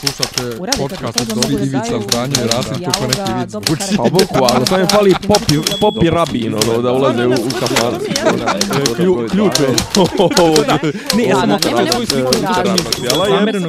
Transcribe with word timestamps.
Slušate 0.00 0.56
podcast 0.78 1.20
od 1.20 1.26
Dobri 1.28 1.54
Ivica 1.54 2.00
Zdanje 2.08 2.34
i 2.44 2.46
Rasim 2.46 2.84
kako 2.84 3.06
neki 3.06 3.32
vic 3.40 3.50
zvuči. 3.50 3.96
Pa 3.96 4.02
bukvalno, 4.02 4.66
samo 4.66 4.80
im 4.80 4.88
fali 4.88 5.14
popi, 5.28 5.54
popi 5.80 6.10
rabin, 6.10 6.54
ono, 6.54 6.82
da 6.82 6.92
ulaze 6.92 7.26
u, 7.26 7.30
u 7.30 7.50
kafan. 7.60 7.94
Ključ 9.30 9.60
je. 9.60 9.68
Ne, 11.16 11.24
ja 11.24 11.36
sam 11.36 11.58
svoju 11.92 12.06
sliku 12.06 12.32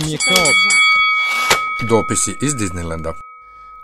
mi 0.06 0.12
je 0.12 0.18
kao... 0.18 0.46
Dopisi 1.90 2.32
iz 2.42 2.54
Disneylanda. 2.54 3.14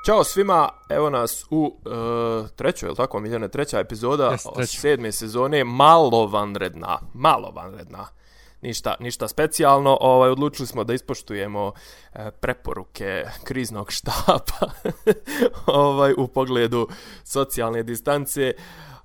Ćao 0.06 0.24
svima, 0.24 0.70
evo 0.90 1.10
nas 1.10 1.46
u 1.50 1.78
uh, 1.86 2.50
trećoj, 2.50 2.88
je 2.88 2.92
li 2.92 2.96
tako, 2.96 3.20
Miljane, 3.20 3.48
treća 3.48 3.80
epizoda 3.80 4.30
yes, 4.32 4.66
sedme 4.66 5.12
sezone, 5.12 5.64
malo 5.64 6.28
vanredna, 6.28 7.00
malo 7.14 7.52
vanredna. 7.56 8.08
Ništa, 8.64 8.96
ništa 9.00 9.28
specijalno, 9.28 9.98
ovaj, 10.02 10.30
odlučili 10.30 10.68
smo 10.68 10.84
da 10.84 10.94
ispoštujemo 10.94 11.72
e, 12.14 12.32
preporuke 12.32 13.26
kriznog 13.44 13.92
štapa 13.98 14.72
ovaj, 15.66 16.14
u 16.18 16.28
pogledu 16.28 16.88
socijalne 17.24 17.84
distance. 17.84 18.54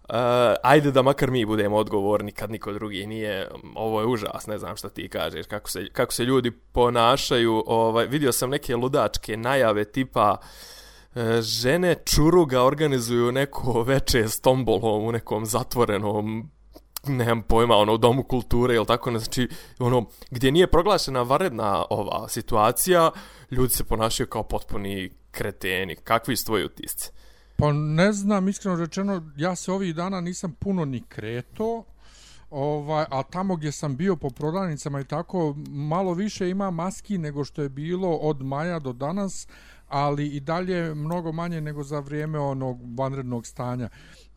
Uh, 0.08 0.14
ajde 0.62 0.90
da 0.90 1.02
makar 1.02 1.30
mi 1.30 1.44
budemo 1.44 1.76
odgovorni 1.76 2.32
kad 2.32 2.50
niko 2.50 2.72
drugi 2.72 3.06
nije. 3.06 3.48
Ovo 3.74 4.00
je 4.00 4.06
užas, 4.06 4.46
ne 4.46 4.58
znam 4.58 4.76
šta 4.76 4.88
ti 4.88 5.08
kažeš, 5.08 5.46
kako 5.46 5.70
se, 5.70 5.88
kako 5.92 6.12
se 6.12 6.24
ljudi 6.24 6.50
ponašaju. 6.50 7.64
Ovaj, 7.66 8.06
vidio 8.06 8.32
sam 8.32 8.50
neke 8.50 8.76
ludačke 8.76 9.36
najave 9.36 9.84
tipa 9.84 10.36
uh, 10.40 10.48
žene 11.40 11.94
čuruga 12.04 12.62
organizuju 12.62 13.32
neko 13.32 13.82
veče 13.82 14.28
s 14.28 14.40
tombolom 14.40 15.04
u 15.04 15.12
nekom 15.12 15.46
zatvorenom 15.46 16.50
nemam 17.06 17.42
pojma, 17.42 17.76
ono, 17.76 17.94
u 17.94 17.98
domu 17.98 18.22
kulture 18.22 18.74
ili 18.74 18.86
tako, 18.86 19.10
ne, 19.10 19.18
znači, 19.18 19.48
ono, 19.78 20.06
gdje 20.30 20.52
nije 20.52 20.66
proglašena 20.66 21.22
varedna 21.22 21.84
ova 21.90 22.28
situacija, 22.28 23.10
ljudi 23.50 23.74
se 23.74 23.84
ponašaju 23.84 24.26
kao 24.26 24.42
potpuni 24.42 25.10
kreteni. 25.30 25.96
Kakvi 25.96 26.36
su 26.36 26.44
tvoji 26.44 26.64
utisci? 26.64 27.10
Pa 27.56 27.72
ne 27.72 28.12
znam, 28.12 28.48
iskreno 28.48 28.76
rečeno, 28.76 29.22
ja 29.36 29.56
se 29.56 29.72
ovih 29.72 29.94
dana 29.94 30.20
nisam 30.20 30.52
puno 30.52 30.84
ni 30.84 31.02
kreto, 31.08 31.84
ovaj, 32.50 33.04
a 33.10 33.22
tamo 33.22 33.56
gdje 33.56 33.72
sam 33.72 33.96
bio 33.96 34.16
po 34.16 34.30
prodavnicama 34.30 35.00
i 35.00 35.04
tako, 35.04 35.54
malo 35.68 36.12
više 36.14 36.50
ima 36.50 36.70
maski 36.70 37.18
nego 37.18 37.44
što 37.44 37.62
je 37.62 37.68
bilo 37.68 38.16
od 38.16 38.42
maja 38.42 38.78
do 38.78 38.92
danas, 38.92 39.48
ali 39.88 40.26
i 40.26 40.40
dalje 40.40 40.94
mnogo 40.94 41.32
manje 41.32 41.60
nego 41.60 41.82
za 41.82 42.00
vrijeme 42.00 42.38
onog 42.38 42.78
vanrednog 42.98 43.46
stanja. 43.46 43.88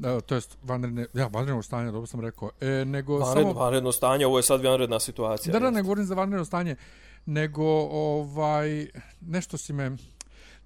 E, 0.04 0.22
to 0.22 0.36
jest 0.36 0.58
vanredne, 0.64 1.06
ja, 1.14 1.28
vanrednog 1.28 1.66
stanja, 1.66 1.92
dobro 1.92 2.08
sam 2.08 2.20
rekao. 2.20 2.50
E, 2.62 2.86
nego 2.86 3.18
Vanredno, 3.18 3.52
samo... 3.52 3.64
vanredno 3.64 3.92
stanje, 3.92 4.28
ovo 4.28 4.38
je 4.40 4.44
sad 4.44 4.64
vanredna 4.64 5.00
situacija. 5.00 5.54
Da, 5.54 5.60
da, 5.60 5.72
ne 5.72 5.82
govorim 5.82 6.06
za 6.06 6.16
vanredno 6.16 6.46
stanje, 6.46 6.76
nego 7.26 7.66
ovaj, 7.92 8.88
nešto 9.22 9.58
si 9.58 9.74
me, 9.74 9.98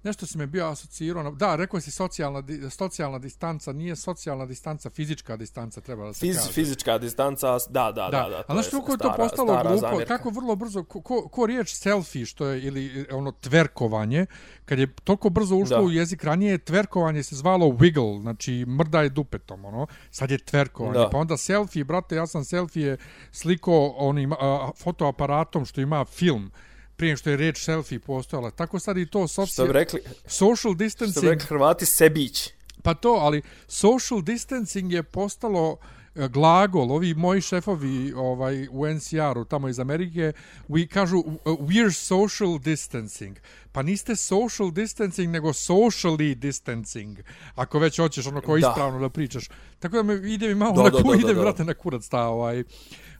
nešto 0.06 0.26
si 0.26 0.38
me 0.38 0.46
bio 0.46 0.66
asocirao. 0.66 1.22
na- 1.22 1.30
Da, 1.32 1.56
rekao 1.56 1.80
si 1.80 1.90
socijalna, 1.92 2.42
socijalna 2.70 3.18
distanca, 3.18 3.72
nije 3.72 3.96
socijalna 3.96 4.46
distanca, 4.46 4.90
fizička 4.90 5.36
distanca 5.36 5.80
treba 5.80 6.04
da 6.04 6.12
se 6.12 6.20
Fiz, 6.20 6.36
kaže. 6.36 6.52
fizička 6.52 6.98
distanca, 6.98 7.48
da, 7.60 7.84
da, 7.84 7.92
da. 7.92 8.10
da, 8.10 8.42
a 8.48 8.52
znaš 8.52 8.68
kako 8.68 8.92
je 8.92 8.98
to 8.98 9.12
postalo 9.16 9.48
stara 9.48 9.70
glupo, 9.70 9.80
zamjerka. 9.82 10.16
kako 10.16 10.30
vrlo 10.30 10.56
brzo, 10.56 10.84
ko, 10.84 11.00
ko, 11.00 11.28
ko 11.28 11.46
riječ 11.46 11.72
selfie, 11.72 12.26
što 12.26 12.46
je, 12.46 12.62
ili 12.62 13.06
ono 13.10 13.32
tverkovanje, 13.32 14.26
kad 14.64 14.78
je 14.78 14.94
toliko 14.94 15.30
brzo 15.30 15.56
ušlo 15.56 15.76
Da. 15.76 15.82
u 15.82 15.90
jezik, 15.90 16.24
ranije 16.24 16.58
tverkovanje 16.58 17.22
se 17.22 17.36
zvalo 17.36 17.66
wiggle, 17.68 18.20
znači 18.20 18.64
mrdaj 18.68 19.08
dupetom, 19.08 19.64
ono, 19.64 19.86
sad 20.10 20.30
je 20.30 20.38
tverkovanje, 20.40 20.98
Da. 20.98 21.10
pa 21.10 21.18
onda 21.18 21.36
selfie, 21.36 21.84
brate, 21.84 22.16
ja 22.16 22.26
sam 22.26 22.44
selfie 22.44 22.96
sliko 23.32 23.72
onim 23.88 24.32
a, 24.32 24.70
fotoaparatom 24.76 25.64
što 25.64 25.80
ima 25.80 26.04
film, 26.06 26.50
prije 26.96 27.16
što 27.16 27.30
je 27.30 27.36
riječ 27.36 27.64
selfie 27.64 27.98
postojala. 27.98 28.50
Tako 28.50 28.78
sad 28.78 28.98
i 28.98 29.06
to 29.06 29.28
Što 29.28 29.42
bi 29.42 29.46
socijal, 29.46 29.68
rekli, 29.72 30.00
social 30.26 30.56
što 30.56 30.74
bi 30.74 30.84
distancing, 30.84 31.24
rekli 31.24 31.46
Hrvati, 31.46 31.86
sebić. 31.86 32.48
Pa 32.82 32.94
to, 32.94 33.08
ali 33.08 33.42
social 33.68 34.22
distancing 34.22 34.92
je 34.92 35.02
postalo 35.02 35.76
e, 36.14 36.28
glagol, 36.28 36.92
ovi 36.92 37.14
moji 37.14 37.40
šefovi 37.40 38.12
ovaj 38.16 38.68
u 38.70 38.86
NCR-u 38.86 39.44
tamo 39.44 39.68
iz 39.68 39.78
Amerike, 39.78 40.32
we 40.68 40.88
kažu 40.88 41.18
uh, 41.18 41.36
we're 41.44 41.92
social 41.92 42.58
distancing. 42.58 43.36
Pa 43.72 43.82
niste 43.82 44.16
social 44.16 44.70
distancing, 44.70 45.30
nego 45.32 45.48
socially 45.48 46.34
distancing. 46.34 47.18
Ako 47.54 47.78
već 47.78 47.96
hoćeš 47.98 48.26
ono 48.26 48.40
ko 48.40 48.58
Da. 48.58 48.68
ispravno 48.68 49.00
da 49.00 49.08
pričaš. 49.08 49.48
Tako 49.78 49.96
da 49.96 50.02
me 50.02 50.32
ide 50.32 50.48
mi 50.48 50.54
malo 50.54 50.72
Da, 50.76 50.82
na 50.82 50.90
da, 50.90 51.02
ku, 51.02 51.08
da, 51.10 51.14
da, 51.16 51.18
ide 51.20 51.28
mi, 51.28 51.34
da. 51.34 51.40
brate 51.40 51.64
na 51.64 51.74
kurac 51.74 52.08
ta 52.08 52.26
ovaj 52.26 52.64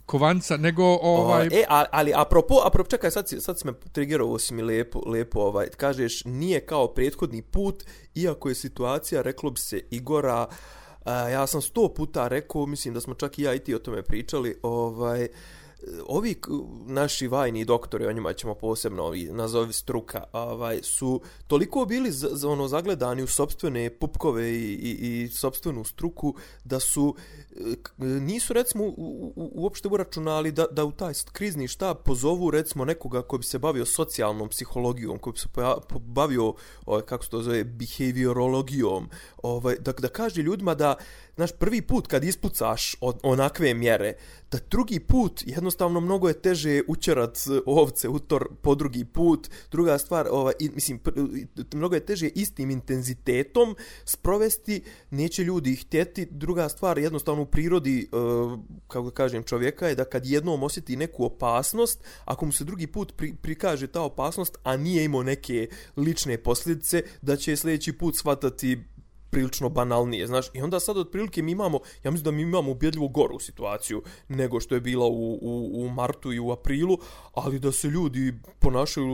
kovanca, 0.06 0.56
nego 0.56 0.84
ovaj... 1.03 1.47
E, 1.47 1.65
a- 1.69 1.84
ali 1.91 2.12
apropo, 2.15 2.55
apropo, 2.65 2.91
čekaj, 2.91 3.11
sad, 3.11 3.28
si, 3.28 3.41
sad 3.41 3.59
si 3.59 3.67
me 3.67 3.72
triggerao, 3.93 4.27
ovo 4.27 4.39
si 4.39 4.55
mi 4.55 4.62
lepo, 4.62 5.03
lepo, 5.06 5.41
ovaj, 5.41 5.69
kažeš, 5.69 6.25
nije 6.25 6.67
kao 6.67 6.89
prethodni 6.89 7.43
put, 7.43 7.84
iako 8.15 8.49
je 8.49 8.55
situacija, 8.55 9.22
reklo 9.22 9.50
bi 9.50 9.61
se, 9.61 9.81
Igora, 9.91 10.47
a, 11.05 11.28
ja 11.28 11.47
sam 11.47 11.62
sto 11.62 11.95
puta 11.95 12.28
rekao, 12.28 12.66
mislim 12.66 12.95
da 12.95 13.00
smo 13.00 13.15
čak 13.15 13.39
i 13.39 13.43
ja 13.43 13.55
i 13.55 13.59
ti 13.59 13.75
o 13.75 13.78
tome 13.78 14.03
pričali, 14.03 14.59
ovaj, 14.62 15.28
ovi 16.06 16.34
naši 16.87 17.28
vajni 17.28 17.65
doktori, 17.65 18.06
o 18.06 18.12
njima 18.12 18.33
ćemo 18.33 18.55
posebno 18.55 19.03
ovi, 19.03 19.25
nazovi 19.25 19.72
struka, 19.72 20.25
ovaj, 20.33 20.81
su 20.83 21.21
toliko 21.47 21.84
bili 21.84 22.11
za, 22.11 22.28
za 22.33 22.49
ono 22.49 22.69
zagledani 22.69 23.22
u 23.22 23.27
sopstvene 23.27 23.91
pupkove 23.91 24.50
i, 24.50 24.72
i, 24.72 25.22
i 25.22 25.28
sopstvenu 25.28 25.84
struku 25.84 26.34
da 26.65 26.81
su 26.81 27.15
nisu 27.99 28.53
recimo 28.53 28.84
u, 28.84 29.33
u, 29.37 29.50
uopšte 29.55 29.89
uračunali 29.89 30.53
da, 30.53 30.67
da 30.71 30.84
u 30.84 30.93
taj 30.93 31.12
krizni 31.33 31.69
štab 31.69 31.97
pozovu 32.05 32.50
recimo 32.50 32.84
nekoga 32.84 33.22
ko 33.22 33.39
bi 33.39 33.44
se 33.44 33.59
bavio 33.59 33.87
socijalnom 33.87 34.49
psihologijom, 34.49 35.19
ko 35.19 35.33
bi 35.33 35.39
se 35.39 35.49
bavio 36.00 36.55
ovaj, 36.87 37.03
kako 37.03 37.25
se 37.25 37.31
to 37.31 37.43
zove 37.43 37.65
behaviorologijom, 37.65 39.09
ovaj, 39.43 39.77
da, 39.77 39.93
da 39.93 40.09
kaže 40.09 40.43
ljudima 40.43 40.75
da 40.75 40.95
znaš, 41.37 41.53
prvi 41.53 41.83
put 41.83 42.06
kad 42.06 42.25
ispucaš 42.25 42.97
od 43.00 43.21
onakve 43.22 43.75
mjere, 43.75 44.15
da 44.50 44.59
drugi 44.71 45.00
put 45.00 45.43
jednostavno 45.47 46.00
mnogo 46.00 46.28
je 46.28 46.43
teže 46.43 46.81
učerat 46.89 47.39
ovce 47.66 48.09
u 48.09 48.19
tor 48.19 48.49
po 48.62 48.75
drugi 48.75 49.05
put. 49.05 49.49
Druga 49.71 49.99
stvar, 49.99 50.28
ovaj, 50.31 50.55
i, 50.59 50.71
mislim, 50.71 51.00
pr- 51.00 51.75
mnogo 51.75 51.95
je 51.95 52.06
teže 52.06 52.28
istim 52.28 52.71
intenzitetom 52.71 53.77
sprovesti, 54.05 54.83
neće 55.11 55.45
ljudi 55.45 55.72
ih 55.72 55.87
htjeti. 55.87 56.27
Druga 56.31 56.69
stvar, 56.69 56.99
jednostavno 56.99 57.45
u 57.47 57.51
prirodi, 57.51 58.01
e, 58.01 58.07
kako 58.89 59.11
da 59.11 59.15
kažem, 59.15 59.43
čovjeka 59.43 59.89
je 59.89 59.95
da 59.95 60.05
kad 60.05 60.27
jednom 60.27 60.62
osjeti 60.62 60.97
neku 60.97 61.25
opasnost, 61.25 62.05
ako 62.25 62.47
mu 62.47 62.53
se 62.53 62.65
drugi 62.65 62.87
put 62.87 63.12
pri, 63.17 63.34
prikaže 63.43 63.87
ta 63.87 64.03
opasnost, 64.03 64.59
a 64.62 64.77
nije 64.77 65.05
imao 65.05 65.23
neke 65.23 65.69
lične 65.97 66.39
posljedice, 66.39 67.03
da 67.23 67.37
će 67.37 67.57
sljedeći 67.57 67.93
put 67.93 68.17
shvatati 68.17 68.79
prilično 69.36 69.69
banalnije, 69.69 70.26
znaš, 70.26 70.47
i 70.54 70.62
onda 70.62 70.80
sad 70.80 70.97
otprilike 70.97 71.42
mi 71.42 71.52
imamo, 71.52 71.78
ja 72.04 72.10
mislim 72.10 72.24
da 72.24 72.30
mi 72.30 72.42
imamo 72.42 72.70
ubjedljivo 72.70 73.08
goru 73.08 73.38
situaciju 73.38 74.02
nego 74.28 74.60
što 74.60 74.74
je 74.74 74.80
bila 74.80 75.06
u, 75.06 75.38
u, 75.42 75.70
u 75.74 75.88
martu 75.88 76.32
i 76.32 76.38
u 76.38 76.50
aprilu, 76.50 76.98
ali 77.34 77.58
da 77.58 77.72
se 77.72 77.88
ljudi 77.88 78.34
ponašaju 78.58 79.06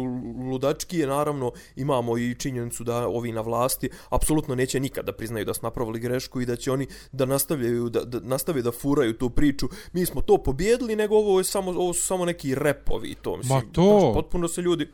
ludački 0.51 0.99
je 0.99 1.07
naravno 1.07 1.53
imamo 1.77 2.19
i 2.19 2.35
činjenicu 2.35 2.85
da 2.85 3.09
ovi 3.09 3.33
na 3.33 3.41
vlasti 3.41 3.91
apsolutno 4.11 4.55
neće 4.55 4.81
nikad 4.81 5.07
da 5.07 5.13
priznaju 5.13 5.45
da 5.45 5.55
su 5.55 5.61
napravili 5.63 6.01
grešku 6.01 6.41
i 6.41 6.47
da 6.47 6.57
će 6.57 6.73
oni 6.73 6.87
da 7.13 7.27
nastavljaju 7.27 7.89
da, 7.89 8.05
da 8.05 8.21
nastave 8.21 8.63
da 8.63 8.73
furaju 8.73 9.19
tu 9.19 9.31
priču. 9.31 9.69
Mi 9.93 10.07
smo 10.07 10.21
to 10.21 10.39
pobjedili, 10.43 10.97
nego 10.97 11.17
ovo 11.17 11.41
je 11.41 11.45
samo 11.45 11.71
ovo 11.71 11.93
su 11.95 12.03
samo 12.03 12.25
neki 12.25 12.55
repovi 12.55 13.15
to 13.23 13.37
mislim. 13.37 13.57
Ma 13.57 13.73
to. 13.73 13.99
Znaš, 14.01 14.15
potpuno 14.15 14.49
se 14.49 14.63
ljudi 14.63 14.93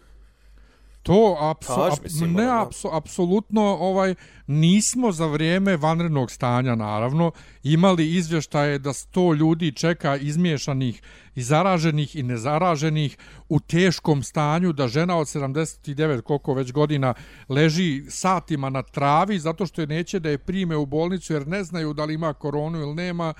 To 1.03 1.37
apso, 1.41 1.75
Kaž, 1.75 1.93
ap, 1.93 2.05
mislim, 2.05 2.33
ne 2.33 2.61
apso, 2.61 2.89
apsolutno 2.93 3.63
ovaj 3.63 4.15
nismo 4.47 5.13
za 5.13 5.27
vrijeme 5.27 5.77
vanrednog 5.77 6.31
stanja 6.31 6.75
naravno. 6.75 7.33
Imali 7.63 8.15
izvještaje 8.15 8.79
da 8.79 8.91
100 8.91 9.37
ljudi 9.37 9.73
čeka 9.73 10.17
izmiješanih 10.17 11.03
i 11.35 11.43
zaraženih 11.43 12.17
i 12.17 12.23
nezaraženih 12.23 13.17
u 13.49 13.61
teškom 13.61 14.23
stanju 14.23 14.73
da 14.73 14.89
žena 14.89 15.17
od 15.17 15.27
79 15.27 16.21
koliko 16.23 16.55
već 16.55 16.73
godina 16.73 17.15
leži 17.49 18.05
satima 18.09 18.71
na 18.71 18.83
travi 18.83 19.39
zato 19.39 19.67
što 19.67 19.81
je 19.81 19.87
neće 19.87 20.21
da 20.21 20.31
je 20.31 20.39
prime 20.39 20.77
u 20.77 20.87
bolnicu 20.87 21.33
jer 21.33 21.47
ne 21.47 21.65
znaju 21.65 21.93
da 21.93 22.05
li 22.05 22.15
ima 22.15 22.33
koronu 22.33 22.79
ili 22.79 22.95
nema 22.95 23.35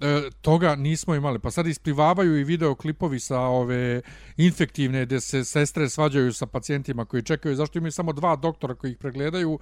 e, 0.00 0.30
toga 0.40 0.74
nismo 0.76 1.14
imali. 1.14 1.38
Pa 1.38 1.50
sad 1.50 1.66
isplivavaju 1.66 2.38
i 2.38 2.44
videoklipovi 2.44 3.20
sa 3.20 3.40
ove 3.40 4.00
infektivne 4.36 5.06
gdje 5.06 5.20
se 5.20 5.44
sestre 5.44 5.88
svađaju 5.88 6.32
sa 6.32 6.46
pacijentima 6.46 7.04
koji 7.04 7.22
čekaju. 7.22 7.56
Zašto 7.56 7.78
imaju 7.78 7.92
samo 7.92 8.12
dva 8.12 8.36
doktora 8.36 8.74
koji 8.74 8.90
ih 8.90 8.98
pregledaju? 8.98 9.58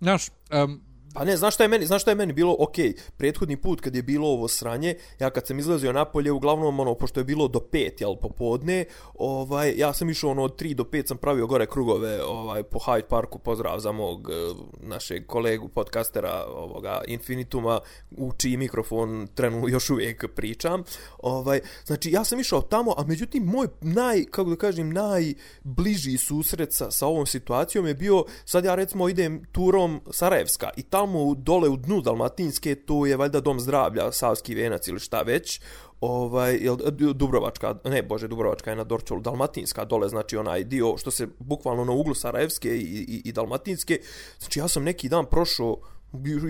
Znaš, 0.00 0.28
um, 0.64 0.80
Pa 1.14 1.24
ne, 1.24 1.36
znaš 1.36 1.54
šta 1.54 1.64
je 1.64 1.68
meni, 1.68 1.86
znaš 1.86 2.02
šta 2.02 2.10
je 2.10 2.14
meni 2.14 2.32
bilo, 2.32 2.56
ok, 2.58 2.74
prethodni 3.16 3.56
put 3.56 3.80
kad 3.80 3.96
je 3.96 4.02
bilo 4.02 4.28
ovo 4.28 4.48
sranje, 4.48 4.94
ja 5.20 5.30
kad 5.30 5.46
sam 5.46 5.58
izlazio 5.58 5.92
napolje, 5.92 6.32
uglavnom, 6.32 6.80
ono, 6.80 6.94
pošto 6.94 7.20
je 7.20 7.24
bilo 7.24 7.48
do 7.48 7.60
pet, 7.60 8.00
jel, 8.00 8.16
popodne, 8.16 8.84
ovaj, 9.14 9.74
ja 9.76 9.92
sam 9.92 10.10
išao, 10.10 10.30
ono, 10.30 10.42
od 10.42 10.56
tri 10.56 10.74
do 10.74 10.84
pet 10.84 11.08
sam 11.08 11.16
pravio 11.16 11.46
gore 11.46 11.66
krugove, 11.66 12.22
ovaj, 12.24 12.62
po 12.62 12.78
Hyde 12.78 13.06
Parku, 13.08 13.38
pozdrav 13.38 13.78
za 13.78 13.92
mog, 13.92 14.30
e, 14.30 14.34
našeg 14.80 15.26
kolegu, 15.26 15.68
podcastera, 15.68 16.44
ovoga, 16.48 17.00
Infinituma, 17.06 17.80
u 18.10 18.32
čiji 18.32 18.56
mikrofon 18.56 19.28
trenu 19.34 19.68
još 19.68 19.90
uvijek 19.90 20.34
pričam, 20.34 20.84
ovaj, 21.18 21.60
znači, 21.84 22.10
ja 22.10 22.24
sam 22.24 22.40
išao 22.40 22.62
tamo, 22.62 22.94
a 22.96 23.04
međutim, 23.04 23.44
moj 23.44 23.66
naj, 23.80 24.24
kako 24.24 24.50
da 24.50 24.56
kažem, 24.56 24.92
najbliži 24.92 26.18
susret 26.18 26.72
sa, 26.72 26.90
sa 26.90 27.06
ovom 27.06 27.26
situacijom 27.26 27.86
je 27.86 27.94
bio, 27.94 28.24
sad 28.44 28.64
ja 28.64 28.74
recimo 28.74 29.08
idem 29.08 29.44
turom 29.52 30.00
Sarajevska 30.10 30.70
i 30.76 30.82
tamo 30.82 31.03
dole 31.34 31.68
u 31.68 31.76
dnu 31.76 32.00
Dalmatinske, 32.00 32.74
to 32.74 33.06
je 33.06 33.16
valjda 33.16 33.40
dom 33.40 33.60
zdravlja, 33.60 34.12
Savski 34.12 34.54
venac 34.54 34.88
ili 34.88 35.00
šta 35.00 35.22
već, 35.22 35.60
ovaj 36.00 36.58
jel 36.60 36.76
Dubrovačka 37.14 37.74
ne 37.84 38.02
bože 38.02 38.28
Dubrovačka 38.28 38.70
je 38.70 38.76
na 38.76 38.84
Dorčolu 38.84 39.20
Dalmatinska 39.20 39.84
dole 39.84 40.08
znači 40.08 40.36
onaj 40.36 40.64
dio 40.64 40.96
što 40.96 41.10
se 41.10 41.28
bukvalno 41.38 41.84
na 41.84 41.92
uglu 41.92 42.14
Sarajevske 42.14 42.76
i, 42.76 42.80
i, 42.80 43.22
i 43.24 43.32
Dalmatinske. 43.32 44.00
Znači 44.38 44.58
ja 44.58 44.68
sam 44.68 44.84
neki 44.84 45.08
dan 45.08 45.26
prošao 45.26 45.76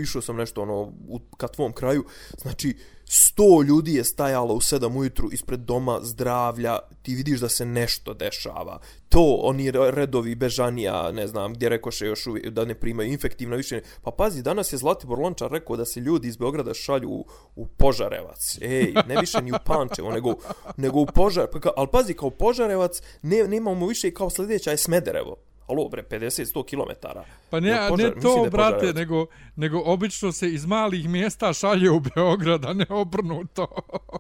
išao 0.03 0.23
sam 0.23 0.37
nešto 0.37 0.63
ono 0.63 0.93
u 1.09 1.21
ka 1.37 1.49
tvom 1.49 1.73
kraju. 1.73 2.05
Znači 2.39 2.77
sto 3.07 3.63
ljudi 3.63 3.95
je 3.95 4.05
stajalo 4.05 4.55
u 4.55 4.61
sedam 4.61 4.97
ujutru 4.97 5.29
ispred 5.33 5.61
doma 5.61 5.99
zdravlja, 6.03 6.79
ti 7.03 7.15
vidiš 7.15 7.41
da 7.41 7.49
se 7.49 7.67
nešto 7.67 8.15
dešava. 8.15 8.79
To, 9.09 9.39
oni 9.43 9.71
redovi 9.71 10.35
bežanija, 10.35 11.13
ne 11.13 11.27
znam, 11.27 11.55
gdje 11.55 11.69
rekoše 11.69 12.07
još 12.07 12.27
uvijek, 12.27 12.49
da 12.49 12.65
ne 12.65 12.75
primaju 12.75 13.13
infektivno 13.13 13.57
više. 13.57 13.83
Pa 14.03 14.11
pazi, 14.11 14.43
danas 14.43 14.73
je 14.73 14.79
Zlatibor 14.79 15.19
Lončar 15.19 15.51
rekao 15.51 15.77
da 15.77 15.85
se 15.85 16.01
ljudi 16.01 16.29
iz 16.29 16.37
Beograda 16.37 16.75
šalju 16.75 17.11
u, 17.11 17.27
u 17.57 17.67
Požarevac. 17.67 18.59
Ej, 18.61 18.95
ne 19.07 19.21
više 19.21 19.43
ni 19.43 19.53
u 19.53 19.57
Pančevo, 19.65 20.13
nego, 20.13 20.35
nego 20.77 21.01
u 21.01 21.07
Požarevac. 21.07 21.63
Pa, 21.63 21.71
ali 21.77 21.89
pazi, 21.93 22.15
kao 22.15 22.31
Požarevac, 22.31 23.03
ne, 23.23 23.49
nemamo 23.49 23.87
više 23.87 24.15
kao 24.15 24.31
sljedeća 24.31 24.71
je 24.71 24.77
Smederevo. 24.77 25.37
Alo, 25.67 25.89
bre, 25.89 26.03
50-100 26.03 26.65
km. 26.65 27.09
Pa 27.51 27.61
ne, 27.61 27.69
ja, 27.69 27.87
požar, 27.89 28.15
ne 28.17 28.21
to, 28.23 28.47
brate, 28.51 28.93
nego, 28.93 29.27
nego 29.57 29.83
obično 29.85 30.33
se 30.33 30.49
iz 30.49 30.67
malih 30.67 31.09
mjesta 31.09 31.53
šalje 31.53 31.91
u 31.91 32.01
Beograd, 32.01 32.65
a 32.65 32.73
ne 32.73 32.87
obrnuto. 32.89 33.67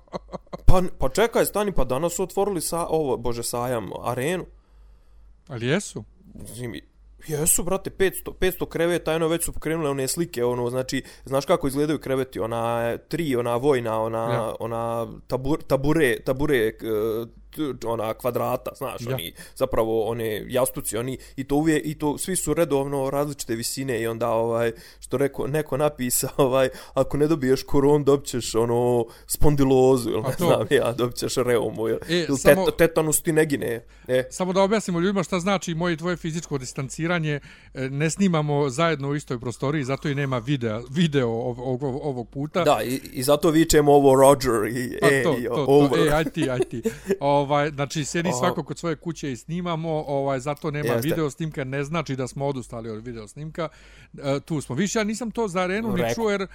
pa, 0.67 0.83
pa 0.99 1.09
čekaj, 1.09 1.45
stani, 1.45 1.73
pa 1.73 1.85
danas 1.85 2.15
su 2.15 2.23
otvorili 2.23 2.61
sa, 2.61 2.87
ovo, 2.87 3.17
bože, 3.17 3.43
sajam, 3.43 3.91
arenu. 4.05 4.47
Ali 5.49 5.67
jesu? 5.67 6.05
Zimi, 6.55 6.81
jesu, 7.27 7.63
brate, 7.63 7.91
500, 7.91 8.33
500 8.41 8.69
kreveta, 8.69 9.13
eno, 9.13 9.29
već 9.29 9.45
su 9.45 9.53
pokrenule 9.53 9.91
one 9.91 10.09
slike, 10.09 10.45
ono, 10.45 10.71
znači, 10.71 11.03
znaš 11.25 11.47
kako 11.47 11.69
izgledaju 11.69 11.99
kreveti, 11.99 12.41
ona 12.41 12.97
tri, 12.99 13.37
ona 13.37 13.57
vojna, 13.57 14.01
ona, 14.01 14.33
ja. 14.33 14.55
ona 14.61 15.07
tabur, 15.27 15.63
tabure, 15.63 16.21
tabure, 16.21 16.73
ona 17.87 18.15
kvadrata, 18.15 18.71
znaš, 18.77 19.01
ja. 19.01 19.15
oni 19.15 19.33
zapravo 19.57 20.05
one 20.05 20.45
jastuci, 20.49 20.97
oni 20.97 21.19
i 21.37 21.45
to 21.45 21.57
uvije 21.57 21.81
i 21.81 21.95
to 21.95 22.19
svi 22.19 22.37
su 22.37 22.55
redovno 22.55 23.11
različite 23.11 23.55
visine 23.55 24.01
i 24.01 24.07
onda 24.07 24.29
ovaj 24.29 24.73
što 25.01 25.17
reko 25.17 25.47
neko 25.47 25.77
napisa 25.77 26.29
ovaj 26.47 26.69
ako 26.95 27.17
ne 27.17 27.27
dobiješ 27.27 27.63
koron 27.63 28.05
dobćeš 28.05 28.55
ono 28.55 29.07
spondilozu 29.27 30.11
ili 30.11 30.23
ne 30.23 30.37
to... 30.39 30.47
znam 30.47 30.67
ja 30.71 30.93
dobćeš 30.93 31.35
reumu 31.35 31.89
ili, 31.89 31.99
e, 32.09 32.25
ili 32.29 32.39
samo, 32.39 32.65
tet, 32.65 32.77
tetanus 32.77 33.23
ti 33.23 33.33
negine. 33.33 33.85
E. 34.09 34.25
Samo 34.31 34.53
da 34.53 34.63
objasnimo 34.63 35.01
ljudima 35.01 35.23
šta 35.23 35.41
znači 35.41 35.75
moje 35.75 35.97
tvoje 35.97 36.17
fizičko 36.17 36.59
distanciranje, 36.59 37.41
e, 37.75 37.91
ne 37.91 38.11
snimamo 38.11 38.71
zajedno 38.71 39.09
u 39.09 39.15
istoj 39.15 39.41
prostoriji, 39.41 39.85
zato 39.85 40.09
i 40.09 40.15
nema 40.15 40.39
video, 40.39 40.83
video 40.91 41.29
ovog, 41.29 41.83
ovog 41.83 42.29
puta. 42.29 42.65
Da, 42.65 42.83
i, 42.83 43.01
i 43.13 43.23
zato 43.23 43.51
vičemo 43.51 43.93
ovo 43.93 44.15
Roger 44.15 44.77
i, 44.77 44.99
pa, 45.01 45.07
e, 45.07 45.23
to, 45.23 45.37
i 45.39 45.45
to, 45.45 45.65
over. 45.69 45.99
To, 45.99 46.07
e, 46.07 46.11
aj 46.11 46.25
ti, 46.25 46.51
aj 46.51 46.59
ti. 46.59 46.83
ovaj, 47.45 47.71
znači 47.71 48.05
sjedi 48.05 48.29
oh. 48.29 48.39
svako 48.39 48.63
kod 48.63 48.79
svoje 48.79 48.97
kuće 48.97 49.33
i 49.33 49.37
snimamo, 49.37 50.05
ovaj, 50.07 50.41
zato 50.41 50.71
nema 50.71 50.93
Jeste. 50.93 51.09
video 51.09 51.31
snimka, 51.31 51.65
ne 51.65 51.85
znači 51.85 52.17
da 52.17 52.29
smo 52.29 52.47
odustali 52.47 52.91
od 52.91 53.05
video 53.05 53.29
snimka. 53.29 53.69
E, 54.19 54.41
tu 54.41 54.61
smo. 54.61 54.75
Više, 54.75 54.99
ja 54.99 55.05
nisam 55.05 55.31
to 55.31 55.49
za 55.49 55.61
arenu 55.61 55.97
ni 55.97 56.15
čuo, 56.15 56.31
jer 56.31 56.43
e, 56.43 56.47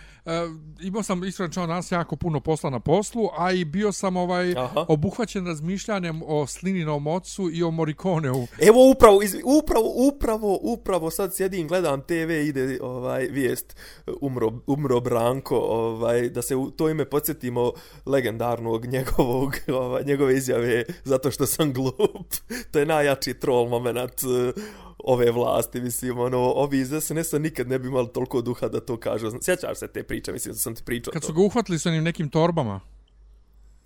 imao 0.82 1.04
sam 1.04 1.24
iskreno 1.24 1.68
nas 1.68 1.92
jako 1.92 2.16
puno 2.16 2.40
posla 2.40 2.70
na 2.70 2.80
poslu, 2.80 3.30
a 3.38 3.52
i 3.52 3.66
bio 3.66 3.92
sam 3.92 4.18
ovaj 4.18 4.52
Aha. 4.58 4.86
obuhvaćen 4.88 5.46
razmišljanjem 5.46 6.22
o 6.26 6.48
Slininom 6.48 7.08
ocu 7.08 7.50
i 7.54 7.64
o 7.64 7.72
Morikoneu. 7.72 8.48
Evo 8.68 8.92
upravo, 8.92 9.24
iz, 9.24 9.36
upravo, 9.44 9.94
upravo, 9.96 10.60
upravo 10.62 11.12
sad 11.12 11.36
sjedim, 11.36 11.68
gledam 11.68 12.02
TV, 12.02 12.32
ide 12.32 12.80
ovaj 12.82 13.26
vijest, 13.26 13.76
umro, 14.22 14.52
umro 14.68 15.00
Branko, 15.00 15.58
ovaj, 15.58 16.30
da 16.30 16.42
se 16.42 16.56
u 16.56 16.72
to 16.72 16.90
ime 16.90 17.06
podsjetimo 17.06 17.72
legendarnog 18.06 18.86
njegovog, 18.86 19.56
ovaj, 19.68 20.04
njegove 20.04 20.38
izjave 20.38 20.79
zato 21.04 21.32
što 21.32 21.46
sam 21.46 21.74
glup. 21.74 22.34
to 22.72 22.80
je 22.80 22.86
najjači 22.86 23.34
troll 23.34 23.68
moment 23.68 24.24
uh, 24.24 24.64
ove 25.04 25.32
vlasti, 25.32 25.82
mislim, 25.82 26.20
ono, 26.20 26.38
ovi 26.38 26.80
iz 26.80 26.94
SNS-a 27.02 27.40
nikad 27.40 27.68
ne 27.68 27.80
bi 27.80 27.88
imali 27.88 28.08
toliko 28.14 28.42
duha 28.42 28.68
da 28.68 28.80
to 28.80 28.98
kažu. 28.98 29.32
Sjećaš 29.42 29.78
se 29.78 29.88
te 29.88 30.04
priče, 30.04 30.32
mislim, 30.32 30.54
da 30.54 30.60
sam 30.60 30.76
ti 30.76 30.84
pričao 30.86 31.14
Kad 31.14 31.24
su 31.24 31.34
ga 31.34 31.42
uhvatili 31.42 31.80
sa 31.80 31.90
onim 31.90 32.04
nekim 32.04 32.30
torbama? 32.30 32.80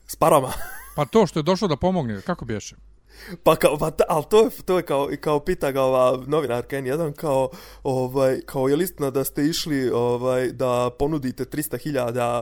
S 0.07 0.16
parama. 0.16 0.54
pa 0.95 1.06
to 1.06 1.28
što 1.28 1.40
je 1.40 1.44
došlo 1.44 1.68
da 1.68 1.75
pomogne, 1.75 2.22
kako 2.22 2.45
bješe? 2.45 2.75
Pa 3.44 3.56
kao, 3.56 3.77
pa 3.77 3.92
ta, 3.92 4.04
ali 4.07 4.24
to 4.30 4.42
je, 4.42 4.50
to 4.65 4.77
je 4.77 4.83
kao, 4.83 5.10
kao 5.19 5.39
pita 5.39 5.71
ga 5.71 5.81
ova 5.81 6.24
novinarka 6.27 6.77
N1, 6.77 7.13
kao, 7.13 7.50
ovaj, 7.83 8.42
kao 8.45 8.68
je 8.68 8.75
listina 8.75 9.10
da 9.10 9.24
ste 9.24 9.45
išli 9.45 9.89
ovaj, 9.89 10.51
da 10.51 10.89
ponudite 11.00 11.45
300.000 11.45 12.42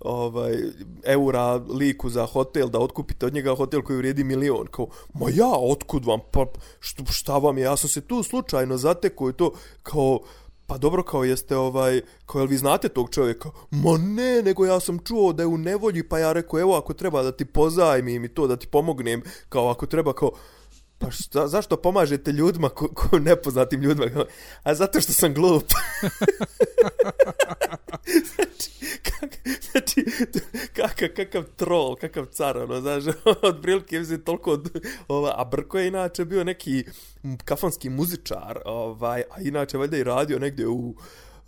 ovaj, 0.00 0.56
eura 1.04 1.54
liku 1.54 2.10
za 2.10 2.26
hotel, 2.26 2.68
da 2.68 2.78
otkupite 2.78 3.26
od 3.26 3.34
njega 3.34 3.54
hotel 3.54 3.82
koji 3.82 3.96
vrijedi 3.96 4.24
milion. 4.24 4.66
Kao, 4.66 4.86
ma 5.14 5.26
ja, 5.30 5.52
otkud 5.58 6.04
vam, 6.04 6.20
pa 6.30 6.46
šta, 6.80 7.04
šta 7.12 7.38
vam 7.38 7.58
je, 7.58 7.64
ja 7.64 7.76
sam 7.76 7.88
se 7.88 8.00
tu 8.00 8.22
slučajno 8.22 8.76
zatekao 8.76 9.30
i 9.30 9.32
to, 9.32 9.52
kao, 9.82 10.20
Pa 10.66 10.78
dobro, 10.78 11.02
kao 11.02 11.24
jeste 11.24 11.56
ovaj, 11.56 12.00
kao 12.26 12.38
jel 12.38 12.46
vi 12.46 12.56
znate 12.56 12.88
tog 12.88 13.10
čovjeka? 13.10 13.50
Ma 13.70 13.98
ne, 13.98 14.42
nego 14.42 14.66
ja 14.66 14.80
sam 14.80 14.98
čuo 14.98 15.32
da 15.32 15.42
je 15.42 15.46
u 15.46 15.58
nevolji, 15.58 16.08
pa 16.08 16.18
ja 16.18 16.32
rekao, 16.32 16.60
evo 16.60 16.76
ako 16.76 16.94
treba 16.94 17.22
da 17.22 17.32
ti 17.32 17.44
pozajmim 17.44 18.24
i 18.24 18.28
to, 18.28 18.46
da 18.46 18.56
ti 18.56 18.66
pomognem, 18.66 19.22
kao 19.48 19.70
ako 19.70 19.86
treba, 19.86 20.12
kao, 20.12 20.30
pa 21.04 21.10
šta, 21.10 21.48
zašto 21.48 21.76
pomažete 21.76 22.32
ljudima, 22.32 22.68
ko, 22.68 22.88
ko 22.88 23.18
nepoznatim 23.18 23.80
ljudima? 23.80 24.24
A 24.62 24.74
zato 24.74 25.00
što 25.00 25.12
sam 25.12 25.34
glup. 25.34 25.64
znači, 28.34 28.70
kak, 29.02 29.30
znači, 29.70 30.04
kakav, 30.76 31.08
kakav 31.16 31.44
troll, 31.56 31.96
kakav 31.96 32.26
car, 32.26 32.58
ono, 32.58 32.80
znaš, 32.80 33.04
od 33.42 33.62
prilike, 33.62 33.98
mislim, 33.98 34.20
toliko, 34.20 34.52
od, 34.52 34.86
ova, 35.08 35.34
a 35.36 35.44
Brko 35.44 35.78
je 35.78 35.88
inače 35.88 36.24
bio 36.24 36.44
neki 36.44 36.84
kafanski 37.44 37.90
muzičar, 37.90 38.58
ovaj, 38.64 39.22
a 39.30 39.40
inače, 39.40 39.78
valjda 39.78 39.96
i 39.96 40.04
radio 40.04 40.38
negdje 40.38 40.68
u, 40.68 40.94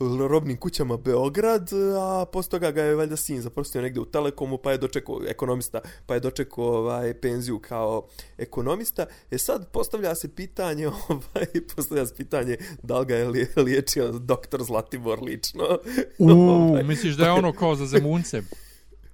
robnim 0.00 0.56
kućama 0.56 0.96
Beograd, 0.96 1.70
a 2.00 2.24
posle 2.32 2.50
toga 2.50 2.70
ga 2.70 2.82
je 2.82 2.94
valjda 2.94 3.16
sin 3.16 3.40
zaprostio 3.40 3.82
negde 3.82 4.00
u 4.00 4.04
Telekomu, 4.04 4.58
pa 4.58 4.72
je 4.72 4.78
dočekao 4.78 5.20
ekonomista, 5.26 5.80
pa 6.06 6.14
je 6.14 6.20
dočekao 6.20 6.64
ovaj, 6.64 7.14
penziju 7.14 7.58
kao 7.58 8.06
ekonomista. 8.38 9.06
E 9.30 9.38
sad 9.38 9.70
postavlja 9.72 10.14
se 10.14 10.34
pitanje, 10.34 10.86
ovaj, 11.08 11.46
postavlja 11.76 12.06
se 12.06 12.14
pitanje 12.14 12.56
da 12.82 12.98
li 12.98 13.06
ga 13.06 13.16
je 13.16 13.48
liječio 13.56 14.12
doktor 14.12 14.62
Zlatibor 14.62 15.22
lično. 15.22 15.78
U, 16.18 16.30
ovaj, 16.50 16.82
misliš 16.82 17.14
da 17.14 17.24
je 17.24 17.32
ono 17.32 17.52
kao 17.52 17.76
za 17.76 17.86
zemunce? 17.86 18.42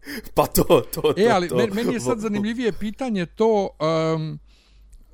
pa 0.35 0.47
to, 0.47 0.62
to, 0.62 0.81
to. 1.03 1.15
E, 1.17 1.29
ali 1.29 1.49
to. 1.49 1.57
meni 1.57 1.95
je 1.95 2.01
sad 2.01 2.19
zanimljivije 2.19 2.73
pitanje 2.73 3.27
to, 3.27 3.69
um, 4.15 4.39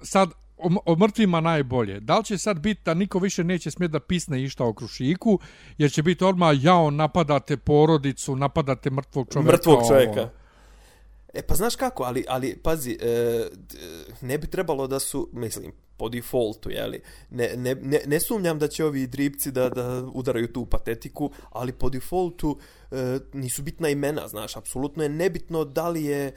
sad, 0.03 0.31
o, 0.59 0.93
o 0.93 0.97
mrtvima 0.97 1.41
najbolje. 1.41 2.00
Da 2.00 2.19
li 2.19 2.25
će 2.25 2.38
sad 2.38 2.61
biti 2.61 2.81
da 2.85 2.95
niko 2.95 3.19
više 3.19 3.45
neće 3.45 3.71
smjeti 3.71 3.93
da 3.93 4.00
pisne 4.00 4.43
išta 4.43 4.65
o 4.65 4.73
krušiku, 4.73 5.38
jer 5.79 5.93
će 5.93 6.03
biti 6.03 6.25
odmah 6.25 6.65
jao 6.65 6.91
napadate 6.91 7.57
porodicu, 7.57 8.37
napadate 8.37 8.91
mrtvog 8.91 9.29
čovjeka. 9.33 9.53
Mrtvog 9.53 9.81
čovjeka. 9.88 10.21
Ovo. 10.21 10.31
E 11.35 11.43
pa 11.43 11.55
znaš 11.55 11.77
kako, 11.77 12.03
ali, 12.03 12.25
ali 12.29 12.57
pazi, 12.57 12.99
e, 13.00 13.47
ne 14.21 14.38
bi 14.38 14.47
trebalo 14.47 14.87
da 14.87 14.99
su, 14.99 15.29
mislim, 15.33 15.73
po 15.97 16.09
defaultu, 16.09 16.71
jeli, 16.71 17.00
ne, 17.31 17.53
ne, 17.57 17.75
ne, 17.75 18.00
ne 18.07 18.21
sumnjam 18.21 18.59
da 18.59 18.69
će 18.69 18.85
ovi 18.85 19.07
dripci 19.07 19.50
da, 19.50 19.69
da 19.69 20.05
udaraju 20.12 20.53
tu 20.53 20.67
patetiku, 20.67 21.31
ali 21.50 21.73
po 21.73 21.91
defaultu, 21.91 22.59
e, 22.59 22.78
e, 22.90 23.18
nisu 23.33 23.62
bitna 23.62 23.88
imena, 23.88 24.28
znaš, 24.28 24.57
apsolutno 24.57 25.02
je 25.02 25.09
nebitno 25.09 25.64
da 25.64 25.88
li 25.88 26.04
je 26.04 26.26
e, 26.26 26.33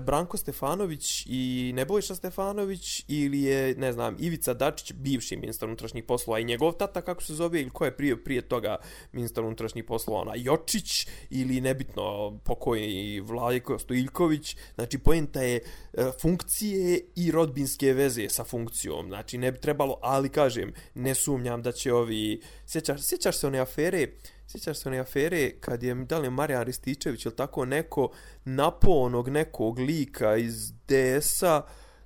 Branko 0.00 0.36
Stefanović 0.36 1.26
i 1.26 1.72
Nebojša 1.74 2.14
Stefanović 2.14 3.04
ili 3.08 3.42
je, 3.42 3.74
ne 3.74 3.92
znam, 3.92 4.16
Ivica 4.18 4.54
Dačić, 4.54 4.92
bivši 4.92 5.36
ministar 5.36 5.68
unutrašnjih 5.68 6.04
poslova 6.04 6.38
i 6.38 6.44
njegov 6.44 6.72
tata, 6.72 7.00
kako 7.00 7.22
se 7.22 7.34
zove, 7.34 7.60
ili 7.60 7.70
ko 7.70 7.84
je 7.84 7.96
prije, 7.96 8.24
prije 8.24 8.42
toga 8.42 8.76
ministar 9.12 9.44
unutrašnjih 9.44 9.84
poslova, 9.84 10.20
ona 10.20 10.34
Jočić 10.36 11.06
ili 11.30 11.60
nebitno 11.60 12.38
pokojni 12.44 13.20
Vladiko 13.20 13.78
Stojiljković, 13.78 14.56
znači 14.74 14.98
pojenta 14.98 15.42
je 15.42 15.56
e, 15.56 16.10
funkcije 16.20 17.00
i 17.16 17.30
rodbinske 17.30 17.92
veze 17.92 18.28
sa 18.28 18.44
funkcijom. 18.44 19.08
Znači, 19.08 19.38
ne 19.38 19.52
bi 19.52 19.58
trebalo, 19.58 19.98
ali 20.02 20.28
kažem, 20.28 20.72
ne 20.94 21.14
sumnjam 21.14 21.62
da 21.62 21.72
će 21.72 21.92
ovi... 21.92 22.40
Sjećaš, 22.66 23.02
sjećaš 23.02 23.36
se 23.36 23.46
one 23.46 23.58
afere, 23.58 24.06
sjećaš 24.50 24.78
se 24.78 24.88
one 24.88 24.98
afere 24.98 25.50
kad 25.60 25.82
je, 25.82 25.94
da 25.94 26.18
li 26.18 26.26
je 26.26 26.30
Marijan 26.30 26.64
Rističević 26.64 27.24
ili 27.24 27.36
tako 27.36 27.64
neko 27.64 28.10
napo 28.44 28.90
onog 28.90 29.28
nekog 29.28 29.78
lika 29.78 30.36
iz 30.36 30.72
DS-a, 30.72 31.62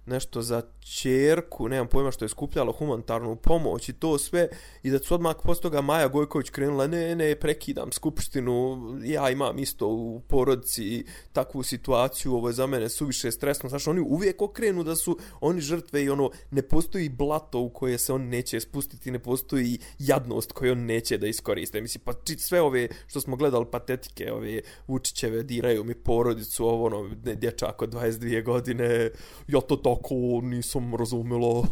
nešto 0.07 0.43
za 0.43 0.63
čerku, 0.81 1.69
nemam 1.69 1.89
pojma 1.89 2.11
što 2.11 2.25
je 2.25 2.29
skupljalo 2.29 2.73
humanitarnu 2.73 3.37
pomoć 3.37 3.89
i 3.89 3.93
to 3.93 4.19
sve, 4.19 4.49
i 4.83 4.91
da 4.91 4.99
su 4.99 5.15
odmah 5.15 5.37
posle 5.43 5.63
toga 5.63 5.81
Maja 5.81 6.09
Gojković 6.09 6.51
krenula, 6.51 6.87
ne, 6.87 7.17
ne, 7.17 7.35
prekidam 7.35 7.93
skupštinu, 7.93 8.79
ja 9.05 9.31
imam 9.31 9.59
isto 9.59 9.89
u 9.89 10.21
porodici 10.29 11.05
takvu 11.33 11.63
situaciju, 11.63 12.35
ovo 12.35 12.49
je 12.49 12.53
za 12.53 12.67
mene 12.67 12.89
suviše 12.89 13.33
stresno, 13.33 13.69
znaš, 13.69 13.87
oni 13.87 14.01
uvijek 14.01 14.43
okrenu 14.43 14.83
da 14.83 14.97
su 14.97 15.19
oni 15.41 15.61
žrtve 15.61 16.05
i 16.05 16.11
ono, 16.11 16.31
ne 16.51 16.63
postoji 16.63 17.09
blato 17.09 17.61
u 17.61 17.71
koje 17.71 17.99
se 17.99 18.13
on 18.13 18.23
neće 18.23 18.61
spustiti, 18.61 19.11
ne 19.11 19.19
postoji 19.19 19.79
jadnost 19.99 20.53
koju 20.53 20.73
on 20.73 20.85
neće 20.85 21.19
da 21.19 21.27
iskoriste. 21.27 21.81
Mislim, 21.81 22.03
pa 22.05 22.13
sve 22.39 22.61
ove 22.61 22.89
što 23.07 23.21
smo 23.21 23.37
gledali 23.37 23.67
patetike, 23.71 24.33
ove 24.33 24.61
Vučićeve 24.87 25.43
diraju 25.43 25.85
mi 25.85 25.95
porodicu, 25.95 26.67
ovo 26.67 26.87
ono, 26.87 27.11
ne, 27.25 27.35
dječak 27.35 27.83
od 27.83 27.93
22 27.93 28.45
godine, 28.45 29.11
ja 29.49 29.61
to 29.61 29.77
tako 29.95 30.41
nisam 30.43 30.95
razumela. 30.95 31.63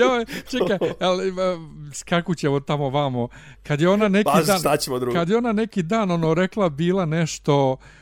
jo, 0.00 0.24
čekaj, 0.48 0.78
ali, 1.00 1.32
kako 2.08 2.34
ćemo 2.34 2.60
tamo 2.60 2.90
vamo? 2.90 3.28
Kad 3.62 3.80
je 3.80 3.88
ona 3.88 4.08
neki 4.08 4.24
pa, 4.24 4.42
dan, 4.42 4.60
kad 5.12 5.28
je 5.28 5.36
ona 5.36 5.52
neki 5.52 5.82
dan 5.82 6.10
ono 6.10 6.34
rekla 6.34 6.68
bila 6.68 7.06
nešto, 7.06 7.72
Uh, 7.72 7.99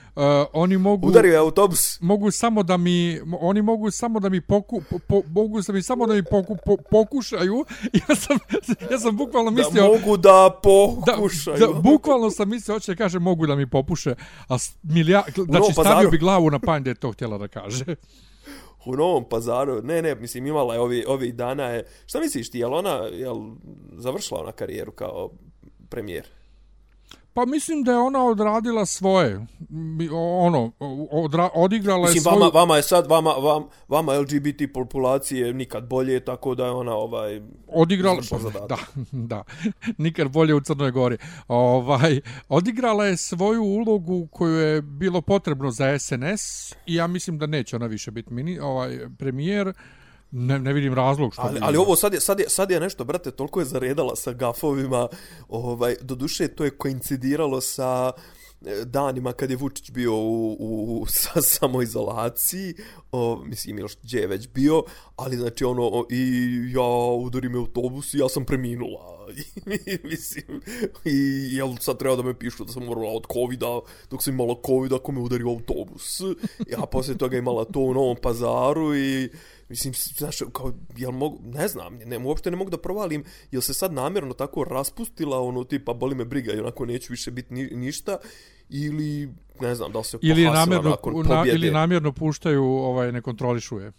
oni 0.53 0.79
mogu 0.79 1.09
udario 1.09 1.33
je 1.33 1.39
autobus. 1.39 2.01
Mogu 2.01 2.31
samo 2.31 2.63
da 2.63 2.77
mi 2.77 3.21
oni 3.41 3.63
mogu 3.63 3.91
samo 3.91 4.21
da 4.21 4.29
mi 4.29 4.41
poku, 4.41 4.83
po, 5.09 5.23
mogu 5.29 5.61
da 5.61 5.73
mi 5.73 5.83
samo 5.83 6.07
da 6.07 6.15
mi 6.15 6.23
poku, 6.23 6.57
po, 6.65 6.77
pokušaju. 6.91 7.65
Ja 8.09 8.17
sam 8.17 8.39
ja 8.91 8.99
sam 8.99 9.17
bukvalno 9.17 9.51
mislio 9.51 9.83
da 9.83 9.89
mogu 9.89 10.17
da 10.17 10.61
pokušaju. 10.63 11.59
da, 11.59 11.67
da 11.67 11.73
bukvalno 11.73 12.31
sam 12.31 12.49
mislio 12.49 12.75
hoće 12.75 12.97
kaže 12.97 13.19
mogu 13.19 13.47
da 13.47 13.55
mi 13.57 13.71
popuše 13.71 14.15
a 14.49 14.57
milija 14.83 15.23
znači 15.47 15.73
stavio 15.73 16.11
bi 16.11 16.19
glavu 16.19 16.51
na 16.51 16.59
panj 16.59 16.83
da 16.83 16.91
je 16.91 16.95
to 16.95 17.13
htjela 17.13 17.39
da 17.39 17.49
kaže. 17.49 17.85
U 18.85 18.97
Novom 18.97 19.29
pazaru, 19.29 19.83
ne, 19.83 20.03
ne, 20.03 20.15
mislim, 20.15 20.47
imala 20.47 20.75
je 20.75 20.81
ovi, 20.81 21.05
ovih 21.09 21.35
dana 21.35 21.65
je, 21.65 21.87
šta 22.07 22.21
misliš 22.21 22.51
ti, 22.51 22.59
je 22.59 22.67
ona, 22.67 22.91
je 23.13 23.29
završila 23.93 24.41
ona 24.41 24.53
karijeru 24.53 24.93
kao 24.93 25.31
premijer? 25.91 26.38
Pa 27.39 27.45
mislim 27.45 27.85
da 27.85 27.93
je 27.93 27.99
ona 27.99 28.25
odradila 28.25 28.87
svoje. 28.87 29.47
Ono, 30.41 30.73
odra, 31.11 31.49
odigrala 31.55 32.01
mislim, 32.01 32.17
je 32.17 32.21
svoju... 32.21 32.39
Vama, 32.39 32.51
vama 32.55 32.77
je 32.77 32.83
sad, 32.83 33.07
vama, 33.07 33.31
vam, 33.31 33.65
vama 33.89 34.19
LGBT 34.19 34.63
populacije 34.75 35.55
nikad 35.55 35.89
bolje, 35.89 36.25
tako 36.25 36.55
da 36.55 36.65
je 36.65 36.71
ona 36.71 36.95
ovaj... 36.95 37.41
Odigrala... 37.69 38.21
Da, 38.69 38.77
da. 39.13 39.45
Nikad 39.99 40.29
bolje 40.29 40.55
u 40.55 40.61
Crnoj 40.61 40.91
Gori. 40.91 41.19
Ovaj, 41.49 42.21
odigrala 42.49 43.07
je 43.07 43.17
svoju 43.17 43.63
ulogu 43.63 44.27
koju 44.27 44.55
je 44.55 44.83
bilo 44.83 45.21
potrebno 45.21 45.71
za 45.71 45.99
SNS 45.99 46.73
i 46.87 46.95
ja 46.95 47.07
mislim 47.07 47.39
da 47.39 47.47
neće 47.47 47.77
ona 47.77 47.87
više 47.87 48.11
biti 48.11 48.33
mini, 48.33 48.59
ovaj, 48.59 48.99
premijer 49.19 49.73
ne, 50.31 50.59
ne 50.59 50.73
vidim 50.73 50.95
razlog 50.95 51.33
što 51.33 51.43
ali, 51.43 51.61
ali 51.63 51.77
ovo 51.77 51.97
sad 51.97 52.15
je, 52.15 52.21
sad, 52.21 52.41
je, 52.41 52.49
sad 52.49 52.71
je 52.71 52.81
nešto 52.81 53.05
brate 53.05 53.31
toliko 53.31 53.61
je 53.61 53.67
zaredala 53.67 54.17
sa 54.17 54.33
gafovima 54.33 55.09
ovaj 55.49 55.97
do 56.01 56.15
duše 56.15 56.49
to 56.49 56.65
je 56.65 56.71
koincidiralo 56.71 57.61
sa 57.61 58.13
e, 58.67 58.85
danima 58.85 59.33
kad 59.33 59.51
je 59.51 59.57
Vučić 59.57 59.91
bio 59.91 60.15
u, 60.15 60.57
u 60.59 61.07
sa 61.09 61.43
samoizolaciji, 61.43 62.75
o, 63.13 63.43
mislim 63.45 63.77
Miloš 63.77 63.97
gdje 64.03 64.21
je 64.21 64.27
već 64.27 64.49
bio, 64.49 64.83
ali 65.17 65.37
znači 65.37 65.65
ono 65.65 66.07
i 66.11 66.47
ja 66.75 67.15
udarim 67.19 67.55
autobus 67.55 68.15
i 68.15 68.19
ja 68.19 68.29
sam 68.29 68.45
preminula. 68.45 69.19
I, 69.87 69.99
mislim, 70.05 70.61
i 71.05 71.49
jel 71.57 71.77
sad 71.81 71.99
treba 71.99 72.17
da 72.17 72.23
me 72.23 72.39
pišu 72.39 72.65
da 72.65 72.73
sam 72.73 72.85
morala 72.85 73.13
od 73.13 73.27
covida, 73.33 73.81
dok 74.11 74.23
sam 74.23 74.35
imala 74.35 74.55
covid 74.67 74.93
ako 74.93 75.13
me 75.13 75.21
udari 75.21 75.45
autobus. 75.45 76.21
Ja 76.69 76.87
poslije 76.93 77.19
toga 77.19 77.37
imala 77.37 77.65
to 77.65 77.81
u 77.81 77.95
Novom 77.95 78.17
pazaru 78.23 78.97
i 78.97 79.31
Mislim, 79.69 79.95
znaš, 79.95 80.39
kao, 80.53 80.73
jel 80.97 81.11
mogu, 81.11 81.39
ne 81.45 81.69
znam, 81.69 81.99
ne, 82.05 82.19
uopšte 82.19 82.51
ne 82.51 82.57
mogu 82.57 82.71
da 82.71 82.79
provalim, 82.79 83.25
jel 83.51 83.63
se 83.63 83.75
sad 83.75 83.93
namjerno 83.93 84.35
tako 84.35 84.65
raspustila, 84.65 85.41
ono, 85.41 85.65
tipa, 85.65 85.95
boli 85.95 86.15
me 86.15 86.25
briga 86.25 86.53
i 86.53 86.61
onako 86.61 86.87
neću 86.87 87.13
više 87.13 87.31
biti 87.31 87.55
ni, 87.55 87.65
ništa, 87.65 88.19
ili, 88.69 89.35
ne 89.61 89.75
znam, 89.75 89.93
da 89.93 89.99
li 89.99 90.05
se 90.05 90.19
ili 90.23 90.45
namjerno, 90.45 90.91
nakon 90.91 91.13
pobjede. 91.13 91.35
Na, 91.35 91.45
ili 91.47 91.71
namjerno 91.71 92.13
puštaju, 92.13 92.65
ovaj, 92.65 93.13
ne 93.13 93.23
kontrolišuje. 93.23 93.93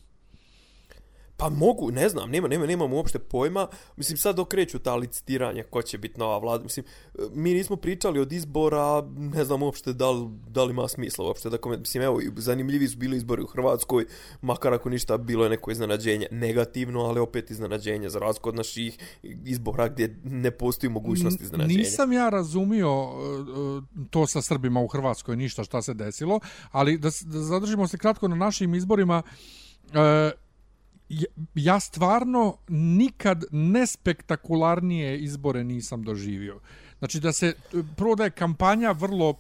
Pa 1.40 1.50
mogu, 1.50 1.92
ne 1.92 2.10
znam, 2.10 2.30
nema, 2.30 2.48
nema, 2.48 2.66
nemam 2.66 2.94
uopšte 2.94 3.20
pojma. 3.20 3.68
Mislim, 3.98 4.18
sad 4.18 4.40
okreću 4.40 4.80
ta 4.80 4.96
licitiranja 4.96 5.64
ko 5.64 5.82
će 5.82 5.98
biti 5.98 6.20
nova 6.20 6.38
vlada. 6.38 6.64
Mislim, 6.64 6.86
mi 7.34 7.54
nismo 7.54 7.76
pričali 7.76 8.20
od 8.20 8.32
izbora, 8.32 9.02
ne 9.18 9.44
znam 9.46 9.64
uopšte 9.64 9.94
da 9.94 10.12
li, 10.12 10.30
da 10.48 10.64
li 10.64 10.72
ima 10.72 10.88
smisla 10.88 11.26
uopšte. 11.26 11.50
Da 11.50 11.58
koment, 11.58 11.80
mislim, 11.80 12.04
evo, 12.04 12.20
zanimljivi 12.38 12.88
su 12.88 12.98
bili 12.98 13.18
izbori 13.18 13.44
u 13.44 13.48
Hrvatskoj, 13.48 14.06
makar 14.42 14.74
ako 14.74 14.90
ništa, 14.90 15.18
bilo 15.18 15.44
je 15.44 15.50
neko 15.50 15.72
iznenađenje 15.72 16.28
negativno, 16.32 17.00
ali 17.00 17.20
opet 17.20 17.52
iznenađenje 17.52 18.10
za 18.10 18.20
razliku 18.20 18.50
od 18.50 18.56
naših 18.56 18.98
izbora 19.46 19.88
gdje 19.88 20.20
ne 20.24 20.52
postoji 20.52 20.90
mogućnost 20.90 21.42
iznenađenja. 21.42 21.78
Nisam 21.78 22.14
ja 22.14 22.30
razumio 22.30 22.90
e, 22.90 24.06
to 24.10 24.28
sa 24.28 24.42
Srbima 24.42 24.82
u 24.82 24.88
Hrvatskoj, 24.88 25.36
ništa 25.36 25.64
šta 25.64 25.82
se 25.82 25.94
desilo, 25.94 26.40
ali 26.72 26.98
da, 26.98 27.10
da 27.26 27.40
zadržimo 27.40 27.88
se 27.88 27.98
kratko 27.98 28.28
na 28.28 28.36
našim 28.36 28.76
izborima, 28.76 29.22
e, 29.94 30.32
ja 31.56 31.80
stvarno 31.80 32.58
nikad 32.68 33.44
nespektakularnije 33.52 35.20
izbore 35.20 35.64
nisam 35.64 36.04
doživio. 36.04 36.60
Znači 37.00 37.20
da 37.20 37.34
se, 37.34 37.54
prvo 37.96 38.16
da 38.16 38.24
je 38.24 38.32
kampanja 38.32 38.92
vrlo 38.92 39.34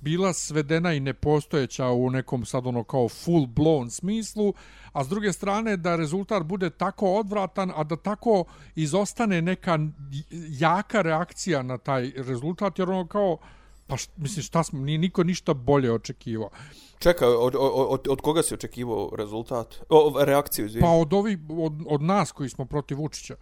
bila 0.00 0.32
svedena 0.32 0.92
i 0.92 1.00
nepostojeća 1.00 1.86
u 1.86 2.10
nekom 2.10 2.44
sad 2.44 2.66
ono 2.66 2.84
kao 2.84 3.08
full 3.08 3.46
blown 3.46 3.90
smislu, 3.90 4.54
a 4.92 5.04
s 5.04 5.08
druge 5.08 5.32
strane 5.32 5.76
da 5.76 5.96
rezultat 5.96 6.42
bude 6.42 6.70
tako 6.70 7.14
odvratan, 7.14 7.72
a 7.74 7.84
da 7.84 7.96
tako 7.96 8.44
izostane 8.74 9.42
neka 9.42 9.78
jaka 10.48 11.02
reakcija 11.02 11.62
na 11.62 11.78
taj 11.78 12.12
rezultat, 12.16 12.78
jer 12.78 12.90
ono 12.90 13.06
kao, 13.06 13.38
pa 13.86 13.96
št, 13.96 14.10
mislim 14.16 14.42
šta 14.42 14.64
smo, 14.64 14.80
nije 14.80 14.98
niko 14.98 15.24
ništa 15.24 15.54
bolje 15.54 15.92
očekivao. 15.92 16.50
Čekaj, 16.98 17.28
od, 17.28 17.54
od, 17.58 18.08
od 18.08 18.20
koga 18.20 18.42
se 18.42 18.54
očekivao 18.54 19.10
rezultat? 19.16 19.76
O, 19.88 20.24
reakciju, 20.24 20.66
izvijem. 20.66 20.82
Pa 20.82 20.90
od, 20.90 21.12
ovi, 21.12 21.38
od, 21.50 21.72
od 21.86 22.02
nas 22.02 22.32
koji 22.32 22.48
smo 22.48 22.64
protiv 22.64 22.98
Vučića. 22.98 23.36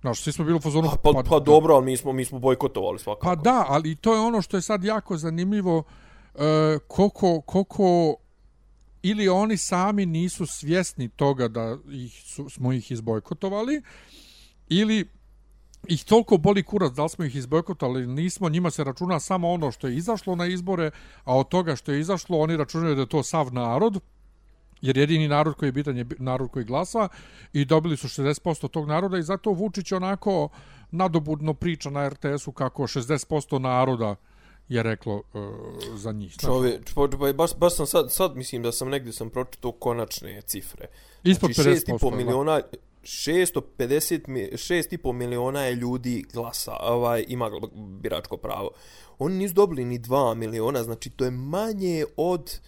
Znaš, 0.00 0.22
svi 0.22 0.32
smo 0.32 0.44
bili 0.44 0.56
u 0.56 0.60
fazonu... 0.60 0.88
Pa, 1.02 1.12
pa, 1.12 1.22
pa 1.28 1.38
dobro, 1.38 1.74
ali 1.74 1.84
mi 1.84 1.96
smo, 1.96 2.12
mi 2.12 2.24
smo 2.24 2.38
bojkotovali 2.38 2.98
svakako. 2.98 3.26
Pa 3.26 3.34
da, 3.34 3.64
ali 3.68 3.96
to 3.96 4.14
je 4.14 4.20
ono 4.20 4.42
što 4.42 4.56
je 4.56 4.62
sad 4.62 4.84
jako 4.84 5.16
zanimljivo, 5.16 5.78
uh, 5.78 6.40
koliko, 6.88 7.40
koliko 7.40 8.16
ili 9.02 9.28
oni 9.28 9.56
sami 9.56 10.06
nisu 10.06 10.46
svjesni 10.46 11.08
toga 11.08 11.48
da 11.48 11.76
ih 11.90 12.22
su, 12.26 12.50
smo 12.50 12.72
ih 12.72 12.90
izbojkotovali, 12.90 13.82
ili 14.68 15.06
ih 15.88 16.04
toliko 16.04 16.36
boli 16.36 16.62
kurac 16.62 16.92
da 16.92 17.02
li 17.02 17.08
smo 17.08 17.24
ih 17.24 17.36
izbojkotali 17.36 18.06
nismo, 18.06 18.48
njima 18.48 18.70
se 18.70 18.84
računa 18.84 19.20
samo 19.20 19.50
ono 19.50 19.72
što 19.72 19.86
je 19.86 19.96
izašlo 19.96 20.36
na 20.36 20.46
izbore, 20.46 20.90
a 21.24 21.36
od 21.36 21.48
toga 21.48 21.76
što 21.76 21.92
je 21.92 22.00
izašlo 22.00 22.38
oni 22.38 22.56
računaju 22.56 22.94
da 22.94 23.00
je 23.00 23.08
to 23.08 23.22
sav 23.22 23.54
narod, 23.54 24.00
jer 24.80 24.98
jedini 24.98 25.28
narod 25.28 25.54
koji 25.54 25.68
je 25.68 25.72
bitan 25.72 25.96
je 25.96 26.06
narod 26.18 26.50
koji 26.50 26.64
glasa 26.64 27.08
i 27.52 27.64
dobili 27.64 27.96
su 27.96 28.08
60% 28.08 28.68
tog 28.68 28.88
naroda 28.88 29.18
i 29.18 29.22
zato 29.22 29.50
Vučić 29.50 29.92
onako 29.92 30.48
nadobudno 30.90 31.54
priča 31.54 31.90
na 31.90 32.08
RTS-u 32.08 32.52
kako 32.52 32.82
60% 32.82 33.58
naroda 33.58 34.16
je 34.68 34.82
reklo 34.82 35.14
uh, 35.14 35.42
za 35.94 36.12
njih. 36.12 36.36
Čove, 36.36 36.78
čove, 36.94 37.32
baš, 37.32 37.50
baš 37.56 37.76
sam 37.76 37.86
sad, 37.86 38.12
sad 38.12 38.36
mislim 38.36 38.62
da 38.62 38.72
sam 38.72 38.88
negdje 38.88 39.12
sam 39.12 39.30
pročitao 39.30 39.72
konačne 39.72 40.42
cifre. 40.42 40.86
Ispod 41.22 41.52
znači, 41.52 41.70
50%. 41.70 41.98
6,5 41.98 42.16
miliona, 42.16 42.60
650 43.02 44.52
6,5 44.52 45.12
miliona 45.12 45.62
je 45.62 45.74
ljudi 45.74 46.24
glasa, 46.32 46.76
ovaj 46.80 47.24
ima 47.28 47.50
biračko 47.74 48.36
pravo. 48.36 48.70
Oni 49.18 49.36
nisu 49.36 49.54
dobili 49.54 49.84
ni 49.84 49.98
2 49.98 50.34
miliona, 50.34 50.82
znači 50.82 51.10
to 51.10 51.24
je 51.24 51.30
manje 51.30 52.04
od 52.16 52.60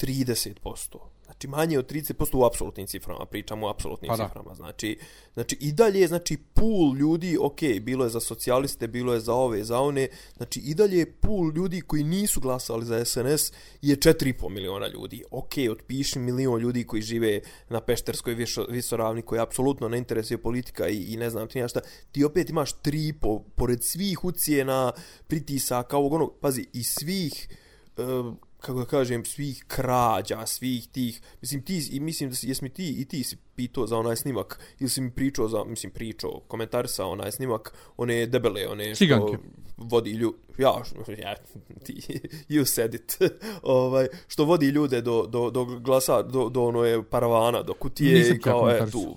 30% 0.00 0.96
znači 1.40 1.48
manje 1.48 1.78
od 1.78 1.92
30% 1.92 2.36
u 2.36 2.44
apsolutnim 2.44 2.86
ciframa, 2.86 3.26
pričamo 3.26 3.66
o 3.66 3.70
apsolutnim 3.70 4.08
pa 4.08 4.16
ciframa, 4.16 4.54
znači, 4.54 4.98
znači 5.34 5.56
i 5.60 5.72
dalje, 5.72 6.06
znači 6.06 6.36
pool 6.54 6.96
ljudi, 6.96 7.38
ok, 7.40 7.60
bilo 7.80 8.04
je 8.04 8.10
za 8.10 8.20
socijaliste, 8.20 8.88
bilo 8.88 9.14
je 9.14 9.20
za 9.20 9.34
ove, 9.34 9.64
za 9.64 9.80
one, 9.80 10.08
znači 10.36 10.60
i 10.60 10.74
dalje 10.74 11.06
pool 11.06 11.52
ljudi 11.54 11.80
koji 11.80 12.04
nisu 12.04 12.40
glasali 12.40 12.84
za 12.84 13.04
SNS 13.04 13.52
je 13.82 13.96
4,5 13.96 14.48
miliona 14.48 14.88
ljudi, 14.88 15.24
ok, 15.30 15.52
otpiši 15.70 16.18
milion 16.18 16.60
ljudi 16.60 16.84
koji 16.84 17.02
žive 17.02 17.40
na 17.68 17.80
Pešterskoj 17.80 18.36
visoravni, 18.68 19.22
koji 19.22 19.40
apsolutno 19.40 19.88
ne 19.88 19.98
interesuje 19.98 20.38
politika 20.38 20.88
i, 20.88 21.14
i 21.14 21.16
ne 21.16 21.30
znam 21.30 21.48
ti 21.48 21.68
šta, 21.68 21.80
ti 22.12 22.24
opet 22.24 22.50
imaš 22.50 22.72
3,5, 22.72 23.40
pored 23.56 23.78
svih 23.82 24.24
ucijena, 24.24 24.92
pritisaka, 25.26 25.96
ovog 25.96 26.12
onog, 26.12 26.38
pazi, 26.40 26.66
i 26.72 26.84
svih, 26.84 27.48
uh, 27.96 28.34
kako 28.60 28.78
da 28.78 28.84
kažem, 28.84 29.24
svih 29.24 29.64
krađa, 29.68 30.46
svih 30.46 30.88
tih, 30.88 31.20
mislim, 31.40 31.62
ti, 31.62 31.88
i 31.92 32.00
mislim 32.00 32.30
da 32.30 32.36
si, 32.36 32.48
jesmi 32.48 32.68
ti 32.68 33.00
i 33.00 33.04
ti 33.04 33.24
si 33.24 33.36
pitao 33.54 33.86
za 33.86 33.98
onaj 33.98 34.16
snimak, 34.16 34.60
ili 34.80 34.88
si 34.88 35.00
mi 35.00 35.10
pričao 35.10 35.48
za, 35.48 35.64
mislim, 35.64 35.92
pričao, 35.92 36.40
komentarisao 36.48 37.10
onaj 37.10 37.32
snimak, 37.32 37.74
one 37.96 38.26
debele, 38.26 38.68
one 38.68 38.94
što 38.94 39.04
Ciganke. 39.04 39.36
vodi 39.76 40.10
lju, 40.10 40.34
ja, 40.58 40.82
ja, 41.18 41.34
ti, 41.84 42.20
you 42.48 42.64
said 42.64 42.94
it, 42.94 43.18
ovaj, 43.62 44.06
što 44.28 44.44
vodi 44.44 44.66
ljude 44.66 45.00
do, 45.00 45.26
do, 45.26 45.50
do 45.50 45.64
glasa, 45.64 46.22
do, 46.22 46.48
do 46.48 46.64
ono 46.64 46.84
je 46.84 47.02
paravana, 47.02 47.62
do 47.62 47.74
kutije 47.74 48.18
Nisam 48.18 48.38
kao, 48.40 48.58
e, 48.58 48.60
komentarisao. 48.60 49.00
tu. 49.00 49.16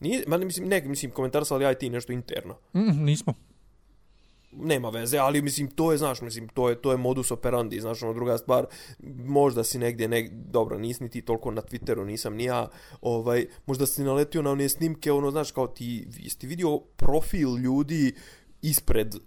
Nije, 0.00 0.24
ma 0.26 0.36
ne, 0.36 0.44
mislim, 0.44 0.68
ne, 0.68 0.80
mislim, 0.80 1.10
komentarisao, 1.12 1.54
ali 1.54 1.64
ja 1.64 1.72
i 1.72 1.78
ti 1.78 1.90
nešto 1.90 2.12
interno 2.12 2.54
Mm, 2.74 3.04
nismo. 3.04 3.34
Nema 4.52 4.88
veze, 4.88 5.18
ali 5.18 5.42
mislim 5.42 5.70
to 5.70 5.92
je, 5.92 5.98
znaš, 5.98 6.20
mislim 6.20 6.48
to 6.48 6.68
je 6.68 6.82
to 6.82 6.90
je 6.90 6.96
modus 6.96 7.30
operandi, 7.30 7.80
znaš, 7.80 8.02
ono 8.02 8.12
druga 8.12 8.38
stvar, 8.38 8.66
možda 9.24 9.64
si 9.64 9.78
negdje 9.78 10.08
ne 10.08 10.28
dobro, 10.32 10.78
nisi 10.78 11.02
ni 11.02 11.10
ti 11.10 11.22
toliko 11.22 11.50
na 11.50 11.62
Twitteru, 11.62 12.04
nisam 12.04 12.34
ni 12.34 12.44
ja, 12.44 12.68
ovaj 13.00 13.46
možda 13.66 13.86
si 13.86 14.04
naletio 14.04 14.42
na 14.42 14.50
one 14.50 14.68
snimke, 14.68 15.12
ono 15.12 15.30
znaš 15.30 15.50
kao 15.50 15.66
ti 15.66 16.06
jesi 16.18 16.46
vidio 16.46 16.78
profil 16.78 17.56
ljudi 17.56 18.14
ispred 18.62 19.14
uh, 19.14 19.20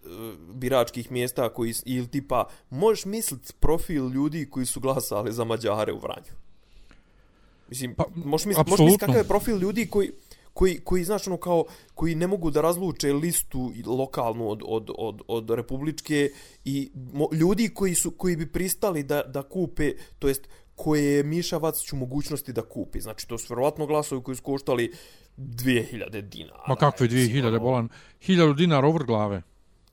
biračkih 0.53 1.11
mjesta 1.11 1.49
koji 1.49 1.73
ili 1.85 2.07
tipa 2.07 2.47
možeš 2.69 3.05
misliti 3.05 3.53
profil 3.59 4.09
ljudi 4.09 4.49
koji 4.49 4.65
su 4.65 4.79
glasali 4.79 5.33
za 5.33 5.43
Mađare 5.43 5.93
u 5.93 5.99
Vranju. 5.99 6.31
Mislim, 7.69 7.95
Pa, 7.95 8.03
možeš 8.15 8.45
misliti 8.45 8.69
možeš 8.69 8.83
misliti 8.83 8.99
kakav 8.99 9.17
je 9.17 9.23
profil 9.23 9.57
ljudi 9.57 9.87
koji 9.87 10.11
koji, 10.55 10.79
koji 10.79 11.03
znaš 11.03 11.27
ono 11.27 11.37
kao 11.37 11.65
koji 11.93 12.15
ne 12.15 12.27
mogu 12.27 12.51
da 12.51 12.61
razluče 12.61 13.13
listu 13.13 13.71
lokalnu 13.85 14.49
od, 14.49 14.61
od, 14.65 14.89
od, 14.97 15.21
od 15.27 15.49
republičke 15.49 16.29
i 16.65 16.91
mo, 17.13 17.27
ljudi 17.33 17.69
koji 17.73 17.95
su 17.95 18.11
koji 18.11 18.35
bi 18.35 18.51
pristali 18.51 19.03
da, 19.03 19.23
da 19.23 19.43
kupe 19.43 19.91
to 20.19 20.27
jest 20.27 20.47
koje 20.75 21.03
je 21.03 21.23
Miša 21.23 21.57
Vacić 21.57 21.93
u 21.93 21.95
mogućnosti 21.95 22.53
da 22.53 22.61
kupi. 22.61 22.99
Znači, 22.99 23.27
to 23.27 23.37
su 23.37 23.53
vjerovatno 23.53 23.85
glasovi 23.85 24.23
koji 24.23 24.35
su 24.35 24.43
koštali 24.43 24.93
2000 25.37 26.21
dinara. 26.21 26.63
Ma 26.67 26.75
kakve 26.75 27.07
Mislim, 27.07 27.43
2000 27.43 27.47
ono, 27.47 27.59
bolan? 27.59 27.89
1000 28.27 28.55
dinara 28.55 28.87
over 28.87 29.03
glave. 29.03 29.41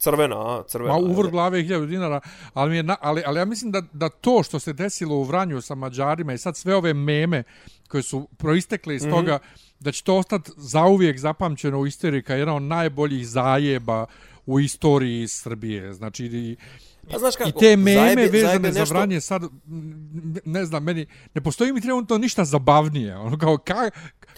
Crvena, 0.02 0.62
crvena. 0.68 0.92
Ma 0.92 0.98
uvr 0.98 1.30
glave 1.30 1.58
je 1.58 1.64
1000 1.64 1.86
dinara, 1.86 2.20
ali, 2.54 2.70
mi 2.70 2.76
je 2.76 2.82
na, 2.82 2.96
ali, 3.00 3.22
ali 3.26 3.38
ja 3.38 3.44
mislim 3.44 3.70
da, 3.70 3.82
da 3.92 4.08
to 4.08 4.42
što 4.42 4.58
se 4.58 4.72
desilo 4.72 5.16
u 5.16 5.22
Vranju 5.22 5.60
sa 5.60 5.74
Mađarima 5.74 6.32
i 6.32 6.38
sad 6.38 6.56
sve 6.56 6.74
ove 6.74 6.94
meme 6.94 7.42
koje 7.88 8.02
su 8.02 8.28
proistekle 8.36 8.96
iz 8.96 9.04
mm 9.04 9.08
-hmm. 9.08 9.10
toga, 9.10 9.38
da 9.80 9.92
će 9.92 10.02
to 10.02 10.16
ostati 10.16 10.50
zauvijek 10.56 11.18
zapamćeno 11.18 11.78
u 11.78 11.86
istoriji 11.86 12.22
kao 12.22 12.36
jedan 12.36 12.56
od 12.56 12.62
najboljih 12.62 13.28
zajeba 13.28 14.06
u 14.46 14.60
istoriji 14.60 15.28
Srbije. 15.28 15.92
Znači, 15.94 16.24
i, 16.26 16.56
Pa 17.10 17.18
znaš 17.18 17.36
kako, 17.36 17.48
I 17.48 17.52
te 17.52 17.76
meme 17.76 18.00
zajebe- 18.00 18.22
vezane 18.22 18.46
zajebe 18.46 18.72
za 18.72 18.80
nešto- 18.80 18.94
Vranje 18.94 19.20
sad, 19.20 19.42
ne 20.44 20.64
znam, 20.64 20.84
meni, 20.84 21.06
ne 21.34 21.40
postoji 21.40 21.72
mi 21.72 21.80
trenutno 21.80 22.18
ništa 22.18 22.44
zabavnije. 22.44 23.16
Ono 23.16 23.38
kao, 23.38 23.58
ka, 23.58 23.90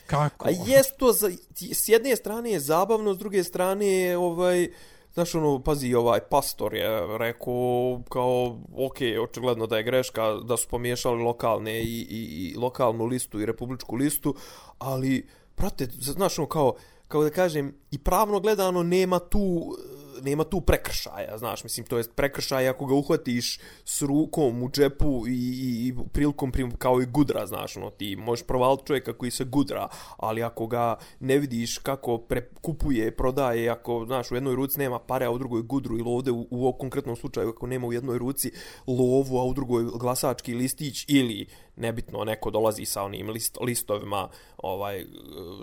kako? 0.06 0.48
A 0.48 0.50
jest 0.66 0.96
to, 0.96 1.12
za, 1.12 1.30
s 1.72 1.88
jedne 1.88 2.16
strane 2.16 2.50
je 2.50 2.60
zabavno, 2.60 3.14
s 3.14 3.18
druge 3.18 3.44
strane 3.44 3.86
je 3.86 4.16
ovaj, 4.16 4.68
znaš 5.14 5.34
ono, 5.34 5.62
pazi, 5.62 5.94
ovaj 5.94 6.20
pastor 6.20 6.74
je 6.74 7.18
rekao 7.18 8.00
kao, 8.08 8.58
ok, 8.76 8.96
očigledno 9.22 9.66
da 9.66 9.76
je 9.76 9.82
greška, 9.82 10.34
da 10.34 10.56
su 10.56 10.68
pomiješali 10.68 11.22
lokalne 11.22 11.82
i, 11.82 12.06
i, 12.10 12.50
i 12.50 12.56
lokalnu 12.56 13.04
listu 13.04 13.40
i 13.40 13.46
republičku 13.46 13.96
listu, 13.96 14.34
ali, 14.78 15.28
prate, 15.54 15.88
znaš 15.90 16.38
ono 16.38 16.48
kao, 16.48 16.74
kao 17.08 17.22
da 17.24 17.30
kažem, 17.30 17.74
i 17.90 17.98
pravno 17.98 18.40
gledano 18.40 18.82
nema 18.82 19.18
tu 19.18 19.76
nema 20.22 20.44
tu 20.44 20.60
prekršaja, 20.60 21.38
znaš, 21.38 21.64
mislim, 21.64 21.86
to 21.86 21.96
jest 21.96 22.14
prekršaj 22.14 22.68
ako 22.68 22.86
ga 22.86 22.94
uhvatiš 22.94 23.60
s 23.84 24.02
rukom 24.02 24.62
u 24.62 24.70
džepu 24.70 25.24
i, 25.28 25.30
i, 25.32 25.88
i 25.88 25.94
prilikom 26.12 26.52
prim, 26.52 26.70
kao 26.76 27.02
i 27.02 27.06
gudra, 27.06 27.46
znaš, 27.46 27.76
ono, 27.76 27.90
ti 27.90 28.16
možeš 28.16 28.46
provaliti 28.46 28.86
čovjeka 28.86 29.12
koji 29.12 29.30
se 29.30 29.44
gudra, 29.44 29.88
ali 30.16 30.42
ako 30.42 30.66
ga 30.66 30.96
ne 31.20 31.38
vidiš 31.38 31.78
kako 31.78 32.22
kupuje, 32.60 33.16
prodaje, 33.16 33.68
ako, 33.68 34.04
znaš, 34.06 34.30
u 34.30 34.34
jednoj 34.34 34.54
ruci 34.54 34.78
nema 34.78 34.98
pare, 34.98 35.26
a 35.26 35.30
u 35.30 35.38
drugoj 35.38 35.62
gudru, 35.62 35.98
ili 35.98 36.10
ovdje 36.10 36.32
u, 36.32 36.46
u 36.50 36.72
konkretnom 36.72 37.16
slučaju, 37.16 37.48
ako 37.48 37.66
nema 37.66 37.86
u 37.86 37.92
jednoj 37.92 38.18
ruci 38.18 38.52
lovu, 38.86 39.38
a 39.38 39.44
u 39.44 39.54
drugoj 39.54 39.84
glasački 39.84 40.54
listić, 40.54 41.04
ili 41.08 41.46
nebitno 41.76 42.24
neko 42.24 42.50
dolazi 42.50 42.84
sa 42.84 43.02
onim 43.02 43.30
list, 43.30 43.58
listovima 43.60 44.28
ovaj 44.56 45.04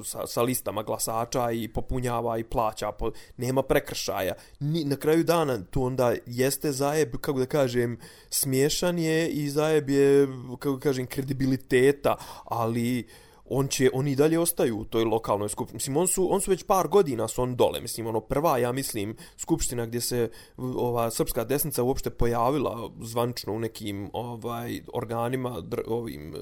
sa, 0.04 0.28
sa 0.28 0.42
listama 0.42 0.84
glasača 0.84 1.52
i 1.52 1.68
popunjava 1.68 2.38
i 2.38 2.44
plaća 2.44 2.92
po, 2.92 3.12
nema 3.38 3.64
prekršaja. 3.64 4.34
Ni, 4.60 4.84
na 4.84 4.96
kraju 4.96 5.24
dana 5.24 5.62
to 5.70 5.82
onda 5.82 6.14
jeste 6.26 6.72
zajeb 6.72 7.16
kako 7.22 7.40
da 7.40 7.46
kažem 7.46 8.00
smiješan 8.30 9.00
je 9.00 9.30
i 9.30 9.50
zajeb 9.50 9.90
je 9.90 10.28
kako 10.60 10.76
da 10.76 10.80
kažem 10.80 11.08
kredibiliteta 11.08 12.16
ali 12.46 13.08
on 13.54 13.68
će 13.68 13.90
oni 13.94 14.12
i 14.12 14.16
dalje 14.16 14.40
ostaju 14.40 14.78
u 14.78 14.86
toj 14.86 15.04
lokalnoj 15.04 15.50
skupštini. 15.50 15.76
Mislim 15.76 15.98
on 15.98 16.08
su 16.08 16.34
on 16.34 16.42
su 16.42 16.52
već 16.52 16.64
par 16.64 16.88
godina 16.88 17.28
su 17.28 17.42
on 17.42 17.56
dole. 17.56 17.82
Mislim 17.82 18.08
ono 18.08 18.20
prva 18.20 18.58
ja 18.58 18.72
mislim 18.72 19.16
skupština 19.38 19.86
gdje 19.86 20.02
se 20.02 20.30
ova 20.58 21.12
srpska 21.12 21.44
desnica 21.44 21.84
uopšte 21.84 22.10
pojavila 22.10 22.90
zvanično 23.02 23.54
u 23.54 23.60
nekim 23.60 24.10
ovaj 24.14 24.82
organima 24.94 25.62
dr, 25.62 25.82
ovim 25.88 26.36
eh, 26.36 26.38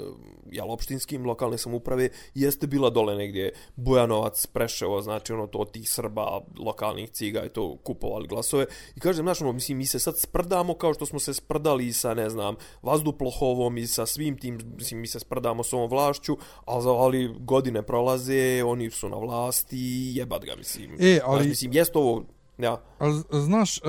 jel 0.52 0.72
opštinskim 0.72 1.26
lokalne 1.26 1.58
samuprave, 1.58 2.10
jeste 2.34 2.68
bila 2.68 2.90
dole 2.90 3.16
negdje 3.16 3.54
Bujanovac 3.76 4.46
Preševo 4.46 5.02
znači 5.02 5.34
ono 5.34 5.48
to 5.48 5.66
tih 5.66 5.90
Srba 5.90 6.42
lokalnih 6.60 7.10
ciga 7.10 7.46
i 7.46 7.50
to 7.50 7.78
kupovali 7.84 8.28
glasove 8.28 8.66
i 8.96 9.00
kažem 9.00 9.26
znači 9.26 9.44
ono 9.44 9.54
mislim 9.54 9.78
mi 9.78 9.86
se 9.86 10.00
sad 10.00 10.20
sprdamo 10.20 10.74
kao 10.74 10.94
što 10.94 11.06
smo 11.06 11.20
se 11.20 11.34
sprdali 11.34 11.94
sa 11.94 12.14
ne 12.14 12.30
znam 12.30 12.56
Vazduplohovom 12.82 13.78
i 13.78 13.88
sa 13.88 14.06
svim 14.06 14.38
tim 14.38 14.60
mislim 14.78 15.02
mi 15.02 15.08
se 15.08 15.20
sprdamo 15.20 15.64
s 15.64 15.74
ovom 15.74 15.90
vlašću 15.90 16.38
ali 16.66 16.84
za 16.84 16.99
ali 17.00 17.36
godine 17.40 17.82
prolaze, 17.82 18.64
oni 18.66 18.90
su 18.92 19.10
na 19.10 19.18
vlasti, 19.18 19.78
jebat 20.16 20.46
ga, 20.46 20.56
mislim. 20.56 20.92
E, 21.00 21.20
ali... 21.26 21.38
Znaš, 21.38 21.50
mislim, 21.50 21.74
jest 21.74 21.96
ovo, 21.96 22.24
ja. 22.58 22.82
Ali, 23.00 23.24
znaš, 23.32 23.78
e, 23.78 23.82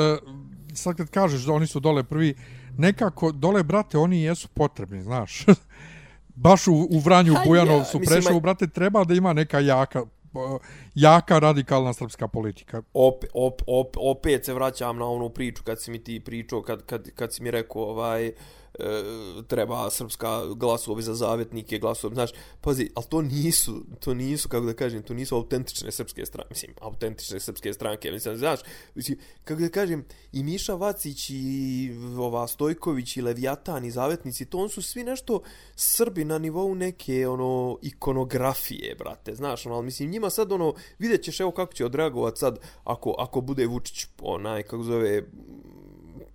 sad 0.74 0.96
kad 0.96 1.10
kažeš 1.10 1.42
da 1.42 1.52
oni 1.52 1.66
su 1.66 1.80
dole 1.80 2.04
prvi, 2.04 2.34
nekako, 2.78 3.32
dole, 3.32 3.62
brate, 3.62 3.98
oni 3.98 4.22
jesu 4.22 4.48
potrebni, 4.48 5.02
znaš. 5.02 5.44
Baš 6.34 6.66
u, 6.66 6.74
u 6.90 6.98
Vranju, 6.98 7.32
u 7.32 7.48
Bujanovcu, 7.48 7.98
ja, 7.98 8.02
Preševu, 8.06 8.40
brate, 8.40 8.66
treba 8.66 9.04
da 9.04 9.14
ima 9.14 9.32
neka 9.32 9.60
jaka 9.60 10.04
jaka 10.94 11.38
radikalna 11.38 11.92
srpska 11.92 12.28
politika. 12.28 12.82
Op, 12.94 13.24
op, 13.34 13.62
op, 13.66 13.96
opet 13.98 14.44
se 14.44 14.54
vraćam 14.54 14.98
na 14.98 15.06
onu 15.06 15.28
priču 15.28 15.62
kad 15.62 15.82
si 15.82 15.90
mi 15.90 16.04
ti 16.04 16.20
pričao, 16.20 16.62
kad, 16.62 16.86
kad, 16.86 17.10
kad 17.10 17.34
si 17.34 17.42
mi 17.42 17.50
rekao 17.50 17.82
ovaj, 17.82 18.32
e, 18.80 19.02
treba 19.48 19.90
srpska 19.90 20.46
glasovi 20.54 21.02
za 21.02 21.14
zavetnike, 21.14 21.78
glasovi, 21.78 22.14
znaš, 22.14 22.30
pazi, 22.60 22.90
ali 22.94 23.06
to 23.08 23.22
nisu, 23.22 23.84
to 24.00 24.14
nisu, 24.14 24.48
kako 24.48 24.66
da 24.66 24.72
kažem, 24.72 25.02
to 25.02 25.14
nisu 25.14 25.36
autentične 25.36 25.90
srpske 25.90 26.26
stranke, 26.26 26.48
mislim, 26.50 26.74
autentične 26.80 27.40
srpske 27.40 27.72
stranke, 27.72 28.10
mislim, 28.10 28.36
znaš, 28.36 28.60
mislim, 28.94 29.18
kako 29.44 29.60
da 29.60 29.68
kažem, 29.68 30.04
i 30.32 30.42
Miša 30.42 30.74
Vacić 30.74 31.30
i 31.30 31.90
ova 32.18 32.48
Stojković 32.48 33.16
i 33.16 33.22
Leviatan 33.22 33.84
i 33.84 33.90
zavetnici, 33.90 34.44
to 34.44 34.58
on 34.58 34.68
su 34.68 34.82
svi 34.82 35.04
nešto 35.04 35.42
Srbi 35.76 36.24
na 36.24 36.38
nivou 36.38 36.74
neke, 36.74 37.28
ono, 37.28 37.78
ikonografije, 37.82 38.94
brate, 38.94 39.34
znaš, 39.34 39.66
ono, 39.66 39.74
ali 39.74 39.84
mislim, 39.84 40.10
njima 40.10 40.30
sad, 40.30 40.52
ono, 40.52 40.74
vidjet 40.98 41.22
ćeš, 41.22 41.40
evo 41.40 41.50
kako 41.50 41.72
će 41.72 41.84
odreagovat 41.84 42.38
sad, 42.38 42.58
ako, 42.84 43.14
ako 43.18 43.40
bude 43.40 43.66
Vučić, 43.66 44.06
onaj, 44.22 44.62
kako 44.62 44.82
zove, 44.82 45.22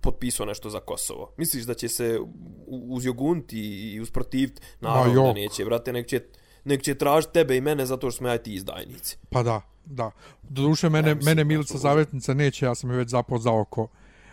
potpisao 0.06 0.46
nešto 0.46 0.70
za 0.70 0.80
Kosovo. 0.80 1.32
Misliš 1.36 1.64
da 1.64 1.74
će 1.74 1.88
se 1.88 2.18
uzjogunti 2.66 3.58
i 3.58 4.00
usprotiviti? 4.00 4.62
Naravno 4.80 5.22
da 5.22 5.32
neće, 5.32 5.64
brate, 5.64 5.92
nek 5.92 6.06
će, 6.06 6.20
nek 6.64 6.82
će 6.82 6.94
tražiti 6.94 7.32
tebe 7.32 7.56
i 7.56 7.60
mene 7.60 7.86
zato 7.86 8.10
što 8.10 8.18
smo 8.18 8.28
ja 8.28 8.38
ti 8.38 8.54
izdajnici. 8.54 9.18
Pa 9.30 9.42
da, 9.42 9.60
da. 9.84 10.10
Doduše, 10.42 10.88
mene, 10.88 11.08
ja, 11.08 11.14
mislim, 11.14 11.30
mene 11.30 11.44
Milica 11.44 11.78
Zavetnica 11.78 12.34
neće, 12.34 12.66
ja 12.66 12.74
sam 12.74 12.90
je 12.90 12.96
već 12.96 13.08
zapao 13.08 13.38
za 13.38 13.52
oko 13.52 13.88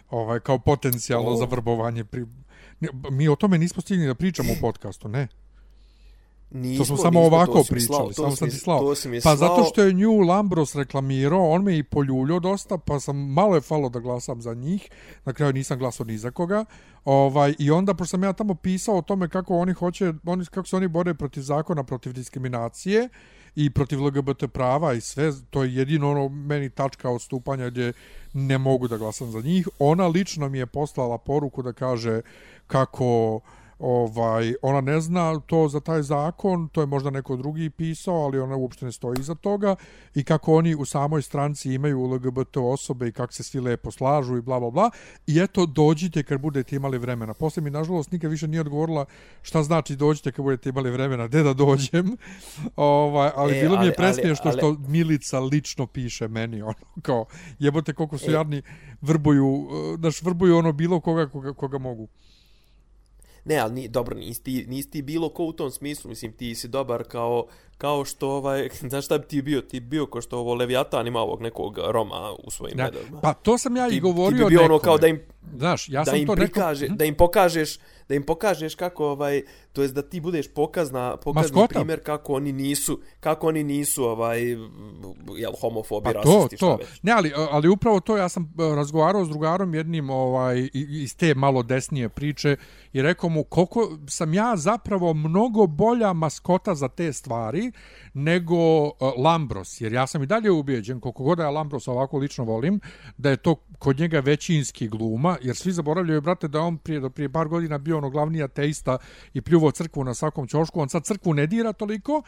ovaj, 0.10 0.40
kao 0.40 0.60
potencijalno 0.60 1.30
oh. 1.30 1.40
za 1.40 1.46
vrbovanje. 1.46 2.04
Pri... 2.04 2.26
Mi 3.12 3.28
o 3.28 3.36
tome 3.36 3.58
nismo 3.58 3.82
stigli 3.82 4.08
da 4.08 4.16
pričamo 4.16 4.54
u 4.54 4.62
podcastu, 4.62 5.08
ne? 5.08 5.28
Nismo, 6.54 6.78
to 6.78 6.86
smo 6.86 6.98
samo 6.98 7.20
nismo, 7.20 7.36
ovako 7.36 7.54
to 7.54 7.64
pričali, 7.70 8.14
slao, 8.14 8.14
samo 8.14 8.36
sam 8.36 8.50
ti 8.50 8.58
slao. 8.58 8.80
To 8.80 8.90
pa 8.90 9.22
slao. 9.22 9.36
zato 9.36 9.64
što 9.64 9.82
je 9.82 9.94
New 9.94 10.20
Lambros 10.20 10.76
reklamirao, 10.76 11.50
on 11.50 11.64
me 11.64 11.78
i 11.78 11.84
poljulio 11.84 12.40
dosta, 12.40 12.78
pa 12.78 13.00
sam 13.00 13.18
malo 13.18 13.56
je 13.56 13.62
falo 13.62 13.90
da 13.90 14.00
glasam 14.00 14.42
za 14.42 14.54
njih. 14.54 14.90
Na 15.26 15.34
kraju 15.34 15.54
nisam 15.54 15.80
glasao 15.80 16.06
ni 16.06 16.18
za 16.18 16.32
koga. 16.32 16.66
Ovaj 17.06 17.54
i 17.60 17.72
onda 17.72 17.94
pošto 17.94 18.10
sam 18.10 18.24
ja 18.24 18.34
tamo 18.34 18.56
pisao 18.56 18.98
o 18.98 19.02
tome 19.02 19.30
kako 19.30 19.58
oni 19.58 19.74
hoće, 19.74 20.14
oni 20.26 20.46
kako 20.46 20.68
se 20.68 20.76
oni 20.76 20.88
bore 20.88 21.14
protiv 21.14 21.42
zakona, 21.42 21.84
protiv 21.84 22.14
diskriminacije 22.14 23.10
i 23.56 23.70
protiv 23.70 24.06
LGBT 24.06 24.44
prava 24.54 24.94
i 24.94 25.02
sve, 25.02 25.32
to 25.50 25.64
je 25.64 25.76
jedino 25.76 26.12
ono 26.12 26.30
meni 26.30 26.70
tačka 26.70 27.10
odstupanja 27.10 27.70
gdje 27.70 27.94
ne 28.34 28.58
mogu 28.58 28.88
da 28.88 28.98
glasam 28.98 29.32
za 29.32 29.42
njih. 29.42 29.68
Ona 29.80 30.08
lično 30.08 30.50
mi 30.50 30.58
je 30.58 30.66
poslala 30.66 31.18
poruku 31.18 31.62
da 31.62 31.74
kaže 31.74 32.22
kako 32.68 33.40
ovaj 33.80 34.54
ona 34.62 34.82
ne 34.82 35.02
zna 35.02 35.40
to 35.40 35.68
za 35.68 35.80
taj 35.80 36.02
zakon, 36.02 36.68
to 36.68 36.82
je 36.82 36.88
možda 36.88 37.10
neko 37.10 37.36
drugi 37.36 37.70
pisao, 37.70 38.16
ali 38.16 38.40
ona 38.40 38.56
uopšte 38.56 38.86
ne 38.86 38.92
stoji 38.92 39.16
iza 39.20 39.36
toga 39.36 39.76
i 40.16 40.24
kako 40.24 40.54
oni 40.56 40.76
u 40.76 40.86
samoj 40.86 41.22
stranci 41.22 41.74
imaju 41.74 42.04
LGBT 42.04 42.58
osobe 42.58 43.08
i 43.08 43.12
kako 43.12 43.34
se 43.34 43.44
svi 43.44 43.60
lepo 43.60 43.92
slažu 43.92 44.38
i 44.38 44.42
bla 44.42 44.60
bla 44.60 44.70
bla. 44.72 44.90
I 45.28 45.40
eto 45.40 45.66
dođite 45.66 46.24
kad 46.24 46.42
budete 46.42 46.76
imali 46.76 46.98
vremena. 46.98 47.34
Posle 47.34 47.64
mi 47.64 47.70
nažalost 47.70 48.12
nikad 48.12 48.32
više 48.32 48.48
nije 48.48 48.62
odgovorila 48.62 49.06
šta 49.42 49.64
znači 49.64 49.96
dođite 49.96 50.32
kad 50.32 50.44
budete 50.46 50.70
imali 50.70 50.92
vremena, 50.92 51.28
gde 51.28 51.44
da 51.44 51.54
dođem. 51.54 52.18
Ovaj, 52.76 53.30
ali 53.36 53.58
E, 53.58 53.62
bilo 53.62 53.80
mi 53.80 53.86
je 53.86 53.94
presmiješno 53.94 54.52
ali- 54.52 54.58
što 54.58 54.78
Milica 54.88 55.40
lično 55.40 55.88
piše 55.88 56.28
meni 56.28 56.62
ono 56.62 56.74
kao 57.02 57.26
jebote 57.60 57.94
koliko 57.94 58.18
su 58.18 58.30
E. 58.32 58.34
jadni 58.34 58.62
vrbuju, 59.02 59.68
eh, 59.94 59.98
znaš, 59.98 60.22
vrbuju 60.22 60.58
ono 60.58 60.72
bilo 60.72 61.00
koga 61.00 61.30
koga, 61.30 61.54
koga 61.54 61.78
mogu. 61.78 62.08
Ne, 63.46 63.58
ali 63.58 63.74
ni, 63.74 63.88
dobro, 63.88 64.16
nisi 64.16 64.44
ti, 64.44 64.66
nisi 64.68 64.92
ti 64.92 65.02
bilo 65.02 65.30
ko 65.30 65.44
u 65.44 65.54
tom 65.54 65.72
smislu, 65.72 66.10
mislim, 66.10 66.32
ti 66.32 66.56
si 66.56 66.68
dobar 66.68 67.04
kao, 67.04 67.46
kao 67.78 68.06
što, 68.06 68.30
ovaj, 68.30 68.70
znaš 68.90 69.06
šta 69.06 69.18
bi 69.18 69.28
ti 69.28 69.42
bio? 69.42 69.62
Ti 69.62 69.80
bi 69.80 69.88
bio 69.88 70.06
kao 70.06 70.22
što 70.22 70.38
ovo 70.38 70.54
Leviatan 70.54 71.08
ima 71.08 71.20
ovog 71.20 71.42
nekog 71.42 71.78
Roma 71.88 72.32
u 72.44 72.52
svojim 72.52 72.78
Da. 72.78 72.86
redovima. 72.86 73.20
Pa 73.22 73.34
to 73.34 73.58
sam 73.58 73.78
ja 73.78 73.90
ti, 73.90 73.96
i 73.96 74.00
govorio 74.00 74.38
ti 74.38 74.44
bi 74.44 74.50
bio 74.50 74.60
ono 74.60 74.74
nekome. 74.74 74.84
kao 74.84 74.98
da 74.98 75.08
im, 75.08 75.22
Znaš, 75.58 75.90
ja 75.90 76.04
da 76.04 76.12
sam 76.12 76.20
im 76.20 76.28
to 76.28 76.36
prikaže, 76.36 76.86
neko... 76.86 76.96
da 76.96 77.06
im 77.06 77.16
pokažeš, 77.16 77.80
da 78.10 78.16
im 78.16 78.24
pokažeš 78.24 78.76
kako 78.76 79.06
ovaj, 79.06 79.42
to 79.74 79.82
jest 79.82 79.94
da 79.94 80.02
ti 80.02 80.20
budeš 80.20 80.48
pokazna, 80.54 81.18
pokazni 81.18 81.56
Maskota. 81.56 81.80
primjer 81.80 82.04
kako 82.04 82.34
oni 82.34 82.52
nisu, 82.52 83.00
kako 83.20 83.48
oni 83.48 83.64
nisu 83.64 84.04
ovaj 84.04 84.42
jel 85.38 85.54
homofobi, 85.62 86.04
Pa 86.04 86.22
to, 86.22 86.36
rasisti, 86.36 86.58
šta 86.58 86.66
to. 86.66 86.76
već. 86.76 87.02
Ne, 87.02 87.12
ali, 87.12 87.32
ali 87.52 87.68
upravo 87.68 88.00
to 88.00 88.18
ja 88.18 88.30
sam 88.30 88.44
e, 88.44 88.76
razgovarao 88.76 89.26
s 89.26 89.30
drugarom 89.30 89.74
jednim 89.74 90.10
ovaj, 90.10 90.70
iz 90.74 91.16
te 91.16 91.36
malo 91.36 91.64
desnije 91.64 92.10
priče 92.10 92.56
i 92.94 93.02
rekao 93.02 93.30
mu 93.30 93.44
koliko 93.44 93.98
sam 94.08 94.34
ja 94.34 94.54
zapravo 94.56 95.14
mnogo 95.14 95.68
bolja 95.68 96.14
maskota 96.14 96.76
za 96.76 96.88
te 96.88 97.14
stvari 97.14 97.72
nego 98.14 98.84
uh, 98.84 98.92
Lambros, 99.18 99.82
jer 99.82 99.94
ja 99.94 100.08
sam 100.08 100.24
i 100.24 100.26
dalje 100.26 100.52
ubijeđen, 100.52 101.00
koliko 101.00 101.24
god 101.24 101.40
ja 101.40 101.50
Lambros 101.50 101.88
ovako 101.88 102.18
lično 102.18 102.44
volim, 102.44 102.80
da 103.18 103.30
je 103.30 103.38
to 103.38 103.56
kod 103.80 104.00
njega 104.00 104.20
većinski 104.20 104.88
gluma, 104.88 105.38
jer 105.42 105.56
svi 105.56 105.72
zaboravljaju, 105.72 106.22
brate, 106.22 106.48
da 106.48 106.62
on 106.62 106.78
prije, 106.78 107.00
do 107.00 107.10
prije 107.10 107.30
par 107.30 107.48
godina 107.48 107.78
bio 107.78 107.93
ono 107.94 108.10
glavni 108.10 108.44
ateista 108.44 108.98
i 109.34 109.42
pljuvo 109.42 109.72
crkvu 109.72 110.04
na 110.04 110.14
svakom 110.14 110.48
ćošku, 110.48 110.82
on 110.82 110.90
sad 110.90 111.06
crkvu 111.06 111.34
ne 111.34 111.48
dira 111.48 111.74
toliko, 111.74 112.22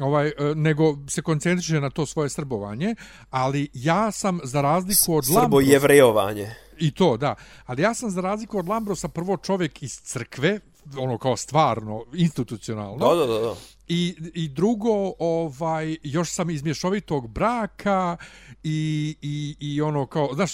ovaj 0.00 0.28
e, 0.28 0.32
nego 0.54 0.96
se 1.08 1.22
koncentriše 1.22 1.80
na 1.80 1.90
to 1.90 2.06
svoje 2.06 2.28
srbovanje, 2.28 2.94
ali 3.30 3.68
ja 3.74 4.10
sam 4.10 4.40
za 4.44 4.60
razliku 4.60 5.14
od 5.14 5.26
Srbo 5.26 5.40
Lambrosa 5.40 5.70
jevrejovanje. 5.70 6.54
i 6.78 6.90
to, 6.90 7.16
da. 7.16 7.34
Ali 7.66 7.82
ja 7.82 7.94
sam 7.94 8.10
za 8.10 8.20
razliku 8.20 8.58
od 8.58 8.68
Lambrosa 8.68 9.08
prvo 9.08 9.36
čovjek 9.36 9.82
iz 9.82 10.00
crkve, 10.00 10.60
ono 10.98 11.18
kao 11.18 11.36
stvarno 11.36 12.04
institucionalno. 12.14 12.96
Da, 12.98 13.14
da, 13.16 13.26
da, 13.28 13.38
da. 13.38 13.54
I, 13.88 14.14
I 14.34 14.48
drugo, 14.48 15.12
ovaj, 15.18 15.96
još 16.02 16.30
sam 16.30 16.50
iz 16.50 16.62
mješovitog 16.62 17.28
braka 17.28 18.16
i, 18.62 19.16
i, 19.22 19.56
i 19.60 19.80
ono 19.82 20.06
kao, 20.06 20.30
znaš, 20.34 20.52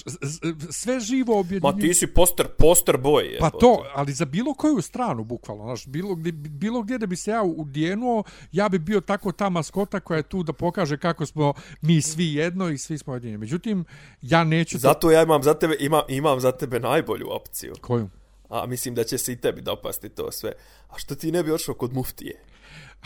sve 0.71 1.01
živo 1.01 1.35
Ma 1.35 1.41
objedinjuje. 1.41 1.81
ti 1.81 1.95
si 1.95 2.07
poster, 2.07 2.47
poster 2.49 2.97
boy. 2.97 3.39
Pa 3.39 3.47
jebote. 3.47 3.59
to, 3.61 3.85
ali 3.95 4.13
za 4.13 4.25
bilo 4.25 4.55
koju 4.55 4.81
stranu, 4.81 5.25
bukvalno, 5.25 5.65
znaš, 5.65 5.87
bilo, 5.87 6.15
gdje, 6.15 6.33
bilo 6.33 6.83
gdje 6.83 6.99
da 6.99 7.07
bi 7.07 7.17
se 7.17 7.31
ja 7.31 7.43
udjenuo, 7.43 8.23
ja 8.53 8.69
bi 8.69 8.79
bio 8.79 9.01
tako 9.01 9.33
ta 9.33 9.49
maskota 9.49 10.01
koja 10.01 10.17
je 10.17 10.23
tu 10.23 10.43
da 10.43 10.53
pokaže 10.53 10.99
kako 10.99 11.27
smo 11.27 11.53
mi 11.81 12.03
svi 12.03 12.35
jedno 12.35 12.69
i 12.69 12.79
svi 12.79 12.99
smo 12.99 13.15
jedini. 13.15 13.39
Međutim, 13.39 13.85
ja 14.23 14.45
neću... 14.45 14.77
to- 14.77 14.81
Zato 14.81 15.11
ja 15.11 15.23
imam 15.23 15.43
za 15.43 15.55
tebe, 15.55 15.77
ima, 15.81 16.03
imam 16.09 16.41
za 16.41 16.53
tebe 16.53 16.81
najbolju 16.81 17.27
opciju. 17.31 17.75
Koju? 17.81 18.09
A 18.49 18.67
mislim 18.67 18.95
da 18.95 19.05
će 19.05 19.19
se 19.19 19.33
i 19.33 19.41
tebi 19.41 19.61
dopasti 19.61 20.09
to 20.09 20.33
sve. 20.33 20.53
A 20.89 20.99
što 20.99 21.15
ti 21.15 21.33
ne 21.33 21.43
bi 21.43 21.53
odšao 21.53 21.75
kod 21.75 21.93
muftije? 21.93 22.41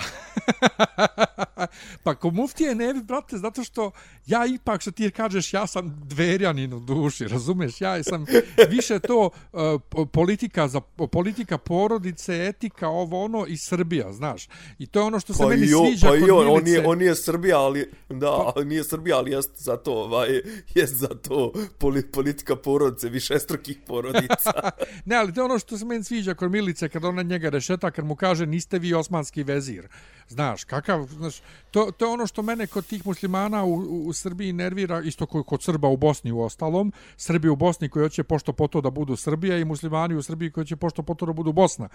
pa 2.05 2.15
ko 2.15 2.31
muftije 2.31 2.75
ne 2.75 2.95
bi, 2.95 3.03
brate, 3.03 3.39
zato 3.39 3.65
što 3.65 3.91
ja 4.27 4.47
ipak 4.47 4.81
što 4.81 4.91
ti 4.91 5.11
kažeš, 5.11 5.55
ja 5.55 5.67
sam 5.67 6.01
dverjanin 6.05 6.73
u 6.73 6.81
duši, 6.81 7.29
razumeš? 7.29 7.81
Ja 7.81 8.03
sam 8.03 8.27
više 8.69 8.99
to 8.99 9.31
uh, 9.53 9.61
po- 9.89 10.07
politika 10.07 10.69
za 10.69 10.81
politika 11.13 11.59
porodice, 11.59 12.47
etika, 12.49 12.89
ovo 12.89 13.25
ono 13.25 13.47
i 13.47 13.57
Srbija, 13.57 14.13
znaš. 14.13 14.49
I 14.79 14.87
to 14.87 15.01
je 15.01 15.05
ono 15.05 15.21
što 15.21 15.35
se 15.35 15.43
Pa 15.43 15.49
meni 15.49 15.75
on, 15.75 15.87
sviđa 15.87 16.09
pa 16.09 16.13
kod 16.13 16.29
i 16.29 16.31
on, 16.31 16.65
nije, 16.65 16.87
on 16.87 16.99
nije 16.99 17.15
Srbija, 17.15 17.61
ali, 17.61 17.91
da, 18.09 18.53
Pa- 18.55 18.65
nije 18.65 18.85
Srbija, 18.85 19.17
ali 19.17 19.31
jest 19.31 19.51
za 19.57 19.77
to, 19.77 19.93
ovaj, 19.93 20.29
jest 20.75 20.95
za 20.95 21.09
to 21.09 21.53
poli, 21.79 22.07
politika 22.07 22.57
porodice, 22.57 23.09
višestrukih 23.09 23.79
porodica. 23.87 24.53
Ne, 25.05 25.17
ali 25.17 25.35
to 25.35 25.41
je 25.41 25.45
ono 25.45 25.59
što 25.59 25.79
se 25.79 25.85
meni 25.85 26.05
sviđa 26.05 26.35
kod 26.35 26.51
Milice 26.51 26.89
kad 26.89 27.05
ona 27.05 27.23
njega 27.23 27.49
rešeta, 27.49 27.91
kad 27.91 28.05
mu 28.05 28.17
kaže 28.17 28.47
niste 28.47 28.79
vi 28.79 28.95
osmanski 28.95 29.43
vezir. 29.43 29.82
Znaš, 30.29 30.65
kakav, 30.65 31.07
znaš, 31.07 31.41
to, 31.71 31.91
to 31.97 32.05
je 32.05 32.11
ono 32.13 32.27
što 32.27 32.43
mene 32.43 32.67
kod 32.67 32.87
tih 32.87 33.07
muslimana 33.07 33.65
u, 33.65 33.75
u, 33.75 34.07
u 34.07 34.13
Srbiji 34.13 34.53
nervira, 34.53 35.01
isto 35.01 35.27
koji 35.27 35.45
kod 35.45 35.63
Srba 35.63 35.89
u 35.89 35.97
Bosni 35.97 36.33
u 36.33 36.41
ostalom, 36.41 36.93
Srbi 37.17 37.49
u 37.49 37.57
Bosni 37.57 37.89
koji 37.89 38.03
hoće 38.03 38.23
pošto 38.23 38.53
poto 38.53 38.81
da 38.81 38.91
budu 38.91 39.17
Srbija 39.17 39.59
i 39.59 39.65
muslimani 39.65 40.15
u 40.15 40.23
Srbiji 40.23 40.51
koji 40.51 40.65
hoće 40.65 40.77
pošto 40.77 41.03
poto 41.03 41.27
da 41.27 41.33
budu 41.33 41.53
Bosna. 41.53 41.89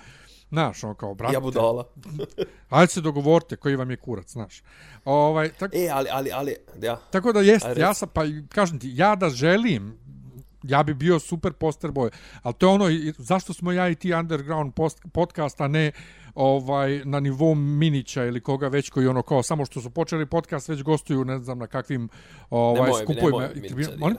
Znaš, 0.49 0.83
ono 0.83 0.93
kao, 0.93 1.13
brate, 1.13 1.33
ja 1.33 1.39
budala. 1.39 1.87
ajde 2.69 2.91
se 2.91 3.01
dogovorite 3.01 3.55
koji 3.55 3.75
vam 3.75 3.91
je 3.91 3.97
kurac, 3.97 4.31
znaš. 4.31 4.63
Ovaj, 5.05 5.49
tak, 5.49 5.71
E, 5.75 5.89
ali, 5.93 6.09
ali, 6.11 6.31
ali, 6.31 6.55
ja. 6.81 7.01
Tako 7.11 7.33
da 7.33 7.41
jest, 7.41 7.65
Ajde, 7.65 7.81
ja 7.81 7.93
sam, 7.93 8.09
pa 8.13 8.21
kažem 8.49 8.79
ti, 8.79 8.91
ja 8.95 9.15
da 9.15 9.29
želim, 9.29 9.97
ja 10.63 10.83
bi 10.83 10.93
bio 10.93 11.19
super 11.19 11.53
poster 11.53 11.91
boy, 11.91 12.09
ali 12.41 12.53
to 12.57 12.65
je 12.65 12.73
ono, 12.73 12.85
zašto 13.17 13.53
smo 13.53 13.71
ja 13.71 13.89
i 13.89 13.95
ti 13.95 14.13
underground 14.13 14.73
post, 14.73 14.99
podcast, 15.13 15.61
a 15.61 15.67
ne 15.67 15.91
ovaj 16.35 17.01
na 17.05 17.19
nivou 17.19 17.55
Minića 17.55 18.25
ili 18.25 18.41
koga 18.41 18.67
već 18.67 18.89
koji 18.89 19.07
ono 19.07 19.21
kao 19.21 19.43
samo 19.43 19.65
što 19.65 19.81
su 19.81 19.89
počeli 19.89 20.25
podcast 20.25 20.69
već 20.69 20.83
gostuju 20.83 21.25
ne 21.25 21.39
znam 21.39 21.59
na 21.59 21.67
kakvim 21.67 22.09
ovaj 22.49 22.81
nemoj, 22.81 23.01
skupovima 23.03 23.47
nemoj 23.47 23.69
tribina- 23.69 23.97
Molim? 23.99 24.17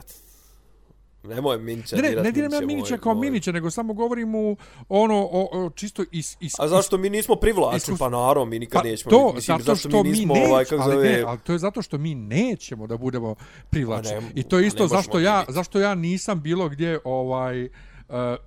Nemoj 1.23 1.57
Minča 1.57 1.95
Ne, 1.95 2.01
ne, 2.01 2.11
ne 2.13 2.31
diram 2.31 2.53
ja 2.53 2.61
Minića 2.61 2.89
moj- 2.89 2.99
kao 2.99 3.13
moj- 3.13 3.21
Minića, 3.21 3.51
nego 3.51 3.69
samo 3.69 3.93
govorim 3.93 4.35
u 4.35 4.57
ono 4.89 5.17
o, 5.21 5.49
o, 5.55 5.69
čisto 5.69 6.03
is, 6.11 6.37
is, 6.39 6.59
A 6.59 6.67
zašto 6.67 6.97
mi 6.97 7.09
nismo 7.09 7.35
privlačni? 7.35 7.77
Iskus- 7.77 7.99
Pa 7.99 8.09
naravno, 8.09 8.45
mi 8.45 8.59
nikad 8.59 8.81
Pa 8.81 8.87
nećemo. 8.87 9.09
to. 9.11 9.33
Mislim, 9.35 9.57
zato 9.57 9.63
zašto 9.65 9.89
što 9.89 9.97
mi 9.97 10.03
mi, 10.03 10.09
nismo, 10.11 10.33
nećemo, 10.33 10.49
ovaj, 10.49 10.65
kako 10.65 10.81
ali, 10.81 10.93
zove, 10.93 11.09
ne, 11.09 11.21
ali 11.21 11.39
to 11.39 11.53
je 11.53 11.59
zato 11.59 11.81
što 11.81 11.97
mi 11.97 12.15
nećemo 12.15 12.87
da 12.87 12.97
budemo 12.97 13.35
privlačni. 13.69 14.13
A 14.13 14.19
ne- 14.19 14.31
I 14.35 14.43
to 14.43 14.57
je 14.57 14.63
a 14.63 14.67
isto 14.67 14.87
zašto 14.87 15.19
ja, 15.19 15.39
biti. 15.39 15.53
zašto 15.53 15.79
ja 15.79 15.95
nisam 15.95 16.41
bilo 16.41 16.69
gdje 16.69 16.99
ovaj 17.03 17.65
uh, 17.65 17.69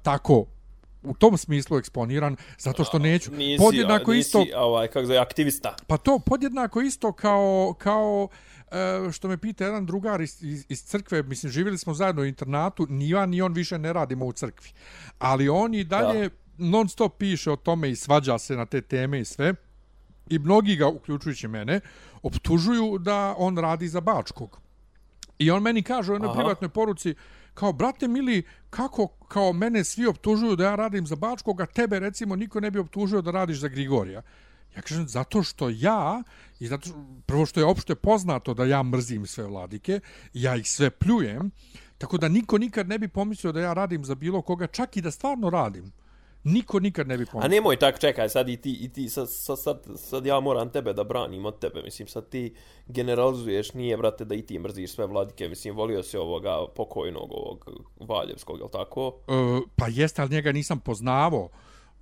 tako 0.03 0.45
u 1.05 1.15
tom 1.15 1.37
smislu 1.37 1.79
eksponiran, 1.79 2.37
zato 2.59 2.85
što 2.85 2.99
neću. 2.99 3.33
nisi, 3.33 3.65
podjednako 3.65 4.13
nisi, 4.13 4.21
isto, 4.39 4.45
ovaj, 4.57 4.89
kako 4.89 5.07
zove, 5.07 5.19
aktivista. 5.19 5.75
pa 5.87 5.97
to 5.97 6.19
podjednako 6.19 6.81
isto 6.81 7.13
kao, 7.13 7.75
kao 7.79 8.29
e, 8.33 8.52
što 9.13 9.29
me 9.29 9.37
pita 9.37 9.65
jedan 9.65 9.87
drugar 9.87 10.21
iz, 10.21 10.43
iz, 10.43 10.65
iz 10.69 10.85
crkve, 10.85 11.23
mislim, 11.23 11.53
živjeli 11.53 11.79
smo 11.79 11.95
zajedno 11.95 12.23
u 12.23 12.25
internatu, 12.25 12.87
ni 12.91 13.09
ja 13.09 13.27
ni 13.27 13.43
on 13.43 13.53
više 13.53 13.79
ne 13.79 13.93
radimo 13.93 14.27
u 14.27 14.33
crkvi. 14.33 14.71
Ali 15.19 15.49
on 15.49 15.75
i 15.75 15.85
dalje 15.85 16.31
non 16.59 16.89
stop 16.89 17.19
piše 17.19 17.51
o 17.51 17.57
tome 17.57 17.91
i 17.91 17.97
svađa 17.97 18.39
se 18.39 18.57
na 18.57 18.67
te 18.67 18.81
teme 18.81 19.21
i 19.21 19.25
sve. 19.25 19.55
I 20.31 20.39
mnogi 20.39 20.77
ga, 20.77 20.89
uključujući 20.89 21.49
mene, 21.49 21.81
optužuju 22.23 22.99
da 22.99 23.35
on 23.39 23.59
radi 23.59 23.89
za 23.89 24.01
Bačkog. 24.01 24.61
I 25.39 25.51
on 25.51 25.63
meni 25.63 25.83
kaže 25.83 26.13
u 26.13 26.15
jednoj 26.15 26.31
Aha. 26.31 26.39
privatnoj 26.39 26.69
poruci, 26.69 27.15
kao, 27.55 27.73
brate 27.73 28.09
mili, 28.09 28.43
kako 28.71 29.07
kao 29.09 29.53
mene 29.53 29.85
svi 29.85 30.07
optužuju 30.07 30.57
da 30.57 30.65
ja 30.65 30.75
radim 30.75 31.07
za 31.07 31.17
Bačkog, 31.17 31.61
a 31.61 31.67
tebe 31.67 31.99
recimo 31.99 32.37
niko 32.37 32.61
ne 32.61 32.71
bi 32.71 32.79
optužio 32.79 33.23
da 33.23 33.31
radiš 33.31 33.59
za 33.59 33.69
Grigorija. 33.69 34.23
Ja 34.77 34.83
kažem, 34.83 35.09
zato 35.09 35.43
što 35.43 35.69
ja, 35.69 36.23
i 36.61 36.67
zato 36.67 36.89
što, 36.89 37.05
prvo 37.27 37.47
što 37.47 37.61
je 37.61 37.67
opšte 37.67 37.95
poznato 37.95 38.55
da 38.55 38.65
ja 38.65 38.83
mrzim 38.83 39.27
sve 39.27 39.45
vladike, 39.45 40.01
ja 40.35 40.57
ih 40.57 40.71
sve 40.71 40.91
pljujem, 40.91 41.51
tako 41.99 42.19
da 42.19 42.29
niko 42.29 42.59
nikad 42.59 42.89
ne 42.89 42.99
bi 42.99 43.09
pomislio 43.09 43.53
da 43.53 43.61
ja 43.61 43.73
radim 43.73 44.05
za 44.05 44.15
bilo 44.15 44.43
koga, 44.43 44.67
čak 44.67 44.97
i 44.97 45.01
da 45.01 45.11
stvarno 45.11 45.51
radim. 45.51 45.93
Niko 46.45 46.81
nikad 46.81 47.09
ne 47.09 47.19
bi 47.19 47.23
A 47.23 47.27
pomislio. 47.27 47.51
nemoj 47.51 47.77
tako, 47.77 47.99
čekaj, 47.99 48.29
sad 48.29 48.49
i 48.49 48.57
ti, 48.57 48.79
i 48.81 48.93
ti 48.93 49.09
sad, 49.09 49.31
sad, 49.31 49.61
sad, 49.61 49.83
sad 49.97 50.27
ja 50.27 50.41
moram 50.41 50.71
tebe 50.71 50.93
da 50.93 51.05
branim 51.05 51.47
od 51.47 51.59
tebe, 51.59 51.83
mislim, 51.83 52.09
sad 52.09 52.29
ti 52.29 52.55
generalizuješ, 52.87 53.75
nije, 53.75 53.97
brate, 53.97 54.25
da 54.25 54.35
i 54.35 54.43
ti 54.43 54.59
mrziš 54.59 54.93
sve 54.93 55.07
vladike, 55.07 55.49
mislim, 55.49 55.77
volio 55.77 56.03
se 56.03 56.19
ovoga 56.19 56.67
pokojnog, 56.77 57.33
ovog 57.33 57.71
Valjevskog, 58.01 58.59
jel 58.59 58.69
tako? 58.69 59.15
E, 59.29 59.61
pa 59.77 59.87
jeste, 59.89 60.23
ali 60.23 60.31
njega 60.31 60.53
nisam 60.53 60.81
poznavao. 60.81 61.49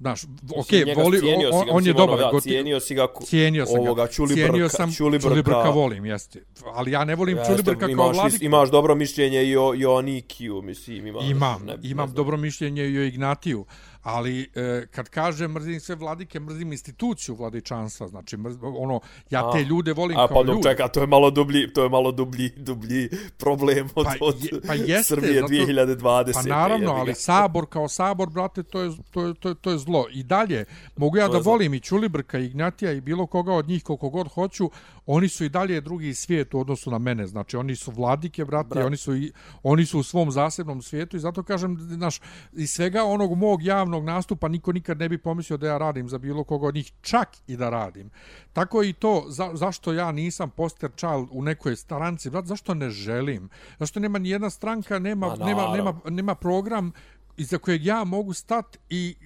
Znaš, 0.01 0.23
ok, 0.51 0.67
voli, 0.97 1.21
cijenio 1.21 1.49
si 1.49 1.55
on, 1.55 1.67
ga, 1.67 1.73
on 1.73 1.87
je 1.87 1.93
dobar. 1.93 2.09
ono, 2.11 2.17
da, 2.19 2.31
goti- 2.31 2.43
cijenio 2.43 2.81
si 2.81 2.95
ga, 2.95 3.07
cijenio 3.25 3.67
sam 3.67 3.81
ovoga, 3.81 4.03
ga. 4.03 4.09
Čulibrka, 4.09 4.43
cijenio 4.43 4.69
sam 4.69 4.93
Čulibrka, 4.93 5.29
Čulibrka 5.29 5.71
volim, 5.71 6.07
jeste. 6.07 6.45
Ali 6.67 6.93
ja 6.93 7.05
ne 7.05 7.15
volim 7.15 7.37
Jeste, 7.37 7.53
Čulibrka 7.53 7.81
kao 7.81 7.91
imaš, 7.91 8.17
vladiku. 8.17 8.45
imaš 8.45 8.71
dobro 8.71 8.95
mišljenje 8.95 9.45
i 9.45 9.57
o, 9.57 9.75
i 9.75 9.85
o 9.85 9.95
Anikiju, 9.95 10.63
mislim, 10.63 11.07
imaš, 11.07 11.25
Imam, 11.25 11.63
ne, 11.63 11.73
imam 11.75 12.05
ne 12.05 12.07
znam. 12.07 12.15
dobro 12.15 12.37
mišljenje 12.37 12.85
i 12.85 12.99
o 12.99 13.05
Ignatiju, 13.05 13.65
Ali 14.03 14.51
e, 14.55 14.87
kad 14.87 15.09
kažem 15.09 15.53
mrzim 15.53 15.81
sve 15.81 15.95
vladike, 15.95 16.41
mrzim 16.41 16.73
instituciju 16.73 17.35
vladičanstva. 17.35 18.09
Znači, 18.09 18.37
mrz, 18.37 18.57
ono, 18.63 19.01
ja 19.31 19.49
A, 19.49 19.53
te 19.53 19.65
ljude 19.65 19.93
volim 19.93 20.19
A 20.19 20.27
kao 20.27 20.35
pa 20.35 20.41
ljude. 20.43 20.53
dok 20.53 20.63
čeka, 20.65 20.89
to 20.89 21.01
je 21.01 21.07
malo 21.07 21.31
dublji, 21.31 21.73
to 21.73 21.83
je 21.83 21.89
malo 21.89 22.13
dublji, 22.13 22.51
dublji 22.51 23.09
problem 23.39 23.89
od, 23.95 24.07
Pa 24.07 24.13
od 24.21 24.45
je- 24.45 24.61
pa 24.67 24.75
jeste, 24.75 25.05
Srbije 25.05 25.35
zato- 25.35 25.49
2020. 25.49 26.33
Pa 26.35 26.43
naravno, 26.45 26.93
ali 26.93 27.15
sabor 27.15 27.67
kao 27.67 27.89
sabor, 27.89 28.31
brate, 28.31 28.63
to 28.63 28.81
je, 28.81 28.91
to 29.11 29.23
je, 29.23 29.35
to 29.35 29.49
je, 29.49 29.55
to 29.55 29.71
je 29.71 29.79
zlo. 29.79 30.07
I 30.13 30.23
dalje, 30.23 30.65
mogu 30.97 31.17
ja 31.17 31.27
To 31.27 31.33
da 31.33 31.37
je 31.37 31.43
zlo. 31.43 31.53
volim 31.53 31.75
i 31.75 31.81
Ćulibrka, 31.81 32.39
i 32.39 32.47
Ignatija 32.47 32.93
i 32.93 33.01
bilo 33.01 33.27
koga 33.27 33.53
od 33.53 33.69
njih 33.69 33.83
koliko 33.85 34.09
god 34.09 34.29
hoću, 34.29 34.71
oni 35.07 35.29
su 35.29 35.45
i 35.45 35.49
dalje 35.49 35.81
drugi 35.81 36.15
svijet 36.15 36.55
u 36.55 36.61
odnosu 36.61 36.91
na 36.91 36.99
mene. 36.99 37.27
Znači, 37.27 37.57
oni 37.57 37.77
su 37.77 37.91
vladike, 37.91 38.45
brate, 38.45 38.69
Brat. 38.69 38.87
oni 38.87 38.97
su, 38.97 39.17
i, 39.17 39.33
oni 39.63 39.87
su 39.87 39.99
u 39.99 40.03
svom 40.03 40.31
zasebnom 40.31 40.83
svijetu 40.83 41.17
i 41.17 41.21
zato 41.21 41.43
kažem, 41.43 41.77
znaš, 41.81 42.21
iz 42.53 42.71
svega 42.71 43.05
onog 43.05 43.35
mog 43.35 43.63
javnog 43.63 43.90
nastupa 43.99 44.49
niko 44.49 44.73
nikad 44.73 44.99
ne 44.99 45.09
bi 45.09 45.19
pomislio 45.19 45.57
da 45.57 45.67
ja 45.67 45.79
radim 45.79 46.09
za 46.09 46.19
bilo 46.19 46.45
koga 46.45 46.67
od 46.67 46.75
njih, 46.75 46.93
čak 47.01 47.29
i 47.47 47.57
da 47.57 47.71
radim. 47.71 48.11
Tako 48.53 48.83
i 48.83 48.93
to, 48.93 49.25
za, 49.29 49.51
zašto 49.55 49.93
ja 49.93 50.13
nisam 50.13 50.51
poster 50.51 50.91
child 50.97 51.29
u 51.31 51.43
nekoj 51.43 51.77
stranci, 51.77 52.31
brate, 52.31 52.47
zašto 52.47 52.75
ne 52.75 52.91
želim? 52.91 53.49
Zašto 53.79 54.01
nema 54.01 54.19
ni 54.19 54.31
jedna 54.31 54.51
stranka, 54.51 54.99
nema, 54.99 55.27
Ma, 55.27 55.45
nema, 55.45 55.77
nema, 55.77 56.01
nema 56.05 56.35
program 56.35 56.93
iza 57.41 57.59
kojeg 57.59 57.85
ja 57.85 58.05
mogu 58.05 58.33
stat 58.33 58.79
i 58.89 59.17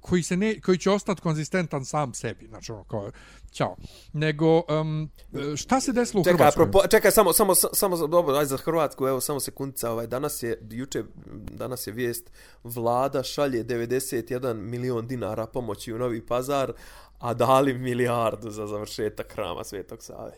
koji 0.00 0.22
se 0.22 0.36
ne 0.36 0.60
koji 0.60 0.78
će 0.78 0.90
ostati 0.90 1.20
konzistentan 1.20 1.84
sam 1.84 2.14
sebi 2.14 2.46
znači 2.46 2.72
ono 2.72 2.84
kao 2.84 3.10
ćao 3.52 3.76
nego 4.12 4.62
um, 4.80 5.10
šta 5.56 5.80
se 5.80 5.92
desilo 5.92 6.20
u 6.20 6.24
Čekaj, 6.24 6.36
Hrvatskoj 6.36 6.62
apropo, 6.62 6.88
čekaj, 6.88 7.10
samo, 7.10 7.32
samo, 7.32 7.54
samo, 7.54 8.06
dobro, 8.06 8.36
aj 8.36 8.46
za 8.46 8.56
Hrvatsku, 8.56 9.06
evo, 9.06 9.20
samo 9.20 9.40
sekundica, 9.40 9.90
ovaj, 9.90 10.06
danas 10.06 10.42
je, 10.42 10.58
juče, 10.70 11.04
danas 11.34 11.86
je 11.86 11.92
vijest, 11.92 12.30
vlada 12.64 13.22
šalje 13.22 13.64
91 13.64 14.54
milion 14.54 15.06
dinara 15.06 15.46
pomoći 15.46 15.92
u 15.92 15.98
Novi 15.98 16.26
Pazar, 16.26 16.72
a 17.18 17.34
dali 17.34 17.74
milijardu 17.74 18.50
za 18.50 18.66
završetak 18.66 19.32
hrama 19.32 19.64
Svetog 19.64 20.02
Save. 20.02 20.36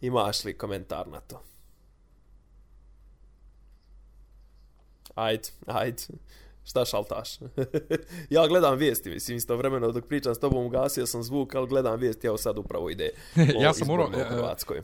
Imaš 0.00 0.44
li 0.44 0.58
komentar 0.58 1.08
na 1.08 1.20
to? 1.20 1.49
Ajde, 5.14 5.48
ajde. 5.66 6.02
Šta 6.64 6.84
šaltaš? 6.84 7.38
ja 8.30 8.46
gledam 8.46 8.78
vijesti, 8.78 9.10
mislim, 9.10 9.36
istovremeno 9.36 9.92
dok 9.92 10.06
pričam 10.06 10.34
s 10.34 10.38
tobom 10.38 10.66
ugasio 10.66 11.06
sam 11.06 11.22
zvuk, 11.22 11.54
ali 11.54 11.68
gledam 11.68 12.00
vijesti, 12.00 12.26
evo 12.26 12.38
sad 12.38 12.58
upravo 12.58 12.90
ide 12.90 13.10
o 13.58 13.62
Ja 13.62 13.74
sam 13.74 13.86
morao, 13.86 14.08
u 14.08 14.20
e, 14.20 14.24
Hrvatskoj. 14.24 14.82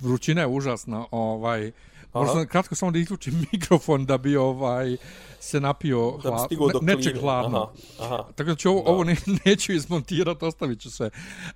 vrućina 0.00 0.40
je 0.40 0.46
užasna 0.46 1.06
ovaj. 1.10 1.72
Možda 2.14 2.46
kratko 2.46 2.74
samo 2.74 2.90
da 2.90 2.98
isključim 2.98 3.46
mikrofon 3.52 4.06
da 4.06 4.18
bi 4.18 4.36
ovaj 4.36 4.96
se 5.40 5.60
napio 5.60 6.18
Da 6.22 6.30
hla, 6.30 6.48
ne, 6.82 6.94
nečeg 6.94 7.20
hladno. 7.20 7.72
Aha, 8.00 8.14
aha. 8.14 8.24
Tako 8.34 8.50
da 8.50 8.56
ću 8.56 8.70
ovo, 8.70 8.82
Da. 8.82 8.90
ovo 8.90 9.04
ne, 9.04 9.16
neću 9.44 9.72
izmontirati, 9.72 10.44
ostavit 10.44 10.80
ću 10.80 10.90
sve. 10.90 11.10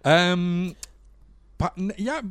Um, 0.04 0.74
pa 1.60 1.68
ja, 1.98 2.22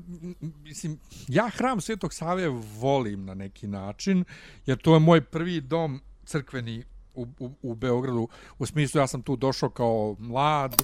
mislim, 0.64 1.00
ja 1.28 1.50
hram 1.50 1.82
Svetog 1.82 2.14
Save 2.14 2.48
volim 2.80 3.26
na 3.26 3.34
neki 3.34 3.68
način, 3.68 4.24
jer 4.66 4.78
to 4.78 4.94
je 4.94 5.00
moj 5.00 5.22
prvi 5.22 5.62
dom 5.62 6.02
crkveni 6.26 6.84
u, 7.14 7.28
u, 7.40 7.52
u 7.62 7.76
Beogradu. 7.76 8.28
U 8.60 8.66
smislu 8.66 9.02
ja 9.02 9.08
sam 9.08 9.22
tu 9.22 9.36
došao 9.36 9.70
kao 9.70 10.16
mlad 10.20 10.84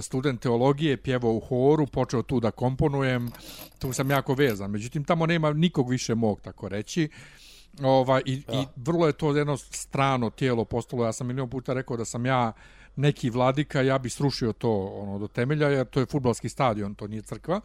student 0.00 0.40
teologije, 0.40 0.96
pjevao 0.96 1.32
u 1.32 1.40
horu, 1.40 1.86
počeo 1.86 2.22
tu 2.22 2.40
da 2.40 2.50
komponujem, 2.50 3.30
tu 3.78 3.92
sam 3.92 4.10
jako 4.10 4.34
vezan. 4.34 4.70
Međutim, 4.70 5.04
tamo 5.04 5.26
nema 5.26 5.52
nikog 5.52 5.90
više 5.90 6.14
mog, 6.14 6.40
tako 6.40 6.68
reći. 6.68 7.08
Ovaj, 7.82 8.22
i, 8.24 8.42
Ja. 8.48 8.60
I 8.60 8.66
vrlo 8.76 9.06
je 9.06 9.12
to 9.12 9.36
jedno 9.36 9.56
strano 9.56 10.30
tijelo 10.30 10.64
postalo. 10.64 11.04
Ja 11.04 11.12
sam 11.12 11.26
milion 11.26 11.50
puta 11.50 11.72
rekao 11.72 11.96
da 11.96 12.04
sam 12.04 12.26
ja 12.26 12.52
neki 12.96 13.30
vladika, 13.30 13.82
ja 13.82 13.98
bi 13.98 14.10
srušio 14.10 14.52
to 14.52 14.70
ono 14.86 15.18
do 15.18 15.28
temelja, 15.28 15.68
jer 15.68 15.86
to 15.86 16.00
je 16.00 16.06
futbalski 16.06 16.48
stadion, 16.48 16.94
to 16.94 17.06
nije 17.06 17.22
crkva. 17.22 17.60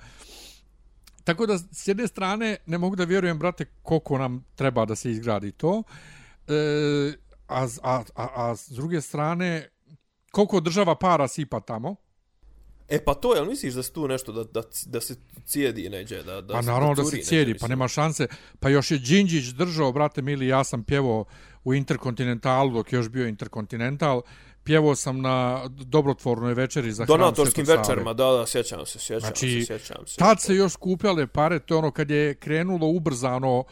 Tako 1.24 1.46
da, 1.46 1.58
s 1.58 1.88
jedne 1.88 2.08
strane, 2.08 2.58
ne 2.65 2.78
mogu 2.78 2.96
da 2.96 3.04
vjerujem, 3.04 3.39
brate, 3.39 3.65
koliko 3.82 4.17
nam 4.17 4.46
treba 4.56 4.86
da 4.86 4.96
se 4.96 5.12
izgradi 5.12 5.52
to. 5.52 5.84
E, 6.48 7.13
a, 7.48 7.67
a, 7.84 8.04
a, 8.15 8.28
a 8.36 8.56
s 8.56 8.70
druge 8.70 9.02
strane, 9.02 9.70
koliko 10.32 10.60
država 10.60 10.96
para 10.96 11.28
sipa 11.28 11.60
tamo. 11.60 11.96
E 12.91 13.04
pa 13.06 13.13
to, 13.13 13.36
jel 13.36 13.46
misliš 13.46 13.74
da 13.74 13.84
se 13.84 13.94
tu 13.94 14.08
nešto, 14.08 14.32
da, 14.32 14.44
da, 14.44 14.62
da 14.86 15.02
se 15.02 15.15
cijedi 15.46 15.89
neđe, 15.89 16.24
da, 16.24 16.41
da 16.41 16.54
Pa 16.54 16.62
naravno 16.62 16.96
da 16.96 17.04
curi 17.04 17.10
se 17.10 17.15
neđe, 17.17 17.28
cijedi, 17.28 17.52
pa 17.52 17.56
mislim. 17.56 17.70
nema 17.70 17.88
šanse. 17.88 18.28
Pa 18.60 18.70
još 18.70 18.91
je 18.91 18.98
Đinđić 18.98 19.46
držao, 19.46 19.91
brate 19.91 20.22
mili, 20.22 20.48
ja 20.48 20.63
sam 20.63 20.84
pjevao 20.84 21.26
u 21.63 21.74
Interkontinentalu 21.74 22.74
dok 22.74 22.94
je 22.94 22.98
još 22.98 23.10
bio 23.10 23.28
Interkontinental. 23.28 24.22
Pjevao 24.63 24.95
sam 24.95 25.21
na 25.21 25.63
dobrotvornoj 25.67 26.54
večeri 26.54 26.91
za 26.91 27.06
Donatorskim 27.06 27.65
večerima, 27.65 28.13
da, 28.13 28.26
da, 28.26 28.45
sjećam 28.47 28.86
se, 28.86 29.00
sjećam 29.00 29.19
Znači, 29.19 29.62
se, 29.62 29.65
sjećam 29.65 30.08
se. 30.08 30.15
Tad 30.17 30.41
se 30.41 30.56
još 30.56 30.71
skupljale 30.71 31.28
pare, 31.28 31.60
to 31.60 31.74
je 31.74 31.78
ono 31.78 31.91
kad 31.91 32.12
je 32.12 32.36
krenulo 32.36 32.88
ubrzano 32.88 33.63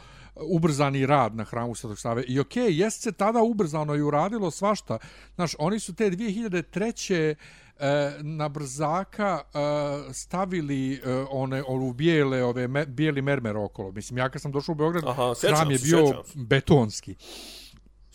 ubrzani 0.42 1.06
rad 1.06 1.36
na 1.36 1.44
hramu 1.44 1.76
Svetog 1.76 2.00
Save. 2.00 2.24
I 2.24 2.40
okej, 2.40 2.64
okay, 2.64 2.82
jest 2.82 3.02
se 3.02 3.12
tada 3.12 3.42
ubrzano 3.42 3.96
i 3.96 4.02
uradilo 4.02 4.52
svašta. 4.52 4.98
Znaš, 5.36 5.56
oni 5.60 5.80
su 5.80 5.96
te 5.96 6.10
2003 6.10 7.36
e, 7.80 8.12
na 8.22 8.50
brzaka 8.50 9.42
e, 9.42 10.14
stavili 10.14 10.94
e, 10.94 11.00
one 11.30 11.64
olu 11.68 11.94
bijele 11.94 12.44
ove 12.44 12.68
me, 12.68 12.86
bijeli 12.86 13.22
mermer 13.22 13.58
okolo. 13.58 13.92
Mislim 13.92 14.18
ja 14.18 14.30
kad 14.30 14.42
sam 14.42 14.52
došao 14.52 14.74
u 14.74 14.76
Beograd, 14.76 15.04
Aha, 15.08 15.34
hram 15.42 15.72
je 15.72 15.78
se, 15.78 15.86
bio 15.86 16.08
sjećam 16.08 16.24
se. 16.24 16.32
betonski. 16.36 17.16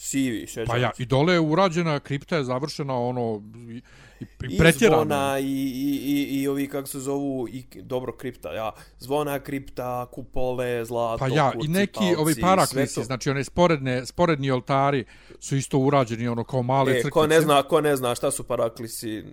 Sivi, 0.05 0.47
sjećam 0.47 0.67
Pa 0.67 0.77
ja, 0.77 0.91
i 0.99 1.07
dole 1.07 1.33
je 1.33 1.41
urađena 1.41 2.01
kripta 2.01 2.37
je 2.37 2.45
završena 2.45 2.99
ono 2.99 3.43
i, 3.69 3.75
i, 3.75 3.81
i 4.21 4.55
I 4.55 4.59
pretjerano. 4.59 4.97
zvona 5.03 5.39
i, 5.39 5.45
i, 5.45 6.01
i, 6.05 6.41
i 6.41 6.49
ovi 6.49 6.69
kako 6.69 6.89
se 6.89 7.01
zovu 7.01 7.49
i 7.49 7.65
dobro 7.75 8.13
kripta, 8.13 8.53
ja. 8.53 8.73
Zvona, 8.99 9.39
kripta, 9.39 10.07
kupole, 10.13 10.85
zlato, 10.85 11.19
Pa 11.19 11.29
ja, 11.29 11.53
kurci, 11.53 11.67
i 11.67 11.71
neki 11.71 11.93
palci, 11.99 12.17
ovi 12.19 12.35
paraklisi, 12.41 13.05
znači 13.05 13.31
one 13.31 13.45
sporedne, 13.45 14.07
sporedni 14.07 14.51
oltari 14.51 15.05
su 15.41 15.57
isto 15.57 15.79
urađeni 15.79 16.29
ono 16.29 16.45
kao 16.45 16.63
male 16.63 16.91
E, 16.93 16.95
crkvice. 16.95 17.11
ko 17.11 17.27
ne 17.27 17.41
zna, 17.41 17.63
ko 17.63 17.81
ne 17.81 17.97
zna 17.97 18.15
šta 18.15 18.31
su 18.31 18.45
paraklisi, 18.45 19.25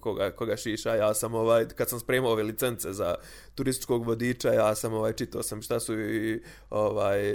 koga, 0.00 0.30
koga 0.30 0.56
šiša, 0.56 0.94
ja 0.94 1.14
sam 1.14 1.34
ovaj, 1.34 1.68
kad 1.68 1.88
sam 1.88 2.00
spremao 2.00 2.32
ove 2.32 2.42
licence 2.42 2.92
za 2.92 3.14
turističkog 3.54 4.06
vodiča, 4.06 4.52
ja 4.52 4.74
sam 4.74 4.94
ovaj, 4.94 5.12
čitao 5.12 5.42
sam 5.42 5.62
šta 5.62 5.80
su 5.80 6.00
i 6.00 6.42
ovaj, 6.70 7.34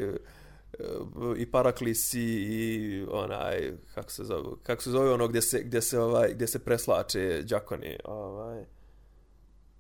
i 1.38 1.52
paraklisi 1.52 2.22
i 2.22 3.06
onaj 3.12 3.72
kako 3.94 4.12
se 4.12 4.24
zove 4.24 4.44
kako 4.64 4.82
se 4.82 4.90
zove 4.92 5.14
ono 5.14 5.28
gdje 5.28 5.42
se 5.42 5.64
gdje 5.64 5.82
se 5.82 6.00
ovaj 6.00 6.34
gdje 6.34 6.48
se 6.48 6.60
preslače 6.60 7.42
đakoni 7.44 7.98
ovaj 8.04 8.66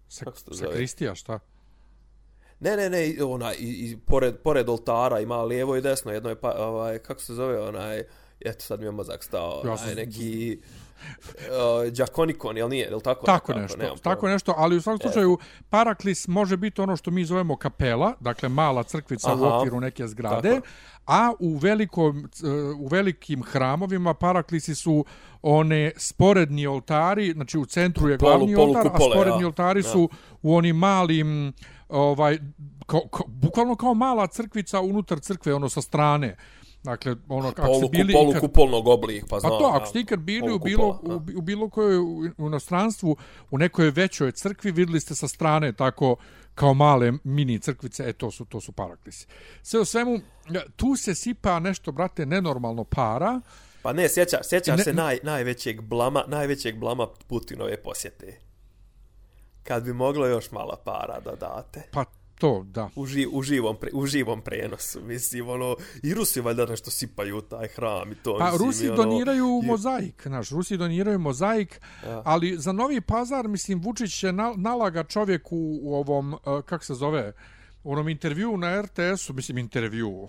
Sa, 0.07 0.25
kako 0.25 0.37
se 0.37 0.45
to 0.45 0.53
zove? 0.53 0.73
Kristija, 0.75 1.15
šta? 1.15 1.39
Ne, 2.59 2.77
ne, 2.77 2.89
ne, 2.89 3.23
onaj, 3.23 3.55
i, 3.59 3.91
i 3.91 3.97
pored, 4.05 4.37
pored 4.37 4.69
oltara 4.69 5.19
ima 5.19 5.41
lijevo 5.43 5.75
i 5.75 5.81
desno, 5.81 6.11
jedno 6.11 6.29
je, 6.29 6.35
pa, 6.35 6.51
ovaj, 6.57 6.99
kako 6.99 7.21
se 7.21 7.33
zove, 7.33 7.59
onaj, 7.59 8.03
eto 8.39 8.65
sad 8.65 8.79
mi 8.79 8.85
je 8.85 8.91
mozak 8.91 9.23
stao, 9.23 9.61
Ja 9.65 9.71
onaj, 9.71 9.77
sam- 9.77 9.95
neki, 9.95 10.59
uh, 11.03 11.91
džakonikon, 11.91 12.57
jel 12.57 12.69
nije, 12.69 12.87
jel 12.87 13.01
tako? 13.01 13.25
Tako 13.25 13.51
nekako, 13.51 13.61
nešto, 13.61 13.77
nemam 13.77 13.97
tako 13.97 14.21
pojma. 14.21 14.33
nešto, 14.33 14.53
ali 14.57 14.75
u 14.77 14.81
svakom 14.81 14.99
slučaju 15.01 15.37
Paraklis 15.69 16.27
može 16.27 16.57
biti 16.57 16.81
ono 16.81 16.95
što 16.95 17.11
mi 17.11 17.25
zovemo 17.25 17.55
kapela, 17.55 18.13
dakle 18.19 18.49
mala 18.49 18.83
crkvica 18.83 19.29
u 19.31 19.43
Aha, 19.43 19.57
okviru 19.57 19.79
neke 19.79 20.07
zgrade, 20.07 20.49
tako. 20.51 20.67
a 21.05 21.31
u, 21.39 21.57
velikom, 21.57 22.29
c- 22.31 22.45
u 22.79 22.87
velikim 22.87 23.43
hramovima 23.43 24.13
Paraklisi 24.13 24.75
su 24.75 25.05
one 25.41 25.91
sporedni 25.97 26.67
oltari, 26.67 27.31
znači 27.31 27.57
u 27.57 27.65
centru 27.65 28.09
je 28.09 28.17
Polu- 28.17 28.29
glavni 28.29 28.55
oltar, 28.55 28.79
a 28.79 28.83
polukupole, 28.83 29.11
sporedni 29.11 29.41
ja. 29.41 29.47
oltari 29.47 29.79
Ja. 29.79 29.83
su 29.83 30.09
u 30.41 30.55
onim 30.55 30.75
malim 30.75 31.53
ovaj 31.89 32.37
kao, 32.85 33.01
kao, 33.07 33.25
bukvalno 33.27 33.75
kao 33.75 33.93
mala 33.93 34.27
crkvica 34.27 34.81
unutar 34.81 35.19
crkve 35.19 35.53
ono 35.53 35.69
sa 35.69 35.81
strane 35.81 36.35
Dakle, 36.83 37.15
ono, 37.29 37.51
kako 37.51 37.67
Polu, 37.67 37.79
ste 37.79 37.87
bili... 37.89 38.13
polu 38.13 38.31
kad- 38.31 38.41
kupolnog 38.41 38.87
oblika, 38.87 39.25
pa 39.29 39.35
Pa 39.35 39.39
znam. 39.39 39.51
to, 39.51 39.63
ja, 39.63 39.75
ako 39.75 39.85
ste 39.85 39.99
ikad 39.99 40.19
bili 40.19 40.53
u 40.53 40.59
bilo, 40.59 40.99
u, 41.03 41.37
u 41.37 41.41
bilo 41.41 41.69
kojoj 41.69 41.97
u, 41.97 42.23
inostranstvu, 42.39 43.17
u 43.51 43.57
nekoj 43.57 43.89
većoj 43.89 44.31
crkvi, 44.31 44.71
vidjeli 44.71 44.99
ste 44.99 45.15
sa 45.15 45.27
strane 45.27 45.73
tako 45.73 46.15
kao 46.55 46.73
male 46.73 47.11
mini 47.23 47.59
crkvice, 47.59 48.03
e 48.03 48.13
to 48.13 48.31
su, 48.31 48.45
to 48.45 48.61
su 48.61 48.71
paraklisi. 48.71 49.27
Sve 49.61 49.79
u 49.79 49.85
svemu, 49.85 50.19
tu 50.75 50.95
se 50.95 51.15
sipa 51.15 51.59
nešto, 51.59 51.91
brate, 51.91 52.25
nenormalno 52.25 52.83
para, 52.83 53.41
Pa 53.81 53.93
ne, 53.93 54.09
sjeća, 54.09 54.37
sjećaš 54.43 54.77
Ne- 54.77 54.83
se 54.83 54.93
naj, 54.93 55.19
najvećeg 55.23 55.81
blama, 55.81 56.23
najvećeg 56.27 56.77
blama 56.77 57.07
Putinove 57.27 57.77
posjete. 57.77 58.39
Kad 59.63 59.83
bi 59.83 59.93
moglo 59.93 60.27
još 60.27 60.51
malo 60.51 60.75
para 60.85 61.19
da 61.19 61.31
date. 61.31 61.83
pa 61.91 62.05
to, 62.43 62.63
da. 62.65 62.89
U, 62.95 63.05
ži, 63.05 63.27
u, 63.31 63.41
živom, 63.41 63.77
pre, 63.77 63.89
u 63.93 64.05
živom 64.05 64.41
prenosu, 64.41 65.01
mislim, 65.01 65.49
ono, 65.49 65.75
i 66.03 66.13
Rusi 66.13 66.41
valjda 66.41 66.65
nešto 66.65 66.91
sipaju 66.91 67.37
u 67.37 67.41
taj 67.41 67.67
hram 67.67 68.11
i 68.11 68.15
to, 68.15 68.37
Pa 68.39 68.45
mislim, 68.45 68.67
Rusi 68.67 68.87
ono, 68.87 68.95
doniraju 68.95 69.61
i- 69.63 69.67
mozaik, 69.67 70.21
znaš, 70.23 70.49
Rusi 70.49 70.77
doniraju 70.77 71.19
mozaik, 71.19 71.79
Ja. 72.05 72.21
ali 72.25 72.57
za 72.57 72.71
Novi 72.71 73.01
Pazar, 73.01 73.47
mislim, 73.47 73.81
Vučić 73.81 74.23
na, 74.23 74.53
nalaga 74.57 75.03
čovjeku 75.05 75.57
u 75.81 75.95
ovom, 75.95 76.33
uh, 76.33 76.39
kako 76.61 76.85
se 76.85 76.93
zove, 76.95 77.29
u 77.29 77.33
onom 77.83 78.09
intervju 78.09 78.57
na 78.57 78.81
RTS-u, 78.81 79.33
mislim 79.33 79.57
intervju, 79.57 80.27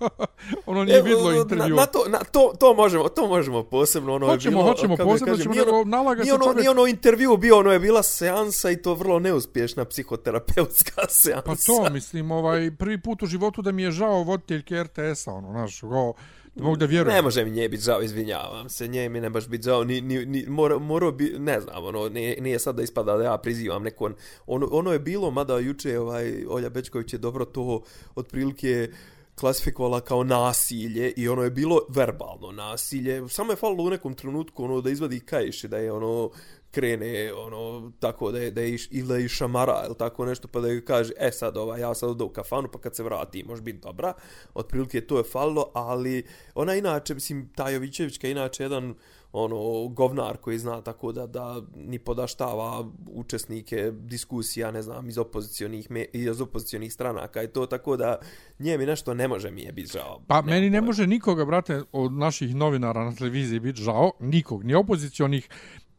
ono 0.66 0.84
nije 0.84 1.02
vidlo 1.02 1.32
intervju. 1.32 1.74
Na, 1.74 1.80
na, 1.80 1.86
to, 1.86 2.04
na 2.08 2.18
to, 2.18 2.52
to, 2.60 2.74
možemo, 2.74 3.08
to 3.08 3.28
možemo 3.28 3.62
posebno. 3.62 4.14
Ono 4.14 4.26
hoćemo, 4.26 4.58
je 4.58 4.62
bilo, 4.62 4.72
hoćemo 4.72 4.96
posebno, 4.96 5.34
kažem, 5.34 5.52
ćemo 5.52 5.68
ono, 5.68 5.84
nalaga 5.84 6.22
nije 6.22 6.34
ono, 6.34 6.44
čovjek... 6.44 6.58
Nije 6.58 6.70
ono 6.70 6.86
intervju 6.86 7.36
bio, 7.36 7.58
ono 7.58 7.72
je 7.72 7.78
bila 7.78 8.02
seansa 8.02 8.70
i 8.70 8.82
to 8.82 8.94
vrlo 8.94 9.18
neuspješna 9.18 9.84
psihoterapeutska 9.84 11.02
seansa. 11.20 11.42
Pa 11.46 11.54
to, 11.54 11.90
mislim, 11.90 12.30
ovaj, 12.30 12.70
prvi 12.78 13.02
put 13.02 13.22
u 13.22 13.26
životu 13.26 13.62
da 13.62 13.72
mi 13.72 13.82
je 13.82 13.90
žao 13.90 14.22
voditeljke 14.22 14.82
RTS-a, 14.82 15.32
ono, 15.32 15.50
znaš, 15.50 15.80
go, 15.82 16.12
Ne 16.56 16.62
mogu 16.62 16.76
da 16.76 16.86
vjerujem. 16.86 17.16
Ne 17.16 17.22
može 17.22 17.44
mi 17.44 17.50
nje 17.50 17.68
biti 17.68 17.82
žao, 17.82 18.02
izvinjavam 18.02 18.68
se, 18.68 18.88
nje 18.88 19.08
mi 19.08 19.20
ne 19.20 19.30
baš 19.30 19.48
biti 19.48 19.64
žao, 19.64 19.84
ni, 19.84 20.00
ni, 20.00 20.26
ni, 20.26 20.44
mora, 20.48 20.78
mora 20.78 21.10
bi, 21.10 21.34
ne 21.38 21.60
znam, 21.60 21.84
ono, 21.84 22.08
nije, 22.08 22.40
nije 22.40 22.58
sad 22.58 22.76
da 22.76 22.82
ispada 22.82 23.16
da 23.16 23.24
ja 23.24 23.38
prizivam 23.38 23.82
neko, 23.82 24.10
ono, 24.46 24.68
ono 24.70 24.92
je 24.92 24.98
bilo, 24.98 25.30
mada 25.30 25.58
juče, 25.58 25.98
ovaj, 25.98 26.44
Olja 26.48 26.68
Bečković 26.68 27.12
je 27.12 27.18
dobro 27.18 27.44
to, 27.44 27.82
otprilike, 28.14 28.88
klasifikovala 29.34 30.00
kao 30.00 30.24
nasilje 30.24 31.12
i 31.16 31.28
ono 31.28 31.42
je 31.42 31.50
bilo 31.50 31.80
verbalno 31.88 32.52
nasilje. 32.52 33.28
Samo 33.28 33.52
je 33.52 33.56
falilo 33.56 33.84
u 33.84 33.90
nekom 33.90 34.14
trenutku 34.14 34.64
ono 34.64 34.80
da 34.80 34.90
izvadi 34.90 35.20
kajši, 35.20 35.68
da 35.68 35.76
je 35.76 35.92
ono 35.92 36.30
krene 36.76 37.32
ono 37.32 37.92
tako 38.00 38.32
da 38.32 38.38
je 38.38 38.50
da 38.50 38.60
je 38.60 38.74
iš, 38.74 38.88
ili 38.90 39.08
da 39.08 39.16
je 39.16 39.28
šamara 39.28 39.82
ili 39.86 39.98
tako 39.98 40.26
nešto 40.26 40.48
pa 40.48 40.60
da 40.60 40.68
je 40.68 40.84
kaže 40.84 41.12
e 41.18 41.30
sad 41.32 41.56
ova 41.56 41.78
ja 41.78 41.94
sad 41.94 42.10
odu 42.10 42.24
u 42.24 42.28
kafanu 42.28 42.68
pa 42.72 42.78
kad 42.78 42.96
se 42.96 43.02
vrati 43.02 43.44
može 43.44 43.62
biti 43.62 43.78
dobra. 43.78 44.12
Otprilike 44.54 45.00
to 45.00 45.18
je 45.18 45.24
falilo 45.24 45.70
ali 45.74 46.26
ona 46.54 46.74
inače 46.74 47.14
mislim 47.14 47.48
Tajovićevićka 47.54 48.28
inače 48.28 48.62
jedan 48.62 48.94
ono 49.32 49.88
govnar 49.88 50.36
koji 50.36 50.58
zna 50.58 50.80
tako 50.80 51.12
da 51.12 51.26
da 51.26 51.62
ni 51.74 51.98
podaštava 51.98 52.84
učesnike 53.06 53.92
diskusija 53.92 54.70
ne 54.70 54.82
znam 54.82 55.08
iz 55.08 55.18
opozicionih 55.18 55.90
me, 55.90 56.04
iz 56.12 56.40
opozicionih 56.40 56.92
stranaka 56.92 57.42
i 57.42 57.48
to 57.48 57.66
tako 57.66 57.96
da 57.96 58.18
nje 58.58 58.78
mi 58.78 58.86
nešto 58.86 59.14
ne 59.14 59.28
može 59.28 59.50
mi 59.50 59.62
je 59.62 59.72
biti 59.72 59.92
žao. 59.92 60.22
Pa 60.26 60.40
ne, 60.40 60.52
meni 60.52 60.70
ne 60.70 60.80
može 60.80 61.06
nikoga 61.06 61.44
brate 61.44 61.82
od 61.92 62.12
naših 62.12 62.54
novinara 62.54 63.04
na 63.04 63.14
televiziji 63.14 63.60
biti 63.60 63.82
žao 63.82 64.12
nikog 64.20 64.64
ni 64.64 64.74
opozicionih 64.74 65.48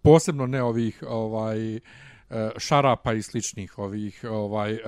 posebno 0.07 0.47
ne 0.47 0.63
ovih 0.63 1.03
ovaj 1.07 1.75
e, 1.75 1.79
šarapa 2.57 3.13
i 3.13 3.21
sličnih 3.21 3.77
ovih 3.77 4.23
ovaj 4.29 4.73
e, 4.73 4.79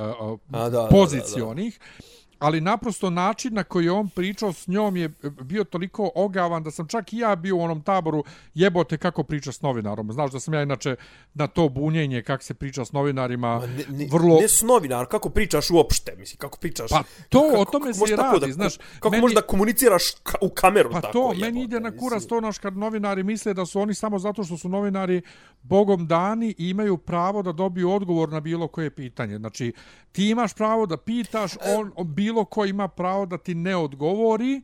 A, 0.52 0.70
da, 0.70 0.88
pozicionih 0.92 1.80
da, 1.80 1.86
da, 1.86 2.02
da 2.04 2.29
ali 2.40 2.62
naprosto 2.62 3.10
način 3.10 3.54
na 3.54 3.64
koji 3.64 3.90
on 3.90 4.10
pričao 4.10 4.54
s 4.54 4.68
njom 4.68 4.98
je 4.98 5.10
bio 5.42 5.64
toliko 5.64 6.12
ogavan 6.16 6.64
da 6.64 6.72
sam 6.72 6.88
čak 6.88 7.14
i 7.14 7.18
ja 7.18 7.36
bio 7.36 7.56
u 7.56 7.62
onom 7.62 7.82
taboru 7.82 8.24
jebote 8.54 8.98
kako 8.98 9.24
priča 9.24 9.52
s 9.52 9.62
novinarom. 9.62 10.12
Znaš 10.12 10.32
da 10.32 10.40
sam 10.40 10.54
ja 10.54 10.64
inače 10.64 10.96
na 11.34 11.48
to 11.48 11.70
bunjenje 11.70 12.22
kako 12.22 12.44
se 12.44 12.54
priča 12.54 12.86
s 12.86 12.92
novinarima 12.92 13.62
ne, 13.78 13.84
ne, 13.90 14.08
vrlo... 14.12 14.40
Ne 14.42 14.48
s 14.48 14.62
novinar, 14.62 15.06
kako 15.06 15.30
pričaš 15.30 15.70
uopšte, 15.70 16.16
misli, 16.18 16.38
kako 16.38 16.58
pričaš... 16.58 16.90
Pa 16.90 17.04
to, 17.30 17.42
kako, 17.50 17.62
o 17.62 17.66
tome 17.66 17.94
se 17.94 18.16
radi, 18.16 18.48
da, 18.48 18.54
znaš... 18.54 18.78
Kako 18.78 19.10
meni, 19.10 19.22
možda 19.22 19.42
komuniciraš 19.42 20.04
u 20.42 20.50
kameru 20.50 20.92
pa 20.92 21.02
tako, 21.02 21.14
to, 21.14 21.20
jebote, 21.20 21.46
meni 21.46 21.64
ide 21.64 21.80
na 21.80 21.98
kurac 21.98 22.26
to, 22.26 22.42
naš, 22.42 22.58
kad 22.58 22.78
novinari 22.78 23.24
misle 23.24 23.54
da 23.54 23.66
su 23.66 23.82
oni 23.82 23.94
samo 23.94 24.20
zato 24.20 24.44
što 24.44 24.58
su 24.58 24.70
novinari 24.70 25.22
bogom 25.62 26.08
dani 26.08 26.56
i 26.58 26.70
imaju 26.70 26.98
pravo 26.98 27.42
da 27.42 27.52
dobiju 27.52 27.92
odgovor 27.92 28.30
na 28.30 28.40
bilo 28.40 28.68
koje 28.68 28.90
pitanje. 28.90 29.38
Znači, 29.38 29.74
ti 30.12 30.30
imaš 30.30 30.54
pravo 30.54 30.86
da 30.86 30.98
pitaš, 30.98 31.52
on, 31.78 31.92
on 31.96 32.16
bilo 32.16 32.29
ko 32.46 32.66
ima 32.66 32.88
pravo 32.88 33.26
da 33.26 33.38
ti 33.38 33.56
ne 33.56 33.76
odgovori, 33.76 34.62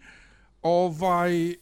ovaj, 0.62 1.56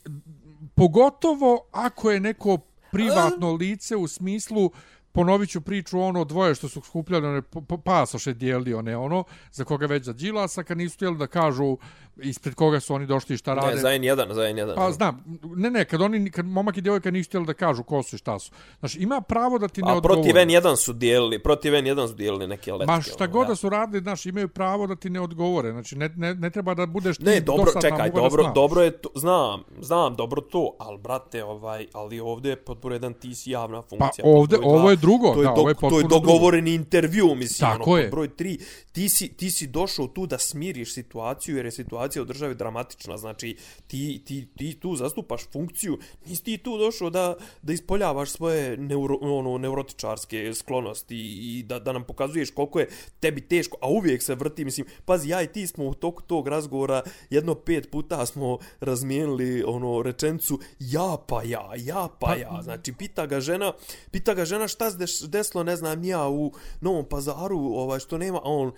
pogotovo 0.76 1.68
ako 1.72 2.12
je 2.12 2.20
neko 2.20 2.58
privatno 2.92 3.54
lice 3.54 3.96
u 3.96 4.08
smislu 4.08 4.72
ponovit 5.12 5.50
ću 5.50 5.62
priču 5.62 6.00
ono 6.00 6.24
dvoje 6.24 6.56
što 6.56 6.70
su 6.70 6.82
skupljali 6.82 7.28
one 7.28 7.42
pasoše 7.84 8.34
dijeli 8.34 8.74
one 8.74 8.98
ono 8.98 9.24
za 9.52 9.64
koga 9.64 9.86
već 9.86 10.04
za 10.04 10.14
Đilasa 10.14 10.64
kad 10.64 10.78
nisu 10.78 10.96
htjeli 10.96 11.18
da 11.18 11.28
kažu 11.28 11.78
ispred 12.22 12.56
koga 12.56 12.80
su 12.80 12.94
oni 12.94 13.06
došli 13.06 13.36
i 13.36 13.38
šta 13.38 13.54
rade. 13.54 13.76
Ne, 13.76 13.82
za 13.82 13.88
N1, 13.88 14.34
za 14.34 14.42
N1. 14.42 14.76
Pa 14.76 14.92
znam, 14.92 15.40
ne, 15.56 15.72
ne, 15.72 15.86
kad 15.86 16.02
oni, 16.02 16.32
kad 16.32 16.46
momak 16.46 16.78
i 16.78 16.82
djevojka 16.82 17.12
nisu 17.12 17.28
htjeli 17.28 17.46
da 17.46 17.54
kažu 17.54 17.84
ko 17.84 18.04
su 18.04 18.16
i 18.16 18.20
šta 18.20 18.40
su. 18.40 18.52
Znači, 18.80 19.00
ima 19.00 19.22
pravo 19.22 19.58
da 19.58 19.68
ti 19.68 19.82
ne 19.82 19.94
odgovori. 19.94 20.20
A 20.20 20.24
protiv 20.24 20.36
N1 20.36 20.76
su 20.76 20.94
dijelili, 20.94 21.40
protiv 21.40 21.74
N1 21.74 22.08
su 22.08 22.14
dijelili 22.14 22.48
neke 22.48 22.74
letke. 22.74 22.92
Ma 22.92 23.02
šta 23.02 23.24
ono, 23.24 23.34
god 23.34 23.48
da 23.48 23.56
su 23.56 23.70
radili, 23.70 24.04
znači, 24.04 24.30
imaju 24.30 24.48
pravo 24.48 24.88
da 24.88 24.96
ti 24.96 25.10
ne 25.10 25.20
odgovore. 25.20 25.72
Znači, 25.72 25.96
ne, 25.96 26.10
ne, 26.16 26.36
ne 26.36 26.50
treba 26.50 26.74
da 26.74 26.86
budeš 26.86 27.18
ti 27.18 27.24
Ne, 27.24 27.40
dobro, 27.40 27.72
čekaj, 27.82 28.12
dobro, 28.12 28.52
dobro 28.56 28.82
je 28.82 28.92
to, 28.92 29.10
znam, 29.16 29.64
znam, 29.82 30.16
dobro 30.16 30.42
to, 30.42 30.76
ali 30.80 30.98
brate, 30.98 31.44
ovaj, 31.44 31.88
ali 31.94 32.20
ovdje 32.20 32.56
pod 32.56 32.78
broj 32.78 32.96
jedan 32.96 33.14
ti 33.14 33.36
si 33.36 33.52
javna 33.52 33.82
pa 33.82 33.88
funkcija. 33.88 34.24
Pa 34.24 34.30
ovdje, 34.30 34.60
ovo 34.64 34.90
je 34.90 34.96
drugo, 34.96 35.34
to 35.34 35.42
je, 35.42 35.46
da, 35.46 35.52
ovo 35.52 35.70
je 35.70 35.76
To 35.76 36.00
je 36.00 36.04
dogovoreni 36.04 36.72
drugo. 36.72 36.84
intervju, 36.84 37.36
mislim, 37.36 37.70
Tako 37.70 37.92
ono, 37.92 38.00
je. 38.00 38.08
broj 38.08 38.36
tri, 38.36 38.60
ti 38.92 39.10
si, 39.10 39.34
ti 39.34 39.52
si 39.52 39.68
došao 39.68 40.08
tu 40.08 40.26
da 40.26 40.38
smiriš 40.38 40.94
situaciju, 40.94 41.56
jer 41.56 41.66
je 41.66 41.72
situacija 41.72 42.03
u 42.22 42.26
državi 42.26 42.56
dramatična, 42.56 43.18
znači 43.18 43.58
ti, 43.88 44.22
ti, 44.26 44.48
ti 44.58 44.80
tu 44.80 44.96
zastupaš 44.96 45.42
funkciju, 45.52 45.98
nisi 46.26 46.44
ti 46.44 46.58
tu 46.58 46.78
došao 46.78 47.10
da, 47.10 47.36
da 47.62 47.74
ispoljavaš 47.74 48.32
svoje 48.32 48.78
neuro, 48.78 49.18
ono, 49.22 49.58
neurotičarske 49.58 50.54
sklonosti 50.54 51.18
i 51.18 51.64
da, 51.64 51.80
da 51.80 51.92
nam 51.92 52.04
pokazuješ 52.04 52.52
koliko 52.52 52.80
je 52.80 52.90
tebi 53.20 53.42
teško, 53.42 53.78
a 53.82 53.88
uvijek 53.88 54.24
se 54.24 54.36
vrti, 54.36 54.66
mislim, 54.66 54.88
pazi, 55.06 55.30
ja 55.30 55.42
i 55.42 55.48
ti 55.48 55.68
smo 55.68 55.86
u 55.86 55.94
toku 55.94 56.22
tog 56.22 56.48
razgovora 56.48 57.04
jedno 57.30 57.56
pet 57.56 57.92
puta 57.92 58.26
smo 58.26 58.58
razmijenili 58.80 59.64
ono 59.68 60.02
rečencu 60.02 60.60
ja 60.80 61.18
pa 61.28 61.44
ja, 61.44 61.72
ja 61.78 62.08
pa, 62.20 62.28
pa 62.28 62.36
ja, 62.36 62.60
znači 62.64 62.94
pita 62.94 63.26
ga 63.26 63.40
žena, 63.40 63.74
pita 64.12 64.34
ga 64.34 64.46
žena 64.46 64.68
šta 64.68 64.92
se 64.92 65.28
desilo, 65.28 65.64
ne 65.64 65.76
znam, 65.76 66.04
ja 66.04 66.28
u 66.30 66.52
Novom 66.82 67.06
pazaru, 67.06 67.60
ovaj, 67.60 68.00
što 68.00 68.18
nema, 68.18 68.38
a 68.38 68.50
on, 68.50 68.72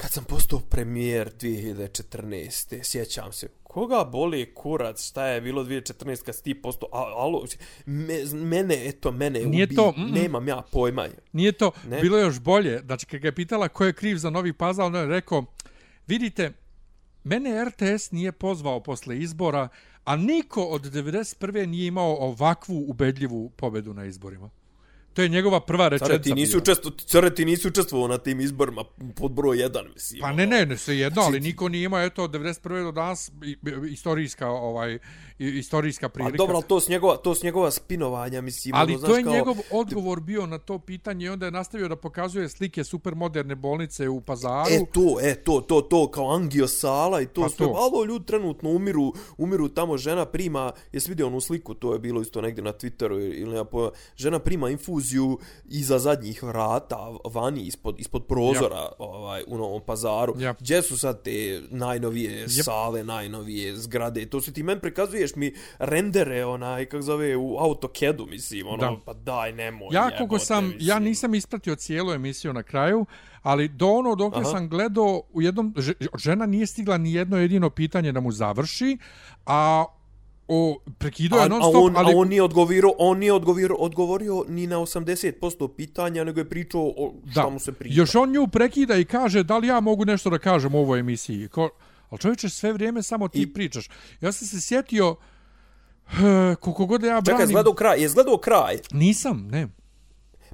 kad 0.00 0.12
sam 0.12 0.24
postao 0.24 0.60
premijer 0.60 1.30
2014. 1.40 2.82
sjećam 2.82 3.32
se, 3.32 3.48
koga 3.62 4.04
boli 4.04 4.54
kurac, 4.54 5.08
šta 5.08 5.26
je 5.26 5.40
bilo 5.40 5.64
2014. 5.64 6.24
kad 6.24 6.34
si 6.36 6.42
ti 6.42 6.62
postao, 6.62 6.88
alo, 6.92 7.44
me, 7.86 8.24
mene, 8.32 8.88
eto, 8.88 9.12
mene 9.12 9.40
Nije 9.40 9.64
ubi, 9.64 9.74
to, 9.74 9.90
mm 9.90 10.00
-mm. 10.00 10.12
nemam 10.12 10.48
ja 10.48 10.62
pojma. 10.72 11.08
Nije 11.32 11.52
to, 11.52 11.70
ne? 11.88 12.00
bilo 12.00 12.18
je 12.18 12.24
još 12.24 12.40
bolje, 12.40 12.78
znači 12.78 13.06
kad 13.06 13.20
ga 13.20 13.28
je 13.28 13.34
pitala 13.34 13.68
ko 13.68 13.84
je 13.84 13.92
kriv 13.92 14.16
za 14.16 14.30
novi 14.30 14.52
pazal, 14.52 14.86
on 14.86 14.94
je 14.94 15.06
rekao, 15.06 15.44
vidite, 16.06 16.52
mene 17.24 17.64
RTS 17.64 18.10
nije 18.10 18.32
pozvao 18.32 18.80
posle 18.80 19.18
izbora, 19.18 19.68
a 20.04 20.16
niko 20.16 20.62
od 20.62 20.82
91. 20.82 21.66
nije 21.66 21.86
imao 21.86 22.16
ovakvu 22.16 22.84
ubedljivu 22.88 23.50
pobedu 23.50 23.94
na 23.94 24.04
izborima. 24.04 24.50
To 25.14 25.22
je 25.22 25.28
njegova 25.28 25.60
prva 25.60 25.88
rečenica. 25.88 26.12
Care 26.12 26.22
ti 26.22 26.34
nisu 26.34 26.58
učestvovao, 26.58 26.98
care 26.98 27.34
ti 27.34 27.44
nisu 27.44 27.68
učestvovao 27.68 28.08
na 28.08 28.18
tim 28.18 28.40
izborima 28.40 28.84
pod 29.16 29.32
broj 29.32 29.56
1, 29.56 29.92
mislim. 29.94 30.20
Pa 30.20 30.32
ne, 30.32 30.46
ne, 30.46 30.66
ne, 30.66 30.76
sve 30.76 30.98
jedno, 30.98 31.22
ali 31.22 31.40
niko 31.40 31.68
nije 31.68 31.84
imao 31.84 32.02
eto 32.02 32.24
od 32.24 32.30
91. 32.30 32.84
do 32.84 32.92
danas 32.92 33.30
istorijska 33.90 34.48
ovaj 34.48 34.98
istorijska 35.40 36.08
prilika. 36.08 36.34
A 36.34 36.36
dobro, 36.36 36.56
ali 36.56 36.64
to 36.64 36.80
s 36.80 36.88
njegova 36.88 37.16
to 37.16 37.34
s 37.34 37.42
njegova 37.42 37.70
spinovanja, 37.70 38.40
mislim, 38.40 38.74
ali 38.74 38.94
ono, 38.94 39.06
to 39.06 39.16
je 39.16 39.24
kao... 39.24 39.32
njegov 39.32 39.56
odgovor 39.70 40.20
bio 40.20 40.46
na 40.46 40.58
to 40.58 40.78
pitanje 40.78 41.26
i 41.26 41.28
onda 41.28 41.46
je 41.46 41.52
nastavio 41.52 41.88
da 41.88 41.96
pokazuje 41.96 42.48
slike 42.48 42.84
supermoderne 42.84 43.54
bolnice 43.54 44.08
u 44.08 44.20
Pazaru. 44.20 44.70
E 44.70 44.80
to, 44.92 45.16
e 45.22 45.34
to, 45.34 45.60
to, 45.60 45.80
to 45.80 46.10
kao 46.10 46.34
angiosala 46.34 47.20
i 47.20 47.26
to 47.26 47.42
pa 47.42 47.48
sve. 47.48 47.66
To. 47.66 47.72
Alo, 47.72 48.04
ljudi 48.04 48.26
trenutno 48.26 48.70
umiru, 48.70 49.12
umiru 49.38 49.68
tamo 49.68 49.96
žena 49.96 50.24
prima, 50.24 50.72
jesi 50.92 51.08
vidio 51.08 51.26
onu 51.26 51.40
sliku, 51.40 51.74
to 51.74 51.92
je 51.92 51.98
bilo 51.98 52.20
isto 52.20 52.40
negdje 52.40 52.64
na 52.64 52.72
Twitteru 52.72 53.40
ili 53.42 53.54
na 53.54 53.90
žena 54.16 54.38
prima 54.38 54.70
infuziju 54.70 55.38
iza 55.64 55.98
zadnjih 55.98 56.42
vrata, 56.42 56.98
vani, 57.24 57.60
ispod, 57.60 58.00
ispod 58.00 58.26
prozora 58.26 58.76
ja. 58.76 58.92
ovaj, 58.98 59.44
u 59.46 59.58
Novom 59.58 59.82
pazaru. 59.86 60.34
Ja. 60.38 60.54
Gdje 60.60 60.82
su 60.82 60.98
sad 60.98 61.22
te 61.22 61.62
najnovije 61.70 62.46
yep. 62.46 62.64
sale, 62.64 63.04
najnovije 63.04 63.76
zgrade? 63.76 64.26
To 64.26 64.40
se 64.40 64.52
ti 64.52 64.62
men 64.62 64.80
prikazuješ 65.30 65.36
mi 65.36 65.52
rendere, 65.78 66.44
onaj, 66.44 66.86
kak 66.86 67.02
zove, 67.02 67.36
u 67.36 67.56
AutoCAD-u, 67.58 68.26
mislim, 68.26 68.66
ono, 68.66 68.76
da. 68.76 68.96
pa 69.04 69.12
daj, 69.12 69.52
nemoj. 69.52 69.88
Ja, 69.92 70.10
koliko 70.16 70.38
sam, 70.38 70.64
mislim. 70.64 70.88
ja 70.88 70.98
nisam 70.98 71.34
ispratio 71.34 71.76
cijelu 71.76 72.12
emisiju 72.12 72.52
na 72.52 72.62
kraju, 72.62 73.06
ali 73.42 73.68
do 73.68 73.88
ono 73.88 74.14
dok 74.14 74.34
sam 74.50 74.68
gledao, 74.68 75.22
u 75.32 75.42
jednom, 75.42 75.74
žena 76.18 76.46
nije 76.46 76.66
stigla 76.66 76.98
ni 76.98 77.12
jedno 77.12 77.38
jedino 77.38 77.70
pitanje 77.70 78.12
da 78.12 78.20
mu 78.20 78.32
završi, 78.32 78.98
a 79.46 79.84
o 80.52 80.78
prekido 80.98 81.36
je 81.36 81.48
non 81.48 81.62
stop, 81.62 81.74
on, 81.74 81.96
ali... 81.96 82.12
A 82.12 82.16
on 82.16 82.28
nije 82.28 82.42
odgovorio, 82.42 82.92
on 82.98 83.18
nije 83.18 83.32
odgovorio, 83.32 83.76
odgovorio 83.78 84.44
ni 84.48 84.66
na 84.66 84.76
80% 84.76 85.68
pitanja, 85.76 86.24
nego 86.24 86.40
je 86.40 86.48
pričao 86.48 86.82
o 86.82 87.14
šta 87.30 87.42
da. 87.42 87.50
mu 87.50 87.58
se 87.58 87.72
priča. 87.72 88.00
Još 88.00 88.14
on 88.14 88.32
nju 88.32 88.48
prekida 88.48 88.96
i 88.96 89.04
kaže 89.04 89.42
da 89.42 89.58
li 89.58 89.66
ja 89.66 89.80
mogu 89.80 90.04
nešto 90.04 90.30
da 90.30 90.38
kažem 90.38 90.74
u 90.74 90.78
ovoj 90.78 91.00
emisiji. 91.00 91.48
Ko... 91.48 91.70
Ali 92.10 92.18
čovječe, 92.18 92.48
sve 92.48 92.72
vrijeme 92.72 93.02
samo 93.02 93.28
ti 93.28 93.42
I... 93.42 93.52
pričaš. 93.52 93.88
Ja 94.20 94.32
sam 94.32 94.48
se 94.48 94.60
sjetio, 94.60 95.16
koliko 96.60 96.86
god 96.86 97.02
ja 97.02 97.08
branim... 97.08 97.24
Čekaj, 97.24 97.46
zgledao 97.46 97.74
kraj, 97.74 98.00
je 98.02 98.08
zgledao 98.08 98.38
kraj? 98.38 98.78
Nisam, 98.92 99.48
ne. 99.50 99.68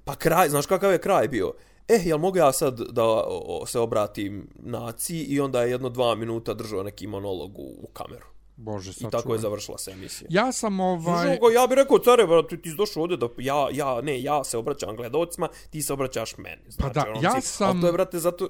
Pa 0.04 0.14
kraj, 0.14 0.48
znaš 0.48 0.66
kakav 0.66 0.92
je 0.92 0.98
kraj 0.98 1.28
bio? 1.28 1.52
Eh, 1.88 2.00
jel 2.04 2.18
mogu 2.18 2.38
ja 2.38 2.52
sad 2.52 2.80
da 2.80 3.24
se 3.66 3.78
obratim 3.78 4.48
naciji 4.54 5.24
i 5.24 5.40
onda 5.40 5.62
je 5.62 5.70
jedno 5.70 5.88
dva 5.88 6.14
minuta 6.14 6.54
držao 6.54 6.82
neki 6.82 7.06
monolog 7.06 7.58
u, 7.58 7.76
u 7.82 7.86
kameru. 7.92 8.26
Bože, 8.56 8.92
I 9.00 9.10
tako 9.10 9.32
je 9.32 9.38
završila 9.38 9.78
se 9.78 9.90
emisija. 9.90 10.28
Ja 10.30 10.52
sam 10.52 10.80
ovaj... 10.80 11.26
Slušao, 11.26 11.50
ja 11.50 11.66
bih 11.66 11.76
rekao, 11.76 11.98
care, 11.98 12.26
bro, 12.26 12.42
ti, 12.42 12.62
ti 12.62 12.74
došao 12.78 13.02
ovdje 13.02 13.16
da 13.16 13.28
ja, 13.38 13.68
ja, 13.72 14.00
ne, 14.00 14.22
ja 14.22 14.44
se 14.44 14.58
obraćam 14.58 14.96
gledocima, 14.96 15.48
ti 15.70 15.82
se 15.82 15.92
obraćaš 15.92 16.38
meni. 16.38 16.62
Znači, 16.68 16.94
pa 16.94 17.00
da, 17.00 17.10
ono, 17.10 17.20
ja 17.22 17.40
si, 17.40 17.48
sam... 17.48 17.70
Ali 17.70 17.80
to 17.80 17.86
je, 17.86 17.92
brate, 17.92 18.18
zato 18.18 18.48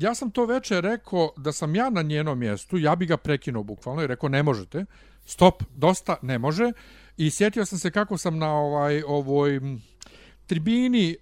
ja 0.00 0.14
sam 0.14 0.30
to 0.30 0.46
veče 0.46 0.80
rekao 0.80 1.30
da 1.36 1.52
sam 1.52 1.74
ja 1.74 1.90
na 1.90 2.02
njenom 2.02 2.38
mjestu, 2.38 2.78
ja 2.78 2.96
bi 2.96 3.06
ga 3.06 3.16
prekinuo 3.16 3.62
bukvalno 3.62 4.02
i 4.02 4.06
rekao 4.06 4.28
ne 4.28 4.42
možete, 4.42 4.84
stop, 5.24 5.62
dosta, 5.76 6.16
ne 6.22 6.38
može. 6.38 6.72
I 7.16 7.30
sjetio 7.30 7.64
sam 7.64 7.78
se 7.78 7.90
kako 7.90 8.18
sam 8.18 8.38
na 8.38 8.52
ovaj 8.52 9.02
ovoj 9.02 9.60
tribini 10.46 11.10
e, 11.10 11.16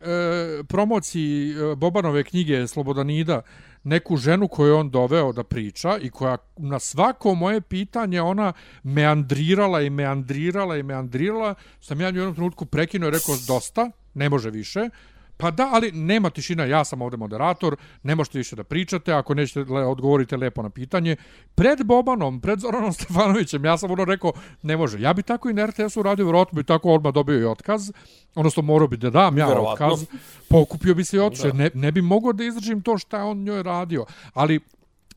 promociji 0.69 1.51
e, 1.51 1.75
Bobanove 1.77 2.25
knjige 2.25 2.67
Slobodanida 2.67 3.43
neku 3.85 4.17
ženu 4.17 4.49
koju 4.49 4.69
je 4.69 4.75
on 4.75 4.91
doveo 4.91 5.33
da 5.33 5.45
priča 5.45 5.99
i 6.03 6.11
koja 6.11 6.37
na 6.57 6.79
svako 6.79 7.35
moje 7.35 7.61
pitanje 7.61 8.23
ona 8.23 8.53
meandrirala 8.83 9.83
i 9.83 9.91
meandrirala 9.91 10.77
i 10.77 10.83
meandrirala, 10.83 11.55
sam 11.81 12.01
ja 12.01 12.09
u 12.09 12.16
jednom 12.16 12.35
trenutku 12.35 12.66
prekinuo 12.66 13.09
i 13.09 13.11
rekao 13.11 13.35
dosta, 13.47 13.91
ne 14.14 14.29
može 14.29 14.51
više. 14.51 14.89
Pa 15.37 15.51
da, 15.51 15.70
ali 15.72 15.93
nema 15.93 16.30
tišina, 16.30 16.64
ja 16.64 16.84
sam 16.84 17.03
ovdje 17.03 17.16
moderator, 17.16 17.76
ne 18.03 18.14
možete 18.14 18.39
više 18.39 18.57
da 18.57 18.64
pričate, 18.64 19.12
ako 19.12 19.34
nećete 19.34 19.72
le, 19.72 19.84
odgovorite 19.87 20.37
lepo 20.37 20.62
na 20.62 20.70
pitanje. 20.70 21.16
Pred 21.55 21.84
Bobanom, 21.84 22.41
pred 22.41 22.61
Zoranom 22.61 22.93
Stefanovićem, 22.99 23.64
ja 23.64 23.78
sam 23.78 23.91
ono 23.91 24.05
rekao, 24.05 24.32
ne 24.62 24.76
može. 24.76 25.01
Ja 25.01 25.12
bi 25.12 25.22
tako 25.22 25.51
i 25.51 25.53
na 25.53 25.66
RTS-u 25.66 26.03
radio, 26.03 26.24
vjerojatno 26.24 26.57
bi 26.57 26.64
tako 26.64 26.93
odmah 26.93 27.12
dobio 27.12 27.41
i 27.41 27.45
otkaz, 27.45 27.93
odnosno 28.34 28.62
morao 28.62 28.89
bi 28.89 28.97
da 28.97 29.11
dam 29.11 29.39
ja 29.39 29.47
Vjerovatno. 29.47 29.87
otkaz, 29.87 30.07
pokupio 30.49 30.95
bi 30.95 31.05
se 31.05 31.16
i 31.16 31.20
otišao, 31.20 31.53
ne, 31.53 31.70
ne 31.74 31.93
bi 31.93 32.03
mogao 32.03 32.32
da 32.32 32.45
izdržim 32.45 32.82
to 32.82 32.99
šta 32.99 33.24
on 33.24 33.39
njoj 33.43 33.62
radio. 33.62 34.05
Ali 34.34 34.61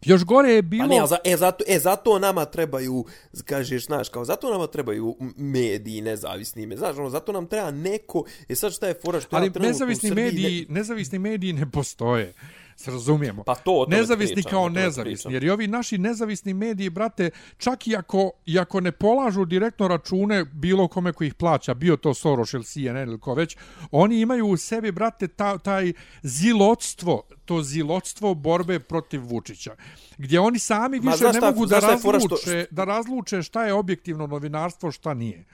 još 0.06 0.24
gore 0.24 0.50
je 0.50 0.62
bilo... 0.62 0.89
Pa 0.89 0.95
ne, 0.95 1.08
za, 1.08 1.18
e, 1.24 1.38
zato, 1.38 1.64
e, 1.68 1.80
zato 1.80 2.20
nama 2.20 2.45
trebaju, 2.45 3.06
kažeš, 3.45 3.86
znaš, 3.86 4.10
kao, 4.10 4.26
zato 4.26 4.52
nama 4.52 4.68
trebaju 4.68 5.16
mediji 5.38 6.02
nezavisni, 6.02 6.66
me, 6.66 6.78
znaš, 6.78 6.97
ono, 6.97 7.10
zato 7.10 7.32
nam 7.32 7.47
treba 7.47 7.72
neko, 7.72 8.24
e 8.50 8.56
sad 8.56 8.74
šta 8.74 8.88
je 8.88 8.93
fora 9.06 9.22
što 9.22 9.36
Ali 9.36 9.52
ja 9.56 9.62
nezavisni 9.62 10.12
mediji, 10.12 10.66
nezavisni 10.70 11.20
mediji 11.20 11.54
ne 11.54 11.72
postoje. 11.72 12.34
Se 12.80 12.91
razumijemo. 12.91 13.43
Pa 13.43 13.55
to 13.55 13.86
nezavisni 13.88 14.34
pričam, 14.36 14.49
kao 14.51 14.69
nezavisni. 14.69 15.03
pričam. 15.13 15.34
Jer 15.34 15.43
i 15.43 15.49
ovi 15.49 15.67
naši 15.67 15.97
nezavisni 15.97 16.53
mediji, 16.53 16.89
brate, 16.89 17.30
čak 17.57 17.88
i 17.88 17.95
ako, 17.95 18.32
i 18.45 18.59
ako 18.59 18.80
ne 18.80 18.91
polažu 18.91 19.45
direktno 19.45 19.88
račune 19.88 20.45
bilo 20.45 20.88
kome 20.88 21.13
koji 21.13 21.27
ih 21.27 21.34
plaća, 21.34 21.73
bio 21.73 21.97
to 21.97 22.13
Soros 22.13 22.53
ili 22.53 22.63
CNN 22.63 22.97
ili 22.99 23.19
ko 23.19 23.34
već, 23.34 23.57
oni 23.91 24.19
imaju 24.19 24.47
u 24.47 24.57
sebi, 24.57 24.91
brate, 24.91 25.27
ta, 25.27 25.57
taj 25.57 25.93
zilotstvo, 26.23 27.23
to 27.45 27.61
zilotstvo 27.61 28.34
borbe 28.34 28.80
protiv 28.80 29.21
Vučića. 29.21 29.75
Gdje 30.17 30.39
oni 30.39 30.59
sami 30.59 30.99
Ma, 30.99 31.11
više 31.11 31.23
ne 31.23 31.34
šta- 31.34 31.45
mogu 31.45 31.65
da 31.65 31.80
fora 31.82 31.97
što- 31.99 32.11
razluče, 32.11 32.65
da 32.71 32.84
razluče 32.86 33.41
šta 33.41 33.65
je 33.65 33.73
objektivno 33.73 34.27
novinarstvo, 34.27 34.91
šta 34.91 35.13
nije. 35.13 35.45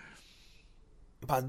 Pa, 1.28 1.42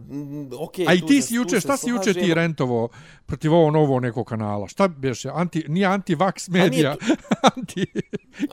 okej, 0.58 0.86
A 0.88 0.94
i 0.94 1.00
ti 1.00 1.22
si 1.22 1.34
juče, 1.34 1.60
šta 1.60 1.76
si 1.76 1.90
juče 1.90 2.14
ti 2.14 2.34
rentovo 2.34 2.88
protiv 3.26 3.54
ovo 3.54 3.70
novo 3.70 4.00
nekog 4.00 4.26
kanala? 4.26 4.68
Šta 4.68 4.88
beše? 4.88 5.30
Anti, 5.34 5.64
nije 5.68 5.88
anti-vax 5.88 6.50
medija. 6.50 6.96
anti, 7.56 7.86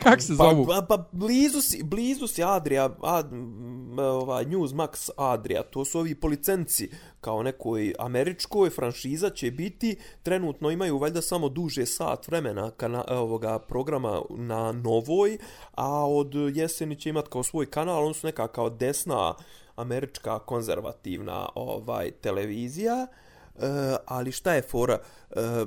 kak 0.04 0.22
se 0.22 0.34
zovu? 0.34 0.66
Pa, 0.66 0.74
pa, 0.74 0.98
pa 0.98 1.10
blizu 1.12 1.62
si, 1.62 1.84
blizu 1.84 2.28
si 2.28 2.44
Adria, 2.44 2.90
Ad, 3.02 3.34
m, 3.34 4.00
ovaj, 4.00 4.46
Newsmax 4.46 5.10
Adria, 5.18 5.64
to 5.64 5.86
su 5.86 6.00
ovi 6.00 6.16
policenci 6.16 6.90
kao 7.22 7.44
nekoj 7.44 7.94
američkoj 8.00 8.70
franšiza 8.70 9.30
će 9.30 9.52
biti, 9.52 9.96
trenutno 10.24 10.72
imaju 10.72 10.98
valjda 10.98 11.22
samo 11.22 11.50
duže 11.50 11.86
sat 11.86 12.28
vremena 12.28 12.72
kana, 12.72 13.04
ovoga 13.08 13.60
programa 13.60 14.22
na 14.30 14.72
novoj, 14.72 15.38
a 15.72 16.08
od 16.08 16.34
jeseni 16.56 16.96
će 16.96 17.10
imat 17.10 17.28
kao 17.28 17.44
svoj 17.44 17.66
kanal, 17.66 18.06
on 18.06 18.14
su 18.14 18.28
neka 18.28 18.48
kao 18.48 18.70
desna 18.70 19.34
američka 19.76 20.40
konzervativna 20.40 21.50
ovaj 21.56 22.12
televizija, 22.12 23.08
e, 23.56 23.68
ali 24.06 24.32
šta 24.32 24.54
je 24.54 24.62
fora? 24.62 25.00
E, 25.32 25.66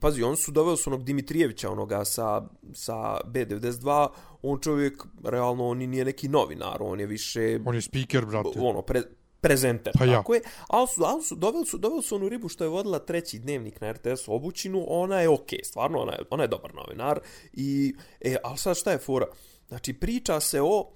pazi, 0.00 0.22
on 0.22 0.36
su 0.36 0.50
doveli 0.52 0.76
su 0.76 0.90
onog 0.90 1.04
Dimitrijevića, 1.04 1.70
onoga 1.70 2.04
sa, 2.04 2.42
sa 2.72 3.20
B92, 3.24 4.08
on 4.42 4.60
čovjek, 4.60 5.02
realno, 5.24 5.68
on 5.68 5.78
nije 5.78 6.04
neki 6.04 6.28
novinar, 6.28 6.76
on 6.80 7.00
je 7.00 7.06
više, 7.06 7.60
On 7.66 7.74
je 7.74 7.82
speaker, 7.82 8.26
brate. 8.26 8.60
ono, 8.60 8.82
pre, 8.82 9.02
prezenter, 9.40 9.92
Pa 9.98 10.04
ja. 10.04 10.16
tako 10.16 10.34
je. 10.34 10.40
Ali 10.68 10.88
su, 10.88 11.02
ali 11.04 11.22
su, 11.22 11.34
doveli 11.34 11.66
su, 11.66 11.78
doveli 11.78 12.02
su 12.02 12.16
onu 12.16 12.28
ribu 12.28 12.48
što 12.48 12.64
je 12.64 12.70
vodila 12.70 12.98
treći 12.98 13.38
dnevnik 13.38 13.80
na 13.80 13.92
RTS 13.92 14.28
obućinu, 14.28 14.84
ona 14.88 15.20
je 15.20 15.28
okej, 15.28 15.60
stvarno, 15.64 15.98
ona 15.98 16.12
je, 16.12 16.18
ona 16.30 16.42
je 16.44 16.48
dobar 16.48 16.74
novinar. 16.74 17.20
I, 17.52 17.94
e, 18.20 18.36
ali 18.44 18.58
sad 18.58 18.76
šta 18.76 18.92
je 18.92 18.98
fora? 18.98 19.26
Znači, 19.68 19.92
priča 19.92 20.40
se 20.40 20.62
o 20.62 20.90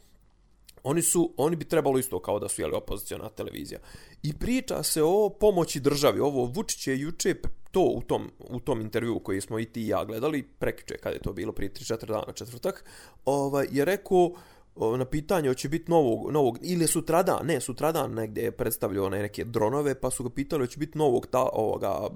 oni 0.83 1.03
su 1.03 1.35
oni 1.37 1.57
bi 1.57 1.64
trebalo 1.64 1.99
isto 1.99 2.20
kao 2.20 2.39
da 2.39 2.49
su 2.49 2.61
jeli 2.61 2.74
opoziciona 2.74 3.28
televizija 3.28 3.80
i 4.22 4.33
priča 4.39 4.83
se 4.83 5.03
o 5.03 5.30
pomoći 5.41 5.80
državi 5.80 6.20
ovo 6.20 6.45
Vučić 6.45 6.87
je 6.87 7.01
juče 7.01 7.35
to 7.70 7.80
u 7.80 8.03
tom 8.03 8.30
u 8.39 8.61
tom 8.61 8.80
intervjuu 8.80 9.18
koji 9.18 9.41
smo 9.41 9.59
i 9.59 9.64
ti 9.64 9.83
i 9.83 9.89
ja 9.89 10.05
gledali 10.05 10.43
prekiče 10.43 10.99
kad 10.99 11.12
je 11.12 11.18
to 11.18 11.33
bilo 11.33 11.53
prije 11.53 11.72
3-4 11.72 12.07
dana 12.07 12.33
četvrtak 12.33 12.85
ovaj 13.24 13.66
je 13.70 13.85
rekao 13.85 14.33
na 14.76 15.05
pitanje 15.05 15.49
hoće 15.49 15.68
biti 15.68 15.91
novog, 15.91 16.30
novog 16.30 16.59
ili 16.62 16.87
sutrada, 16.87 17.41
ne, 17.45 17.61
sutradan 17.61 18.14
negdje 18.14 18.45
je 18.45 18.51
predstavljao 18.51 19.07
one 19.07 19.22
neke 19.22 19.45
dronove, 19.45 20.01
pa 20.01 20.11
su 20.11 20.22
ga 20.22 20.30
pitali 20.30 20.62
hoće 20.62 20.78
biti 20.78 20.99
novog 20.99 21.26
ta, 21.26 21.49
ovoga 21.53 22.09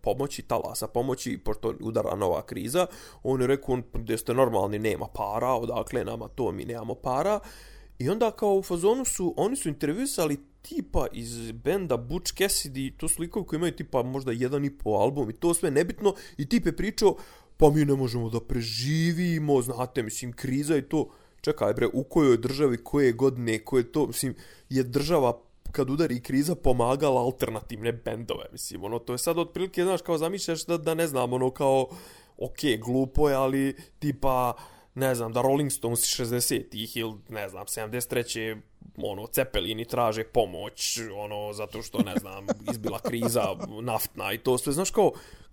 pomoći, 0.00 0.42
talasa 0.42 0.86
pomoći, 0.86 1.38
pošto 1.44 1.74
udara 1.80 2.16
nova 2.16 2.42
kriza. 2.42 2.86
On 3.22 3.40
je 3.40 3.46
rekao, 3.46 3.78
gdje 3.92 4.18
ste 4.18 4.34
normalni, 4.34 4.78
nema 4.78 5.06
para, 5.06 5.48
odakle 5.48 6.04
nama 6.04 6.28
to, 6.28 6.52
mi 6.52 6.64
nemamo 6.64 6.94
para. 6.94 7.40
I 7.98 8.08
onda 8.08 8.30
kao 8.30 8.54
u 8.54 8.62
fazonu 8.62 9.04
su, 9.04 9.34
oni 9.36 9.56
su 9.56 9.68
intervjuisali 9.68 10.36
tipa 10.62 11.06
iz 11.12 11.52
benda 11.52 11.96
Butch 11.96 12.32
Cassidy, 12.34 12.96
to 12.96 13.08
su 13.08 13.22
likovi 13.22 13.46
koji 13.46 13.58
imaju 13.58 13.76
tipa 13.76 14.02
možda 14.02 14.32
jedan 14.32 14.64
i 14.64 14.78
po 14.78 14.90
album 14.90 15.30
i 15.30 15.32
to 15.32 15.54
sve 15.54 15.70
nebitno 15.70 16.14
i 16.36 16.48
tip 16.48 16.66
je 16.66 16.76
pričao 16.76 17.16
pa 17.56 17.70
mi 17.70 17.84
ne 17.84 17.94
možemo 17.94 18.30
da 18.30 18.40
preživimo, 18.40 19.62
znate, 19.62 20.02
mislim, 20.02 20.32
kriza 20.32 20.76
i 20.76 20.82
to. 20.82 21.10
Čekaj 21.40 21.74
bre, 21.74 21.86
u 21.92 22.04
kojoj 22.04 22.36
državi, 22.36 22.76
koje 22.84 23.12
godine, 23.12 23.58
koje 23.58 23.92
to, 23.92 24.06
mislim, 24.06 24.34
je 24.68 24.82
država 24.82 25.40
kad 25.72 25.90
udari 25.90 26.20
kriza 26.20 26.54
pomagala 26.54 27.20
alternativne 27.20 27.92
bendove, 27.92 28.44
mislim, 28.52 28.84
ono, 28.84 28.98
to 28.98 29.12
je 29.12 29.18
sad 29.18 29.38
otprilike, 29.38 29.84
znaš, 29.84 30.02
kao 30.02 30.18
zamišljaš 30.18 30.64
da, 30.66 30.78
da 30.78 30.94
ne 30.94 31.06
znam, 31.06 31.32
ono, 31.32 31.50
kao, 31.50 31.88
ok, 32.36 32.58
glupo 32.80 33.28
je, 33.28 33.34
ali 33.34 33.76
tipa, 33.98 34.54
ne 34.98 35.14
znam, 35.14 35.32
da 35.32 35.42
Rolling 35.42 35.72
Stones 35.72 36.00
60-ih 36.00 36.96
ili, 36.96 37.14
ne 37.28 37.48
znam, 37.48 37.66
73 37.66 38.60
ono, 39.02 39.26
cepelini 39.26 39.84
traže 39.84 40.24
pomoć, 40.24 40.98
ono, 41.16 41.52
zato 41.52 41.82
što, 41.82 41.98
ne 41.98 42.16
znam, 42.16 42.46
izbila 42.70 42.98
kriza 42.98 43.44
naftna 43.92 44.32
i 44.32 44.38
to 44.38 44.58
sve, 44.58 44.72
znaš, 44.72 44.90
kao, 44.90 45.12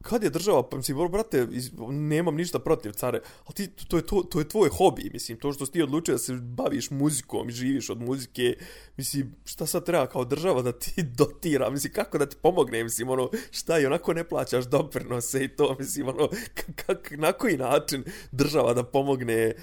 kad 0.10 0.24
je 0.24 0.30
država, 0.30 0.70
pa 0.70 0.78
mislim, 0.78 1.12
brate, 1.12 1.48
iz, 1.52 1.72
nemam 1.90 2.36
ništa 2.36 2.60
protiv 2.60 2.92
care, 2.92 3.22
ali 3.46 3.56
ti, 3.56 3.68
to 3.88 3.98
je, 3.98 4.06
to, 4.06 4.24
to 4.24 4.40
je 4.40 4.50
tvoj 4.50 4.70
hobi, 4.70 5.10
mislim, 5.14 5.38
to 5.40 5.54
što 5.54 5.66
si 5.66 5.72
ti 5.72 5.82
odlučio 5.82 6.14
da 6.14 6.18
se 6.18 6.34
baviš 6.34 6.92
muzikom 6.92 7.50
i 7.50 7.52
živiš 7.52 7.90
od 7.90 8.02
muzike, 8.02 8.58
mislim, 8.98 9.36
šta 9.46 9.66
sad 9.66 9.86
treba 9.86 10.08
kao 10.08 10.26
država 10.26 10.62
da 10.62 10.72
ti 10.72 11.04
dotira, 11.20 11.70
mislim, 11.70 11.94
kako 11.94 12.18
da 12.18 12.26
ti 12.26 12.36
pomogne, 12.42 12.84
mislim, 12.84 13.10
ono, 13.10 13.30
šta 13.52 13.80
i 13.80 13.86
onako 13.86 14.14
ne 14.14 14.24
plaćaš 14.24 14.66
doprinose 14.66 15.44
i 15.44 15.48
to, 15.48 15.76
mislim, 15.80 16.08
ono, 16.08 16.30
kak, 16.86 17.12
na 17.18 17.32
koji 17.32 17.58
način 17.58 18.04
država 18.32 18.74
da 18.74 18.84
pomogne 18.84 19.54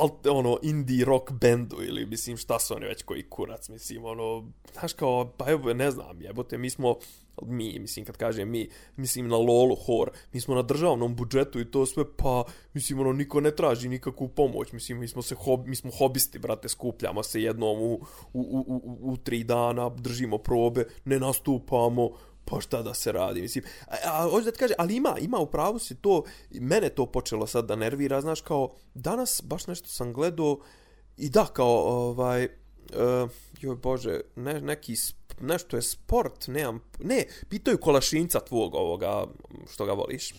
alt, 0.00 0.26
ono, 0.26 0.58
indie 0.62 1.04
rock 1.04 1.32
bendu 1.32 1.76
ili, 1.82 2.06
mislim, 2.06 2.36
šta 2.36 2.58
su 2.58 2.74
oni 2.74 2.86
već 2.86 3.02
koji 3.02 3.22
kurac, 3.22 3.68
mislim, 3.68 4.04
ono, 4.04 4.44
znaš 4.72 4.92
kao, 4.92 5.32
pa 5.36 5.50
evo, 5.50 5.74
ne 5.74 5.90
znam, 5.90 6.22
jebote, 6.22 6.58
mi 6.58 6.70
smo, 6.70 6.96
mi, 7.42 7.78
mislim, 7.78 8.04
kad 8.04 8.16
kažem 8.16 8.50
mi, 8.50 8.68
mislim 8.96 9.28
na 9.28 9.36
Lolo, 9.36 9.74
Hor, 9.86 10.10
mi 10.32 10.40
smo 10.40 10.54
na 10.54 10.62
državnom 10.62 11.16
budžetu 11.16 11.60
i 11.60 11.70
to 11.70 11.86
sve, 11.86 12.04
pa, 12.16 12.44
mislim, 12.74 13.00
ono, 13.00 13.12
niko 13.12 13.40
ne 13.40 13.50
traži 13.50 13.88
nikakvu 13.88 14.28
pomoć, 14.28 14.72
mislim, 14.72 14.98
mi 14.98 15.08
smo 15.08 15.22
se 15.22 15.34
hob, 15.34 15.66
mi 15.66 15.76
smo 15.76 15.90
hobisti, 15.98 16.38
brate, 16.38 16.68
skupljamo 16.68 17.22
se 17.22 17.42
jednom 17.42 17.82
u, 17.82 17.92
u, 17.92 18.00
u, 18.32 18.64
u, 18.68 19.12
u 19.12 19.16
tri 19.16 19.44
dana, 19.44 19.88
držimo 19.88 20.38
probe, 20.38 20.84
ne 21.04 21.18
nastupamo, 21.18 22.10
pa 22.44 22.60
šta 22.60 22.82
da 22.82 22.94
se 22.94 23.12
radi, 23.12 23.40
mislim. 23.40 23.64
A, 23.86 23.94
a 24.04 24.28
hoću 24.30 24.44
da 24.44 24.50
ti 24.50 24.58
kaže, 24.58 24.74
ali 24.78 24.96
ima, 24.96 25.16
ima 25.20 25.38
u 25.38 25.46
pravu 25.46 25.78
si 25.78 25.94
to, 25.94 26.22
mene 26.50 26.88
to 26.88 27.06
počelo 27.06 27.46
sad 27.46 27.66
da 27.66 27.76
nervira, 27.76 28.20
znaš, 28.20 28.40
kao, 28.40 28.74
danas 28.94 29.42
baš 29.44 29.66
nešto 29.66 29.88
sam 29.88 30.12
gledao 30.12 30.58
i 31.16 31.28
da, 31.28 31.46
kao, 31.46 32.08
ovaj, 32.08 32.44
uh, 32.44 33.30
joj 33.60 33.76
bože, 33.76 34.20
ne, 34.36 34.60
neki, 34.60 34.94
nešto 35.40 35.76
je 35.76 35.82
sport, 35.82 36.46
nemam, 36.46 36.80
ne, 36.98 37.24
pitaju 37.48 37.78
kolašinca 37.78 38.40
tvog 38.40 38.74
ovoga, 38.74 39.26
što 39.72 39.86
ga 39.86 39.92
voliš. 39.92 40.34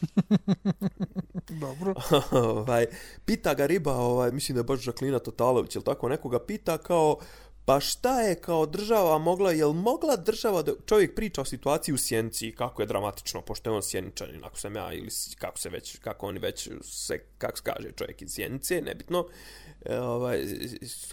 Dobro. 1.65 1.93
ovaj, 2.31 2.85
pita 3.25 3.53
ga 3.53 3.65
riba, 3.65 3.93
ovaj, 3.93 4.31
mislim 4.31 4.55
da 4.55 4.59
je 4.59 4.63
baš 4.63 4.79
Žaklina 4.79 5.19
Totalović, 5.19 5.75
ili 5.75 5.83
tako, 5.83 6.09
nekoga 6.09 6.39
pita 6.39 6.77
kao, 6.77 7.17
pa 7.65 7.79
šta 7.79 8.21
je 8.21 8.35
kao 8.35 8.65
država 8.65 9.17
mogla, 9.17 9.51
jel 9.51 9.73
mogla 9.73 10.15
država 10.15 10.61
da 10.61 10.71
čovjek 10.85 11.15
priča 11.15 11.41
o 11.41 11.45
situaciji 11.45 11.95
u 11.95 11.97
Sjenci, 11.97 12.51
kako 12.51 12.81
je 12.81 12.85
dramatično, 12.85 13.41
pošto 13.41 13.69
je 13.69 13.75
on 13.75 13.83
Sjeničanin, 13.83 14.45
ako 14.45 14.59
sam 14.59 14.75
ja, 14.75 14.93
ili 14.93 15.09
kako 15.37 15.59
se 15.59 15.69
već, 15.69 15.97
kako 15.97 16.27
oni 16.27 16.39
već 16.39 16.69
se, 16.81 17.19
kako 17.37 17.57
se 17.57 17.63
kaže 17.63 17.91
čovjek 17.91 18.21
iz 18.21 18.31
Sjenice, 18.31 18.81
nebitno, 18.81 19.27
e, 19.85 19.99
ovaj, 19.99 20.45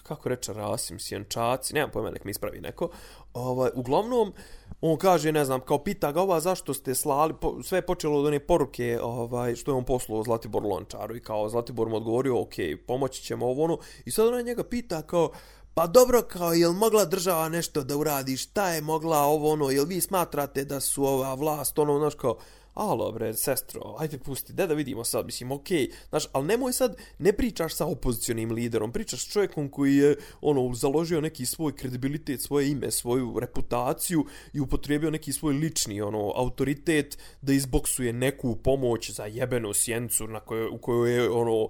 kako 0.03 0.29
reče 0.29 0.53
Rasim, 0.53 0.99
Sjenčaci, 0.99 1.75
nemam 1.75 1.91
pojma, 1.91 2.11
nek 2.11 2.25
mi 2.25 2.31
ispravi 2.31 2.61
neko, 2.61 2.91
ovaj, 3.35 3.71
uglavnom, 3.75 4.33
on 4.81 4.97
kaže, 4.97 5.33
ne 5.33 5.45
znam, 5.45 5.61
kao 5.61 5.79
pita 5.79 6.13
ga 6.13 6.23
ova 6.23 6.41
zašto 6.41 6.75
ste 6.75 6.95
slali, 6.95 7.35
po, 7.41 7.63
sve 7.63 7.79
je 7.79 7.87
počelo 7.87 8.19
od 8.19 8.27
one 8.27 8.41
poruke 8.41 8.99
ovaj, 9.03 9.55
što 9.55 9.71
je 9.71 9.75
on 9.75 9.85
poslao 9.85 10.23
Zlatibor 10.23 10.63
Lončaru 10.63 11.17
i 11.17 11.21
kao 11.21 11.49
Zlatibor 11.49 11.89
mu 11.89 11.97
odgovorio, 11.97 12.41
ok, 12.41 12.55
pomoći 12.87 13.23
ćemo 13.23 13.47
ovo 13.47 13.65
ono, 13.65 13.79
i 14.05 14.11
sad 14.11 14.29
ona 14.29 14.43
njega 14.43 14.65
pita 14.65 15.03
kao, 15.03 15.31
pa 15.75 15.87
dobro, 15.87 16.23
kao, 16.23 16.53
jel 16.53 16.73
mogla 16.73 17.05
država 17.05 17.49
nešto 17.49 17.83
da 17.83 17.97
uradi, 17.97 18.37
šta 18.37 18.69
je 18.69 18.81
mogla 18.81 19.19
ovo 19.19 19.53
ono, 19.53 19.71
jel 19.71 19.85
vi 19.85 20.01
smatrate 20.01 20.65
da 20.65 20.81
su 20.81 21.05
ova 21.05 21.35
vlast, 21.35 21.79
ono, 21.79 21.99
znaš 21.99 22.15
kao, 22.15 22.37
alo 22.75 23.13
bre, 23.13 23.35
sestro, 23.35 23.95
ajde 23.99 24.19
pusti, 24.19 24.53
da 24.53 24.67
da 24.67 24.75
vidimo 24.75 25.05
sad, 25.05 25.27
mislim, 25.27 25.53
okej, 25.53 25.87
okay. 25.87 25.93
znaš, 26.09 26.25
ali 26.33 26.47
nemoj 26.47 26.73
sad, 26.73 26.97
ne 27.19 27.33
pričaš 27.33 27.75
sa 27.75 27.87
opozicionim 27.87 28.51
liderom, 28.53 28.93
pričaš 28.93 29.21
s 29.21 29.33
čovjekom 29.33 29.69
koji 29.69 29.97
je, 29.97 30.17
ono, 30.41 30.75
založio 30.75 31.21
neki 31.21 31.47
svoj 31.47 31.77
kredibilitet, 31.77 32.43
svoje 32.43 32.71
ime, 32.71 32.91
svoju 32.91 33.39
reputaciju 33.41 34.25
i 34.53 34.61
upotrijebio 34.61 35.11
neki 35.11 35.33
svoj 35.33 35.55
lični, 35.55 36.01
ono, 36.03 36.33
autoritet 36.37 37.19
da 37.43 37.53
izboksuje 37.53 38.13
neku 38.13 38.57
pomoć 38.57 39.11
za 39.11 39.25
jebenu 39.25 39.75
sjencu 39.75 40.27
na 40.27 40.41
kojoj, 40.41 40.69
u 40.69 40.79
kojoj 40.79 41.15
je, 41.15 41.31
ono, 41.31 41.69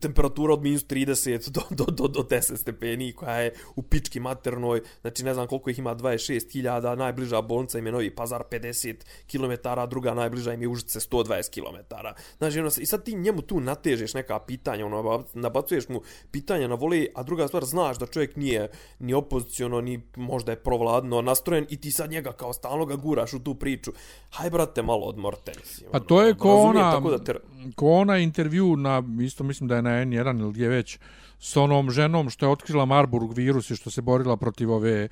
temperatura 0.00 0.54
od 0.54 0.62
minus 0.62 0.86
30 0.86 1.50
do, 1.50 1.60
do, 1.70 1.84
do, 1.84 2.08
do 2.08 2.20
10 2.20 2.56
stepeni 2.56 3.12
koja 3.12 3.36
je 3.36 3.54
u 3.76 3.82
pički 3.82 4.20
maternoj, 4.20 4.80
znači 5.00 5.24
ne 5.24 5.34
znam 5.34 5.46
koliko 5.46 5.70
ih 5.70 5.78
ima 5.78 5.94
26.000, 5.94 6.96
najbliža 6.96 7.42
bolnica 7.42 7.78
im 7.78 7.86
je 7.86 7.92
Novi 7.92 8.14
Pazar 8.14 8.42
50 8.50 8.94
km, 9.32 9.68
druga 9.90 10.14
najbliža 10.14 10.52
im 10.52 10.62
je 10.62 10.68
Užice 10.68 11.00
120 11.00 11.50
km. 11.50 11.94
Znači, 12.38 12.60
ono, 12.60 12.70
i 12.78 12.86
sad 12.86 13.04
ti 13.04 13.14
njemu 13.14 13.42
tu 13.42 13.60
natežeš 13.60 14.14
neka 14.14 14.38
pitanja, 14.38 14.86
ono, 14.86 15.24
nabacuješ 15.34 15.88
mu 15.88 16.00
pitanja 16.30 16.68
na 16.68 16.74
voli, 16.74 17.08
a 17.14 17.22
druga 17.22 17.48
stvar, 17.48 17.64
znaš 17.64 17.98
da 17.98 18.06
čovjek 18.06 18.36
nije 18.36 18.70
ni 18.98 19.14
opozicijono, 19.14 19.80
ni 19.80 20.02
možda 20.16 20.52
je 20.52 20.56
provladno 20.56 21.22
nastrojen 21.22 21.66
i 21.70 21.80
ti 21.80 21.90
sad 21.90 22.10
njega 22.10 22.32
kao 22.32 22.52
stalno 22.52 22.86
ga 22.86 22.96
guraš 22.96 23.32
u 23.32 23.38
tu 23.38 23.54
priču. 23.54 23.92
Haj, 24.30 24.50
brate, 24.50 24.82
malo 24.82 25.06
odmorte. 25.06 25.52
Mislim, 25.60 25.90
pa 25.92 26.00
to 26.00 26.22
je 26.22 26.28
ono, 26.28 26.38
ko 26.38 26.56
ona, 26.56 27.18
te... 27.18 27.34
ko 27.74 27.90
ona 27.90 28.18
intervju 28.18 28.76
na 28.76 29.00
isto 29.34 29.44
mislim 29.44 29.68
da 29.68 29.76
je 29.76 29.82
na 29.82 29.90
N1 29.90 30.40
ili 30.40 30.52
gdje 30.52 30.68
već 30.68 30.98
s 31.38 31.56
onom 31.56 31.90
ženom 31.90 32.30
što 32.30 32.46
je 32.46 32.50
otkrila 32.50 32.84
Marburg 32.84 33.32
virus 33.32 33.70
i 33.70 33.76
što 33.76 33.90
se 33.90 34.02
borila 34.02 34.36
protiv 34.36 34.72
ove 34.72 35.08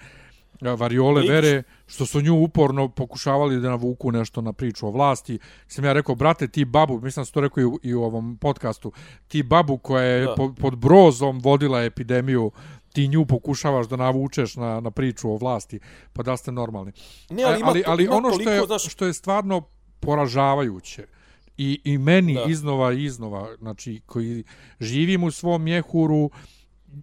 variole 0.61 1.23
vere, 1.29 1.63
što 1.87 2.07
su 2.07 2.21
nju 2.21 2.35
uporno 2.35 2.89
pokušavali 2.89 3.61
da 3.61 3.71
navuku 3.71 4.13
nešto 4.13 4.41
na 4.41 4.53
priču 4.53 4.87
o 4.87 4.91
vlasti. 4.91 5.39
Sam 5.67 5.85
ja 5.85 5.93
rekao, 5.93 6.15
brate, 6.15 6.49
ti 6.49 6.65
babu, 6.65 7.01
mislim 7.01 7.25
da 7.25 7.31
to 7.31 7.41
rekao 7.41 7.63
i 7.63 7.65
u, 7.65 7.79
i 7.83 7.95
u 7.95 8.03
ovom 8.03 8.37
podcastu, 8.41 8.93
ti 9.29 9.43
babu 9.43 9.79
koja 9.79 10.05
je 10.05 10.29
po, 10.37 10.55
pod 10.61 10.77
brozom 10.79 11.41
vodila 11.43 11.83
epidemiju, 11.83 12.51
ti 12.93 13.09
nju 13.09 13.27
pokušavaš 13.27 13.89
da 13.89 13.97
navučeš 13.97 14.57
na, 14.57 14.81
na 14.81 14.91
priču 14.91 15.31
o 15.31 15.37
vlasti, 15.37 15.81
pa 16.13 16.23
da 16.23 16.37
ste 16.37 16.53
normalni. 16.53 16.93
Ne, 17.31 17.43
ali, 17.43 17.61
ima, 17.61 17.69
ali, 17.69 17.83
ali 17.87 18.05
ima 18.05 18.17
ono 18.17 18.31
što 18.31 18.51
je, 18.51 18.67
znaš... 18.67 18.93
što 18.93 19.07
je 19.07 19.13
stvarno 19.13 19.63
poražavajuće, 20.01 21.07
I, 21.57 21.81
i 21.85 21.99
meni 21.99 22.35
da. 22.35 22.45
iznova 22.49 22.93
i 22.93 23.05
iznova, 23.05 23.57
znači, 23.59 24.01
koji 24.07 24.45
živim 24.81 25.25
u 25.25 25.31
svom 25.31 25.63
mjehuru, 25.63 26.31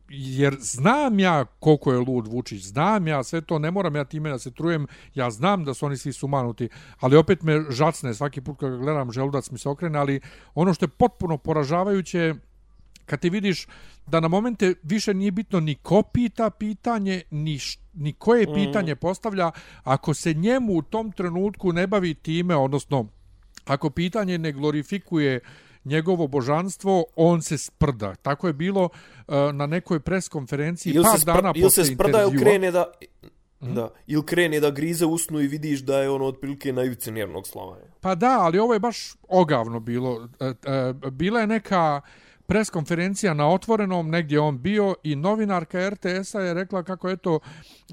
jer 0.10 0.58
znam 0.60 1.20
ja 1.20 1.45
koliko 1.45 1.91
je 1.91 2.00
lud 2.00 2.28
Vučić, 2.28 2.64
znam 2.64 3.08
ja 3.08 3.24
sve 3.24 3.41
to, 3.41 3.60
ne 3.60 3.72
moram 3.72 3.95
ja 3.95 4.04
time 4.04 4.30
da 4.30 4.39
se 4.39 4.52
trujem, 4.52 4.88
ja 5.16 5.32
znam 5.32 5.66
da 5.66 5.74
su 5.74 5.86
oni 5.86 5.97
svi 5.97 6.14
sumanuti, 6.14 6.70
ali 7.00 7.18
opet 7.18 7.43
me 7.43 7.66
žacne 7.70 8.14
svaki 8.14 8.41
put 8.41 8.60
kad 8.60 8.78
gledam 8.78 9.12
želudac 9.12 9.52
mi 9.52 9.58
se 9.58 9.70
okrene, 9.70 10.00
ali 10.00 10.22
ono 10.56 10.74
što 10.74 10.86
je 10.86 10.89
potpuno 10.89 11.38
poražavajuće 11.38 12.36
kad 13.06 13.20
ti 13.20 13.30
vidiš 13.30 13.68
da 14.08 14.20
na 14.20 14.28
momente 14.28 14.74
više 14.84 15.14
nije 15.14 15.32
bitno 15.32 15.60
ni 15.60 15.76
ko 15.76 16.02
pita 16.02 16.50
pitanje, 16.50 17.22
ni, 17.32 17.60
š, 17.60 17.80
ni 17.93 18.14
koje 18.14 18.43
mhm. 18.43 18.54
pitanje 18.54 18.95
postavlja, 18.95 19.52
ako 19.84 20.14
se 20.14 20.34
njemu 20.34 20.74
u 20.74 20.82
tom 20.82 21.12
trenutku 21.12 21.74
ne 21.74 21.88
bavi 21.88 22.14
time, 22.14 22.56
odnosno 22.56 23.08
ako 23.70 23.90
pitanje 23.90 24.38
ne 24.38 24.52
glorifikuje 24.52 25.40
njegovo 25.86 26.28
božanstvo, 26.28 27.06
on 27.16 27.42
se 27.42 27.58
sprda. 27.58 28.16
Tako 28.16 28.48
je 28.48 28.54
bilo 28.54 28.84
uh, 28.84 29.36
na 29.54 29.66
nekoj 29.66 30.00
preskonferenciji 30.00 30.96
par 31.04 31.20
se 31.20 31.26
dana 31.26 31.54
il 31.56 31.70
se 31.70 31.86
sprda 31.86 32.22
ili 32.22 32.40
krene 32.40 32.72
da 32.72 32.86
mm. 33.60 33.74
da 33.74 33.90
ili 34.08 34.26
krene 34.26 34.60
da 34.60 34.72
grize 34.72 35.06
usnu 35.06 35.42
i 35.42 35.48
vidiš 35.48 35.80
da 35.80 36.00
je 36.00 36.10
ono 36.10 36.26
otprilike 36.26 36.74
na 36.74 36.84
ivici 36.84 37.12
nervnog 37.12 37.48
sloma. 37.48 37.78
Pa 38.02 38.16
da, 38.16 38.40
ali 38.40 38.60
ovo 38.60 38.74
je 38.74 38.80
baš 38.80 39.14
ogavno 39.28 39.80
bilo. 39.80 40.16
Uh, 40.16 40.28
uh, 41.04 41.12
bila 41.12 41.40
je 41.40 41.48
neka 41.48 42.02
preskonferencija 42.46 43.34
na 43.34 43.50
otvorenom, 43.50 44.10
negdje 44.10 44.40
on 44.40 44.62
bio 44.62 44.96
i 45.04 45.16
novinarka 45.16 45.90
RTS-a 45.90 46.40
je 46.40 46.54
rekla 46.54 46.84
kako 46.84 47.10
je 47.10 47.18
to, 47.18 47.40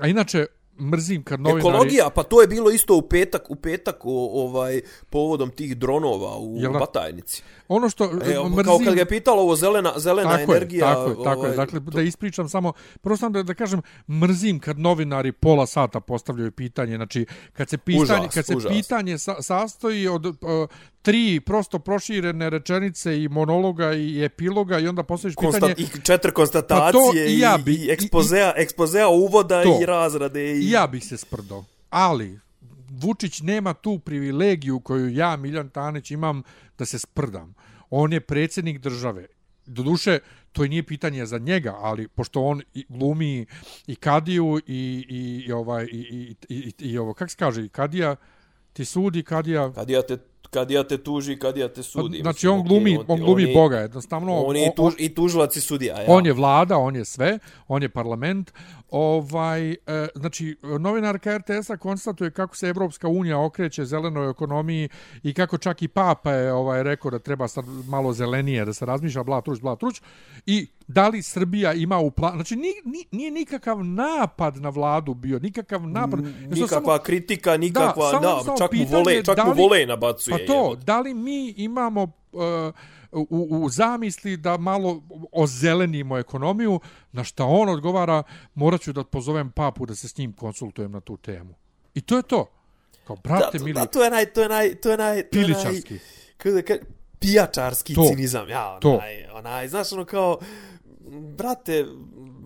a 0.01 0.07
inače 0.07 0.47
mrzim 0.81 1.23
kad 1.23 1.41
novinari... 1.41 1.61
Ekologija, 1.61 2.11
pa 2.11 2.23
to 2.23 2.41
je 2.41 2.47
bilo 2.47 2.71
isto 2.71 2.97
u 2.97 3.03
petak, 3.03 3.51
u 3.51 3.55
petak 3.55 4.07
o, 4.07 4.43
ovaj 4.45 4.81
povodom 5.11 5.51
tih 5.51 5.77
dronova 5.77 6.39
u 6.39 6.57
Jel, 6.59 6.73
Batajnici. 6.73 7.43
Ono 7.69 7.89
što 7.89 8.05
e, 8.05 8.09
mrzim... 8.09 8.65
Kao 8.65 8.79
kad 8.85 8.95
ga 8.95 9.01
je 9.01 9.09
pitalo 9.09 9.43
ovo 9.43 9.57
zelena, 9.57 9.93
zelena 9.97 10.39
tako 10.39 10.53
energija... 10.53 10.89
Je, 10.89 10.95
tako 10.95 11.11
je, 11.11 11.17
tako 11.25 11.41
ovaj, 11.41 11.51
je. 11.51 11.57
Dakle, 11.57 11.81
to... 11.85 11.91
da 11.91 12.03
ispričam 12.03 12.49
samo... 12.49 12.73
Prvo 13.01 13.17
sam 13.17 13.33
da, 13.33 13.43
da 13.43 13.55
kažem, 13.55 13.83
mrzim 14.09 14.61
kad 14.61 14.79
novinari 14.79 15.33
pola 15.33 15.67
sata 15.67 16.01
postavljaju 16.01 16.53
pitanje. 16.53 16.97
Znači, 16.97 17.27
kad 17.53 17.69
se 17.69 17.79
pitanje, 17.79 18.03
užas, 18.03 18.35
kad 18.35 18.47
se 18.47 18.57
užas. 18.57 18.73
pitanje 18.73 19.19
sa, 19.19 19.43
sastoji 19.43 20.09
od 20.09 20.27
uh, 20.27 20.35
tri 21.07 21.41
prosto 21.41 21.79
proširene 21.79 22.51
rečenice 22.51 23.23
i 23.23 23.29
monologa 23.29 23.93
i 23.93 24.25
epiloga 24.25 24.79
i 24.79 24.89
onda 24.89 25.03
postaviš 25.03 25.35
pitanje... 25.37 25.75
I 25.79 25.87
četiri 26.05 26.33
konstatacije 26.33 26.93
pa 26.93 26.93
to, 26.93 27.19
i, 27.29 27.39
ja 27.39 27.59
bi, 27.65 27.75
i, 27.75 27.91
ekspozea, 27.91 28.55
i, 28.59 28.63
ekspozea 28.63 29.09
uvoda 29.09 29.63
to, 29.63 29.79
i 29.83 29.87
razrade. 29.87 30.53
I... 30.53 30.59
i 30.59 30.71
ja 30.71 30.87
bih 30.87 31.05
se 31.05 31.17
sprdo. 31.17 31.65
Ali, 31.91 32.41
Vučić 32.91 33.41
nema 33.41 33.75
tu 33.75 33.99
privilegiju 33.99 34.81
koju 34.81 35.09
ja, 35.09 35.37
Miljan 35.37 35.69
Tanić, 35.69 36.11
imam 36.11 36.43
da 36.79 36.85
se 36.85 36.99
sprdam. 36.99 37.55
On 37.91 38.13
je 38.13 38.21
predsjednik 38.21 38.79
države. 38.79 39.27
Doduše, 39.67 40.19
to 40.53 40.67
nije 40.67 40.83
pitanje 40.83 41.27
za 41.27 41.39
njega, 41.39 41.77
ali 41.79 42.09
pošto 42.09 42.43
on 42.43 42.63
glumi 42.89 43.47
i 43.87 43.95
Kadiju 43.95 44.61
i, 44.67 45.07
i, 45.09 45.45
i, 45.47 45.53
ovaj, 45.53 45.85
i, 45.85 45.97
i, 45.97 46.35
i, 46.49 46.73
i, 46.79 46.91
i 46.91 46.99
ovo, 46.99 47.15
kak 47.15 47.31
se 47.31 47.37
kaže, 47.37 47.65
i 47.65 47.69
Kadija, 47.69 48.17
ti 48.73 48.85
sudi, 48.85 49.23
Kadija... 49.23 49.73
Kadija 49.73 50.03
te 50.03 50.17
kad 50.51 50.71
ja 50.71 50.85
te 50.85 50.99
tuži, 50.99 51.39
kad 51.39 51.57
ja 51.57 51.69
te 51.69 51.83
sudi. 51.83 52.19
Znači 52.19 52.49
on 52.49 52.63
glumi, 52.63 52.99
on, 52.99 53.05
on 53.09 53.21
glumi 53.21 53.47
on 53.47 53.55
Boga, 53.55 53.79
jednostavno. 53.79 54.35
On 54.35 54.57
je 54.57 54.75
tuž, 54.75 54.95
i 54.99 55.15
tužilac 55.15 55.57
i 55.57 55.61
sudija. 55.61 56.01
Ja. 56.01 56.05
On 56.09 56.27
je 56.27 56.33
vlada, 56.33 56.79
on 56.79 56.97
je 56.97 57.05
sve, 57.05 57.39
on 57.69 57.83
je 57.83 57.89
parlament. 57.89 58.53
Ovaj, 58.91 59.71
e, 59.71 59.77
znači, 60.15 60.57
novinarka 60.81 61.39
RTS-a 61.39 61.77
konstatuje 61.77 62.31
kako 62.31 62.57
se 62.57 62.69
Evropska 62.69 63.09
unija 63.09 63.41
okreće 63.41 63.85
zelenoj 63.85 64.31
ekonomiji 64.31 64.89
i 65.23 65.35
kako 65.35 65.59
čak 65.59 65.83
i 65.83 65.89
papa 65.89 66.33
je 66.33 66.53
ovaj, 66.53 66.83
rekao 66.83 67.11
da 67.11 67.19
treba 67.19 67.49
sad 67.49 67.65
malo 67.89 68.13
zelenije, 68.13 68.65
da 68.65 68.73
se 68.73 68.87
razmišlja 68.87 69.23
bla 69.23 69.41
truć, 69.41 69.61
bla 69.61 69.77
truć. 69.77 70.03
I 70.47 70.67
da 70.89 71.09
li 71.09 71.23
Srbija 71.23 71.73
ima 71.73 71.99
u 71.99 72.11
planu, 72.11 72.35
znači 72.35 72.57
nije, 72.57 72.75
nije 73.11 73.31
nikakav 73.31 73.85
napad 73.85 74.57
na 74.57 74.69
vladu 74.69 75.15
bio, 75.15 75.39
nikakav 75.39 75.89
napad. 75.89 76.21
Nikakva 76.41 76.69
samo, 76.69 76.99
kritika, 77.05 77.57
nikakva, 77.57 78.13
da, 78.13 78.19
da 78.19 78.57
čak 78.59 78.71
pitanje, 78.71 78.91
mu 78.91 78.99
vole, 78.99 79.25
čak 79.25 79.39
li, 79.39 79.45
mu 79.45 79.55
vole 79.55 79.87
nabacuje. 79.87 80.39
Pa 80.39 80.53
to, 80.53 80.71
je. 80.71 80.77
da 80.77 81.01
li 81.01 81.15
mi 81.15 81.49
imamo 81.49 82.03
uh, 82.33 82.43
u, 83.17 83.49
u 83.51 83.69
zamisli 83.69 84.37
da 84.37 84.57
malo 84.57 85.03
ozelenimo 85.33 86.19
ekonomiju, 86.19 86.81
na 87.13 87.25
šta 87.25 87.45
on 87.45 87.69
odgovara, 87.69 88.23
morat 88.55 88.81
ću 88.81 88.93
da 88.93 89.05
pozovem 89.05 89.51
papu 89.51 89.87
da 89.87 89.95
se 89.95 90.09
s 90.09 90.17
njim 90.17 90.33
konsultujem 90.33 90.93
na 90.93 91.01
tu 91.01 91.17
temu. 91.17 91.55
I 91.95 92.01
to 92.01 92.17
je 92.17 92.23
to. 92.23 92.47
Kao, 93.07 93.17
brate, 93.17 93.59
da, 93.59 93.65
mili... 93.65 93.75
Da, 93.75 93.87
to 93.87 94.05
je 94.05 94.11
naj, 94.11 94.27
to 94.27 94.43
je 94.43 94.49
naj, 94.49 94.75
to 94.75 94.91
je 94.91 94.97
naj... 94.97 95.23
To 95.31 95.39
je 95.39 95.49
naj, 95.49 95.81
kada, 96.37 96.63
kada, 96.63 96.85
pijačarski 97.19 97.95
to, 97.95 98.05
cinizam, 98.09 98.49
ja, 98.49 98.79
onaj, 98.85 99.27
onaj, 99.33 99.69
znaš, 99.69 99.93
ono 99.93 100.05
kao, 100.05 100.39
brate, 101.37 101.87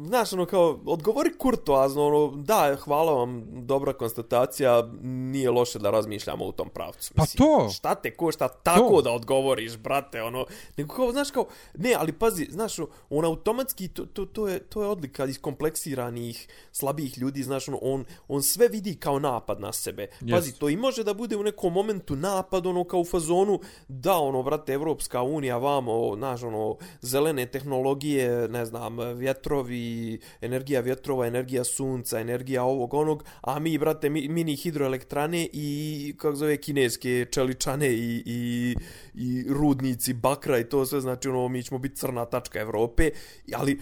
znaš, 0.07 0.33
ono 0.33 0.47
kao, 0.47 0.79
odgovori 0.87 1.39
kurtoazno, 1.39 2.07
ono, 2.07 2.37
da, 2.37 2.77
hvala 2.81 3.13
vam, 3.13 3.45
dobra 3.67 3.93
konstatacija, 3.93 4.89
nije 5.03 5.51
loše 5.51 5.79
da 5.79 5.91
razmišljamo 5.91 6.45
u 6.45 6.53
tom 6.53 6.69
pravcu. 6.69 7.13
Pa 7.15 7.23
Mislim, 7.23 7.39
to! 7.39 7.69
Šta 7.69 7.95
te 7.95 8.17
košta 8.17 8.49
tako 8.49 8.97
to. 8.97 9.03
da 9.03 9.11
odgovoriš, 9.11 9.77
brate, 9.77 10.23
ono, 10.23 10.47
nego 10.77 10.95
kao, 10.95 11.13
znaš, 11.13 11.31
kao, 11.31 11.47
ne, 11.75 11.95
ali 11.99 12.13
pazi, 12.13 12.49
znaš, 12.51 12.79
on 13.11 13.25
automatski, 13.25 13.89
to, 13.89 14.07
to, 14.07 14.27
to, 14.27 14.49
je, 14.49 14.59
to 14.59 14.83
je 14.83 14.89
odlika 14.89 15.25
iz 15.25 15.41
kompleksiranih, 15.41 16.49
slabijih 16.73 17.19
ljudi, 17.19 17.43
znaš, 17.43 17.69
ono, 17.69 17.79
on, 17.83 18.05
on 18.29 18.43
sve 18.43 18.69
vidi 18.69 18.95
kao 18.95 19.19
napad 19.19 19.61
na 19.61 19.73
sebe. 19.73 20.07
Pazi, 20.31 20.53
to 20.53 20.69
i 20.69 20.77
može 20.77 21.05
da 21.05 21.15
bude 21.15 21.37
u 21.37 21.43
nekom 21.43 21.73
momentu 21.73 22.17
napad, 22.17 22.67
ono, 22.67 22.85
kao 22.85 23.01
u 23.01 23.05
fazonu, 23.05 23.61
da, 23.89 24.17
ono, 24.17 24.43
brate, 24.43 24.73
Evropska 24.73 25.23
unija, 25.23 25.57
vamo, 25.57 26.17
znaš, 26.17 26.43
ono, 26.43 26.77
zelene 27.01 27.47
tehnologije, 27.47 28.49
ne 28.49 28.65
znam, 28.67 28.99
vjetrovi, 29.19 29.90
i 29.91 30.19
energija 30.41 30.81
vjetrova, 30.81 31.27
energija 31.27 31.65
sunca, 31.65 32.21
energija 32.21 32.63
ovog 32.63 32.95
onog, 32.95 33.25
a 33.41 33.59
mi, 33.59 33.79
brate, 33.79 34.11
mi, 34.11 34.29
mini 34.29 34.57
hidroelektrane 34.57 35.49
i, 35.53 36.15
kako 36.19 36.37
zove, 36.37 36.57
kineske 36.57 37.27
čeličane 37.31 37.89
i, 37.89 38.23
i, 38.27 38.75
i 39.15 39.45
rudnici 39.49 40.13
bakra 40.13 40.59
i 40.59 40.69
to 40.69 40.87
sve, 40.87 41.01
znači, 41.01 41.29
ono, 41.29 41.49
mi 41.49 41.63
ćemo 41.63 41.79
biti 41.79 41.97
crna 41.97 42.25
tačka 42.25 42.61
Evrope, 42.61 43.11
ali, 43.55 43.81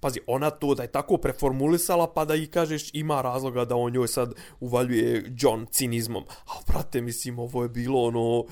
pazi, 0.00 0.20
ona 0.26 0.50
to 0.50 0.74
da 0.74 0.82
je 0.82 0.92
tako 0.92 1.16
preformulisala, 1.16 2.12
pa 2.12 2.24
da 2.24 2.34
i 2.34 2.46
kažeš 2.46 2.90
ima 2.92 3.22
razloga 3.22 3.64
da 3.64 3.76
on 3.76 3.92
njoj 3.92 4.08
sad 4.08 4.34
uvaljuje 4.60 5.34
John 5.38 5.66
cinizmom. 5.70 6.24
A, 6.46 6.52
brate, 6.66 7.00
mislim, 7.00 7.38
ovo 7.38 7.62
je 7.62 7.68
bilo 7.68 8.02
ono, 8.02 8.44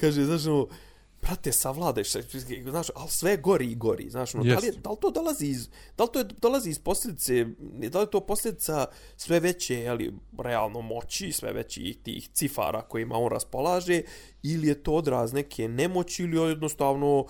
kaže, 0.00 0.24
znaš, 0.24 0.46
ono, 0.46 0.66
brate, 1.26 1.52
savladeš 1.52 2.10
se, 2.10 2.22
znaš, 2.62 2.86
ali 2.94 3.08
sve 3.08 3.36
gori 3.36 3.66
i 3.66 3.74
gori, 3.74 4.10
znaš, 4.10 4.34
ono, 4.34 4.44
da, 4.44 4.58
li, 4.58 4.72
da 4.82 4.90
li 4.90 4.96
to 5.00 5.10
dolazi 5.10 5.46
iz, 5.46 5.68
da 5.96 6.04
li 6.04 6.10
to 6.12 6.18
je, 6.18 6.24
dolazi 6.24 6.70
iz 6.70 6.78
posljedice, 6.78 7.46
da 7.90 8.00
li 8.00 8.06
to 8.10 8.20
posljedica 8.20 8.86
sve 9.16 9.40
veće, 9.40 9.86
ali 9.88 10.14
realno 10.38 10.80
moći, 10.80 11.32
sve 11.32 11.52
veći 11.52 11.98
tih 12.02 12.28
cifara 12.32 12.82
kojima 12.82 13.14
on 13.14 13.32
raspolaže, 13.32 14.02
ili 14.42 14.68
je 14.68 14.82
to 14.82 14.92
odraz 14.92 15.32
neke 15.32 15.68
nemoći, 15.68 16.22
ili 16.22 16.48
jednostavno, 16.48 17.26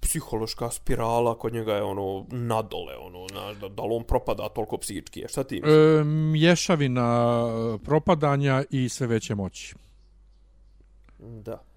psihološka 0.00 0.70
spirala 0.70 1.38
kod 1.38 1.52
njega 1.52 1.74
je 1.74 1.82
ono 1.82 2.26
nadole 2.30 2.96
ono 2.96 3.26
da, 3.60 3.68
da 3.68 3.82
li 3.82 3.94
on 3.94 4.04
propada 4.04 4.48
toliko 4.48 4.76
psihički 4.76 5.24
šta 5.28 5.44
ti 5.44 5.62
e, 5.64 6.04
mješavina 6.04 7.36
propadanja 7.84 8.64
i 8.70 8.88
sve 8.88 9.06
veće 9.06 9.34
moći. 9.34 9.74
Da 11.18 11.67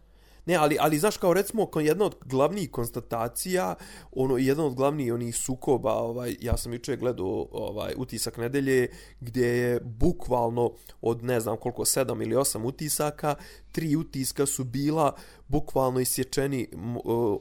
Ne, 0.46 0.56
ali, 0.56 0.78
ali 0.80 1.00
znaš 1.00 1.18
kao 1.18 1.34
recimo 1.34 1.66
kao 1.66 1.82
jedna 1.82 2.06
od 2.06 2.16
glavnih 2.26 2.72
konstatacija, 2.72 3.76
ono 4.12 4.38
jedan 4.38 4.66
od 4.66 4.76
glavnih 4.76 5.14
onih 5.14 5.36
sukoba, 5.36 5.94
ovaj 5.94 6.36
ja 6.42 6.58
sam 6.58 6.74
juče 6.74 6.96
gledao 6.98 7.48
ovaj 7.52 7.94
utisak 7.98 8.38
nedelje 8.38 8.88
gdje 9.20 9.48
je 9.48 9.80
bukvalno 9.84 10.72
od 11.02 11.24
ne 11.24 11.40
znam 11.40 11.58
koliko 11.58 11.82
7 11.82 12.24
ili 12.24 12.36
8 12.36 12.66
utisaka, 12.66 13.36
tri 13.72 13.96
utiska 13.96 14.46
su 14.46 14.64
bila 14.64 15.16
bukvalno 15.48 16.00
isječeni 16.00 16.68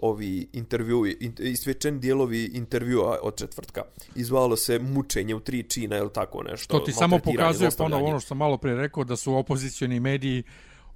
ovi 0.02 0.48
intervjui, 0.52 1.32
isječeni 1.38 1.98
dijelovi 1.98 2.44
intervjua 2.44 3.18
od 3.22 3.36
četvrtka. 3.36 3.82
Izvalo 4.14 4.56
se 4.56 4.78
mučenje 4.78 5.34
u 5.34 5.40
tri 5.40 5.62
čina 5.62 5.96
ili 5.96 6.12
tako 6.12 6.42
nešto. 6.42 6.78
To 6.78 6.84
ti 6.84 6.92
samo 6.92 7.18
pokazuje 7.18 7.70
ponovo 7.78 8.06
ono 8.06 8.20
što 8.20 8.28
sam 8.28 8.38
malo 8.38 8.58
prije 8.58 8.76
rekao 8.76 9.04
da 9.04 9.16
su 9.16 9.34
opozicioni 9.34 10.00
mediji 10.00 10.42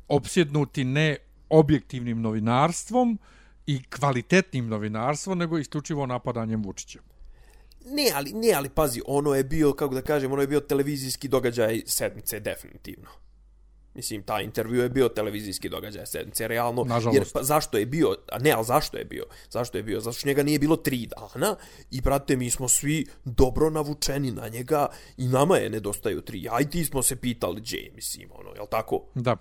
opsjednuti 0.08 0.84
ne 0.84 1.16
objektivnim 1.48 2.20
novinarstvom 2.20 3.18
i 3.66 3.82
kvalitetnim 3.82 4.68
novinarstvom, 4.68 5.38
nego 5.38 5.58
isključivo 5.58 6.06
napadanjem 6.06 6.62
Vučića. 6.62 6.98
Ne, 7.86 8.10
ali 8.14 8.32
ne, 8.32 8.52
ali 8.52 8.68
pazi, 8.68 9.00
ono 9.06 9.34
je 9.34 9.44
bio 9.44 9.72
kako 9.72 9.94
da 9.94 10.02
kažem, 10.02 10.32
ono 10.32 10.42
je 10.42 10.48
bio 10.48 10.60
televizijski 10.60 11.28
događaj 11.28 11.82
sedmice 11.86 12.40
definitivno. 12.40 13.08
Mislim, 13.94 14.22
ta 14.22 14.40
intervju 14.40 14.82
je 14.82 14.88
bio 14.88 15.08
televizijski 15.08 15.68
događaj 15.68 16.06
sedmice, 16.06 16.48
realno. 16.48 16.84
Nažalost. 16.84 17.18
Jer, 17.18 17.26
pa, 17.32 17.42
zašto 17.42 17.78
je 17.78 17.86
bio? 17.86 18.16
A 18.32 18.38
ne, 18.38 18.50
ali 18.50 18.64
zašto 18.64 18.96
je 18.96 19.04
bio? 19.04 19.24
Zašto 19.50 19.78
je 19.78 19.82
bio? 19.82 20.00
Zašto 20.00 20.18
što 20.18 20.28
njega 20.28 20.42
nije 20.42 20.58
bilo 20.58 20.76
tri 20.76 21.06
dana 21.06 21.56
i, 21.90 22.00
brate, 22.00 22.36
mi 22.36 22.50
smo 22.50 22.68
svi 22.68 23.06
dobro 23.24 23.70
navučeni 23.70 24.30
na 24.30 24.48
njega 24.48 24.86
i 25.16 25.28
nama 25.28 25.56
je 25.56 25.70
nedostaju 25.70 26.20
tri. 26.20 26.48
Aj, 26.50 26.70
ti 26.70 26.84
smo 26.84 27.02
se 27.02 27.16
pitali, 27.16 27.60
gdje, 27.60 27.92
mislim, 27.94 28.28
ono, 28.34 28.50
jel 28.54 28.66
tako? 28.70 29.00
Da. 29.14 29.36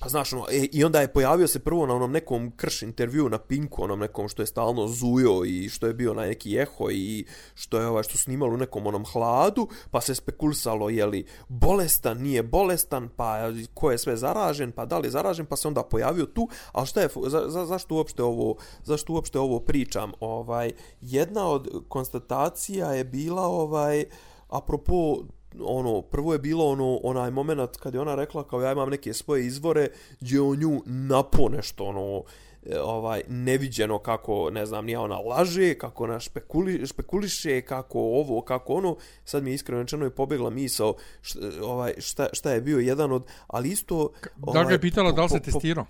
Pa 0.00 0.08
znaš, 0.08 0.32
ono, 0.32 0.46
e, 0.50 0.66
i 0.72 0.84
onda 0.84 1.00
je 1.00 1.12
pojavio 1.12 1.48
se 1.48 1.58
prvo 1.58 1.86
na 1.86 1.94
onom 1.94 2.12
nekom 2.12 2.52
krš 2.56 2.82
intervju 2.82 3.28
na 3.28 3.38
Pinku, 3.38 3.82
onom 3.84 3.98
nekom 3.98 4.28
što 4.28 4.42
je 4.42 4.46
stalno 4.46 4.88
zujo 4.88 5.44
i 5.44 5.68
što 5.68 5.86
je 5.86 5.94
bio 5.94 6.14
na 6.14 6.22
neki 6.22 6.56
eho 6.56 6.90
i 6.90 7.26
što 7.54 7.80
je 7.80 7.86
ovaj 7.86 8.02
što 8.02 8.18
snimalo 8.18 8.54
u 8.54 8.56
nekom 8.56 8.86
onom 8.86 9.04
hladu, 9.04 9.68
pa 9.90 10.00
se 10.00 10.14
spekulisalo 10.14 10.88
je 10.88 11.06
li 11.06 11.26
bolestan, 11.48 12.18
nije 12.18 12.42
bolestan, 12.42 13.08
pa 13.16 13.52
ko 13.74 13.90
je 13.90 13.98
sve 13.98 14.16
zaražen, 14.16 14.72
pa 14.72 14.86
da 14.86 14.98
li 14.98 15.06
je 15.06 15.10
zaražen, 15.10 15.46
pa 15.46 15.56
se 15.56 15.68
onda 15.68 15.82
pojavio 15.82 16.26
tu, 16.26 16.48
ali 16.72 16.86
šta 16.86 17.00
je, 17.00 17.08
za, 17.26 17.44
za, 17.48 17.66
zašto 17.66 17.94
uopšte 17.94 18.22
ovo, 18.22 18.56
zašto 18.84 19.12
uopšte 19.12 19.38
ovo 19.38 19.60
pričam? 19.60 20.12
Ovaj, 20.20 20.72
jedna 21.00 21.48
od 21.48 21.84
konstatacija 21.88 22.92
je 22.92 23.04
bila, 23.04 23.42
ovaj, 23.42 24.04
apropo 24.48 25.22
ono, 25.60 26.02
prvo 26.02 26.32
je 26.32 26.38
bilo 26.38 26.66
ono, 26.66 26.96
onaj 27.02 27.30
moment 27.30 27.76
kad 27.76 27.94
je 27.94 28.00
ona 28.00 28.14
rekla 28.14 28.48
kao 28.48 28.60
ja 28.60 28.72
imam 28.72 28.90
neke 28.90 29.14
svoje 29.14 29.46
izvore 29.46 29.88
gdje 30.20 30.40
on 30.40 30.58
nju 30.58 30.82
napo 30.86 31.48
nešto 31.48 31.84
ono, 31.84 32.22
e, 32.66 32.80
ovaj 32.80 33.22
neviđeno 33.28 33.98
kako 33.98 34.50
ne 34.50 34.66
znam 34.66 34.84
nije 34.84 34.98
ona 34.98 35.18
laže 35.18 35.74
kako 35.74 36.04
ona 36.04 36.20
špekuli, 36.20 36.86
špekuliše 36.86 37.60
kako 37.60 37.98
ovo 37.98 38.40
kako 38.40 38.72
ono. 38.72 38.96
Sad 39.24 39.42
mi 39.42 39.50
je 39.50 39.54
iskreno 39.54 39.82
rečeno 39.82 40.04
je 40.04 40.10
pobjegla 40.10 40.50
misao 40.50 40.94
šta, 41.20 41.40
ovaj 41.62 41.94
šta, 41.98 42.28
šta 42.32 42.52
je 42.52 42.60
bio 42.60 42.78
jedan 42.78 43.12
od 43.12 43.26
ali 43.46 43.68
isto 43.68 43.96
ovaj, 44.42 44.62
da 44.62 44.64
ga 44.64 44.72
je 44.72 44.80
pitala 44.80 45.10
po, 45.10 45.16
da 45.16 45.22
li 45.22 45.28
se 45.28 45.40
testirao 45.40 45.86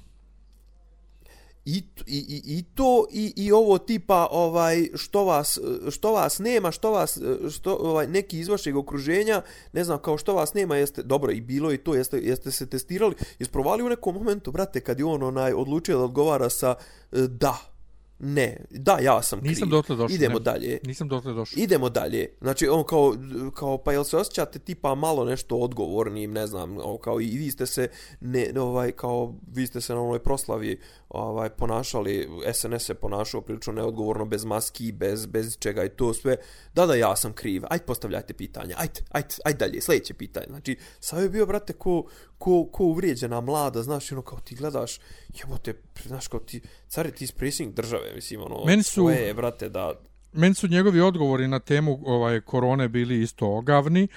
i, 1.69 1.83
i, 2.07 2.43
i 2.59 2.63
to 2.75 3.07
i, 3.13 3.33
i 3.37 3.53
ovo 3.53 3.79
tipa 3.79 4.29
ovaj 4.31 4.89
što 4.95 5.25
vas 5.25 5.59
što 5.91 6.13
vas 6.13 6.39
nema 6.39 6.71
što 6.71 6.91
vas 6.91 7.19
što 7.51 7.75
ovaj 7.75 8.07
neki 8.07 8.39
iz 8.39 8.49
vašeg 8.49 8.77
okruženja 8.77 9.43
ne 9.73 9.85
znam 9.85 9.99
kao 9.99 10.19
što 10.19 10.35
vas 10.35 10.55
nema 10.55 10.77
jeste 10.77 11.03
dobro 11.03 11.33
i 11.33 11.41
bilo 11.41 11.73
i 11.73 11.79
to 11.79 11.95
jeste 11.95 12.19
jeste 12.19 12.51
se 12.51 12.67
testirali 12.67 13.15
isprovali 13.39 13.83
u 13.83 13.89
nekom 13.89 14.15
momentu 14.15 14.53
brate 14.53 14.81
kad 14.81 14.99
je 14.99 15.05
on 15.05 15.23
onaj 15.23 15.53
odlučio 15.53 15.99
da 15.99 16.05
odgovara 16.05 16.51
sa 16.51 16.75
e, 17.13 17.17
da. 17.21 17.78
Ne, 18.21 18.57
da, 18.71 18.99
ja 19.03 19.23
sam 19.23 19.41
kriv. 19.41 19.51
Nisam 19.51 19.69
dotle 19.69 19.97
došao. 19.97 20.15
Idemo 20.15 20.39
ne, 20.39 20.41
dalje. 20.41 20.79
Nisam 20.87 21.09
dotle 21.09 21.33
došao. 21.33 21.63
Idemo 21.63 21.89
dalje. 21.89 22.37
Znači, 22.41 22.69
on 22.69 22.85
kao, 22.85 23.15
kao 23.55 23.79
pa 23.79 23.93
jel 23.93 24.05
se 24.05 24.17
osjećate 24.17 24.59
tipa 24.59 24.95
malo 24.95 25.25
nešto 25.25 25.57
odgovornim, 25.57 26.33
ne 26.33 26.47
znam, 26.47 26.77
kao 27.01 27.21
i 27.21 27.27
vi 27.27 27.51
ste 27.51 27.67
se, 27.67 27.89
ne, 28.21 28.53
ovaj, 28.61 28.93
kao 28.93 29.35
vi 29.53 29.67
ste 29.67 29.81
se 29.81 29.95
na 29.95 30.03
onoj 30.03 30.19
proslavi 30.19 30.81
ovaj, 31.09 31.51
ponašali, 31.51 32.29
SNS 32.55 32.85
se 32.85 32.95
ponašao 32.95 33.41
prilično 33.41 33.73
neodgovorno, 33.73 34.25
bez 34.25 34.45
maski, 34.45 34.93
bez, 34.93 35.27
bez 35.27 35.59
čega 35.59 35.85
i 35.85 35.89
to 35.89 36.15
sve. 36.15 36.37
Da, 36.75 36.87
da, 36.87 36.95
ja 36.95 37.17
sam 37.17 37.33
kriv. 37.33 37.63
Ajde, 37.71 37.85
postavljajte 37.85 38.35
pitanje. 38.35 38.75
Ajde, 38.77 39.01
ajde, 39.11 39.35
ajde 39.45 39.59
dalje, 39.59 39.81
sljedeće 39.81 40.15
pitanje. 40.15 40.47
Znači, 40.49 40.77
sad 41.01 41.23
je 41.23 41.29
bio, 41.29 41.47
brate, 41.47 41.73
ko, 41.73 42.05
ko, 42.39 42.69
ko 42.73 42.85
uvrijeđena 42.85 43.41
mlada, 43.41 43.83
znaš, 43.83 44.13
ono, 44.13 44.23
kao 44.23 44.41
ti 44.41 44.55
gledaš, 44.55 45.01
jebote, 45.41 45.75
znaš, 46.07 46.29
kao 46.29 46.41
ti, 46.41 46.61
cari, 46.89 47.13
ti 47.13 47.29
predsjednik 47.37 47.77
države, 47.77 48.13
mislim, 48.15 48.41
ono, 48.41 48.65
meni 48.65 48.83
su, 48.83 48.95
tvoje, 49.01 49.35
brate, 49.35 49.69
da... 49.69 49.93
Meni 50.33 50.55
su 50.55 50.69
njegovi 50.69 51.01
odgovori 51.01 51.49
na 51.49 51.59
temu 51.59 51.99
ovaj 52.05 52.41
korone 52.41 52.89
bili 52.89 53.23
isto 53.23 53.47
ogavni, 53.47 54.09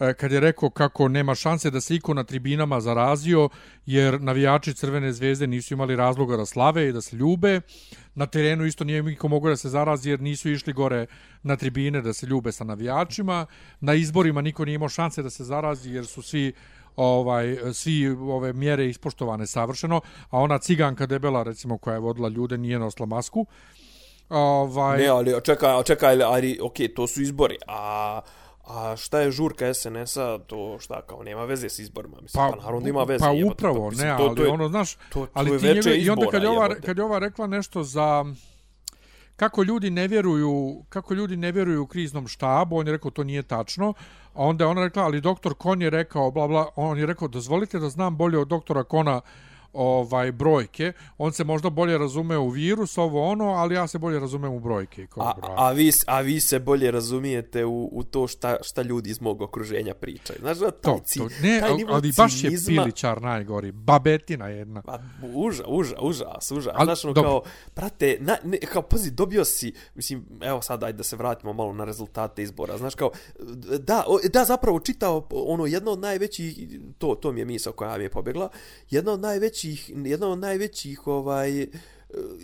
e, 0.00 0.14
kad 0.14 0.32
je 0.32 0.40
rekao 0.40 0.70
kako 0.70 1.08
nema 1.08 1.34
šanse 1.34 1.70
da 1.70 1.80
se 1.80 1.94
iko 1.94 2.14
na 2.14 2.24
tribinama 2.24 2.80
zarazio, 2.80 3.48
jer 3.86 4.20
navijači 4.20 4.74
Crvene 4.74 5.12
zvezde 5.12 5.46
nisu 5.46 5.74
imali 5.74 5.96
razloga 5.96 6.36
da 6.36 6.46
slave 6.46 6.88
i 6.88 6.92
da 6.92 7.00
se 7.00 7.16
ljube. 7.16 7.60
Na 8.14 8.26
terenu 8.26 8.64
isto 8.64 8.84
nije 8.84 9.02
niko 9.02 9.28
mogao 9.28 9.50
da 9.50 9.56
se 9.56 9.68
zarazi 9.68 10.10
jer 10.10 10.20
nisu 10.20 10.50
išli 10.50 10.72
gore 10.72 11.06
na 11.42 11.56
tribine 11.56 12.02
da 12.02 12.12
se 12.12 12.26
ljube 12.26 12.52
sa 12.52 12.64
navijačima. 12.64 13.46
Na 13.80 13.94
izborima 13.94 14.40
niko 14.40 14.64
nije 14.64 14.74
imao 14.74 14.88
šanse 14.88 15.22
da 15.22 15.30
se 15.30 15.44
zarazi 15.44 15.90
jer 15.90 16.06
su 16.06 16.22
svi 16.22 16.52
ovaj 16.98 17.56
svi 17.72 18.08
ove 18.08 18.52
mjere 18.52 18.86
ispoštovane 18.86 19.46
savršeno, 19.46 20.00
a 20.30 20.38
ona 20.38 20.58
ciganka 20.58 21.06
debela 21.06 21.42
recimo 21.42 21.78
koja 21.78 21.94
je 21.94 22.00
vodila 22.00 22.28
ljude 22.28 22.58
nije 22.58 22.78
nosila 22.78 23.06
masku. 23.06 23.46
Ovaj 24.28 24.98
Ne, 24.98 25.06
ali 25.06 25.34
čekaj, 25.44 25.82
čekaj, 25.82 26.22
ali 26.22 26.58
okej, 26.62 26.88
okay, 26.88 26.94
to 26.94 27.06
su 27.06 27.22
izbori. 27.22 27.56
A 27.66 28.20
A 28.68 28.96
šta 28.96 29.20
je 29.20 29.30
žurka 29.30 29.74
SNS-a, 29.74 30.38
to 30.46 30.76
šta, 30.80 31.02
kao 31.02 31.22
nema 31.22 31.44
veze 31.44 31.68
s 31.68 31.78
izborima, 31.78 32.16
mislim, 32.22 32.44
pa, 32.44 32.56
pa 32.56 32.62
naravno 32.62 32.88
ima 32.88 33.02
veze. 33.02 33.24
Pa 33.24 33.30
upravo, 33.52 33.78
to, 33.78 33.90
mislim, 33.90 34.08
ne, 34.08 34.12
ali 34.12 34.28
to, 34.28 34.34
to 34.34 34.42
je, 34.42 34.50
ono, 34.50 34.68
znaš, 34.68 34.94
to, 34.94 35.00
to 35.12 35.26
ali 35.32 35.58
ti 35.58 35.66
njegove, 35.66 35.98
i 35.98 36.10
onda 36.10 36.26
kad 36.26 36.42
je, 36.42 36.48
ova, 36.48 36.74
kad 36.74 36.98
je 36.98 37.04
ova 37.04 37.18
rekla 37.18 37.46
nešto 37.46 37.82
za, 37.82 38.24
kako 39.38 39.62
ljudi 39.62 39.90
ne 39.90 40.08
vjeruju, 40.08 40.82
kako 40.88 41.14
ljudi 41.14 41.36
ne 41.36 41.52
vjeruju 41.52 41.82
u 41.82 41.86
kriznom 41.86 42.28
štabu, 42.28 42.76
on 42.76 42.86
je 42.86 42.92
rekao 42.92 43.10
to 43.10 43.24
nije 43.24 43.42
tačno, 43.42 43.92
a 44.34 44.44
onda 44.44 44.64
je 44.64 44.68
ona 44.68 44.84
rekla, 44.84 45.02
ali 45.02 45.20
doktor 45.20 45.54
Kon 45.54 45.82
je 45.82 45.90
rekao, 45.90 46.30
bla, 46.30 46.48
bla, 46.48 46.68
on 46.76 46.98
je 46.98 47.06
rekao, 47.06 47.28
dozvolite 47.28 47.78
da 47.78 47.88
znam 47.88 48.16
bolje 48.16 48.38
od 48.38 48.48
doktora 48.48 48.84
Kona 48.84 49.20
ovaj 49.78 50.32
brojke. 50.32 50.92
On 51.18 51.32
se 51.32 51.44
možda 51.44 51.70
bolje 51.70 51.98
razume 51.98 52.38
u 52.38 52.48
virus, 52.48 52.98
ovo 52.98 53.30
ono, 53.30 53.44
ali 53.44 53.74
ja 53.74 53.86
se 53.86 53.98
bolje 53.98 54.20
razumem 54.20 54.52
u 54.52 54.60
brojke. 54.60 55.06
Kao 55.06 55.22
a, 55.22 55.34
a, 55.56 55.72
vi, 55.72 55.92
a 56.06 56.20
vi 56.20 56.40
se 56.40 56.58
bolje 56.58 56.90
razumijete 56.90 57.64
u, 57.64 57.88
u 57.92 58.04
to 58.04 58.26
šta, 58.26 58.56
šta 58.62 58.82
ljudi 58.82 59.10
iz 59.10 59.20
mog 59.20 59.42
okruženja 59.42 59.94
pričaju. 59.94 60.38
Znaš, 60.40 60.58
taj, 60.58 60.70
to, 60.70 61.00
ci, 61.04 61.18
to, 61.18 61.28
ne, 61.42 61.60
taj 61.60 61.70
ali 61.88 62.12
baš 62.16 62.44
je 62.44 62.50
piličar 62.66 63.22
najgori. 63.22 63.72
Babetina 63.72 64.48
jedna. 64.48 64.82
Pa, 64.82 64.98
uža, 65.34 65.64
uža, 65.66 65.96
užas, 66.00 66.50
užas. 66.50 66.74
Ali, 66.76 66.86
Znaš, 66.86 67.04
ono, 67.04 67.22
kao, 67.22 67.42
prate, 67.74 68.16
na, 68.20 68.36
ne, 68.44 68.58
kao, 68.58 68.82
pazi, 68.82 69.10
dobio 69.10 69.44
si, 69.44 69.72
mislim, 69.94 70.24
evo 70.40 70.62
sad, 70.62 70.82
ajde 70.82 70.96
da 70.96 71.02
se 71.02 71.16
vratimo 71.16 71.52
malo 71.52 71.72
na 71.72 71.84
rezultate 71.84 72.42
izbora. 72.42 72.78
Znaš, 72.78 72.94
kao, 72.94 73.10
da, 73.78 74.04
da, 74.32 74.44
zapravo 74.44 74.80
čitao 74.80 75.28
ono, 75.30 75.66
jedno 75.66 75.90
od 75.90 75.98
najvećih, 76.00 76.58
to, 76.98 77.14
to 77.14 77.32
mi 77.32 77.40
je 77.40 77.44
misao 77.44 77.72
koja 77.72 77.98
mi 77.98 78.04
je 78.04 78.10
pobjegla, 78.10 78.48
jedno 78.90 79.12
od 79.12 79.20
najvećih 79.20 79.67
najvećih, 79.68 79.92
jedna 80.04 80.28
od 80.28 80.38
najvećih 80.38 81.06
ovaj 81.06 81.62
e, 81.62 81.66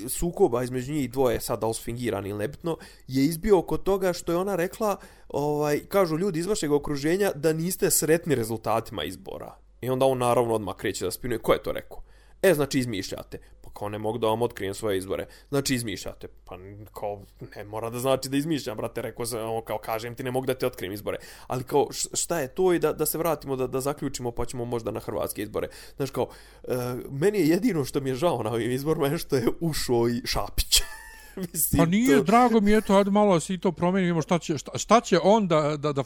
sukoba 0.09 0.62
između 0.62 0.93
njih 0.93 1.11
dvoje, 1.11 1.41
sad 1.41 1.61
da 1.61 1.66
li 1.66 1.75
su 1.75 1.83
fingirani 1.83 2.29
ili 2.29 2.39
nebitno, 2.39 2.77
je 3.09 3.25
izbio 3.25 3.59
oko 3.59 3.79
toga 3.79 4.12
što 4.12 4.33
je 4.33 4.39
ona 4.39 4.57
rekla, 4.57 4.97
ovaj, 5.29 5.81
kažu 5.89 6.18
ljudi 6.18 6.41
iz 6.41 6.47
vašeg 6.47 6.72
okruženja 6.72 7.33
da 7.35 7.53
niste 7.53 7.91
sretni 7.91 8.35
rezultatima 8.35 9.05
izbora. 9.05 9.57
I 9.81 9.91
onda 9.91 10.07
on 10.07 10.18
naravno 10.18 10.55
odmah 10.55 10.77
kreće 10.77 11.05
da 11.05 11.11
spinuje. 11.11 11.39
Ko 11.39 11.53
je 11.53 11.62
to 11.62 11.72
rekao? 11.72 12.03
E, 12.43 12.55
znači 12.55 12.79
izmišljate. 12.79 13.39
Kao 13.79 13.89
ne 13.89 13.99
mogu 13.99 14.18
da 14.18 14.27
vam 14.27 14.43
otkrijem 14.43 14.75
svoje 14.75 14.99
izbore. 14.99 15.27
Znači 15.49 15.75
izmišljate. 15.75 16.29
Pa 16.45 16.59
kao 16.93 17.22
ne 17.57 17.64
mora 17.64 17.91
da 17.91 17.99
znači 17.99 18.29
da 18.29 18.37
izmišljam, 18.37 18.77
brate. 18.77 19.03
Rekao 19.03 19.27
sam, 19.27 19.41
ono, 19.41 19.61
kao 19.61 19.79
kažem 19.79 20.14
ti 20.14 20.22
ne 20.22 20.31
mogu 20.31 20.47
da 20.47 20.55
te 20.55 20.66
otkrijem 20.66 20.93
izbore. 20.93 21.18
Ali 21.47 21.64
kao 21.64 21.89
šta 21.93 22.41
je 22.41 22.49
to 22.49 22.72
i 22.72 22.79
da, 22.79 22.93
da 22.93 23.07
se 23.07 23.18
vratimo, 23.18 23.57
da, 23.57 23.66
da 23.66 23.81
zaključimo 23.81 24.31
pa 24.31 24.45
ćemo 24.45 24.64
možda 24.64 24.91
na 24.91 25.01
hrvatske 25.01 25.43
izbore. 25.43 25.68
Znači 25.97 26.12
kao, 26.12 26.29
e, 26.68 26.75
meni 27.11 27.39
je 27.39 27.49
jedino 27.49 27.85
što 27.85 28.01
mi 28.01 28.11
je 28.11 28.14
žao 28.14 28.43
na 28.43 28.51
ovim 28.51 28.70
izborima 28.70 29.07
je 29.07 29.18
što 29.18 29.37
je 29.37 29.47
ušao 29.61 30.09
i 30.09 30.22
Šapić. 30.25 30.83
Mislim, 31.53 31.78
pa 31.78 31.87
nije, 31.87 32.16
to... 32.16 32.22
drago 32.22 32.61
mi 32.61 32.70
je 32.70 32.80
to, 32.80 32.97
ajde 32.97 33.11
malo 33.11 33.41
si 33.41 33.59
to 33.59 33.72
promenimo, 33.72 34.22
šta 34.22 34.39
će, 34.39 34.59
šta, 34.59 34.78
šta 34.78 35.01
će 35.01 35.18
on 35.22 35.49
da, 35.49 35.76
da, 35.76 35.93
da, 35.93 36.03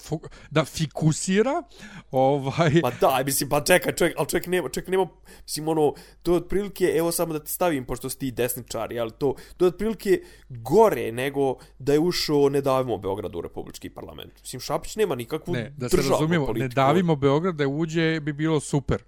da 0.50 0.64
fikusira? 0.64 1.62
Ovaj... 2.10 2.80
Pa 2.82 2.90
da, 2.90 3.22
mislim, 3.24 3.48
pa 3.48 3.64
čekaj, 3.64 3.92
čovjek, 3.92 4.14
ali 4.18 4.28
čovjek 4.28 4.46
nema, 4.46 4.68
čovjek 4.68 4.88
nema, 4.88 5.08
mislim, 5.42 5.68
ono, 5.68 5.94
to 6.22 6.32
je 6.32 6.36
otprilike, 6.36 6.84
evo 6.84 7.12
samo 7.12 7.32
da 7.32 7.44
ti 7.44 7.50
stavim, 7.52 7.84
pošto 7.84 8.10
si 8.10 8.18
ti 8.18 8.30
desničari, 8.30 9.00
ali 9.00 9.10
to, 9.10 9.34
to 9.56 9.64
je 9.64 9.68
otprilike 9.68 10.20
gore 10.48 11.12
nego 11.12 11.56
da 11.78 11.92
je 11.92 11.98
ušao 11.98 12.48
ne 12.48 12.60
davimo 12.60 12.98
Beograd 12.98 13.34
u 13.34 13.40
Republički 13.40 13.90
parlament. 13.90 14.32
Mislim, 14.40 14.60
Šapić 14.60 14.96
nema 14.96 15.14
nikakvu 15.14 15.54
ne, 15.54 15.72
da 15.76 15.88
se 15.88 15.96
razumijemo, 15.96 16.46
politiku. 16.46 16.68
ne 16.68 16.74
davimo 16.74 17.16
Beograd 17.16 17.54
da 17.54 17.68
uđe 17.68 18.20
bi 18.20 18.32
bilo 18.32 18.60
super. 18.60 19.02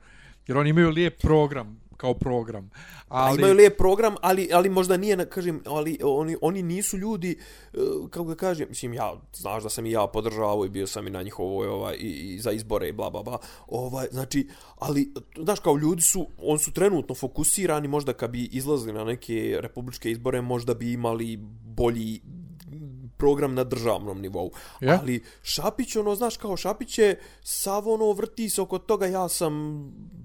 Jer 0.46 0.58
oni 0.58 0.70
imaju 0.70 0.90
lijep 0.90 1.20
program 1.20 1.80
kao 2.00 2.14
program. 2.14 2.70
Ali... 3.08 3.32
A 3.32 3.38
imaju 3.38 3.54
lijep 3.54 3.76
program, 3.78 4.14
ali, 4.22 4.48
ali 4.52 4.68
možda 4.68 4.96
nije, 4.96 5.26
kažem, 5.30 5.62
ali 5.66 5.98
oni, 6.02 6.36
oni 6.40 6.62
nisu 6.62 6.98
ljudi, 6.98 7.38
e, 7.74 7.78
kako 8.10 8.28
da 8.28 8.34
kažem, 8.34 8.68
mislim, 8.68 8.94
ja, 8.94 9.14
znaš 9.34 9.62
da 9.62 9.68
sam 9.68 9.86
i 9.86 9.90
ja 9.90 10.06
podržavao 10.06 10.64
i 10.64 10.68
bio 10.68 10.86
sam 10.86 11.06
i 11.06 11.10
na 11.10 11.22
njihovoj, 11.22 11.68
ovaj, 11.68 11.94
i, 11.94 12.34
i 12.34 12.38
za 12.38 12.52
izbore 12.52 12.88
i 12.88 12.92
bla, 12.92 13.10
bla, 13.10 13.22
bla, 13.22 13.38
ovaj, 13.66 14.06
znači, 14.10 14.48
ali, 14.78 15.12
znaš, 15.36 15.60
kao 15.60 15.76
ljudi 15.76 16.02
su, 16.02 16.26
on 16.38 16.58
su 16.58 16.72
trenutno 16.72 17.14
fokusirani, 17.14 17.88
možda 17.88 18.12
kad 18.12 18.30
bi 18.30 18.44
izlazili 18.44 18.92
na 18.92 19.04
neke 19.04 19.58
republičke 19.60 20.10
izbore, 20.10 20.40
možda 20.40 20.74
bi 20.74 20.92
imali 20.92 21.36
bolji 21.76 22.20
program 23.18 23.54
na 23.54 23.64
državnom 23.64 24.20
nivou. 24.20 24.50
Ja? 24.80 24.98
Ali 25.00 25.20
Šapić, 25.42 25.96
ono, 25.96 26.14
znaš, 26.14 26.36
kao 26.36 26.56
Šapić 26.56 26.98
je 26.98 27.20
sav 27.42 27.88
ono 27.88 28.12
vrti 28.12 28.48
se 28.48 28.62
oko 28.62 28.78
toga, 28.78 29.06
ja 29.06 29.28
sam 29.28 29.52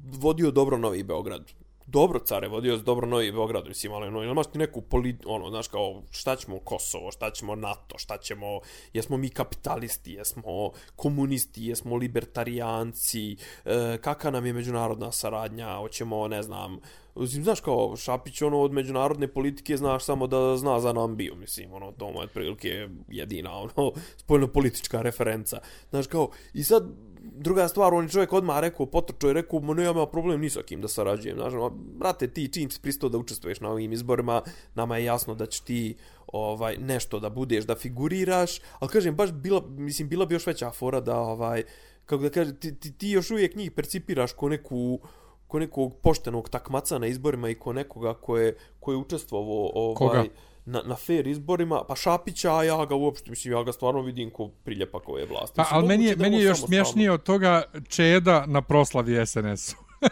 vodio 0.06 0.52
dobro 0.52 0.78
Novi 0.78 1.04
Beograd 1.04 1.65
dobro 1.88 2.20
care 2.20 2.48
vodio 2.48 2.78
dobro 2.78 3.08
Novi 3.08 3.32
Beograd, 3.32 3.68
mislim, 3.68 3.94
ali 3.94 4.08
ono, 4.08 4.24
imaš 4.24 4.48
ti 4.48 4.58
neku 4.58 4.82
polit, 4.82 5.24
ono, 5.26 5.50
znaš, 5.50 5.68
kao, 5.68 6.02
šta 6.12 6.36
ćemo 6.36 6.60
Kosovo, 6.60 7.12
šta 7.12 7.32
ćemo 7.32 7.56
NATO, 7.56 7.98
šta 7.98 8.18
ćemo, 8.18 8.60
jesmo 8.94 9.18
mi 9.18 9.30
kapitalisti, 9.30 10.14
jesmo 10.14 10.72
komunisti, 10.96 11.66
jesmo 11.66 11.96
libertarijanci, 11.96 13.38
e, 13.66 13.98
kaka 14.02 14.32
nam 14.32 14.46
je 14.46 14.54
međunarodna 14.54 15.12
saradnja, 15.12 15.78
hoćemo, 15.78 16.28
ne 16.28 16.44
znam, 16.44 16.80
Mislim, 17.16 17.44
znaš 17.44 17.60
kao, 17.60 17.96
Šapić, 17.98 18.42
ono, 18.42 18.60
od 18.62 18.72
međunarodne 18.72 19.28
politike 19.28 19.78
znaš 19.78 20.04
samo 20.04 20.28
da 20.28 20.58
zna 20.58 20.80
za 20.80 20.94
Nambiju, 20.94 21.36
mislim, 21.36 21.74
ono, 21.74 21.92
to 21.92 22.12
mu 22.12 22.22
je 22.22 22.28
prilike 22.28 22.88
jedina, 23.08 23.58
ono, 23.58 23.92
spoljno 24.18 24.48
politička 24.48 25.02
referenca. 25.02 25.60
Znaš 25.90 26.08
kao, 26.08 26.30
i 26.54 26.64
sad, 26.64 26.90
druga 27.34 27.68
stvar, 27.68 27.94
on 27.94 28.04
je 28.04 28.10
čovjek 28.10 28.34
odmah 28.34 28.60
rekao, 28.60 28.86
potrčao 28.86 29.30
i 29.30 29.34
rekao, 29.34 29.60
ma 29.60 29.74
ne, 29.74 29.84
ja 29.84 29.92
imam 29.92 30.08
problem 30.12 30.42
ni 30.42 30.50
sa 30.50 30.64
kim 30.64 30.82
da 30.82 30.88
sarađujem. 30.88 31.38
Znaš, 31.38 31.54
ono, 31.54 31.70
brate, 31.70 32.28
ti 32.28 32.48
čim 32.54 32.72
si 32.72 32.82
pristao 32.82 33.10
da 33.10 33.18
učestvuješ 33.18 33.60
na 33.60 33.70
ovim 33.70 33.94
izborima, 33.94 34.42
nama 34.76 34.98
je 34.98 35.06
jasno 35.06 35.36
da 35.36 35.46
će 35.46 35.64
ti 35.64 35.96
ovaj 36.28 36.78
nešto 36.78 37.20
da 37.20 37.30
budeš, 37.30 37.66
da 37.66 37.76
figuriraš, 37.76 38.62
ali 38.80 38.92
kažem, 38.92 39.16
baš 39.16 39.32
bila, 39.32 39.62
mislim, 39.68 40.10
bila 40.10 40.26
bi 40.26 40.36
još 40.36 40.48
veća 40.48 40.72
fora 40.72 41.00
da, 41.00 41.20
ovaj, 41.20 41.64
kako 42.06 42.24
da 42.24 42.30
kažem, 42.30 42.56
ti, 42.56 42.76
ti, 42.80 42.92
ti 42.92 43.10
još 43.10 43.32
uvijek 43.32 43.56
njih 43.56 43.72
percipiraš 43.72 44.34
ko 44.34 44.50
neku, 44.50 45.00
ko 45.48 45.60
nekog 45.60 45.94
poštenog 46.02 46.50
takmaca 46.50 47.00
na 47.00 47.08
izborima 47.08 47.50
i 47.50 47.56
ko 47.56 47.74
nekoga 47.74 48.14
ko 48.14 48.38
je, 48.38 48.56
ko 48.80 48.92
je 48.92 48.98
učestvovao 48.98 49.72
ovaj, 49.74 49.96
Koga? 49.96 50.24
Na, 50.66 50.82
na 50.86 50.96
fair 50.96 51.28
izborima, 51.28 51.84
pa 51.88 51.96
Šapića, 51.96 52.56
a 52.56 52.64
ja 52.64 52.86
ga 52.86 52.96
uopšte, 52.96 53.30
mislim, 53.30 53.54
ja 53.54 53.64
ga 53.64 53.72
stvarno 53.72 54.02
vidim 54.02 54.32
ko 54.32 54.50
priljepak 54.64 55.10
ove 55.10 55.26
vlasti. 55.26 55.56
Pa, 55.56 55.68
ali 55.72 55.88
meni 55.88 56.06
je, 56.06 56.16
meni 56.16 56.38
je 56.38 56.44
još 56.44 56.62
smješnije 56.62 57.12
od 57.12 57.24
toga 57.24 57.64
Čeda 57.88 58.46
na 58.48 58.62
proslavi 58.62 59.26
SNS-u. 59.26 59.76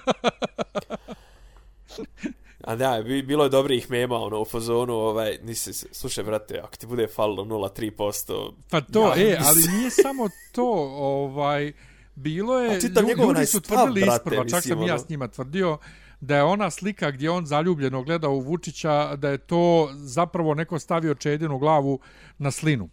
a 2.67 2.75
da, 2.75 3.03
bilo 3.03 3.43
je 3.43 3.49
dobrih 3.49 3.89
mema, 3.89 4.15
ono, 4.15 4.41
u 4.41 4.45
fazonu, 4.45 4.93
ovaj, 4.93 5.37
nisi, 5.43 5.73
slušaj, 5.73 6.23
brate, 6.23 6.59
ako 6.63 6.75
ti 6.75 6.87
bude 6.87 7.07
falilo 7.07 7.43
0,3%... 7.43 8.53
Pa 8.69 8.81
to, 8.81 9.07
ja, 9.07 9.31
e, 9.31 9.37
ali 9.45 9.77
nije 9.77 9.89
samo 9.89 10.29
to, 10.51 10.71
ovaj, 10.97 11.73
bilo 12.15 12.59
je, 12.59 12.73
ljudi, 12.73 13.21
ljudi 13.21 13.45
su 13.45 13.61
tvrdili 13.61 14.01
isprva, 14.01 14.45
čak 14.49 14.63
sam 14.63 14.77
ono... 14.77 14.87
ja 14.87 14.99
s 14.99 15.09
njima 15.09 15.27
tvrdio, 15.27 15.77
da 16.23 16.35
je 16.35 16.43
ona 16.43 16.69
slika 16.71 17.11
gdje 17.11 17.29
on 17.29 17.45
zaljubljeno 17.45 18.03
gleda 18.03 18.29
u 18.29 18.39
Vučića, 18.39 19.15
da 19.15 19.29
je 19.29 19.37
to 19.37 19.89
zapravo 19.93 20.53
neko 20.53 20.79
stavio 20.79 21.15
čedinu 21.15 21.57
glavu 21.57 21.99
na 22.37 22.51
slinu. 22.51 22.89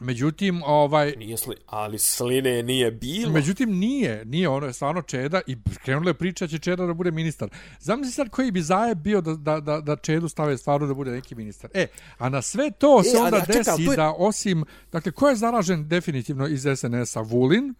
Međutim, 0.00 0.62
ovaj... 0.62 1.14
Nije 1.18 1.36
sli... 1.36 1.56
Ali 1.66 1.98
sline 1.98 2.62
nije 2.62 2.90
bilo. 2.90 3.32
Međutim, 3.32 3.78
nije. 3.78 4.24
Nije, 4.24 4.48
ono 4.48 4.66
je 4.66 4.72
stvarno 4.72 5.02
Čeda 5.02 5.40
i 5.46 5.56
krenula 5.84 6.10
je 6.10 6.14
priča 6.14 6.46
će 6.46 6.58
Čeda 6.58 6.86
da 6.86 6.94
bude 6.94 7.10
ministar. 7.10 7.48
Zamisli 7.80 8.12
sad 8.12 8.28
koji 8.28 8.50
bi 8.50 8.62
zajeb 8.62 8.98
bio 8.98 9.20
da, 9.20 9.34
da, 9.34 9.60
da, 9.60 9.80
da 9.80 9.96
Čedu 9.96 10.28
stave 10.28 10.58
stvarno 10.58 10.86
da 10.86 10.94
bude 10.94 11.10
neki 11.10 11.34
ministar. 11.34 11.70
E, 11.74 11.86
a 12.18 12.28
na 12.28 12.42
sve 12.42 12.70
to 12.70 13.00
e, 13.00 13.04
se 13.04 13.18
onda 13.18 13.36
a, 13.36 13.46
desi 13.46 13.58
čekam, 13.58 13.80
je... 13.80 13.96
da 13.96 14.14
osim... 14.18 14.64
Dakle, 14.92 15.12
ko 15.12 15.28
je 15.28 15.36
zaražen 15.36 15.88
definitivno 15.88 16.46
iz 16.46 16.66
SNS-a? 16.76 17.20
Vulin? 17.20 17.74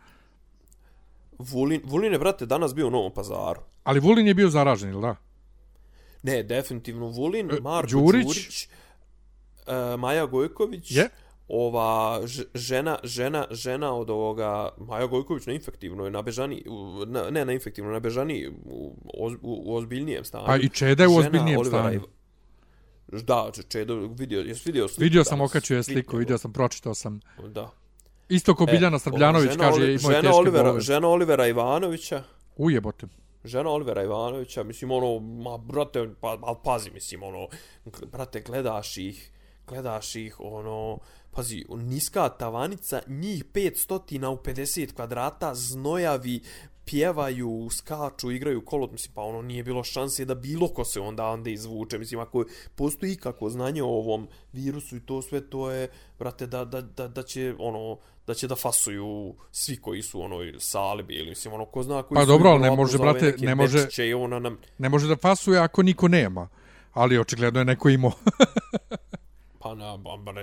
Vulin, 1.38 1.80
Vulin 1.84 2.12
je, 2.12 2.18
brate, 2.18 2.46
danas 2.46 2.74
bio 2.74 2.86
u 2.86 2.90
Novom 2.90 3.12
pazaru. 3.12 3.60
Ali 3.84 4.00
Vulin 4.00 4.26
je 4.26 4.34
bio 4.34 4.50
zaražen, 4.50 4.90
ili 4.90 5.00
da? 5.00 5.16
Ne, 6.22 6.42
definitivno 6.42 7.06
Vulin, 7.06 7.50
e, 7.50 7.60
Marko 7.60 7.90
Đurić, 7.90 8.24
Đurić 8.24 8.68
uh, 9.66 10.00
Maja 10.00 10.26
Gojković, 10.26 10.90
je? 10.90 11.08
ova 11.48 12.20
žena, 12.54 12.98
žena, 13.04 13.46
žena 13.50 13.94
od 13.94 14.10
ovoga, 14.10 14.68
Maja 14.78 15.06
Gojković 15.06 15.46
na 15.46 15.52
infektivno 15.52 16.04
je 16.04 16.10
na 16.10 16.22
bežani, 16.22 16.64
na, 17.06 17.30
ne 17.30 17.44
na 17.44 17.52
infektivno, 17.52 17.90
na 17.92 18.00
bežani 18.00 18.48
u, 18.64 18.96
u, 19.14 19.30
u 19.42 19.76
ozbiljnijem 19.76 20.24
stanju. 20.24 20.44
A 20.48 20.56
i 20.56 20.68
Čeda 20.68 21.02
je 21.02 21.08
u 21.08 21.16
ozbiljnijem 21.16 21.60
Olivera 21.60 21.82
stanju. 21.82 22.00
Da, 23.22 23.50
Čeda, 23.68 23.94
vidio, 23.94 24.40
jes 24.40 24.66
vidio 24.66 24.88
sliku? 24.88 25.02
Vidio 25.02 25.24
sam, 25.24 25.40
okačio 25.40 25.76
je 25.76 25.82
sliku, 25.82 26.16
vidio 26.16 26.38
sam, 26.38 26.52
pročitao 26.52 26.94
sam. 26.94 27.20
Da. 27.48 27.70
Isto 28.34 28.54
ko 28.54 28.64
e, 28.68 28.72
Biljana 28.72 28.98
Srbljanović 28.98 29.56
kaže, 29.56 29.94
imao 29.94 30.10
je 30.10 30.20
teške 30.20 30.36
Olivera, 30.36 30.64
bolove. 30.64 30.80
Žena 30.80 31.08
Olivera 31.08 31.46
Ivanovića. 31.46 32.22
Ujebote 32.56 33.06
žena 33.44 33.70
Olivera 33.70 34.02
Ivanovića, 34.02 34.62
mislim, 34.62 34.90
ono, 34.90 35.18
ma, 35.18 35.58
brate, 35.58 36.08
pa, 36.20 36.38
ali 36.42 36.56
pazi, 36.64 36.90
mislim, 36.90 37.22
ono, 37.22 37.48
brate, 38.12 38.40
gledaš 38.40 38.96
ih, 38.96 39.30
gledaš 39.66 40.16
ih, 40.16 40.40
ono, 40.40 40.98
pazi, 41.30 41.64
niska 41.68 42.28
tavanica, 42.28 43.00
njih 43.06 43.44
500 43.44 44.26
u 44.26 44.36
50 44.36 44.94
kvadrata, 44.94 45.54
znojavi, 45.54 46.40
pjevaju, 46.84 47.68
skaču, 47.70 48.30
igraju 48.30 48.64
kolot, 48.64 48.92
mislim, 48.92 49.14
pa 49.14 49.22
ono 49.22 49.42
nije 49.42 49.62
bilo 49.62 49.84
šanse 49.84 50.24
da 50.24 50.34
bilo 50.34 50.68
ko 50.68 50.84
se 50.84 51.00
onda 51.00 51.26
onda 51.26 51.50
izvuče, 51.50 51.98
mislim, 51.98 52.20
ako 52.20 52.44
postoji 52.74 53.16
kako 53.16 53.50
znanje 53.50 53.82
o 53.82 53.88
ovom 53.88 54.28
virusu 54.52 54.96
i 54.96 55.00
to 55.00 55.22
sve, 55.22 55.50
to 55.50 55.70
je, 55.70 55.88
brate, 56.18 56.46
da, 56.46 56.64
da, 56.64 56.80
da, 56.80 57.08
da 57.08 57.22
će, 57.22 57.54
ono, 57.58 57.98
da 58.26 58.34
će 58.34 58.48
da 58.48 58.56
fasuju 58.56 59.34
svi 59.50 59.76
koji 59.76 60.02
su 60.02 60.20
u 60.20 60.22
onoj 60.22 60.54
sali 60.58 61.02
bili, 61.02 61.28
mislim, 61.28 61.54
ono, 61.54 61.64
ko 61.64 61.82
zna 61.82 62.02
koji 62.02 62.16
pa 62.16 62.20
su... 62.20 62.26
Pa 62.26 62.32
dobro, 62.32 62.50
ali 62.50 62.60
ne 62.60 62.70
može, 62.70 62.98
brate, 62.98 63.34
ne 63.38 63.54
može, 63.54 63.88
i 63.98 64.14
ona 64.14 64.38
nam... 64.38 64.58
ne 64.78 64.88
može 64.88 65.08
da 65.08 65.16
fasuje 65.16 65.58
ako 65.58 65.82
niko 65.82 66.08
nema, 66.08 66.48
ali 66.92 67.18
očigledno 67.18 67.60
je 67.60 67.64
neko 67.64 67.88
imao. 67.88 68.12
pa 69.62 69.74
na, 69.74 69.98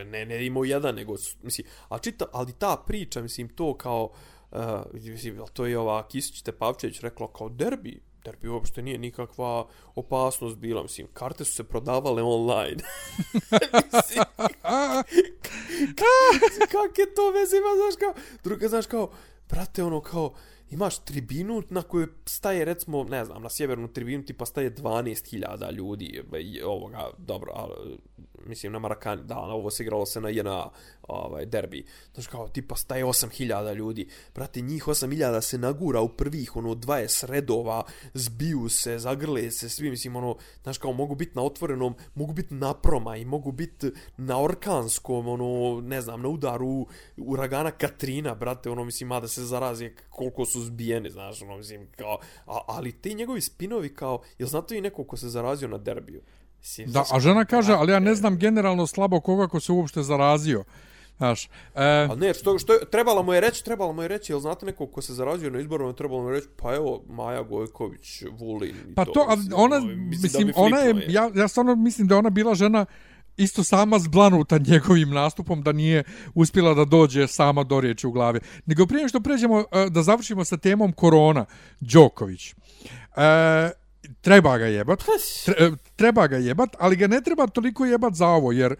ne, 0.05 0.25
ne 0.25 0.45
imao 0.45 0.63
jedan, 0.63 0.95
nego, 0.95 1.15
mislim, 1.43 1.67
a 1.89 1.99
čita, 1.99 2.25
ali 2.33 2.53
ta 2.53 2.83
priča, 2.87 3.21
mislim, 3.21 3.49
to 3.49 3.73
kao, 3.77 4.09
uh, 4.51 4.59
mislim, 4.93 5.41
to 5.53 5.65
je 5.65 5.79
ova 5.79 6.07
Kisić 6.07 6.41
Tepavčević 6.41 6.99
rekla 6.99 7.33
kao 7.33 7.49
derbi, 7.49 8.01
derbi 8.29 8.47
uopšte 8.47 8.81
nije 8.81 8.97
nikakva 8.97 9.67
opasnost 9.95 10.57
bila, 10.57 10.83
mislim, 10.83 11.07
karte 11.13 11.45
su 11.45 11.51
se 11.51 11.63
prodavale 11.63 12.23
online. 12.23 12.83
mislim, 13.93 14.25
kak 16.71 16.97
je 16.97 17.13
to 17.15 17.31
veze 17.31 17.57
ima, 17.57 17.69
znaš 17.75 17.95
kao, 17.99 18.13
druga, 18.43 18.67
znaš 18.67 18.85
kao, 18.85 19.11
brate, 19.49 19.83
ono 19.83 20.01
kao, 20.01 20.33
imaš 20.69 20.99
tribinu 20.99 21.63
na 21.69 21.81
kojoj 21.81 22.07
staje, 22.25 22.65
recimo, 22.65 23.03
ne 23.03 23.25
znam, 23.25 23.43
na 23.43 23.49
sjevernu 23.49 23.87
tribinu 23.87 24.25
tipa 24.25 24.45
staje 24.45 24.75
12.000 24.75 25.71
ljudi, 25.71 26.23
ovoga, 26.65 27.09
dobro, 27.17 27.51
ali, 27.55 27.97
mislim 28.49 28.71
na 28.71 28.79
Marakani, 28.79 29.23
da, 29.23 29.35
na 29.35 29.53
ovo 29.53 29.69
se 29.71 29.83
igralo 29.83 30.05
se 30.05 30.21
na 30.21 30.29
jedna 30.29 30.69
ovaj, 31.07 31.45
derbi. 31.45 31.85
Znaš, 32.13 32.27
kao, 32.27 32.47
tipa, 32.47 32.75
staje 32.75 33.05
8000 33.05 33.75
ljudi. 33.75 34.09
Brate, 34.35 34.61
njih 34.61 34.87
8000 34.87 35.41
se 35.41 35.57
nagura 35.57 36.01
u 36.01 36.09
prvih, 36.09 36.55
ono, 36.55 36.75
20 36.75 37.25
redova, 37.25 37.83
zbiju 38.13 38.69
se, 38.69 38.99
zagrle 38.99 39.51
se, 39.51 39.69
svi, 39.69 39.89
mislim, 39.89 40.15
ono, 40.15 40.37
znaš, 40.63 40.77
kao, 40.77 40.93
mogu 40.93 41.15
biti 41.15 41.31
na 41.35 41.43
otvorenom, 41.43 41.95
mogu 42.15 42.33
biti 42.33 42.53
na 42.53 42.73
proma 42.73 43.17
i 43.17 43.25
mogu 43.25 43.51
biti 43.51 43.91
na 44.17 44.41
orkanskom, 44.41 45.27
ono, 45.27 45.81
ne 45.81 46.01
znam, 46.01 46.21
na 46.21 46.29
udaru 46.29 46.87
uragana 47.17 47.71
Katrina, 47.71 48.35
brate, 48.35 48.69
ono, 48.69 48.83
mislim, 48.83 49.07
mada 49.07 49.27
se 49.27 49.45
zarazi 49.45 49.91
koliko 50.09 50.45
su 50.45 50.61
zbijeni, 50.61 51.09
znaš, 51.09 51.41
ono, 51.41 51.57
mislim, 51.57 51.87
kao, 51.97 52.19
a, 52.45 52.59
ali 52.67 52.91
te 52.91 53.13
njegovi 53.13 53.41
spinovi, 53.41 53.93
kao, 53.95 54.21
jel 54.39 54.49
znate 54.49 54.77
i 54.77 54.81
neko 54.81 55.03
ko 55.03 55.17
se 55.17 55.29
zarazio 55.29 55.67
na 55.67 55.77
derbiju? 55.77 56.21
Mislim, 56.59 56.91
Da, 56.91 57.03
a 57.11 57.19
žena 57.19 57.45
kaže, 57.45 57.73
ali 57.73 57.91
ja 57.91 57.99
ne 57.99 58.15
znam 58.15 58.37
generalno 58.37 58.87
slabo 58.87 59.19
koga 59.19 59.47
ko 59.47 59.59
se 59.59 59.71
uopšte 59.71 60.03
zarazio. 60.03 60.63
Znaš, 61.17 61.45
e, 61.75 62.07
A 62.11 62.15
ne, 62.15 62.33
što, 62.33 62.59
što 62.59 62.73
je, 62.73 62.79
trebalo 62.91 63.23
mu 63.23 63.33
je 63.33 63.41
reći, 63.41 63.65
trebalo 63.65 63.93
mu 63.93 64.01
je 64.01 64.07
reći, 64.07 64.31
jel 64.31 64.39
znate 64.39 64.65
nekog 64.65 64.91
ko 64.91 65.01
se 65.01 65.13
zarazio 65.13 65.49
na 65.49 65.59
izboru, 65.59 65.93
trebalo 65.93 66.21
mu 66.21 66.29
je 66.29 66.35
reći, 66.35 66.47
pa 66.55 66.75
evo, 66.75 67.03
Maja 67.09 67.43
Gojković, 67.43 68.23
Vulin. 68.39 68.75
i 68.91 68.95
pa 68.95 69.05
to, 69.05 69.25
a 69.29 69.35
mislim, 69.35 69.53
ona, 69.55 69.75
ono, 69.75 69.85
mislim, 69.95 70.31
da 70.31 70.45
bi 70.45 70.53
ona 70.55 70.77
je, 70.77 70.93
fliknuo, 70.93 71.13
ja, 71.13 71.31
ja 71.35 71.47
stvarno 71.47 71.75
mislim 71.75 72.07
da 72.07 72.15
je 72.15 72.19
ona 72.19 72.29
bila 72.29 72.55
žena 72.55 72.85
isto 73.37 73.63
sama 73.63 73.99
zblanuta 73.99 74.57
njegovim 74.71 75.09
nastupom 75.09 75.63
da 75.63 75.71
nije 75.71 76.03
uspjela 76.33 76.73
da 76.73 76.85
dođe 76.85 77.27
sama 77.27 77.63
do 77.63 77.79
riječi 77.79 78.07
u 78.07 78.11
glavi. 78.11 78.39
Nego 78.65 78.85
prije 78.85 79.07
što 79.07 79.19
pređemo 79.19 79.59
e, 79.59 79.89
da 79.89 80.03
završimo 80.03 80.45
sa 80.45 80.57
temom 80.57 80.91
korona, 80.91 81.45
Đoković. 81.79 82.49
E, 82.49 82.55
treba 84.21 84.57
ga 84.57 84.65
jebat, 84.65 84.99
tre, 84.99 85.15
e, 85.65 85.71
treba 85.95 86.27
ga 86.27 86.37
jebat, 86.37 86.75
ali 86.79 86.95
ga 86.95 87.07
ne 87.07 87.21
treba 87.21 87.47
toliko 87.47 87.85
jebat 87.85 88.13
za 88.13 88.27
ovo, 88.27 88.51
jer 88.51 88.75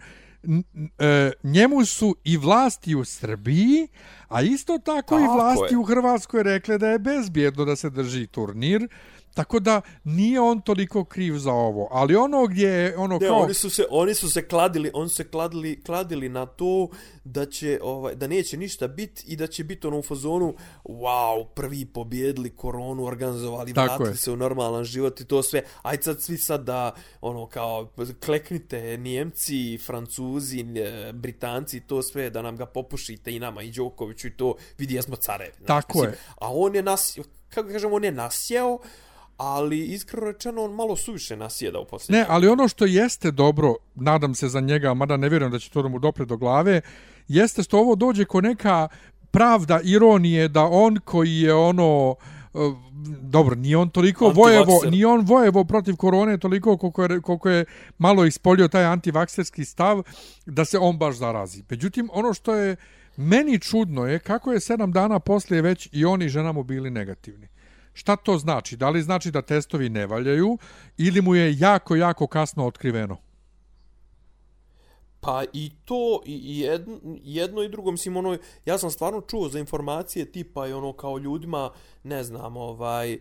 e, 0.98 1.32
njemu 1.42 1.84
su 1.84 2.16
i 2.24 2.36
vlasti 2.36 2.94
u 2.94 3.04
Srbiji, 3.04 3.88
a 4.28 4.42
isto 4.42 4.78
tako, 4.78 5.18
i 5.18 5.22
Tako 5.22 5.34
vlasti 5.34 5.74
je. 5.74 5.78
u 5.78 5.82
Hrvatskoj 5.82 6.42
rekle 6.42 6.78
da 6.78 6.88
je 6.88 6.98
bezbjedno 6.98 7.64
da 7.64 7.76
se 7.76 7.90
drži 7.90 8.26
turnir, 8.26 8.88
tako 9.34 9.60
da 9.60 9.80
nije 10.04 10.40
on 10.40 10.60
toliko 10.60 11.04
kriv 11.04 11.38
za 11.38 11.52
ovo. 11.52 11.88
Ali 11.90 12.16
ono 12.16 12.46
gdje 12.46 12.68
je, 12.68 12.96
ono 12.98 13.18
Ne, 13.18 13.26
kao... 13.26 13.38
oni 13.38 13.54
su 13.54 13.70
se 13.70 13.84
oni 13.90 14.14
su 14.14 14.30
se 14.30 14.48
kladili, 14.48 14.90
oni 14.94 15.08
su 15.08 15.14
se 15.14 15.30
kladili, 15.30 15.82
kladili 15.82 16.28
na 16.28 16.46
to 16.46 16.88
da 17.24 17.46
će 17.46 17.78
ovaj 17.82 18.14
da 18.14 18.26
neće 18.26 18.56
ništa 18.56 18.88
biti 18.88 19.24
i 19.26 19.36
da 19.36 19.46
će 19.46 19.64
biti 19.64 19.86
ono 19.86 19.98
u 19.98 20.02
fazonu 20.02 20.54
wow, 20.84 21.46
prvi 21.54 21.86
pobjedili 21.86 22.56
koronu, 22.56 23.04
organizovali, 23.04 23.74
Tako 23.74 23.86
vratili 23.86 24.10
je. 24.10 24.16
se 24.16 24.30
u 24.30 24.36
normalan 24.36 24.84
život 24.84 25.20
i 25.20 25.24
to 25.24 25.42
sve. 25.42 25.62
Aj 25.82 25.96
sad 26.02 26.22
svi 26.22 26.38
sad 26.38 26.64
da 26.64 26.94
ono 27.20 27.46
kao 27.46 27.90
kleknite 28.24 28.96
Njemci, 28.96 29.78
Francuzi, 29.86 30.60
e, 30.60 31.12
Britanci 31.12 31.80
to 31.80 32.02
sve 32.02 32.30
da 32.30 32.42
nam 32.42 32.56
ga 32.56 32.66
popušite 32.66 33.32
i 33.36 33.38
nama 33.38 33.62
i 33.62 33.70
Đokoviću 33.70 34.26
i 34.26 34.36
to 34.36 34.54
vidi 34.78 34.94
jesmo 34.94 35.16
carevi. 35.16 35.52
Tako 35.66 36.04
je. 36.04 36.18
A 36.36 36.52
on 36.52 36.74
je 36.74 36.82
nas 36.82 37.18
kako 37.48 37.68
kažemo 37.68 37.96
on 37.96 38.04
je 38.04 38.12
nasjeo 38.12 38.78
ali 39.40 39.84
iskreno 39.84 40.26
rečeno 40.26 40.64
on 40.64 40.74
malo 40.74 40.96
suviše 40.96 41.36
nasjeda 41.36 41.78
u 41.78 41.84
posljednje. 41.84 42.18
Ne, 42.18 42.26
ali 42.28 42.48
ono 42.48 42.68
što 42.68 42.84
jeste 42.84 43.30
dobro, 43.30 43.74
nadam 43.94 44.34
se 44.34 44.48
za 44.48 44.60
njega, 44.60 44.94
mada 44.94 45.16
ne 45.16 45.28
vjerujem 45.28 45.52
da 45.52 45.58
će 45.58 45.70
to 45.70 45.82
da 45.82 45.88
mu 45.88 45.98
dopre 45.98 46.24
do 46.24 46.36
glave, 46.36 46.80
jeste 47.28 47.62
što 47.62 47.78
ovo 47.78 47.94
dođe 47.94 48.24
ko 48.24 48.40
neka 48.40 48.88
pravda 49.30 49.80
ironije 49.84 50.48
da 50.48 50.64
on 50.64 50.98
koji 51.04 51.36
je 51.40 51.54
ono 51.54 52.14
e, 52.54 52.58
dobro, 53.22 53.54
nije 53.54 53.76
on 53.76 53.90
toliko 53.90 54.28
vojevo, 54.28 54.80
nije 54.90 55.06
on 55.06 55.24
vojevo 55.26 55.64
protiv 55.64 55.96
korone 55.96 56.38
toliko 56.38 56.76
koliko 56.76 57.02
je, 57.02 57.20
koliko 57.20 57.50
je 57.50 57.64
malo 57.98 58.26
ispolio 58.26 58.68
taj 58.68 58.84
antivakserski 58.84 59.64
stav 59.64 60.02
da 60.46 60.64
se 60.64 60.78
on 60.78 60.98
baš 60.98 61.16
zarazi. 61.16 61.62
Međutim, 61.70 62.10
ono 62.12 62.34
što 62.34 62.54
je 62.54 62.76
meni 63.16 63.58
čudno 63.58 64.06
je 64.06 64.18
kako 64.18 64.52
je 64.52 64.60
sedam 64.60 64.92
dana 64.92 65.18
poslije 65.18 65.62
već 65.62 65.88
i 65.92 66.04
oni 66.04 66.24
i 66.24 66.28
žena 66.28 66.52
mu 66.52 66.62
bili 66.62 66.90
negativni. 66.90 67.48
Šta 67.92 68.16
to 68.16 68.38
znači? 68.38 68.76
Da 68.76 68.90
li 68.90 69.02
znači 69.02 69.30
da 69.30 69.42
testovi 69.42 69.88
ne 69.88 70.06
valjaju 70.06 70.58
ili 70.96 71.22
mu 71.22 71.34
je 71.34 71.58
jako, 71.58 71.96
jako 71.96 72.26
kasno 72.26 72.66
otkriveno? 72.66 73.16
Pa 75.20 75.44
i 75.52 75.70
to, 75.84 76.22
i 76.26 76.60
jedno, 76.60 76.98
jedno 77.22 77.62
i 77.62 77.68
drugo, 77.68 77.90
mislim, 77.90 78.16
ono, 78.16 78.38
ja 78.64 78.78
sam 78.78 78.90
stvarno 78.90 79.20
čuo 79.20 79.48
za 79.48 79.58
informacije 79.58 80.32
tipa 80.32 80.68
i 80.68 80.72
ono 80.72 80.92
kao 80.92 81.18
ljudima, 81.18 81.70
ne 82.02 82.24
znam, 82.24 82.56
ovaj, 82.56 83.18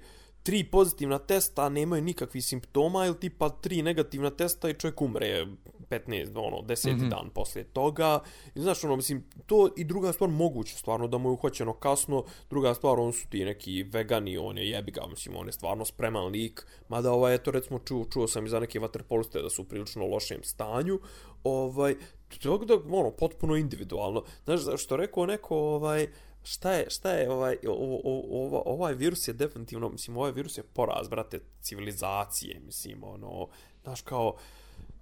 tri 0.50 0.64
pozitivna 0.64 1.20
testa, 1.20 1.70
nemaju 1.70 2.02
nikakvih 2.02 2.46
simptoma, 2.46 3.06
ili 3.06 3.20
tipa 3.20 3.50
tri 3.50 3.82
negativna 3.82 4.30
testa 4.30 4.70
i 4.70 4.74
čovjek 4.74 5.02
umre 5.02 5.46
15, 5.90 6.32
ono, 6.36 6.58
10 6.58 6.94
mm 6.94 7.00
-hmm. 7.00 7.10
dan 7.10 7.30
poslije 7.30 7.64
toga. 7.64 8.20
I 8.56 8.62
znaš, 8.62 8.84
ono, 8.84 8.96
mislim, 8.96 9.24
to 9.46 9.70
i 9.78 9.84
druga 9.84 10.14
stvar 10.14 10.30
moguće, 10.30 10.78
stvarno, 10.78 11.08
da 11.08 11.18
mu 11.18 11.30
je 11.30 11.34
uhoćeno 11.34 11.74
kasno, 11.74 12.24
druga 12.50 12.74
stvar, 12.74 13.00
on 13.00 13.14
su 13.14 13.28
ti 13.30 13.46
neki 13.46 13.84
vegani, 13.84 14.38
on 14.38 14.58
je 14.58 14.70
jebi 14.70 14.92
ga, 14.92 15.08
mislim, 15.10 15.36
on 15.36 15.48
je 15.48 15.52
stvarno 15.52 15.86
spreman 15.86 16.26
lik, 16.26 16.68
mada, 16.88 17.12
ovaj, 17.12 17.36
eto, 17.36 17.52
recimo, 17.52 17.80
čuo, 17.80 18.06
čuo 18.14 18.28
sam 18.28 18.46
i 18.46 18.50
za 18.50 18.60
neke 18.60 18.80
vaterpoliste 18.80 19.42
da 19.42 19.50
su 19.50 19.62
u 19.62 19.66
prilično 19.66 20.06
lošem 20.06 20.44
stanju, 20.44 21.00
ovaj, 21.44 21.96
tako 22.44 22.66
da, 22.66 22.74
ono, 22.92 23.12
potpuno 23.12 23.56
individualno. 23.56 24.24
Znaš, 24.46 24.84
što 24.84 24.98
rekao 24.98 25.26
neko, 25.26 25.58
ovaj, 25.58 26.08
šta 26.44 26.74
je, 26.74 26.90
šta 26.90 27.12
je 27.12 27.32
ovaj, 27.32 27.58
o, 27.68 28.02
o, 28.04 28.22
o, 28.32 28.64
ovaj 28.66 28.94
virus 28.94 29.28
je 29.28 29.34
definitivno, 29.34 29.90
mislim, 29.90 30.18
ovaj 30.18 30.32
virus 30.32 30.58
je 30.58 30.64
poraz, 30.64 31.08
brate, 31.08 31.40
civilizacije, 31.62 32.60
mislim, 32.66 33.04
ono, 33.04 33.48
znaš, 33.84 34.02
kao, 34.02 34.36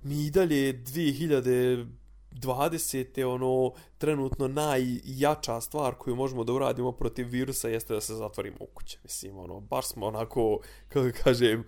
mi 0.04 0.26
i 0.26 0.32
dalje 0.32 0.74
2020. 2.32 3.24
ono, 3.26 3.72
trenutno 3.98 4.48
najjača 4.48 5.62
stvar 5.62 5.96
koju 5.96 6.16
možemo 6.16 6.44
da 6.44 6.54
uradimo 6.54 6.92
protiv 6.92 7.28
virusa 7.28 7.70
jeste 7.70 7.94
da 7.94 8.02
se 8.02 8.16
zatvorimo 8.16 8.58
u 8.60 8.66
kuće. 8.66 9.00
Mislim, 9.04 9.38
ono, 9.40 9.60
baš 9.60 9.86
smo 9.88 10.06
onako, 10.06 10.60
kako 10.90 11.08
kažem, 11.24 11.64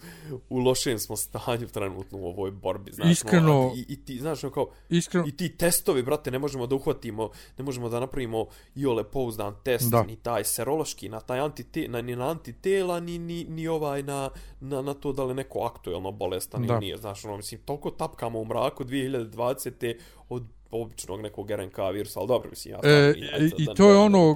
u 0.49 0.57
lošem 0.57 0.99
smo 0.99 1.15
stanju 1.15 1.67
trenutno 1.67 2.17
u 2.17 2.25
ovoj 2.25 2.51
borbi. 2.51 2.91
Znaš, 2.91 3.11
Iskreno- 3.11 3.37
ono, 3.61 3.73
i, 3.75 3.85
i 3.87 4.05
ti, 4.05 4.17
znaš, 4.17 4.43
ono, 4.43 4.53
kao, 4.53 4.67
Iskreno, 4.89 5.27
i 5.27 5.37
ti 5.37 5.57
testovi, 5.57 6.03
brate, 6.03 6.31
ne 6.31 6.39
možemo 6.39 6.67
da 6.67 6.75
uhvatimo, 6.75 7.29
ne 7.57 7.63
možemo 7.63 7.89
da 7.89 7.99
napravimo 7.99 8.45
i 8.75 8.85
ole 8.85 9.03
pouzdan 9.03 9.55
test, 9.63 9.89
Da. 9.91 10.03
ni 10.03 10.15
taj 10.15 10.43
serološki, 10.43 11.09
na 11.09 11.19
taj 11.19 11.39
antite, 11.39 11.87
na, 11.87 12.01
ni 12.01 12.15
na 12.15 12.29
antitela, 12.29 12.99
ni, 12.99 13.17
ni, 13.17 13.43
ni 13.43 13.67
ovaj 13.67 14.03
na, 14.03 14.29
na, 14.59 14.81
na 14.81 14.93
to 14.93 15.13
da 15.13 15.23
li 15.23 15.33
neko 15.33 15.59
aktuelno 15.59 16.11
bolestan 16.11 16.61
Da. 16.61 16.73
ili 16.73 16.79
nije. 16.79 16.97
Znaš, 16.97 17.25
ono, 17.25 17.37
mislim, 17.37 17.61
toliko 17.61 17.91
tapkamo 17.91 18.39
u 18.39 18.45
mraku 18.45 18.83
2020. 18.83 19.95
od 20.29 20.43
običnog 20.71 21.21
nekog 21.21 21.51
RNK 21.51 21.77
virusa, 21.93 22.19
ali 22.19 22.27
dobro, 22.27 22.49
mislim, 22.49 22.73
ja 22.73 22.77
E, 22.77 22.79
stvarno 22.79 23.37
nije, 23.37 23.51
I 23.57 23.75
to 23.75 23.91
je 23.91 23.97
ono 23.97 24.35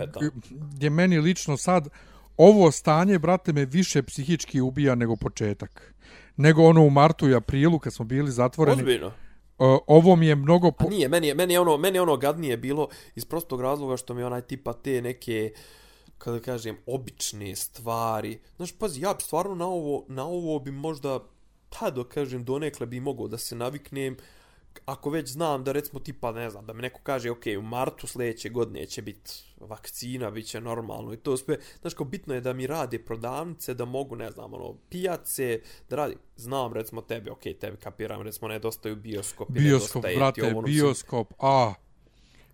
gdje 0.51 0.89
meni 0.89 1.19
lično 1.19 1.57
sad 1.57 1.89
ovo 2.37 2.71
stanje, 2.71 3.19
brate, 3.19 3.53
me 3.53 3.65
više 3.65 4.03
psihički 4.03 4.61
ubija 4.61 4.95
nego 4.95 5.15
početak. 5.15 5.93
Nego 6.37 6.63
ono 6.63 6.81
u 6.83 6.89
martu 6.89 7.29
i 7.29 7.35
aprilu 7.35 7.79
kad 7.79 7.93
smo 7.93 8.05
bili 8.05 8.31
zatvoreni. 8.31 8.81
Ozbiljno. 8.81 9.07
E, 9.07 9.11
Ovo 9.87 10.15
mi 10.15 10.27
je 10.27 10.35
mnogo... 10.35 10.67
A 10.67 10.71
Po... 10.71 10.89
nije, 10.89 11.09
meni 11.09 11.27
je, 11.27 11.35
meni 11.35 11.53
je 11.53 11.59
ono, 11.59 11.77
meni 11.77 11.97
je 11.97 12.01
ono 12.01 12.17
gadnije 12.17 12.57
bilo 12.57 12.87
iz 13.15 13.25
prostog 13.25 13.61
razloga 13.61 13.97
što 13.97 14.13
mi 14.13 14.21
je 14.21 14.25
onaj 14.25 14.41
tipa 14.41 14.73
te 14.73 15.01
neke 15.01 15.53
kada 16.17 16.39
kažem 16.39 16.77
obične 16.85 17.55
stvari. 17.55 18.39
Znaš, 18.55 18.71
pazi, 18.71 19.01
ja 19.01 19.13
bi 19.13 19.21
stvarno 19.21 19.55
na 19.55 19.67
ovo, 19.67 20.05
na 20.07 20.25
ovo 20.25 20.59
bi 20.59 20.71
možda 20.71 21.19
pa 21.79 21.89
da 21.89 22.03
kažem 22.03 22.43
donekle 22.45 22.85
bi 22.85 22.99
mogao 22.99 23.27
da 23.27 23.37
se 23.37 23.55
naviknem 23.55 24.17
ako 24.85 25.09
već 25.09 25.29
znam 25.29 25.63
da 25.63 25.71
recimo 25.71 25.99
tipa 25.99 26.31
ne 26.31 26.49
znam 26.49 26.65
da 26.65 26.73
mi 26.73 26.81
neko 26.81 26.99
kaže 27.03 27.31
ok 27.31 27.43
u 27.59 27.61
martu 27.61 28.07
sljedeće 28.07 28.49
godine 28.49 28.85
će 28.85 29.01
biti 29.01 29.31
vakcina 29.59 30.31
bit 30.31 30.45
će 30.45 30.61
normalno 30.61 31.13
i 31.13 31.17
to 31.17 31.37
sve 31.37 31.57
znaš 31.81 31.93
kao 31.93 32.05
bitno 32.05 32.33
je 32.33 32.41
da 32.41 32.53
mi 32.53 32.67
rade 32.67 32.99
prodavnice 32.99 33.73
da 33.73 33.85
mogu 33.85 34.15
ne 34.15 34.31
znam 34.31 34.53
ono 34.53 34.75
pijace 34.89 35.59
da 35.89 35.95
radi 35.95 36.15
znam 36.35 36.73
recimo 36.73 37.01
tebi 37.01 37.29
ok 37.29 37.43
tebi 37.59 37.77
kapiram 37.77 38.21
recimo 38.21 38.47
nedostaju 38.47 38.95
bioskopi 38.95 39.53
Bioskop, 39.53 40.03
nedostaje 40.03 40.13
ti 40.13 40.19
brate, 40.19 40.43
ovo, 40.43 40.51
ono, 40.51 40.61
mislim, 40.61 40.85
bioskop, 40.85 41.33
a, 41.39 41.73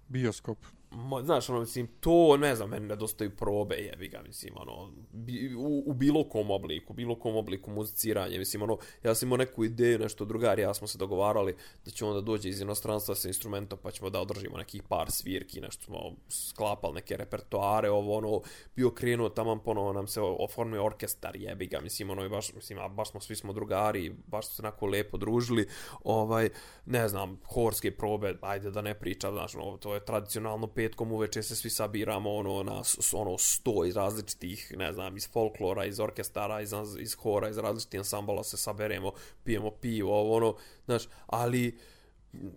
bioskop. 0.07 0.57
Mo, 0.91 1.21
znaš, 1.21 1.49
ono, 1.49 1.59
mislim, 1.59 1.87
to, 1.99 2.37
ne 2.37 2.55
znam, 2.55 2.69
meni 2.69 2.87
nedostaju 2.87 3.35
probe, 3.35 3.75
jebi 3.75 4.07
ga, 4.07 4.21
mislim, 4.27 4.53
ono, 4.57 4.91
bi, 5.11 5.55
u, 5.55 5.83
u 5.85 5.93
bilo 5.93 6.29
kom 6.29 6.51
obliku, 6.51 6.93
bilo 6.93 7.19
kom 7.19 7.35
obliku 7.35 7.71
muziciranja, 7.71 8.37
mislim, 8.37 8.61
ono, 8.61 8.77
ja 9.03 9.15
sam 9.15 9.27
imao 9.27 9.37
neku 9.37 9.63
ideju, 9.63 9.99
nešto 9.99 10.25
drugari, 10.25 10.61
ja 10.61 10.73
smo 10.73 10.87
se 10.87 10.97
dogovarali 10.97 11.55
da 11.85 11.91
će 11.91 12.05
onda 12.05 12.21
dođe 12.21 12.49
iz 12.49 12.61
inostranstva 12.61 13.15
sa 13.15 13.27
instrumentom, 13.27 13.79
pa 13.83 13.91
ćemo 13.91 14.09
da 14.09 14.21
održimo 14.21 14.57
nekih 14.57 14.83
par 14.83 15.11
svirki, 15.11 15.61
nešto 15.61 15.83
smo 15.85 16.15
sklapali 16.29 16.93
neke 16.93 17.17
repertoare, 17.17 17.89
ovo, 17.89 18.17
ono, 18.17 18.41
bio 18.75 18.91
krenuo 18.91 19.29
tamo, 19.29 19.63
ponovo 19.63 19.93
nam 19.93 20.07
se 20.07 20.21
oformio 20.21 20.85
orkestar, 20.85 21.35
jebi 21.35 21.67
ga, 21.67 21.81
mislim, 21.81 22.09
ono, 22.09 22.25
i 22.25 22.29
baš, 22.29 22.53
mislim, 22.53 22.79
a 22.79 22.87
baš 22.87 23.11
smo, 23.11 23.19
svi 23.19 23.35
smo 23.35 23.53
drugari, 23.53 24.15
baš 24.27 24.45
smo 24.45 24.55
se 24.55 24.61
onako 24.61 24.85
lepo 24.85 25.17
družili, 25.17 25.67
ovaj, 26.03 26.49
ne 26.85 27.07
znam, 27.07 27.39
horske 27.53 27.91
probe, 27.91 28.37
ajde 28.41 28.71
da 28.71 28.81
ne 28.81 28.99
pričam, 28.99 29.33
znaš, 29.33 29.55
ono, 29.55 29.77
to 29.77 29.93
je 29.93 30.05
tradicionalno 30.05 30.67
petkom 30.79 31.11
uveče 31.11 31.43
se 31.43 31.55
svi 31.55 31.69
sabiramo, 31.69 32.33
ono, 32.35 32.63
na, 32.63 32.81
ono, 33.13 33.37
sto 33.37 33.85
iz 33.85 33.95
različitih, 33.95 34.73
ne 34.77 34.93
znam, 34.93 35.17
iz 35.17 35.29
folklora, 35.31 35.85
iz 35.85 35.99
orkestara, 35.99 36.61
iz, 36.61 36.73
iz 36.99 37.13
hora, 37.13 37.49
iz 37.49 37.57
različitih 37.57 37.99
ansambala 37.99 38.43
se 38.43 38.57
saberemo, 38.57 39.11
pijemo 39.43 39.71
pivo, 39.71 40.19
ovo, 40.19 40.35
ono, 40.35 40.55
znaš, 40.85 41.03
ali, 41.27 41.77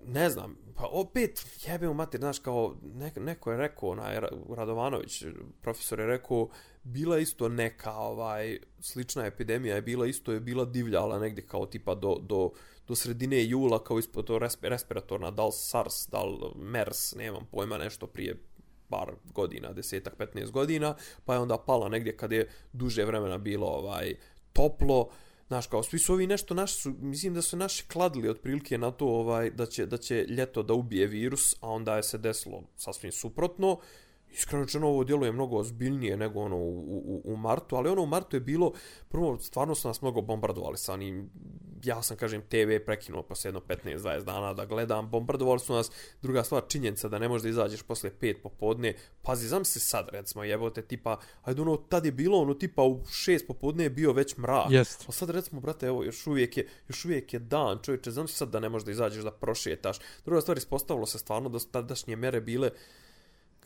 ne 0.06 0.30
znam, 0.30 0.56
pa 0.76 0.86
opet 0.86 1.46
jebe 1.66 1.88
u 1.88 1.94
mater, 1.94 2.20
znaš, 2.20 2.38
kao 2.38 2.76
neko, 2.94 3.20
neko 3.20 3.52
je 3.52 3.58
rekao, 3.58 3.88
onaj 3.88 4.20
Radovanović, 4.56 5.24
profesor 5.62 6.00
je 6.00 6.06
rekao, 6.06 6.48
bila 6.82 7.18
isto 7.18 7.48
neka 7.48 7.92
ovaj 7.92 8.58
slična 8.80 9.26
epidemija 9.26 9.74
je 9.74 9.82
bila 9.82 10.06
isto 10.06 10.32
je 10.32 10.40
bila 10.40 10.64
divljala 10.64 11.18
negdje 11.18 11.46
kao 11.46 11.66
tipa 11.66 11.94
do, 11.94 12.18
do, 12.20 12.50
do 12.92 12.96
sredine 12.96 13.44
jula 13.44 13.84
kao 13.84 13.98
ispod 13.98 14.26
to 14.26 14.38
respiratorna 14.62 15.30
da 15.30 15.46
li 15.46 15.52
SARS, 15.52 16.08
da 16.10 16.24
li 16.24 16.38
MERS, 16.56 17.14
nemam 17.14 17.46
pojma 17.50 17.78
nešto 17.78 18.06
prije 18.06 18.36
par 18.88 19.12
godina, 19.34 19.72
desetak, 19.72 20.16
15 20.18 20.50
godina, 20.50 20.94
pa 21.24 21.34
je 21.34 21.40
onda 21.40 21.58
pala 21.58 21.88
negdje 21.88 22.16
kad 22.16 22.32
je 22.32 22.48
duže 22.72 23.04
vremena 23.04 23.38
bilo 23.38 23.66
ovaj 23.66 24.14
toplo, 24.52 25.10
Znaš, 25.48 25.66
kao 25.66 25.82
svi 25.82 25.98
su 25.98 26.12
ovi 26.12 26.26
nešto 26.26 26.54
naši 26.54 26.74
su, 26.74 26.94
mislim 27.00 27.34
da 27.34 27.42
su 27.42 27.56
naši 27.56 27.84
kladili 27.88 28.28
otprilike 28.28 28.78
na 28.78 28.90
to 28.90 29.06
ovaj 29.06 29.50
da 29.50 29.66
će, 29.66 29.86
da 29.86 29.96
će 29.96 30.24
ljeto 30.28 30.62
da 30.62 30.72
ubije 30.74 31.06
virus, 31.06 31.54
a 31.60 31.68
onda 31.68 31.96
je 31.96 32.02
se 32.02 32.18
desilo 32.18 32.62
sasvim 32.76 33.12
suprotno 33.12 33.80
iskreno 34.32 34.64
rečeno 34.64 34.88
ovo 34.88 35.04
djeluje 35.04 35.32
mnogo 35.32 35.56
ozbiljnije 35.56 36.16
nego 36.16 36.40
ono 36.40 36.56
u, 36.56 36.78
u, 36.80 37.22
u 37.24 37.36
martu, 37.36 37.76
ali 37.76 37.90
ono 37.90 38.02
u 38.02 38.06
martu 38.06 38.36
je 38.36 38.40
bilo, 38.40 38.72
prvo, 39.08 39.38
stvarno 39.38 39.74
su 39.74 39.88
nas 39.88 40.02
mnogo 40.02 40.20
bombardovali 40.20 40.78
sa 40.78 40.92
onim, 40.92 41.30
ja 41.84 42.02
sam, 42.02 42.16
kažem, 42.16 42.42
TV 42.42 42.84
prekinuo 42.86 43.22
posle 43.22 43.48
jedno 43.48 43.60
15-20 43.68 44.24
dana 44.24 44.52
da 44.54 44.64
gledam, 44.64 45.10
bombardovali 45.10 45.60
su 45.60 45.72
nas, 45.72 45.90
druga 46.22 46.44
stvar, 46.44 46.62
činjenica 46.68 47.08
da 47.08 47.18
ne 47.18 47.28
možeš 47.28 47.42
da 47.42 47.48
izađeš 47.48 47.82
posle 47.82 48.10
5 48.20 48.42
popodne, 48.42 48.94
pazi, 49.22 49.48
znam 49.48 49.64
se 49.64 49.80
sad, 49.80 50.08
recimo, 50.12 50.44
jebote, 50.44 50.82
tipa, 50.82 51.18
ajde, 51.42 51.62
ono, 51.62 51.76
tad 51.76 52.06
je 52.06 52.12
bilo, 52.12 52.38
ono, 52.38 52.54
tipa, 52.54 52.82
u 52.82 52.98
6 52.98 53.46
popodne 53.46 53.84
je 53.84 53.90
bio 53.90 54.12
već 54.12 54.36
mrak, 54.36 54.70
Jest. 54.70 55.04
a 55.08 55.12
sad, 55.12 55.30
recimo, 55.30 55.60
brate, 55.60 55.86
evo, 55.86 56.04
još 56.04 56.26
uvijek 56.26 56.56
je, 56.56 56.68
još 56.88 57.04
uvijek 57.04 57.34
je 57.34 57.38
dan, 57.38 57.78
čovječe, 57.82 58.10
znam 58.10 58.28
se 58.28 58.34
sad 58.34 58.48
da 58.48 58.60
ne 58.60 58.68
možeš 58.68 58.86
da 58.86 58.92
izađeš 58.92 59.24
da 59.24 59.30
prošetaš, 59.30 59.98
druga 60.24 60.40
stvar, 60.40 60.56
ispostavilo 60.56 61.06
se 61.06 61.18
stvarno 61.18 61.48
da 61.48 61.58
su 61.58 61.68
tadašnje 61.68 62.16
mere 62.16 62.40
bile, 62.40 62.70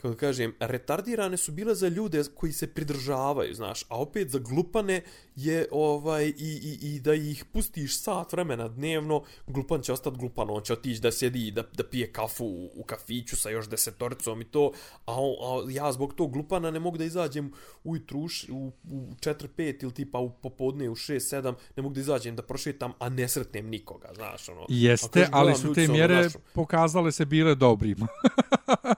kako 0.00 0.14
kažem, 0.14 0.54
retardirane 0.60 1.36
su 1.36 1.52
bile 1.52 1.74
za 1.74 1.88
ljude 1.88 2.22
koji 2.34 2.52
se 2.52 2.66
pridržavaju, 2.66 3.54
znaš, 3.54 3.82
a 3.88 4.00
opet 4.00 4.30
za 4.30 4.38
glupane 4.38 5.02
je 5.36 5.66
ovaj 5.70 6.24
i, 6.26 6.32
i, 6.38 6.78
i 6.82 7.00
da 7.00 7.14
ih 7.14 7.44
pustiš 7.44 7.98
sat 7.98 8.32
vremena 8.32 8.68
dnevno, 8.68 9.22
glupan 9.46 9.82
će 9.82 9.92
ostati 9.92 10.16
glupan, 10.18 10.50
on 10.50 10.62
će 10.62 10.72
otići 10.72 11.00
da 11.00 11.12
sjedi 11.12 11.50
da, 11.50 11.62
da 11.76 11.84
pije 11.84 12.12
kafu 12.12 12.44
u, 12.44 12.70
u 12.74 12.84
kafiću 12.84 13.36
sa 13.36 13.50
još 13.50 13.68
desetoricom 13.68 14.40
i 14.40 14.44
to, 14.44 14.72
a, 15.06 15.14
on, 15.20 15.66
a 15.68 15.72
ja 15.72 15.92
zbog 15.92 16.14
tog 16.14 16.32
glupana 16.32 16.70
ne 16.70 16.80
mogu 16.80 16.98
da 16.98 17.04
izađem 17.04 17.52
ujutru 17.84 18.18
u, 18.18 18.28
u, 18.50 18.72
u 18.90 19.14
4-5 19.14 19.82
ili 19.82 19.94
tipa 19.94 20.18
u 20.18 20.30
popodne 20.30 20.90
u 20.90 20.94
6-7, 20.94 21.54
ne 21.76 21.82
mogu 21.82 21.94
da 21.94 22.00
izađem 22.00 22.36
da 22.36 22.42
prošetam, 22.42 22.92
a 22.98 23.08
ne 23.08 23.28
sretnem 23.28 23.66
nikoga, 23.66 24.08
znaš, 24.14 24.48
ono. 24.48 24.66
Jeste, 24.68 25.28
ali 25.32 25.54
su 25.54 25.74
te 25.74 25.88
mjere 25.88 26.28
pokazale 26.54 27.12
se 27.12 27.24
bile 27.24 27.54
dobrima. 27.54 28.06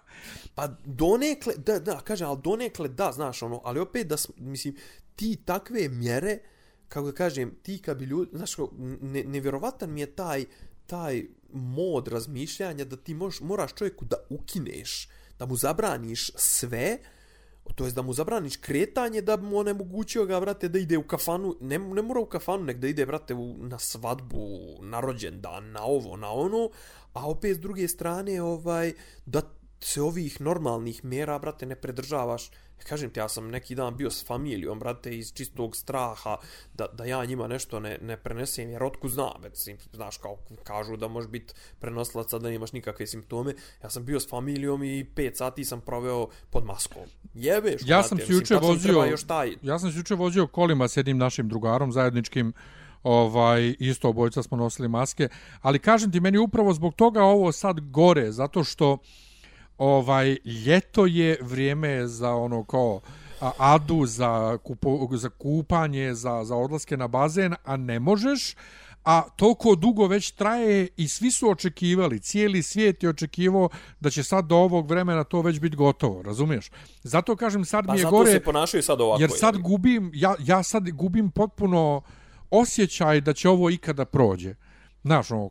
Pa 0.58 0.68
donekle, 0.84 1.54
da, 1.56 1.78
da, 1.78 2.00
kaže, 2.00 2.24
ali 2.24 2.38
donekle 2.44 2.88
da, 2.88 3.12
znaš, 3.12 3.42
ono, 3.42 3.60
ali 3.64 3.80
opet 3.80 4.06
da, 4.06 4.16
mislim, 4.36 4.76
ti 5.16 5.36
takve 5.44 5.88
mjere, 5.88 6.38
kako 6.88 7.06
da 7.06 7.12
kažem, 7.12 7.54
ti 7.62 7.82
kad 7.82 7.98
bi 7.98 8.04
ljudi, 8.04 8.30
znaš, 8.36 8.56
ne, 9.00 9.24
nevjerovatan 9.24 9.90
mi 9.90 10.00
je 10.00 10.06
taj, 10.06 10.44
taj 10.86 11.24
mod 11.52 12.08
razmišljanja 12.08 12.84
da 12.84 12.96
ti 12.96 13.14
moš, 13.14 13.40
moraš 13.40 13.74
čovjeku 13.74 14.04
da 14.04 14.16
ukineš, 14.30 15.08
da 15.38 15.46
mu 15.46 15.56
zabraniš 15.56 16.30
sve, 16.36 16.98
to 17.74 17.84
jest 17.84 17.96
da 17.96 18.02
mu 18.02 18.12
zabraniš 18.12 18.56
kretanje, 18.56 19.22
da 19.22 19.36
mu 19.36 19.58
onemogućio 19.58 20.24
ga, 20.26 20.40
brate, 20.40 20.68
da 20.68 20.78
ide 20.78 20.98
u 20.98 21.06
kafanu, 21.06 21.56
ne, 21.60 21.78
ne 21.78 22.02
mora 22.02 22.20
u 22.20 22.26
kafanu, 22.26 22.64
nek 22.64 22.78
da 22.78 22.88
ide, 22.88 23.06
brate, 23.06 23.34
u, 23.34 23.56
na 23.58 23.78
svadbu, 23.78 24.78
na 24.82 25.00
rođendan, 25.00 25.70
na 25.70 25.84
ovo, 25.84 26.16
na 26.16 26.32
ono, 26.32 26.70
a 27.12 27.30
opet 27.30 27.56
s 27.56 27.60
druge 27.60 27.88
strane, 27.88 28.42
ovaj, 28.42 28.92
da 29.26 29.57
se 29.80 30.02
ovih 30.02 30.40
normalnih 30.40 31.04
mjera, 31.04 31.38
brate, 31.38 31.66
ne 31.66 31.76
predržavaš. 31.76 32.50
Kažem 32.88 33.10
ti, 33.10 33.20
ja 33.20 33.28
sam 33.28 33.50
neki 33.50 33.74
dan 33.74 33.96
bio 33.96 34.10
s 34.10 34.26
familijom, 34.26 34.78
brate, 34.78 35.18
iz 35.18 35.32
čistog 35.32 35.76
straha 35.76 36.36
da, 36.74 36.86
da 36.86 37.04
ja 37.04 37.24
njima 37.24 37.48
nešto 37.48 37.80
ne, 37.80 37.98
ne 38.02 38.16
prenesem, 38.16 38.70
jer 38.70 38.82
otku 38.82 39.08
znam, 39.08 39.42
bet, 39.42 39.52
znaš, 39.92 40.16
kao 40.16 40.38
kažu 40.62 40.96
da 40.96 41.08
možeš 41.08 41.30
biti 41.30 41.54
prenosilac, 41.80 42.30
da 42.30 42.50
nemaš 42.50 42.72
nikakve 42.72 43.06
simptome. 43.06 43.54
Ja 43.82 43.90
sam 43.90 44.04
bio 44.04 44.20
s 44.20 44.28
familijom 44.28 44.82
i 44.82 45.06
pet 45.14 45.36
sati 45.36 45.64
sam 45.64 45.80
proveo 45.80 46.28
pod 46.50 46.64
maskom. 46.64 47.02
Jebeš, 47.34 47.82
ja 47.84 48.02
sam 48.02 48.18
se 48.18 48.32
juče 48.32 48.56
vozio, 48.56 49.04
još 49.04 49.24
taj... 49.24 49.56
ja 49.62 49.78
sam 49.78 49.92
se 49.92 49.98
juče 49.98 50.14
vozio 50.14 50.46
kolima 50.46 50.88
s 50.88 50.96
jednim 50.96 51.18
našim 51.18 51.48
drugarom 51.48 51.92
zajedničkim, 51.92 52.52
ovaj 53.02 53.74
isto 53.78 54.08
obojca 54.08 54.42
smo 54.42 54.56
nosili 54.56 54.88
maske, 54.88 55.28
ali 55.60 55.78
kažem 55.78 56.12
ti 56.12 56.20
meni 56.20 56.38
upravo 56.38 56.72
zbog 56.72 56.94
toga 56.94 57.22
ovo 57.22 57.52
sad 57.52 57.80
gore 57.80 58.32
zato 58.32 58.64
što 58.64 58.98
ovaj 59.78 60.36
ljeto 60.44 61.06
je 61.06 61.38
vrijeme 61.42 62.06
za 62.06 62.34
ono 62.34 62.64
kao 62.64 63.00
adu 63.58 64.06
za 64.06 64.58
kupo, 64.64 65.08
za 65.12 65.28
kupanje 65.28 66.14
za 66.14 66.44
za 66.44 66.56
odlaske 66.56 66.96
na 66.96 67.08
bazen 67.08 67.54
a 67.64 67.76
ne 67.76 68.00
možeš 68.00 68.54
a 69.04 69.22
toliko 69.36 69.74
dugo 69.74 70.06
već 70.06 70.30
traje 70.30 70.88
i 70.96 71.08
svi 71.08 71.30
su 71.30 71.50
očekivali, 71.50 72.20
cijeli 72.20 72.62
svijet 72.62 73.02
je 73.02 73.08
očekivao 73.08 73.68
da 74.00 74.10
će 74.10 74.22
sad 74.22 74.46
do 74.46 74.56
ovog 74.56 74.90
vremena 74.90 75.24
to 75.24 75.40
već 75.40 75.60
biti 75.60 75.76
gotovo, 75.76 76.22
razumiješ? 76.22 76.70
Zato 77.02 77.36
kažem 77.36 77.64
sad 77.64 77.86
pa 77.86 77.92
mi 77.92 77.98
je 77.98 78.04
gore... 78.04 78.32
se 78.32 78.40
ponašaju 78.40 78.82
sad 78.82 79.00
ovako. 79.00 79.22
Jer 79.22 79.30
sad 79.36 79.58
gubim, 79.58 80.10
ja, 80.14 80.34
ja 80.38 80.62
sad 80.62 80.90
gubim 80.90 81.30
potpuno 81.30 82.02
osjećaj 82.50 83.20
da 83.20 83.32
će 83.32 83.48
ovo 83.48 83.70
ikada 83.70 84.04
prođe. 84.04 84.54
Znaš, 85.02 85.30
ono, 85.30 85.50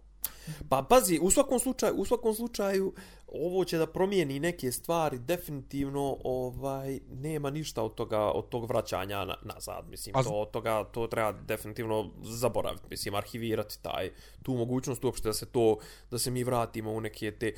Pa 0.70 0.86
pazi, 0.89 1.20
u 1.22 1.32
svakom 1.32 1.60
slučaju, 1.60 1.95
u 1.98 2.06
svakom 2.06 2.34
slučaju 2.34 2.93
ovo 3.28 3.66
će 3.66 3.78
da 3.78 3.88
promijeni 3.88 4.39
neke 4.39 4.72
stvari, 4.72 5.20
definitivno 5.20 6.18
ovaj 6.24 7.00
nema 7.10 7.50
ništa 7.50 7.84
od 7.84 7.95
toga 7.95 8.20
od 8.20 8.50
tog 8.50 8.66
vraćanja 8.68 9.26
na, 9.26 9.36
nazad, 9.41 9.89
mislim, 9.89 10.16
A... 10.16 10.24
to 10.24 10.30
od 10.30 10.52
toga 10.52 10.84
to 10.84 11.08
treba 11.08 11.32
definitivno 11.32 12.10
zaboraviti, 12.24 12.84
mislim, 12.89 13.16
arhivirati 13.16 13.84
taj 13.84 14.12
tu 14.43 14.54
mogućnost 14.54 15.04
uopšte 15.04 15.30
da 15.30 15.34
se 15.34 15.45
to 15.45 15.78
da 16.12 16.20
se 16.20 16.32
mi 16.32 16.43
vratimo 16.43 16.91
u 16.91 17.02
neke 17.02 17.32
te 17.32 17.54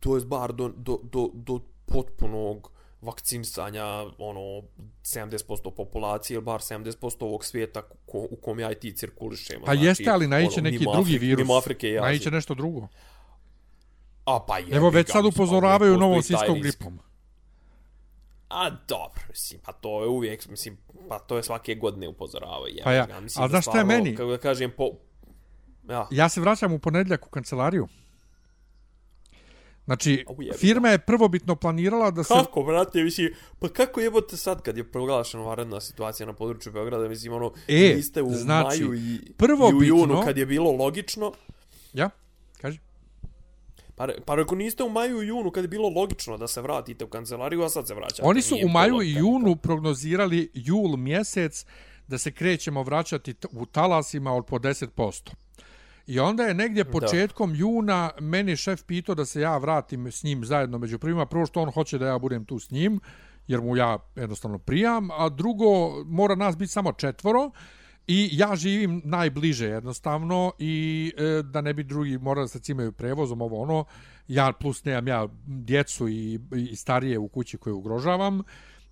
to 0.00 0.16
je 0.16 0.24
bar 0.24 0.52
do, 0.52 0.68
do, 0.68 0.98
do, 1.02 1.30
do 1.34 1.60
potpunog 1.86 2.73
vakcinisanja 3.04 3.84
ono 4.18 4.62
70% 5.02 5.70
populacije 5.76 6.34
ili 6.34 6.44
bar 6.44 6.60
70% 6.60 7.24
ovog 7.24 7.44
svijeta 7.44 7.82
ko, 7.82 8.18
u 8.30 8.36
kom 8.36 8.60
ja 8.60 8.72
i 8.72 8.74
ti 8.74 8.96
cirkulišemo. 8.96 9.64
Pa 9.64 9.72
znači, 9.72 9.86
jeste, 9.86 10.10
ali 10.10 10.28
naiće 10.28 10.60
ono, 10.60 10.70
neki 10.70 10.84
drugi 10.84 10.98
Afrike, 11.00 11.18
virus. 11.18 11.50
Afrike 11.50 11.88
i 11.88 12.00
naiće 12.00 12.30
nešto 12.30 12.54
drugo. 12.54 12.88
A 14.24 14.40
pa 14.46 14.58
je. 14.58 14.76
Evo 14.76 14.90
već 14.90 15.10
sad 15.10 15.24
upozoravaju 15.24 15.98
novom 15.98 16.22
svjetskom 16.22 16.60
gripom. 16.60 16.98
A 18.48 18.70
dobro, 18.70 19.22
mislim, 19.28 19.60
pa 19.64 19.72
to 19.72 20.02
je 20.02 20.08
uvijek, 20.08 20.48
mislim, 20.48 20.78
pa 21.08 21.18
to 21.18 21.36
je 21.36 21.42
svake 21.42 21.74
godine 21.74 22.08
upozoravaju. 22.08 22.76
Pa 22.84 22.92
ja, 22.92 23.20
mislim, 23.20 23.44
a 23.44 23.48
znaš 23.48 23.64
šta 23.64 23.78
je 23.78 23.84
meni? 23.84 24.16
Kako 24.16 24.30
da 24.30 24.38
kažem, 24.38 24.72
po... 24.76 24.90
Ja. 25.88 26.08
ja 26.10 26.28
se 26.28 26.40
vraćam 26.40 26.72
u 26.72 26.78
ponedljak 26.78 27.26
u 27.26 27.30
kancelariju. 27.30 27.88
Znači, 29.84 30.24
firma 30.58 30.88
je 30.88 30.98
prvobitno 30.98 31.56
planirala 31.56 32.10
da 32.10 32.24
se... 32.24 32.34
Kako, 32.34 32.62
brate, 32.62 33.02
mislim, 33.02 33.34
pa 33.58 33.68
kako 33.68 34.00
jebote 34.00 34.36
sad 34.36 34.62
kad 34.62 34.76
je 34.76 34.84
proglašena 34.84 35.42
varedna 35.42 35.80
situacija 35.80 36.26
na 36.26 36.32
području 36.32 36.72
Beograda, 36.72 37.08
mislim, 37.08 37.32
ono, 37.32 37.52
e, 37.68 37.94
niste 37.96 38.22
u 38.22 38.30
znači, 38.30 38.84
maju 38.84 38.94
i, 38.94 39.20
prvobitno, 39.36 39.86
i 39.86 39.92
u 39.92 39.98
junu 39.98 40.22
kad 40.24 40.38
je 40.38 40.46
bilo 40.46 40.72
logično. 40.72 41.32
Ja, 41.92 42.10
kaži. 42.60 42.78
Pa, 43.96 44.08
pa 44.24 44.40
ako 44.40 44.54
niste 44.54 44.82
u 44.82 44.88
maju 44.88 45.22
i 45.22 45.26
junu 45.26 45.50
kad 45.50 45.64
je 45.64 45.68
bilo 45.68 45.88
logično 45.88 46.36
da 46.36 46.48
se 46.48 46.62
vratite 46.62 47.04
u 47.04 47.08
kancelariju, 47.08 47.62
a 47.62 47.68
sad 47.68 47.86
se 47.86 47.94
vraćate. 47.94 48.22
Oni 48.24 48.42
su 48.42 48.56
u 48.64 48.68
maju 48.68 49.02
i 49.02 49.12
junu 49.12 49.56
prognozirali 49.56 50.50
jul 50.54 50.96
mjesec 50.96 51.66
da 52.08 52.18
se 52.18 52.32
krećemo 52.32 52.82
vraćati 52.82 53.34
u 53.52 53.66
talasima 53.66 54.32
od 54.32 54.46
po 54.46 54.58
10%. 54.58 55.30
I 56.06 56.20
onda 56.20 56.42
je 56.42 56.54
negdje 56.54 56.84
početkom 56.84 57.50
da. 57.50 57.58
juna 57.58 58.10
meni 58.20 58.56
šef 58.56 58.84
pitao 58.84 59.14
da 59.14 59.24
se 59.24 59.40
ja 59.40 59.58
vratim 59.58 60.12
s 60.12 60.22
njim 60.22 60.44
zajedno 60.44 60.78
među 60.78 60.98
prvima. 60.98 61.26
Prvo 61.26 61.46
što 61.46 61.62
on 61.62 61.70
hoće 61.70 61.98
da 61.98 62.06
ja 62.06 62.18
budem 62.18 62.44
tu 62.44 62.58
s 62.58 62.70
njim, 62.70 63.00
jer 63.46 63.60
mu 63.60 63.76
ja 63.76 63.98
jednostavno 64.16 64.58
prijam, 64.58 65.10
a 65.10 65.28
drugo 65.28 66.04
mora 66.04 66.34
nas 66.34 66.56
biti 66.56 66.72
samo 66.72 66.92
četvoro. 66.92 67.50
I 68.06 68.28
ja 68.32 68.56
živim 68.56 69.02
najbliže 69.04 69.66
jednostavno 69.66 70.52
i 70.58 71.12
e, 71.16 71.42
da 71.42 71.60
ne 71.60 71.74
bi 71.74 71.84
drugi 71.84 72.18
morali 72.18 72.44
da 72.44 72.48
se 72.48 72.58
cimaju 72.58 72.92
prevozom 72.92 73.42
ovo 73.42 73.62
ono, 73.62 73.84
ja 74.28 74.52
plus 74.52 74.84
nemam 74.84 75.08
ja 75.08 75.28
djecu 75.46 76.08
i, 76.08 76.40
i 76.56 76.76
starije 76.76 77.18
u 77.18 77.28
kući 77.28 77.58
koje 77.58 77.74
ugrožavam, 77.74 78.42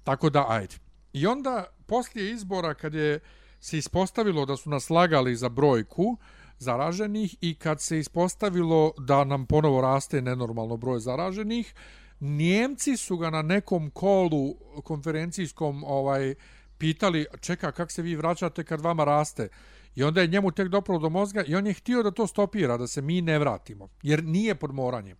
tako 0.04 0.30
da 0.30 0.46
ajde. 0.48 0.74
I 1.12 1.26
onda 1.26 1.64
poslije 1.86 2.30
izbora 2.30 2.74
kad 2.74 2.94
je 2.94 3.20
se 3.60 3.78
ispostavilo 3.78 4.46
da 4.46 4.56
su 4.56 4.70
nas 4.70 4.90
lagali 4.90 5.36
za 5.36 5.48
brojku, 5.48 6.16
zaraženih 6.62 7.36
i 7.40 7.54
kad 7.54 7.80
se 7.80 7.98
ispostavilo 7.98 8.92
da 8.98 9.24
nam 9.24 9.46
ponovo 9.46 9.80
raste 9.80 10.22
nenormalno 10.22 10.76
broj 10.76 11.00
zaraženih, 11.00 11.74
Njemci 12.22 12.96
su 12.96 13.16
ga 13.16 13.30
na 13.30 13.42
nekom 13.42 13.90
kolu 13.90 14.54
konferencijskom 14.84 15.84
ovaj 15.84 16.34
pitali, 16.78 17.26
čeka, 17.40 17.72
kak 17.72 17.90
se 17.90 18.02
vi 18.02 18.16
vraćate 18.16 18.64
kad 18.64 18.80
vama 18.80 19.04
raste? 19.04 19.48
I 19.94 20.02
onda 20.02 20.20
je 20.20 20.26
njemu 20.26 20.50
tek 20.50 20.68
dopralo 20.68 21.00
do 21.00 21.08
mozga 21.08 21.44
i 21.46 21.56
on 21.56 21.66
je 21.66 21.72
htio 21.72 22.02
da 22.02 22.10
to 22.10 22.26
stopira, 22.26 22.76
da 22.76 22.86
se 22.86 23.02
mi 23.02 23.20
ne 23.20 23.38
vratimo. 23.38 23.88
Jer 24.02 24.24
nije 24.24 24.54
pod 24.54 24.74
moranjem. 24.74 25.16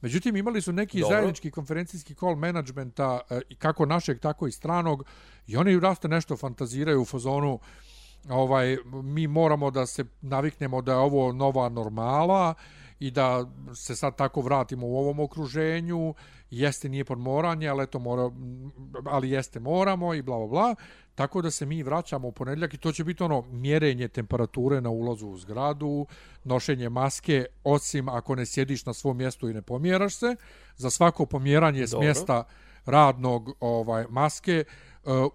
Međutim, 0.00 0.36
imali 0.36 0.62
su 0.62 0.72
neki 0.72 1.00
Dobro. 1.00 1.16
zajednički 1.16 1.50
konferencijski 1.50 2.14
call 2.14 2.36
managementa, 2.36 3.20
e, 3.30 3.40
kako 3.58 3.86
našeg, 3.86 4.20
tako 4.20 4.46
i 4.46 4.52
stranog, 4.52 5.04
i 5.46 5.56
oni 5.56 5.80
raste 5.80 6.08
nešto 6.08 6.36
fantaziraju 6.36 7.02
u 7.02 7.04
fazonu, 7.04 7.58
ovaj, 8.30 8.76
mi 8.84 9.26
moramo 9.26 9.70
da 9.70 9.86
se 9.86 10.04
naviknemo 10.20 10.82
da 10.82 10.92
je 10.92 10.98
ovo 10.98 11.32
nova 11.32 11.68
normala 11.68 12.54
i 12.98 13.10
da 13.10 13.46
se 13.74 13.96
sad 13.96 14.16
tako 14.16 14.40
vratimo 14.40 14.86
u 14.86 14.96
ovom 14.96 15.20
okruženju, 15.20 16.14
jeste 16.50 16.88
nije 16.88 17.04
pod 17.04 17.18
moranje, 17.18 17.68
ali, 17.68 17.84
eto 17.84 17.98
mora, 17.98 18.30
ali 19.04 19.30
jeste 19.30 19.60
moramo 19.60 20.14
i 20.14 20.22
bla, 20.22 20.36
bla, 20.36 20.46
bla. 20.46 20.74
Tako 21.14 21.42
da 21.42 21.50
se 21.50 21.66
mi 21.66 21.82
vraćamo 21.82 22.28
u 22.28 22.32
ponedljak 22.32 22.74
i 22.74 22.78
to 22.78 22.92
će 22.92 23.04
biti 23.04 23.22
ono 23.22 23.42
mjerenje 23.42 24.08
temperature 24.08 24.80
na 24.80 24.90
ulazu 24.90 25.28
u 25.28 25.36
zgradu, 25.36 26.06
nošenje 26.44 26.88
maske, 26.88 27.46
osim 27.64 28.08
ako 28.08 28.34
ne 28.34 28.46
sjediš 28.46 28.86
na 28.86 28.92
svom 28.92 29.16
mjestu 29.16 29.48
i 29.48 29.54
ne 29.54 29.62
pomjeraš 29.62 30.14
se. 30.14 30.36
Za 30.76 30.90
svako 30.90 31.26
pomjeranje 31.26 31.86
s 31.86 31.94
mjesta 32.00 32.44
radnog 32.86 33.56
ovaj 33.60 34.04
maske 34.10 34.64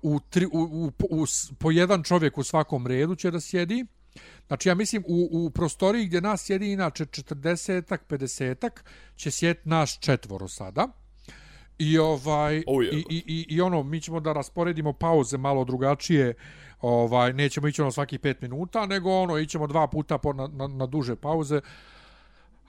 u, 0.01 0.19
tri, 0.29 0.45
u, 0.45 0.49
u, 0.51 0.91
u, 1.09 1.25
po 1.59 1.71
jedan 1.71 2.03
čovjek 2.03 2.37
u 2.37 2.43
svakom 2.43 2.87
redu 2.87 3.15
će 3.15 3.31
da 3.31 3.39
sjedi. 3.39 3.85
Znači, 4.47 4.69
ja 4.69 4.75
mislim, 4.75 5.03
u, 5.07 5.29
u 5.31 5.49
prostoriji 5.49 6.05
gdje 6.05 6.21
nas 6.21 6.43
sjedi 6.43 6.71
inače 6.71 7.05
40-ak, 7.05 7.99
50-ak, 8.09 8.83
će 9.15 9.31
sjeti 9.31 9.69
naš 9.69 9.99
četvoro 9.99 10.47
sada. 10.47 10.87
I 11.79 11.97
ovaj 11.97 12.63
oh, 12.67 12.83
i, 12.83 13.05
i, 13.09 13.23
i, 13.27 13.45
i 13.49 13.61
ono 13.61 13.83
mi 13.83 14.01
ćemo 14.01 14.19
da 14.19 14.33
rasporedimo 14.33 14.93
pauze 14.93 15.37
malo 15.37 15.65
drugačije. 15.65 16.33
Ovaj 16.81 17.33
nećemo 17.33 17.67
ići 17.67 17.81
ono 17.81 17.91
svaki 17.91 18.17
5 18.17 18.35
minuta, 18.41 18.85
nego 18.85 19.11
ono 19.11 19.37
ićemo 19.37 19.67
dva 19.67 19.87
puta 19.87 20.17
po 20.17 20.33
na, 20.33 20.47
na, 20.47 20.67
na 20.67 20.85
duže 20.85 21.15
pauze. 21.15 21.61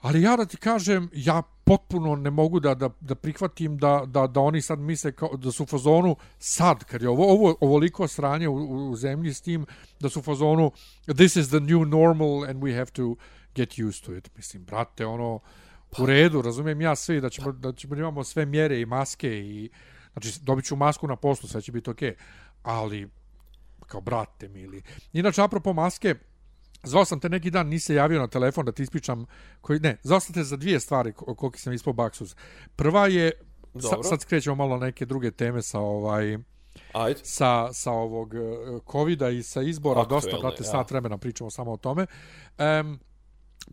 Ali 0.01 0.21
ja 0.21 0.35
da 0.37 0.45
ti 0.45 0.57
kažem, 0.57 1.09
ja 1.13 1.41
potpuno 1.63 2.15
ne 2.15 2.29
mogu 2.29 2.59
da 2.59 2.75
da 2.75 2.89
da 2.99 3.15
prihvatim 3.15 3.77
da 3.77 4.03
da 4.05 4.27
da 4.27 4.39
oni 4.39 4.61
sad 4.61 4.79
misle 4.79 5.11
kao 5.11 5.37
da 5.37 5.51
su 5.51 5.63
u 5.63 5.65
fazonu 5.65 6.15
sad 6.39 6.83
kad 6.83 7.01
je 7.01 7.09
ovo 7.09 7.31
ovo 7.33 7.55
ovoliko 7.61 8.07
sranje 8.07 8.47
u, 8.47 8.89
u 8.89 8.95
zemlji 8.95 9.33
s 9.33 9.41
tim 9.41 9.65
da 9.99 10.09
su 10.09 10.19
u 10.19 10.23
fazonu 10.23 10.71
this 11.05 11.35
is 11.35 11.47
the 11.47 11.59
new 11.59 11.85
normal 11.85 12.43
and 12.49 12.63
we 12.63 12.77
have 12.77 12.91
to 12.91 13.15
get 13.55 13.79
used 13.79 14.05
to 14.05 14.15
it. 14.15 14.29
Mislim, 14.35 14.65
brate, 14.65 15.05
ono 15.05 15.39
u 15.99 16.05
redu, 16.05 16.41
razumijem 16.41 16.81
ja 16.81 16.95
sve 16.95 17.21
da 17.21 17.29
ćemo 17.29 17.51
da 17.51 17.73
ćemo 17.73 17.95
da 17.95 18.01
imamo 18.01 18.23
sve 18.23 18.45
mjere 18.45 18.81
i 18.81 18.85
maske 18.85 19.39
i 19.39 19.69
znači 20.13 20.39
dobit 20.41 20.65
ću 20.65 20.75
masku 20.75 21.07
na 21.07 21.15
poslu, 21.15 21.49
sve 21.49 21.61
će 21.61 21.71
biti 21.71 21.89
okej. 21.89 22.09
Okay. 22.09 22.15
Ali 22.63 23.09
kao 23.87 24.01
brate 24.01 24.47
mili. 24.47 24.81
Inače 25.13 25.41
apropo 25.41 25.73
maske, 25.73 26.15
Zvao 26.83 27.05
sam 27.05 27.19
te 27.19 27.29
neki 27.29 27.51
dan, 27.51 27.67
nisi 27.67 27.85
se 27.85 27.95
javio 27.95 28.19
na 28.19 28.27
telefon 28.27 28.65
da 28.65 28.71
ti 28.71 28.83
ispričam 28.83 29.25
koji 29.61 29.79
ne, 29.79 29.97
zvao 30.03 30.19
sam 30.19 30.33
te 30.33 30.43
za 30.43 30.57
dvije 30.57 30.79
stvari 30.79 31.13
koliko 31.13 31.57
sam 31.57 31.73
ispao 31.73 31.93
baksuz. 31.93 32.35
Prva 32.75 33.07
je 33.07 33.31
sa, 33.79 34.03
sad 34.03 34.21
skrećemo 34.21 34.55
malo 34.55 34.77
neke 34.77 35.05
druge 35.05 35.31
teme 35.31 35.61
sa 35.61 35.79
ovaj 35.79 36.37
Ajde. 36.93 37.19
sa 37.23 37.73
sa 37.73 37.91
ovog 37.91 38.33
uh, 38.33 38.81
kovida 38.85 39.29
i 39.29 39.43
sa 39.43 39.61
izbora 39.61 40.01
Aktuelne, 40.01 40.21
dosta 40.21 40.37
brate 40.41 40.63
ja. 40.63 40.71
sat 40.71 40.91
vremena 40.91 41.17
pričamo 41.17 41.49
samo 41.49 41.71
o 41.71 41.77
tome. 41.77 42.05
Um, 42.81 42.99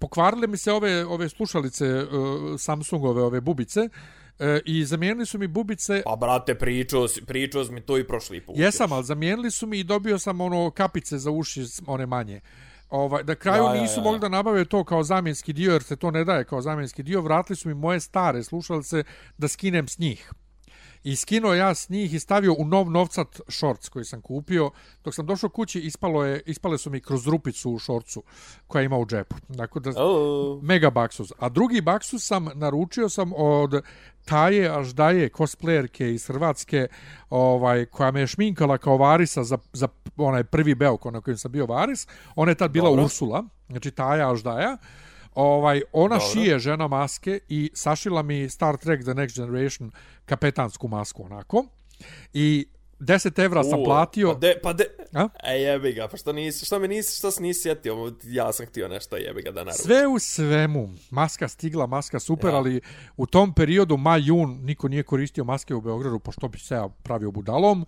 pokvarile 0.00 0.46
mi 0.46 0.56
se 0.56 0.72
ove 0.72 1.06
ove 1.06 1.28
slušalice 1.28 2.02
uh, 2.02 2.60
Samsungove 2.60 3.22
ove 3.22 3.40
bubice 3.40 3.80
uh, 3.80 4.46
i 4.64 4.84
zamijenili 4.84 5.26
su 5.26 5.38
mi 5.38 5.46
bubice 5.46 6.02
Pa 6.04 6.16
brate 6.16 6.54
pričao 6.54 7.06
pričao 7.26 7.64
mi 7.64 7.80
to 7.80 7.98
i 7.98 8.06
prošli 8.06 8.40
put 8.40 8.56
Jesam 8.58 8.92
al 8.92 9.02
zamijenili 9.02 9.50
su 9.50 9.66
mi 9.66 9.78
i 9.78 9.84
dobio 9.84 10.18
sam 10.18 10.40
ono 10.40 10.70
kapice 10.70 11.18
za 11.18 11.30
uši 11.30 11.64
one 11.86 12.06
manje 12.06 12.40
Ovaj, 12.90 13.22
da 13.22 13.34
kraju 13.34 13.64
ja, 13.64 13.72
nisu 13.72 13.94
ja, 13.94 13.96
ja. 13.96 14.02
mogli 14.02 14.20
da 14.20 14.28
nabave 14.28 14.64
to 14.64 14.84
kao 14.84 15.02
zamjenski 15.02 15.52
dio, 15.52 15.72
jer 15.72 15.82
se 15.82 15.96
to 15.96 16.10
ne 16.10 16.24
daje 16.24 16.44
kao 16.44 16.60
zamjenski 16.60 17.02
dio, 17.02 17.20
vratili 17.20 17.56
su 17.56 17.68
mi 17.68 17.74
moje 17.74 18.00
stare 18.00 18.42
slušalice 18.42 19.02
da 19.38 19.48
skinem 19.48 19.88
s 19.88 19.98
njih. 19.98 20.32
I 21.04 21.16
skinuo 21.16 21.54
ja 21.54 21.74
s 21.74 21.88
njih 21.88 22.14
i 22.14 22.18
stavio 22.18 22.54
u 22.58 22.64
nov 22.64 22.90
novcat 22.90 23.40
shorts 23.48 23.88
koji 23.88 24.04
sam 24.04 24.20
kupio. 24.20 24.70
Dok 25.04 25.14
sam 25.14 25.26
došao 25.26 25.50
kući, 25.50 25.80
ispalo 25.80 26.24
je, 26.24 26.42
ispale 26.46 26.78
su 26.78 26.90
mi 26.90 27.00
kroz 27.00 27.26
rupicu 27.26 27.70
u 27.70 27.78
shortsu 27.78 28.22
koja 28.66 28.82
ima 28.82 28.98
u 28.98 29.06
džepu. 29.06 29.36
Dakle, 29.48 29.80
da, 29.80 30.04
oh. 30.04 30.62
mega 30.62 30.90
baksus. 30.90 31.32
A 31.38 31.48
drugi 31.48 31.80
baksus 31.80 32.26
sam 32.26 32.48
naručio 32.54 33.08
sam 33.08 33.32
od 33.36 33.82
Taje 34.24 34.78
Aždaje, 34.78 35.30
cosplayerke 35.30 36.04
iz 36.14 36.26
Hrvatske, 36.26 36.86
ovaj, 37.30 37.86
koja 37.86 38.10
me 38.10 38.20
je 38.20 38.26
šminkala 38.26 38.78
kao 38.78 38.96
Varisa 38.96 39.44
za, 39.44 39.58
za 39.72 39.88
onaj 40.16 40.44
prvi 40.44 40.74
beok 40.74 41.04
na 41.04 41.20
kojem 41.20 41.38
sam 41.38 41.52
bio 41.52 41.66
Varis. 41.66 42.06
Ona 42.36 42.50
je 42.50 42.54
tad 42.54 42.70
bila 42.70 42.88
Dobro. 42.88 43.04
Ursula, 43.04 43.44
znači 43.68 43.90
Taja 43.90 44.32
Aždaja. 44.32 44.76
Ovaj, 45.38 45.82
ona 45.92 46.18
Dobro. 46.18 46.32
šije 46.32 46.58
žena 46.58 46.88
maske 46.88 47.40
i 47.48 47.70
sašila 47.74 48.22
mi 48.22 48.48
Star 48.48 48.76
Trek 48.76 49.02
The 49.02 49.10
Next 49.10 49.36
Generation 49.36 49.90
kapetansku 50.24 50.88
masku 50.88 51.24
onako. 51.24 51.64
I 52.32 52.66
10 53.00 53.44
evra 53.44 53.64
sam 53.64 53.84
platio. 53.84 54.32
Pa 54.32 54.38
de, 54.38 54.54
pa 54.62 54.72
de, 54.72 54.84
A? 55.12 55.28
e 55.44 55.54
jebi 55.54 55.92
ga, 55.92 56.08
pa 56.08 56.16
što, 56.16 56.32
nisi, 56.32 56.66
što 56.66 56.78
me 56.78 56.88
nisi, 56.88 57.18
što 57.18 57.30
se 57.30 57.42
nisi 57.42 57.62
sjetio, 57.62 58.12
ja 58.24 58.52
sam 58.52 58.66
htio 58.66 58.88
nešto 58.88 59.16
jebi 59.16 59.42
ga 59.42 59.50
da 59.50 59.64
naručim. 59.64 59.84
Sve 59.84 60.06
u 60.06 60.18
svemu, 60.18 60.88
maska 61.10 61.48
stigla, 61.48 61.86
maska 61.86 62.20
super, 62.20 62.50
ja. 62.50 62.56
ali 62.56 62.80
u 63.16 63.26
tom 63.26 63.54
periodu, 63.54 63.96
maj, 63.96 64.20
jun, 64.24 64.58
niko 64.62 64.88
nije 64.88 65.02
koristio 65.02 65.44
maske 65.44 65.74
u 65.74 65.80
Beogradu, 65.80 66.18
pošto 66.18 66.48
bi 66.48 66.58
se 66.58 66.74
ja 66.74 66.88
pravio 67.02 67.30
budalom. 67.30 67.86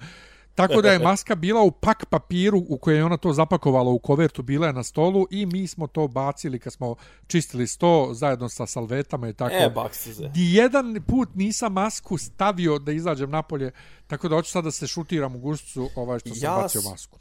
Tako 0.55 0.83
da 0.83 0.93
je 0.93 0.99
maska 0.99 1.35
bila 1.35 1.63
u 1.63 1.71
pak 1.71 2.07
papiru 2.11 2.65
u 2.69 2.79
kojoj 2.79 2.99
je 2.99 3.05
ona 3.05 3.17
to 3.17 3.33
zapakovala 3.33 3.91
u 3.91 3.99
kovertu, 3.99 4.43
bila 4.43 4.67
je 4.67 4.73
na 4.73 4.83
stolu 4.83 5.27
i 5.31 5.47
mi 5.47 5.67
smo 5.67 5.87
to 5.87 6.09
bacili 6.09 6.59
kad 6.59 6.73
smo 6.73 6.95
čistili 7.27 7.67
sto 7.67 8.09
zajedno 8.13 8.49
sa 8.49 8.67
salvetama 8.67 9.29
i 9.29 9.33
tako. 9.33 9.55
E, 9.55 9.71
baksize. 9.71 10.31
Jedan 10.35 11.03
put 11.07 11.29
nisam 11.35 11.73
masku 11.73 12.19
stavio 12.19 12.79
da 12.79 12.93
izađem 12.93 13.31
napolje, 13.31 13.71
tako 14.07 14.29
da 14.29 14.37
hoću 14.37 14.51
sad 14.51 14.65
da 14.65 14.71
se 14.71 14.87
šutiram 14.87 15.37
u 15.37 15.39
gušcu 15.39 15.89
ovaj 15.97 16.19
što 16.19 16.29
sam 16.29 16.39
ja 16.43 16.57
bacio 16.63 16.83
masku. 16.91 17.19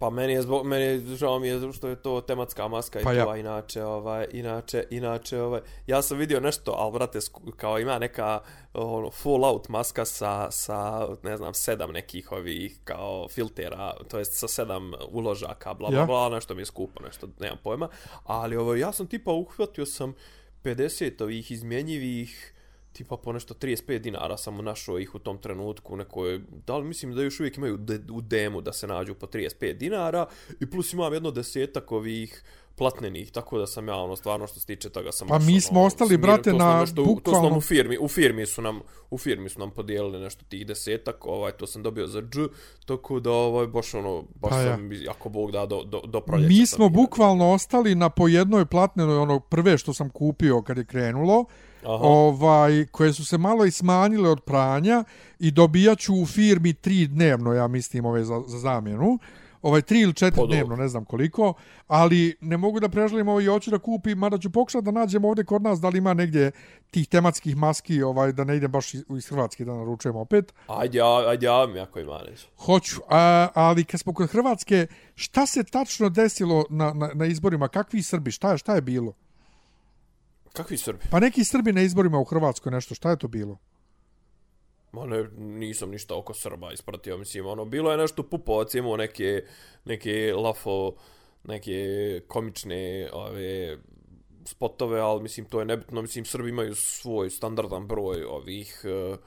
Pa 0.00 0.10
meni 0.10 0.32
je 0.32 0.42
zbog 0.42 0.66
meni 0.66 0.84
je 0.84 1.16
žao 1.16 1.38
mi 1.38 1.48
je 1.48 1.72
što 1.72 1.88
je 1.88 2.02
to 2.02 2.20
tematska 2.20 2.68
maska 2.68 3.00
i 3.00 3.04
pa 3.04 3.10
to 3.10 3.16
ja. 3.16 3.36
inače 3.36 3.84
ovaj 3.84 4.26
inače 4.32 4.84
inače 4.90 5.40
ovaj 5.42 5.60
ja 5.86 6.02
sam 6.02 6.18
vidio 6.18 6.40
nešto 6.40 6.72
al 6.72 6.90
brate 6.90 7.18
kao 7.56 7.78
ima 7.78 7.98
neka 7.98 8.40
ono 8.74 9.10
full 9.10 9.44
out 9.44 9.68
maska 9.68 10.04
sa 10.04 10.50
sa 10.50 11.08
ne 11.22 11.36
znam 11.36 11.54
sedam 11.54 11.92
nekih 11.92 12.32
ovih 12.32 12.78
kao 12.84 13.28
filtera 13.28 13.92
to 14.08 14.18
jest 14.18 14.38
sa 14.38 14.48
sedam 14.48 14.92
uložaka 15.10 15.74
bla 15.74 15.90
bla 15.90 15.98
ja. 15.98 16.06
bla 16.06 16.28
nešto 16.28 16.54
mi 16.54 16.60
je 16.60 16.66
skupo 16.66 17.02
nešto 17.02 17.28
nemam 17.40 17.58
pojma 17.62 17.88
ali 18.24 18.56
ovo 18.56 18.74
ja 18.74 18.92
sam 18.92 19.06
tipa 19.06 19.32
uhvatio 19.32 19.86
sam 19.86 20.14
50 20.64 21.22
ovih 21.22 21.50
izmjenjivih 21.50 22.54
tipa 22.92 23.16
po 23.16 23.32
nešto 23.32 23.54
35 23.54 23.98
dinara 23.98 24.36
sam 24.36 24.64
našao 24.64 24.98
ih 24.98 25.14
u 25.14 25.18
tom 25.18 25.38
trenutku 25.38 25.96
nekoj, 25.96 26.40
da 26.66 26.76
li 26.76 26.84
mislim 26.84 27.14
da 27.14 27.22
još 27.22 27.40
uvijek 27.40 27.56
imaju 27.56 27.76
de, 27.76 28.00
u 28.12 28.20
demu 28.20 28.60
da 28.60 28.72
se 28.72 28.86
nađu 28.86 29.14
po 29.14 29.26
35 29.26 29.72
dinara 29.72 30.26
i 30.60 30.70
plus 30.70 30.92
imam 30.92 31.12
jedno 31.12 31.30
desetak 31.30 31.92
ovih 31.92 32.42
platnenih, 32.80 33.30
tako 33.30 33.58
da 33.58 33.66
sam 33.66 33.88
ja 33.88 33.96
ono 33.96 34.16
stvarno 34.16 34.46
što 34.46 34.60
se 34.60 34.66
tiče 34.66 34.90
toga 34.90 35.12
sam 35.12 35.28
Pa 35.28 35.38
mi 35.38 35.60
smo 35.60 35.78
ono, 35.78 35.86
ostali 35.86 36.16
brate 36.16 36.52
na 36.52 36.80
nešto, 36.80 37.04
bukvalno 37.04 37.40
to 37.40 37.48
smo 37.48 37.58
u 37.58 37.60
firmi, 37.60 37.98
u 38.00 38.08
firmi 38.08 38.46
su 38.46 38.62
nam 38.62 38.80
u 39.10 39.18
firmi 39.18 39.48
su 39.48 39.60
nam 39.60 39.70
podijelili 39.70 40.20
nešto 40.20 40.44
tih 40.48 40.66
desetak, 40.66 41.26
ovaj 41.26 41.52
to 41.52 41.66
sam 41.66 41.82
dobio 41.82 42.06
za 42.06 42.22
dž, 42.22 42.38
tako 42.86 43.20
da 43.20 43.30
ovaj 43.30 43.66
baš 43.66 43.94
ono 43.94 44.22
baš 44.34 44.50
pa 44.50 44.62
sam 44.62 44.92
ja. 44.92 45.10
ako 45.10 45.28
bog 45.28 45.52
da 45.52 45.66
do 45.66 45.84
do 45.84 46.00
do 46.06 46.20
proljeća. 46.20 46.48
Mi 46.48 46.66
smo 46.66 46.88
bukvalno 46.88 47.52
ostali 47.52 47.94
na 47.94 48.10
po 48.10 48.28
jednoj 48.28 48.66
platnenoj 48.66 49.16
ono 49.16 49.40
prve 49.40 49.78
što 49.78 49.94
sam 49.94 50.10
kupio 50.10 50.62
kad 50.62 50.78
je 50.78 50.84
krenulo. 50.84 51.44
Aha. 51.82 51.98
ovaj 52.02 52.86
koje 52.86 53.12
su 53.12 53.24
se 53.24 53.38
malo 53.38 53.64
i 53.64 53.70
smanjile 53.70 54.30
od 54.30 54.40
pranja 54.40 55.04
i 55.38 55.50
dobijaću 55.50 56.14
u 56.14 56.26
firmi 56.26 56.72
tri 56.72 57.06
dnevno 57.06 57.52
ja 57.52 57.68
mislim 57.68 58.04
ove 58.04 58.24
za, 58.24 58.42
za 58.46 58.58
zamjenu 58.58 59.18
ovaj 59.62 59.82
tri 59.82 60.00
ili 60.00 60.14
četiri 60.14 60.42
dnevno, 60.48 60.76
ne 60.76 60.88
znam 60.88 61.04
koliko, 61.04 61.54
ali 61.86 62.36
ne 62.40 62.56
mogu 62.56 62.80
da 62.80 62.88
preželim 62.88 63.28
ovo 63.28 63.40
i 63.40 63.46
hoću 63.46 63.70
da 63.70 63.78
kupim, 63.78 64.18
mada 64.18 64.38
ću 64.38 64.50
pokušati 64.50 64.84
da 64.84 64.90
nađem 64.90 65.24
ovdje 65.24 65.44
kod 65.44 65.62
nas 65.62 65.80
da 65.80 65.88
li 65.88 65.98
ima 65.98 66.14
negdje 66.14 66.50
tih 66.90 67.08
tematskih 67.08 67.56
maski, 67.56 68.02
ovaj, 68.02 68.32
da 68.32 68.44
ne 68.44 68.56
idem 68.56 68.70
baš 68.70 68.94
iz 68.94 69.28
Hrvatske 69.28 69.64
da 69.64 69.74
naručujem 69.74 70.16
opet. 70.16 70.54
Ajde, 70.66 70.98
ja, 70.98 71.28
ajde, 71.28 71.46
ja 71.46 71.66
mi 71.66 71.80
ako 71.80 72.00
ima 72.00 72.20
nešto. 72.30 72.50
Hoću, 72.56 73.00
a, 73.08 73.48
ali 73.54 73.84
kad 73.84 74.00
smo 74.00 74.14
kod 74.14 74.30
Hrvatske, 74.30 74.86
šta 75.14 75.46
se 75.46 75.64
tačno 75.64 76.08
desilo 76.08 76.64
na, 76.70 76.92
na, 76.92 77.10
na 77.14 77.26
izborima? 77.26 77.68
Kakvi 77.68 78.02
Srbi? 78.02 78.30
Šta, 78.30 78.56
šta 78.56 78.74
je 78.74 78.80
bilo? 78.80 79.12
Kakvi 80.52 80.78
Srbi? 80.78 81.04
Pa 81.10 81.20
neki 81.20 81.44
Srbi 81.44 81.72
na 81.72 81.82
izborima 81.82 82.18
u 82.18 82.24
Hrvatskoj 82.24 82.72
nešto, 82.72 82.94
šta 82.94 83.10
je 83.10 83.18
to 83.18 83.28
bilo? 83.28 83.58
Ma 84.92 85.06
ne, 85.06 85.28
nisam 85.38 85.90
ništa 85.90 86.16
oko 86.16 86.34
Srba 86.34 86.72
ispratio, 86.72 87.18
mislim, 87.18 87.46
ono, 87.46 87.64
bilo 87.64 87.90
je 87.90 87.96
nešto 87.96 88.22
Pupovac 88.22 88.74
imao 88.74 88.96
neke, 88.96 89.44
neke 89.84 90.34
lafo, 90.34 90.94
neke 91.44 91.76
komične, 92.28 93.10
ove, 93.12 93.78
spotove, 94.44 95.00
ali 95.00 95.22
mislim, 95.22 95.46
to 95.46 95.58
je 95.58 95.64
nebitno, 95.64 96.02
mislim, 96.02 96.24
Srbi 96.24 96.48
imaju 96.48 96.74
svoj 96.74 97.30
standardan 97.30 97.86
broj 97.86 98.24
ovih 98.24 98.82
uh, 98.84 99.18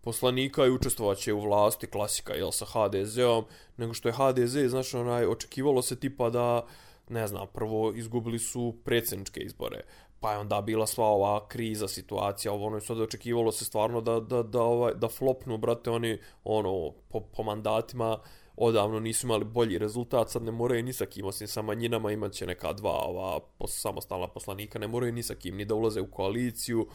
poslanika 0.00 0.66
i 0.66 0.70
učestvovaće 0.70 1.32
u 1.32 1.40
vlasti, 1.40 1.86
klasika, 1.86 2.34
jel, 2.34 2.50
sa 2.50 2.66
HDZ-om, 2.66 3.44
nego 3.76 3.94
što 3.94 4.08
je 4.08 4.14
HDZ, 4.18 4.56
znaš, 4.70 4.94
onaj, 4.94 5.26
očekivalo 5.26 5.82
se 5.82 6.00
tipa 6.00 6.30
da, 6.30 6.66
ne 7.08 7.26
znam, 7.26 7.46
prvo 7.54 7.92
izgubili 7.94 8.38
su 8.38 8.76
predsjedničke 8.84 9.40
izbore, 9.40 9.82
pa 10.22 10.32
je 10.32 10.38
onda 10.38 10.60
bila 10.60 10.86
sva 10.86 11.06
ova 11.06 11.48
kriza, 11.48 11.88
situacija, 11.88 12.52
ovo 12.52 12.66
ono, 12.66 12.80
sad 12.80 13.00
očekivalo 13.00 13.52
se 13.52 13.64
stvarno 13.64 14.00
da, 14.00 14.20
da, 14.20 14.42
da, 14.42 14.62
ovaj, 14.62 14.94
da 14.94 15.08
flopnu, 15.08 15.58
brate, 15.58 15.90
oni, 15.90 16.18
ono, 16.44 16.92
po, 17.08 17.20
po 17.20 17.42
mandatima, 17.42 18.18
odavno 18.56 19.00
nisu 19.00 19.26
imali 19.26 19.44
bolji 19.44 19.78
rezultat, 19.78 20.30
sad 20.30 20.42
ne 20.42 20.52
moraju 20.52 20.82
ni 20.82 20.92
sa 20.92 21.06
kim, 21.06 21.26
osim 21.26 21.48
sa 21.48 21.62
manjinama, 21.62 22.12
imat 22.12 22.32
će 22.32 22.46
neka 22.46 22.72
dva 22.72 23.04
ova 23.04 23.40
pos, 23.58 23.80
samostalna 23.80 24.28
poslanika, 24.28 24.78
ne 24.78 24.88
moraju 24.88 25.12
ni 25.12 25.22
sa 25.22 25.34
kim, 25.34 25.56
ni 25.56 25.64
da 25.64 25.74
ulaze 25.74 26.00
u 26.00 26.10
koaliciju. 26.10 26.86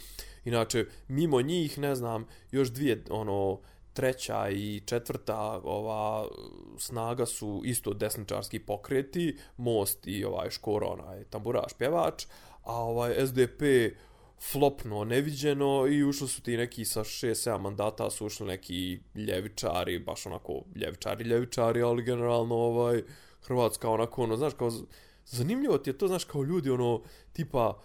Inače, 0.45 0.85
mimo 1.07 1.41
njih, 1.41 1.77
ne 1.77 1.95
znam, 1.95 2.27
još 2.51 2.71
dvije, 2.71 3.03
ono, 3.09 3.59
treća 3.93 4.49
i 4.49 4.81
četvrta 4.85 5.61
ova 5.63 6.27
snaga 6.77 7.25
su 7.25 7.61
isto 7.65 7.93
desničarski 7.93 8.59
pokreti, 8.59 9.37
Most 9.57 10.07
i 10.07 10.25
ovaj 10.25 10.49
Škoro, 10.49 10.87
onaj 10.87 11.23
tamburaš, 11.23 11.73
pjevač, 11.77 12.25
a 12.67 12.75
ovaj 12.75 13.27
SDP 13.27 13.61
flopno 14.51 15.03
neviđeno 15.03 15.87
i 15.87 16.03
ušli 16.03 16.27
su 16.27 16.41
ti 16.41 16.57
neki 16.57 16.85
sa 16.85 17.03
6-7 17.03 17.59
mandata 17.59 18.09
su 18.09 18.25
ušli 18.25 18.47
neki 18.47 18.99
ljevičari, 19.15 19.99
baš 19.99 20.25
onako 20.25 20.61
ljevičari, 20.75 21.23
ljevičari, 21.23 21.81
ali 21.81 22.03
generalno 22.03 22.55
ovaj 22.55 23.03
Hrvatska 23.41 23.89
onako, 23.89 24.23
ono, 24.23 24.37
znaš, 24.37 24.53
kao 24.53 24.71
zanimljivo 25.25 25.77
ti 25.77 25.89
je 25.89 25.97
to, 25.97 26.07
znaš, 26.07 26.23
kao 26.23 26.43
ljudi, 26.43 26.69
ono, 26.69 27.01
tipa, 27.33 27.79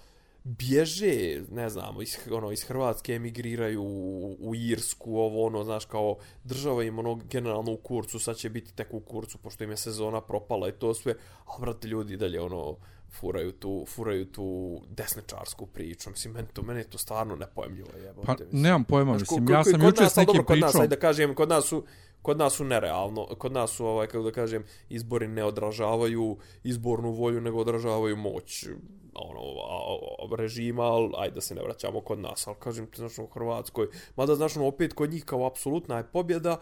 bježe, 0.45 1.43
ne 1.51 1.69
znam, 1.69 2.03
iz, 2.03 2.17
ono, 2.31 2.53
iz 2.53 2.63
Hrvatske 2.63 3.15
emigriraju 3.15 3.83
u, 3.83 4.37
u 4.41 4.55
Irsku, 4.55 5.17
ovo, 5.17 5.47
ono, 5.47 5.65
znaš, 5.65 5.85
kao 5.85 6.17
država 6.45 6.85
im, 6.85 6.99
ono, 6.99 7.15
generalno 7.31 7.73
u 7.73 7.77
kurcu, 7.77 8.19
sad 8.19 8.37
će 8.37 8.51
biti 8.51 8.75
tek 8.75 8.95
u 8.95 9.01
kurcu, 9.01 9.39
pošto 9.39 9.65
im 9.65 9.71
je 9.71 9.77
sezona 9.77 10.21
propala 10.21 10.69
i 10.69 10.73
to 10.73 10.95
sve, 10.95 11.15
a 11.47 11.61
brate, 11.61 11.89
ljudi 11.89 12.17
dalje, 12.17 12.41
ono, 12.41 12.77
furaju 13.13 13.53
tu, 13.53 13.85
furaju 13.89 14.25
tu 14.25 14.79
desničarsku 14.89 15.67
priču. 15.67 16.11
Mislim, 16.11 16.35
meni 16.35 16.49
to, 16.53 16.63
meni 16.63 16.85
to 16.85 16.99
stvarno 16.99 17.37
nepojemljivo 17.37 17.91
je. 17.97 18.15
Pa, 18.27 18.37
nemam 18.53 18.85
pojma, 18.85 19.13
mislim, 19.13 19.51
ja 19.51 19.65
sam 19.65 19.83
jučer 19.83 20.09
s 20.09 20.17
nekim 20.17 20.45
pričom. 20.47 20.71
Kod 20.73 20.81
nas, 20.81 20.89
da 20.89 20.97
kažem, 20.97 21.35
kod 21.35 21.49
nas 21.49 21.65
su, 21.65 21.85
kod 22.23 22.39
nas 22.39 22.53
su 22.53 22.65
nerealno, 22.65 23.27
kod 23.27 23.53
nas 23.53 23.71
su, 23.71 23.87
ovaj, 23.87 24.07
kako 24.07 24.25
da 24.25 24.33
kažem, 24.33 24.65
izbori 24.89 25.29
ne 25.29 25.45
odražavaju 25.45 26.37
izbornu 26.65 27.11
volju, 27.11 27.41
nego 27.41 27.59
odražavaju 27.59 28.17
moć 28.17 28.67
ono, 29.15 29.41
a, 29.41 29.97
a, 30.33 30.37
režima, 30.37 30.83
ali 30.83 31.11
ajde 31.19 31.35
da 31.35 31.41
se 31.41 31.55
ne 31.55 31.63
vraćamo 31.63 32.01
kod 32.01 32.19
nas, 32.19 32.47
ali 32.47 32.57
kažem 32.61 32.87
ti, 32.87 32.97
znači, 32.97 33.21
u 33.21 33.27
Hrvatskoj, 33.27 33.87
mada, 34.17 34.35
znači, 34.35 34.59
opet 34.59 34.93
kod 34.93 35.11
njih 35.11 35.25
kao 35.25 35.47
apsolutna 35.47 35.97
je 35.97 36.07
pobjeda, 36.13 36.57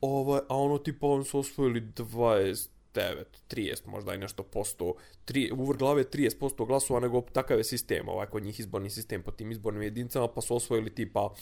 ovaj, 0.00 0.40
a 0.48 0.56
ono, 0.56 0.78
tipa, 0.78 1.06
oni 1.06 1.24
su 1.24 1.38
osvojili 1.38 1.80
20, 1.80 2.68
9, 2.94 3.24
30, 3.48 3.86
možda 3.86 4.14
i 4.14 4.18
nešto 4.18 4.42
posto, 4.42 4.94
tri, 5.24 5.50
u 5.52 5.66
glave 5.66 6.04
30% 6.04 6.66
glasova, 6.66 7.00
nego 7.00 7.20
takav 7.20 7.58
je 7.58 7.64
sistem, 7.64 8.08
ovaj 8.08 8.26
kod 8.26 8.42
njih 8.42 8.60
izborni 8.60 8.90
sistem 8.90 9.22
po 9.22 9.30
tim 9.30 9.50
izbornim 9.50 9.82
jedinicama, 9.82 10.28
pa 10.28 10.40
su 10.40 10.56
osvojili 10.56 10.94
tipa 10.94 11.34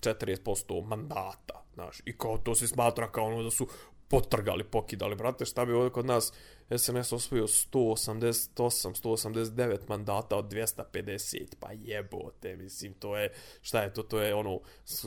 40% 0.00 0.86
mandata, 0.86 1.64
znaš, 1.74 2.00
i 2.04 2.18
kao 2.18 2.38
to 2.38 2.54
se 2.54 2.68
smatra 2.68 3.12
kao 3.12 3.24
ono 3.24 3.42
da 3.42 3.50
su 3.50 3.66
potrgali, 4.12 4.64
pokidali, 4.64 5.16
brate, 5.16 5.44
šta 5.44 5.64
bi 5.64 5.72
ovdje 5.72 5.90
kod 5.90 6.06
nas 6.06 6.32
SNS 6.76 7.12
osvojio 7.12 7.46
188, 7.46 9.02
189 9.02 9.78
mandata 9.88 10.36
od 10.36 10.52
250, 10.52 11.54
pa 11.60 11.68
jebote, 11.72 12.56
mislim, 12.56 12.92
to 12.92 13.16
je, 13.16 13.32
šta 13.62 13.82
je 13.82 13.92
to, 13.92 14.02
to 14.02 14.20
je 14.20 14.34
ono, 14.34 14.60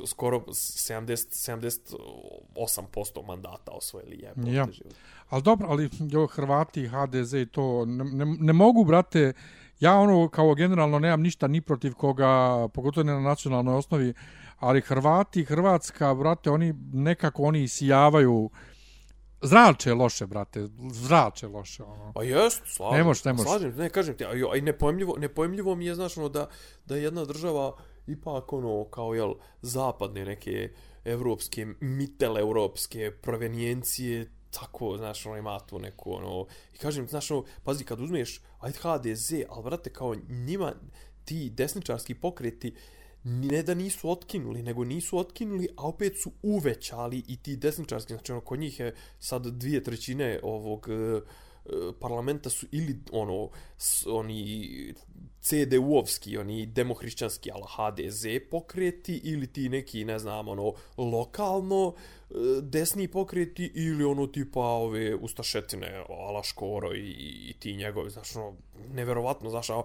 skoro 0.06 0.40
70, 0.40 1.98
78% 2.78 3.28
mandata 3.28 3.72
osvojili, 3.72 4.20
jebote. 4.24 4.54
Ja. 4.54 4.68
Ali 5.30 5.44
dobro, 5.44 5.68
ali 5.70 5.90
jo, 6.00 6.28
Hrvati, 6.28 6.88
HDZ 6.88 7.34
i 7.34 7.46
to, 7.46 7.86
ne, 7.86 8.04
ne, 8.04 8.26
ne 8.26 8.54
mogu, 8.54 8.84
brate, 8.84 9.34
ja 9.80 9.98
ono, 9.98 10.30
kao 10.30 10.56
generalno, 10.56 11.00
nemam 11.00 11.22
ništa 11.22 11.48
ni 11.48 11.62
protiv 11.62 11.94
koga, 11.94 12.68
pogotovo 12.74 13.04
ne 13.04 13.14
na 13.14 13.20
nacionalnoj 13.20 13.76
osnovi, 13.76 14.14
ali 14.60 14.82
Hrvati, 14.82 15.46
Hrvatska, 15.46 16.14
brate, 16.14 16.50
oni 16.50 16.74
nekako 16.94 17.44
oni 17.44 17.68
sijavaju, 17.68 18.50
Zrače 19.46 19.94
loše, 19.94 20.26
brate. 20.26 20.68
Zrače 20.92 21.48
loše. 21.48 21.84
Ono. 21.84 22.12
Pa 22.14 22.24
jest, 22.24 22.62
slažem. 22.66 22.98
Ne 22.98 23.04
možeš, 23.04 23.24
ne 23.24 23.34
možeš. 23.34 23.50
Slažem, 23.50 23.76
ne, 23.78 23.90
kažem 23.90 24.18
ti. 24.18 24.26
A 24.26 24.56
i 24.56 24.62
nepojemljivo, 24.62 25.16
nepojemljivo 25.18 25.76
mi 25.76 25.86
je, 25.86 25.96
znaš, 25.96 26.18
ono, 26.18 26.30
da, 26.30 26.48
da 26.86 26.96
jedna 26.96 27.26
država 27.26 27.78
ipak, 28.08 28.54
ono, 28.54 28.84
kao, 28.84 29.14
jel, 29.14 29.34
zapadne 29.62 30.26
neke 30.26 30.72
evropske, 31.06 31.66
mitel 31.80 32.38
evropske 32.38 33.12
provenijencije, 33.12 34.32
tako, 34.52 34.98
znaš, 34.98 35.26
ono, 35.26 35.38
ima 35.38 35.60
tu 35.60 35.80
neku, 35.80 36.14
ono, 36.14 36.46
i 36.74 36.78
kažem, 36.78 37.08
znaš, 37.08 37.32
ono, 37.32 37.44
pazi, 37.64 37.84
kad 37.84 38.00
uzmeš, 38.00 38.42
ajde 38.60 38.78
HDZ, 38.82 39.32
ali, 39.50 39.64
brate, 39.64 39.94
kao 39.94 40.16
njima, 40.30 40.74
ti 41.26 41.50
desničarski 41.50 42.16
pokreti, 42.16 42.76
ne 43.26 43.64
da 43.64 43.74
nisu 43.74 44.10
otkinuli, 44.10 44.64
nego 44.64 44.84
nisu 44.84 45.18
otkinuli, 45.18 45.68
a 45.78 45.88
opet 45.88 46.22
su 46.22 46.32
uvećali 46.44 47.24
i 47.28 47.38
ti 47.38 47.56
desničarski, 47.58 48.14
znači 48.14 48.32
ono, 48.32 48.42
kod 48.42 48.60
njih 48.60 48.80
je 48.80 48.96
sad 49.20 49.48
dvije 49.48 49.84
trećine 49.84 50.40
ovog 50.44 50.88
e, 50.90 50.94
e 50.94 51.22
parlamenta 52.00 52.50
su 52.50 52.66
ili 52.72 53.00
ono 53.12 53.50
s, 53.78 54.06
oni 54.08 54.94
CDU-ovski, 55.42 56.38
oni 56.38 56.66
demohrišćanski, 56.66 57.52
ala 57.52 57.68
HDZ 57.68 58.26
pokreti 58.52 59.22
ili 59.24 59.48
ti 59.48 59.70
neki, 59.70 60.06
ne 60.06 60.20
znam, 60.20 60.48
ono, 60.48 60.74
lokalno 60.98 61.94
e, 62.30 62.34
desni 62.62 63.08
pokreti 63.08 63.72
ili 63.76 64.04
ono 64.04 64.28
tipa 64.28 64.60
ove 64.60 65.16
ustašetine, 65.16 66.04
ala 66.10 66.44
Škoro 66.44 66.96
i, 66.96 67.10
i 67.50 67.54
ti 67.60 67.76
njegovi, 67.76 68.10
znači, 68.10 68.38
ono, 68.38 68.54
neverovatno, 68.94 69.50
znači, 69.50 69.72
a, 69.72 69.82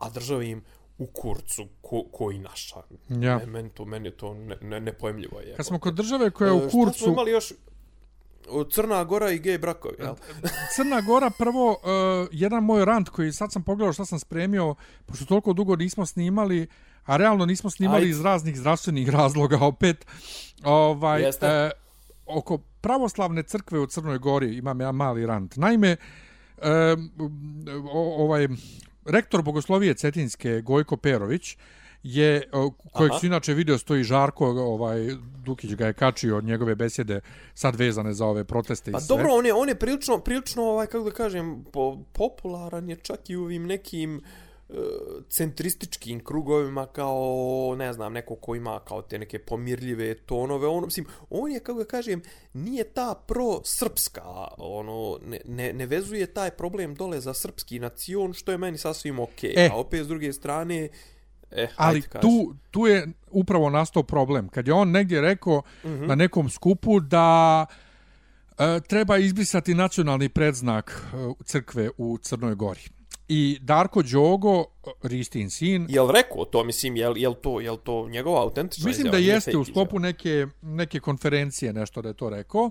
a 0.00 0.10
država 0.10 0.42
im 0.42 0.64
u 1.00 1.06
kurcu 1.06 1.66
ko, 1.80 2.04
koji 2.12 2.38
naša. 2.38 2.82
Ja. 3.08 3.40
Meni 3.46 3.70
to, 3.70 3.84
meni 3.84 4.10
to 4.10 4.34
ne, 4.34 4.56
ne, 4.60 4.80
nepojemljivo 4.80 5.40
je. 5.40 5.56
Kad 5.56 5.66
smo 5.66 5.78
kod 5.78 5.94
države 5.94 6.30
koja 6.30 6.46
je 6.46 6.52
u 6.52 6.60
kurcu... 6.70 6.98
Šta 6.98 7.04
smo 7.04 7.12
imali 7.12 7.30
još? 7.30 7.52
Crna 8.70 9.04
Gora 9.04 9.30
i 9.30 9.38
gej 9.38 9.58
brakovi, 9.58 9.96
jel? 9.98 10.14
Crna 10.76 11.00
Gora, 11.00 11.30
prvo, 11.30 11.70
uh, 11.70 12.28
jedan 12.32 12.64
moj 12.64 12.84
rant 12.84 13.08
koji 13.08 13.32
sad 13.32 13.52
sam 13.52 13.62
pogledao 13.62 13.92
šta 13.92 14.04
sam 14.04 14.18
spremio, 14.18 14.74
pošto 15.06 15.24
toliko 15.24 15.52
dugo 15.52 15.76
nismo 15.76 16.06
snimali, 16.06 16.66
a 17.04 17.16
realno 17.16 17.46
nismo 17.46 17.70
snimali 17.70 18.02
Ajde. 18.02 18.10
iz 18.10 18.20
raznih 18.20 18.58
zdravstvenih 18.58 19.08
razloga 19.18 19.58
opet, 19.60 20.06
ovaj, 20.64 21.22
uh, 21.22 21.30
oko 22.26 22.58
pravoslavne 22.58 23.42
crkve 23.42 23.78
u 23.78 23.86
Crnoj 23.86 24.18
Gori 24.18 24.56
imam 24.56 24.80
ja 24.80 24.92
mali 24.92 25.26
rant. 25.26 25.56
Naime, 25.56 25.96
uh, 26.56 26.64
ovaj, 28.18 28.48
rektor 29.10 29.42
Bogoslovije 29.42 29.94
Cetinske 29.94 30.60
Gojko 30.60 30.96
Perović 30.96 31.56
je 32.02 32.50
kojeg 32.92 33.12
su 33.20 33.26
inače 33.26 33.54
video 33.54 33.78
stoji 33.78 34.04
Žarko 34.04 34.46
ovaj 34.46 35.16
Dukić 35.44 35.74
ga 35.74 35.86
je 35.86 35.92
kačio 35.92 36.36
od 36.36 36.44
njegove 36.44 36.74
besjede 36.74 37.20
sad 37.54 37.76
vezane 37.76 38.12
za 38.12 38.26
ove 38.26 38.44
proteste 38.44 38.92
pa 38.92 38.98
i 38.98 39.00
sve. 39.00 39.16
dobro 39.16 39.32
on 39.32 39.46
je 39.46 39.54
on 39.54 39.68
je 39.68 39.74
prilično 39.74 40.18
prilično 40.18 40.62
ovaj 40.62 40.86
kako 40.86 41.04
da 41.04 41.10
kažem 41.10 41.64
po, 41.72 41.98
popularan 42.12 42.88
je 42.88 42.96
čak 42.96 43.30
i 43.30 43.36
u 43.36 43.42
ovim 43.42 43.66
nekim 43.66 44.16
uh, 44.16 44.49
centrističkim 45.28 46.24
krugovima 46.24 46.86
kao, 46.86 47.74
ne 47.78 47.92
znam, 47.92 48.12
neko 48.12 48.34
ko 48.36 48.54
ima 48.54 48.80
kao 48.80 49.02
te 49.02 49.18
neke 49.18 49.38
pomirljive 49.38 50.14
tonove, 50.14 50.68
ono, 50.68 50.86
mislim, 50.86 51.06
on 51.30 51.52
je, 51.52 51.60
kako 51.60 51.78
ga 51.78 51.84
kažem, 51.84 52.22
nije 52.52 52.84
ta 52.84 53.14
pro-srpska, 53.26 54.48
ono, 54.58 55.18
ne, 55.26 55.40
ne, 55.44 55.72
ne 55.72 55.86
vezuje 55.86 56.26
taj 56.26 56.50
problem 56.50 56.94
dole 56.94 57.20
za 57.20 57.34
srpski 57.34 57.78
nacion, 57.78 58.32
što 58.32 58.52
je 58.52 58.58
meni 58.58 58.78
sasvim 58.78 59.18
okej, 59.18 59.50
okay. 59.50 59.66
e, 59.66 59.70
a 59.72 59.76
opet 59.76 60.04
s 60.04 60.08
druge 60.08 60.32
strane, 60.32 60.88
Eh, 61.52 61.68
ali 61.76 62.02
tu, 62.02 62.54
tu 62.70 62.86
je 62.86 63.08
upravo 63.30 63.70
nastao 63.70 64.02
problem. 64.02 64.48
Kad 64.48 64.66
je 64.66 64.72
on 64.72 64.90
negdje 64.90 65.20
rekao 65.20 65.62
mhm. 65.84 65.94
-huh. 65.94 66.06
na 66.06 66.14
nekom 66.14 66.50
skupu 66.50 67.00
da 67.00 67.66
e, 68.58 68.80
treba 68.88 69.16
izbrisati 69.16 69.74
nacionalni 69.74 70.28
predznak 70.28 71.06
e, 71.14 71.44
crkve 71.44 71.90
u 71.98 72.18
Crnoj 72.18 72.54
Gori 72.54 72.99
i 73.32 73.58
Darko 73.60 74.02
Đogo, 74.02 74.64
Ristin 75.02 75.50
sin. 75.50 75.86
Jel 75.88 76.10
rekao 76.10 76.44
to, 76.44 76.64
mislim, 76.64 76.96
jel, 76.96 77.16
jel, 77.16 77.34
to, 77.34 77.60
jel 77.60 77.76
to 77.76 78.08
njegova 78.08 78.42
autentična 78.42 78.88
Mislim 78.88 79.06
izjava, 79.06 79.18
da 79.18 79.32
jeste 79.32 79.56
u 79.56 79.64
sklopu 79.64 79.98
neke, 79.98 80.46
neke 80.62 81.00
konferencije 81.00 81.72
nešto 81.72 82.02
da 82.02 82.08
je 82.08 82.14
to 82.14 82.30
rekao. 82.30 82.70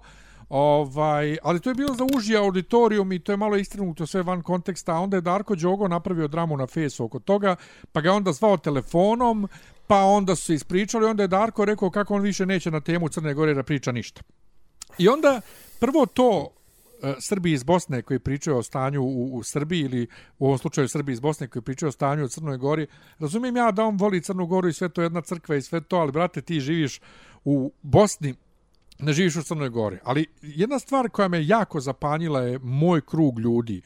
Ovaj, 0.50 1.38
ali 1.44 1.60
to 1.60 1.70
je 1.70 1.76
bilo 1.76 1.94
za 1.94 2.06
uži 2.16 2.36
auditorijum 2.36 3.12
i 3.12 3.20
to 3.20 3.32
je 3.32 3.38
malo 3.38 3.58
istrinuto 3.58 4.08
sve 4.08 4.24
van 4.24 4.42
konteksta. 4.42 4.94
Onda 4.94 5.18
je 5.18 5.22
Darko 5.22 5.56
Đogo 5.56 5.88
napravio 5.88 6.28
dramu 6.28 6.58
na 6.58 6.68
fesu 6.68 7.06
oko 7.06 7.20
toga, 7.20 7.56
pa 7.92 8.02
ga 8.02 8.12
onda 8.12 8.32
zvao 8.32 8.58
telefonom, 8.58 9.48
pa 9.88 10.04
onda 10.04 10.36
su 10.36 10.46
se 10.46 10.54
ispričali, 10.54 11.06
onda 11.06 11.24
je 11.24 11.28
Darko 11.28 11.66
rekao 11.66 11.90
kako 11.90 12.16
on 12.16 12.22
više 12.22 12.46
neće 12.46 12.72
na 12.72 12.82
temu 12.82 13.10
Crne 13.10 13.34
Gore 13.34 13.54
da 13.54 13.64
priča 13.64 13.92
ništa. 13.92 14.22
I 14.98 15.08
onda 15.08 15.42
prvo 15.80 16.06
to 16.06 16.59
E, 17.04 17.16
Srbi 17.20 17.52
iz 17.52 17.64
Bosne 17.64 18.02
koji 18.02 18.20
pričaju 18.20 18.58
o 18.58 18.64
stanju 18.64 19.02
u, 19.02 19.38
u 19.38 19.44
Srbiji 19.44 19.80
ili 19.80 20.08
u 20.40 20.46
ovom 20.46 20.58
slučaju 20.58 20.88
Srbi 20.88 21.12
iz 21.12 21.20
Bosne 21.20 21.48
koji 21.48 21.64
pričaju 21.64 21.88
o 21.88 21.92
stanju 21.92 22.26
u 22.26 22.28
Crnoj 22.28 22.58
Gori. 22.58 22.88
Razumijem 23.20 23.58
ja 23.58 23.72
da 23.72 23.84
on 23.84 23.98
voli 23.98 24.22
Crnu 24.22 24.46
Goru 24.46 24.68
i 24.68 24.74
sve 24.74 24.90
to 24.90 25.02
jedna 25.02 25.22
crkva 25.22 25.56
i 25.56 25.62
sve 25.62 25.82
to, 25.82 25.98
ali 25.98 26.12
brate 26.12 26.42
ti 26.42 26.60
živiš 26.60 27.00
u 27.46 27.72
Bosni, 27.82 28.36
ne 29.00 29.14
živiš 29.14 29.36
u 29.36 29.44
Crnoj 29.44 29.70
Gori. 29.70 29.98
Ali 30.04 30.26
jedna 30.42 30.80
stvar 30.80 31.10
koja 31.10 31.28
me 31.28 31.48
jako 31.48 31.80
zapanjila 31.80 32.42
je 32.42 32.60
moj 32.60 33.02
krug 33.02 33.40
ljudi 33.40 33.82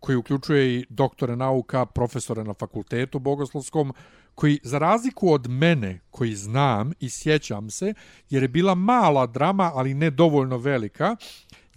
koji 0.00 0.16
uključuje 0.16 0.74
i 0.74 0.86
doktore 0.88 1.36
nauka, 1.36 1.86
profesore 1.86 2.44
na 2.44 2.54
fakultetu 2.54 3.18
bogoslovskom, 3.18 3.92
koji 4.34 4.58
za 4.62 4.78
razliku 4.78 5.32
od 5.32 5.48
mene, 5.48 6.00
koji 6.10 6.34
znam 6.34 6.92
i 7.00 7.10
sjećam 7.10 7.70
se, 7.70 7.94
jer 8.30 8.42
je 8.42 8.48
bila 8.48 8.74
mala 8.74 9.26
drama, 9.26 9.72
ali 9.74 9.94
ne 9.94 10.10
dovoljno 10.10 10.58
velika, 10.58 11.16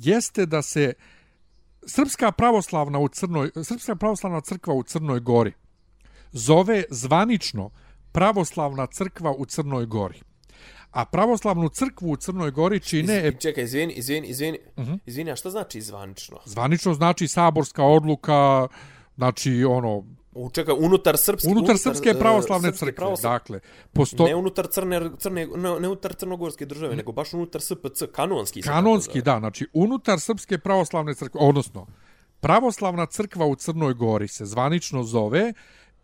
jeste 0.06 0.46
da 0.46 0.62
se 0.62 0.94
Srpska 1.86 2.32
pravoslavna 2.32 3.00
u 3.00 3.08
Crnoj 3.08 3.52
Srpska 3.64 3.96
pravoslavna 3.96 4.42
crkva 4.42 4.74
u 4.74 4.84
Crnoj 4.84 5.20
Gori 5.20 5.54
zove 6.32 6.84
zvanično 6.90 7.70
Pravoslavna 8.12 8.88
crkva 8.88 9.32
u 9.38 9.46
Crnoj 9.46 9.86
Gori. 9.86 10.22
A 10.92 11.06
pravoslavnu 11.06 11.70
crkvu 11.70 12.12
u 12.12 12.16
Crnoj 12.16 12.52
Gori 12.52 12.80
čine... 12.80 13.28
Iz, 13.28 13.34
čekaj, 13.40 13.64
izvini, 13.64 13.94
izvini, 13.94 14.28
izvini, 14.28 14.60
uh 14.76 14.86
-huh. 14.86 15.00
izvini, 15.06 15.32
a 15.32 15.36
šta 15.36 15.50
znači 15.50 15.82
zvanično? 15.82 16.38
Zvanično 16.46 16.94
znači 16.94 17.28
saborska 17.28 17.84
odluka, 17.84 18.68
znači 19.16 19.64
ono... 19.64 20.06
U, 20.34 20.50
čekaj, 20.50 20.76
unutar 20.80 21.18
srpske... 21.18 21.50
Unutar 21.52 21.78
srpske 21.78 22.14
pravoslavne 22.20 22.70
srpske 22.70 22.86
crkve, 22.86 22.96
pravoslavne... 22.96 23.40
dakle. 23.40 23.60
Posto... 23.94 24.26
Ne 24.26 24.36
unutar 24.36 24.68
crne, 24.72 25.02
crne, 25.20 25.48
ne, 25.48 25.74
ne 25.80 25.88
unutar 25.88 26.14
crnogorske 26.16 26.66
države, 26.66 26.96
nego 26.96 27.12
baš 27.12 27.34
unutar 27.34 27.62
SPC, 27.62 28.08
kanonski. 28.12 28.62
Kanonski, 28.62 29.22
da, 29.22 29.40
znači 29.40 29.68
unutar 29.74 30.20
srpske 30.20 30.58
pravoslavne 30.58 31.14
crkve, 31.14 31.42
odnosno, 31.44 31.88
pravoslavna 32.40 33.06
crkva 33.06 33.46
u 33.46 33.56
Crnoj 33.56 33.94
Gori 33.94 34.28
se 34.28 34.46
zvanično 34.46 35.04
zove 35.04 35.54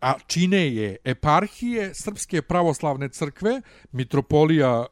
a 0.00 0.14
čine 0.26 0.74
je 0.74 0.96
eparhije 1.04 1.94
Srpske 1.94 2.42
pravoslavne 2.42 3.08
crkve, 3.08 3.60
mitropolija 3.92 4.78
uh, 4.80 4.86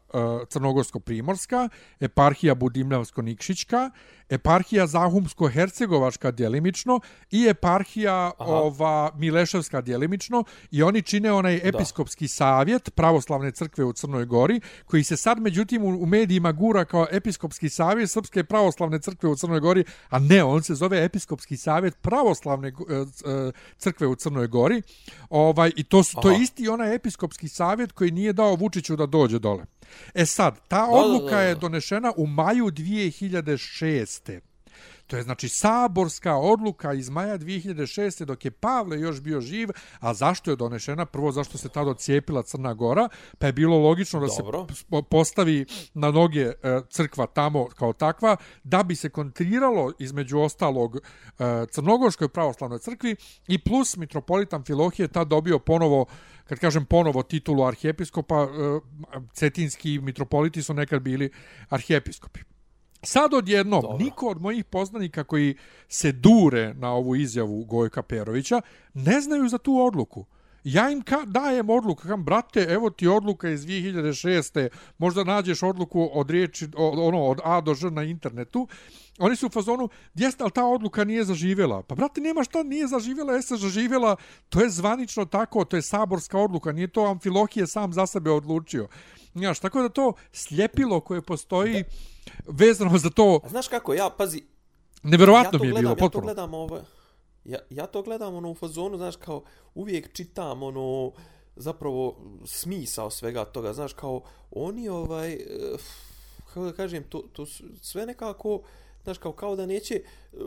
Crnogorsko-Primorska, 0.49 1.69
eparhija 2.01 2.55
Budimljavsko-Nikšićka, 2.55 3.91
eparhija 4.29 4.87
Zahumsko-Hercegovačka 4.87 6.31
djelimično 6.31 7.01
i 7.31 7.47
eparhija 7.49 8.33
Aha. 8.39 8.51
ova 8.53 9.11
Mileševska 9.17 9.81
djelimično 9.81 10.45
i 10.71 10.83
oni 10.83 11.03
čine 11.03 11.33
onaj 11.33 11.61
episkopski 11.65 12.25
da. 12.25 12.29
savjet 12.29 12.95
pravoslavne 12.95 13.51
crkve 13.51 13.85
u 13.85 13.93
Crnoj 13.93 14.25
Gori 14.25 14.61
koji 14.85 15.05
se 15.05 15.17
sad 15.17 15.41
međutim 15.41 15.85
u, 15.85 15.89
u 15.89 16.07
medijima 16.07 16.53
gura 16.53 16.85
kao 16.85 17.07
episkopski 17.11 17.69
savjet 17.69 18.11
Srpske 18.11 18.45
pravoslavne 18.45 19.01
crkve 19.01 19.29
u 19.29 19.37
Crnoj 19.37 19.61
Gori, 19.61 19.85
a 20.09 20.19
ne, 20.19 20.45
on 20.45 20.63
se 20.63 20.75
zove 20.75 21.05
episkopski 21.05 21.57
savjet 21.57 21.97
pravoslavne 22.03 22.69
uh, 22.69 23.09
crkve 23.79 24.07
u 24.07 24.15
Crnoj 24.15 24.47
Gori. 24.47 24.83
Ovaj 25.31 25.73
i 25.77 25.85
to 25.85 26.03
su 26.03 26.19
Aha. 26.19 26.23
to 26.23 26.31
je 26.31 26.43
isti 26.43 26.69
onaj 26.69 26.95
episkopski 26.95 27.49
savjet 27.49 27.93
koji 27.93 28.11
nije 28.11 28.33
dao 28.33 28.55
Vučiću 28.55 28.97
da 28.97 29.07
dođe 29.07 29.39
dole. 29.39 29.65
E 30.15 30.27
sad, 30.27 30.61
ta 30.69 30.87
odluka 30.91 31.41
je 31.41 31.55
donešena 31.55 32.13
u 32.17 32.27
maju 32.27 32.67
2006. 32.67 34.16
To 35.07 35.17
je 35.17 35.23
znači 35.23 35.49
saborska 35.49 36.37
odluka 36.37 36.93
iz 36.93 37.09
maja 37.09 37.39
2006. 37.39 38.25
dok 38.25 38.45
je 38.45 38.51
Pavle 38.51 39.01
još 39.01 39.21
bio 39.21 39.41
živ, 39.41 39.69
a 40.01 40.15
zašto 40.15 40.51
je 40.51 40.57
donešena? 40.57 41.07
Prvo, 41.07 41.33
zašto 41.33 41.59
se 41.59 41.69
tada 41.69 41.95
cijepila 41.95 42.43
Crna 42.43 42.75
Gora, 42.75 43.09
pa 43.39 43.47
je 43.47 43.53
bilo 43.53 43.79
logično 43.79 44.21
da 44.21 44.27
Dobro. 44.39 44.67
se 44.75 44.85
postavi 45.11 45.67
na 45.95 46.11
noge 46.11 46.41
e, 46.41 46.55
crkva 46.91 47.27
tamo 47.27 47.67
kao 47.67 47.93
takva, 47.93 48.37
da 48.65 48.83
bi 48.83 48.97
se 48.97 49.09
kontriralo 49.09 49.93
između 49.99 50.39
ostalog 50.39 50.97
e, 50.97 51.01
Crnogorskoj 51.71 52.29
pravoslavnoj 52.29 52.79
crkvi 52.79 53.17
i 53.49 53.59
plus 53.59 53.97
mitropolitan 53.97 54.65
Filohije 54.65 55.09
ta 55.09 55.25
dobio 55.25 55.59
ponovo 55.59 56.07
kad 56.45 56.59
kažem 56.59 56.85
ponovo 56.85 57.23
titulu 57.23 57.65
arhijepiskopa, 57.65 58.43
e, 58.43 58.81
cetinski 59.33 59.99
mitropoliti 59.99 60.63
su 60.63 60.75
nekad 60.75 61.03
bili 61.03 61.31
arhijepiskopi. 61.69 62.56
Sad 63.07 63.35
odjednom, 63.35 63.83
Dobre. 63.83 64.05
niko 64.05 64.29
od 64.29 64.41
mojih 64.41 64.65
poznanika 64.65 65.25
koji 65.25 65.57
se 65.89 66.13
dure 66.13 66.75
na 66.75 66.93
ovu 66.93 67.17
izjavu 67.17 67.65
Gojka 67.65 68.03
Perovića 68.03 68.61
ne 68.95 69.21
znaju 69.21 69.49
za 69.49 69.59
tu 69.59 69.81
odluku. 69.81 70.25
Ja 70.65 70.91
im 70.91 71.03
ka, 71.03 71.25
dajem 71.27 71.71
odluku, 71.71 72.03
kam, 72.03 72.25
brate, 72.25 72.61
evo 72.61 72.91
ti 72.91 73.07
odluka 73.07 73.51
iz 73.51 73.67
2006. 73.67 74.69
Možda 74.99 75.25
nađeš 75.25 75.63
odluku 75.63 76.11
od 76.13 76.31
riječi, 76.31 76.65
od, 76.77 76.99
ono, 76.99 77.25
od 77.25 77.41
A 77.45 77.61
do 77.61 77.75
Ž 77.75 77.91
na 77.91 78.03
internetu. 78.03 78.69
Oni 79.19 79.37
su 79.37 79.47
u 79.47 79.51
fazonu, 79.51 79.89
jeste, 80.15 80.43
ali 80.45 80.53
ta 80.53 80.65
odluka 80.65 81.05
nije 81.05 81.25
zaživjela. 81.25 81.83
Pa, 81.83 81.95
brate, 81.95 82.21
nema 82.21 82.45
šta 82.45 82.63
nije 82.63 82.87
zaživjela, 82.87 83.33
jeste 83.33 83.57
zaživjela, 83.57 84.17
to 84.49 84.61
je 84.61 84.71
zvanično 84.71 85.25
tako, 85.25 85.65
to 85.65 85.77
je 85.77 85.83
saborska 85.83 86.39
odluka, 86.39 86.73
nije 86.73 86.89
to 86.89 87.05
Amfilohije 87.05 87.67
sam 87.67 87.93
za 87.93 88.07
sebe 88.07 88.31
odlučio. 88.31 88.89
Znaš, 89.35 89.59
tako 89.59 89.83
da 89.83 89.89
to 89.89 90.13
sljepilo 90.33 91.01
koje 91.01 91.23
postoji 91.23 91.83
da. 91.83 92.43
vezano 92.47 92.99
za 92.99 93.11
to... 93.11 93.41
A 93.45 93.49
znaš 93.49 93.69
kako, 93.69 93.95
ja, 93.95 94.11
pazi... 94.11 94.43
Neverovatno 95.03 95.59
ja 95.59 95.61
mi 95.61 95.67
je 95.67 95.71
gledam, 95.71 95.95
bilo, 95.95 95.97
potpuno. 95.97 96.23
Ja 96.23 96.35
to 96.35 96.35
gledam, 96.35 96.55
ovo, 96.55 96.81
ja, 97.45 97.59
ja 97.71 97.87
to 97.87 98.03
gledam 98.03 98.35
ono, 98.35 98.51
u 98.51 98.55
fazonu, 98.55 98.97
znaš, 98.97 99.17
kao 99.17 99.43
uvijek 99.75 100.13
čitam 100.13 100.63
ono, 100.63 101.13
zapravo 101.57 102.17
smisao 102.45 103.11
svega 103.11 103.45
toga, 103.45 103.73
znaš, 103.73 103.93
kao 103.93 104.23
oni, 104.51 104.89
ovaj, 104.89 105.33
eh, 105.33 105.39
kako 106.47 106.65
da 106.65 106.73
kažem, 106.73 107.05
to, 107.09 107.19
to 107.33 107.47
sve 107.83 108.07
nekako, 108.07 108.63
znaš, 109.07 109.19
kao, 109.19 109.33
kao 109.33 109.57
da 109.57 109.67
neće, 109.67 109.95
eh, 109.95 110.39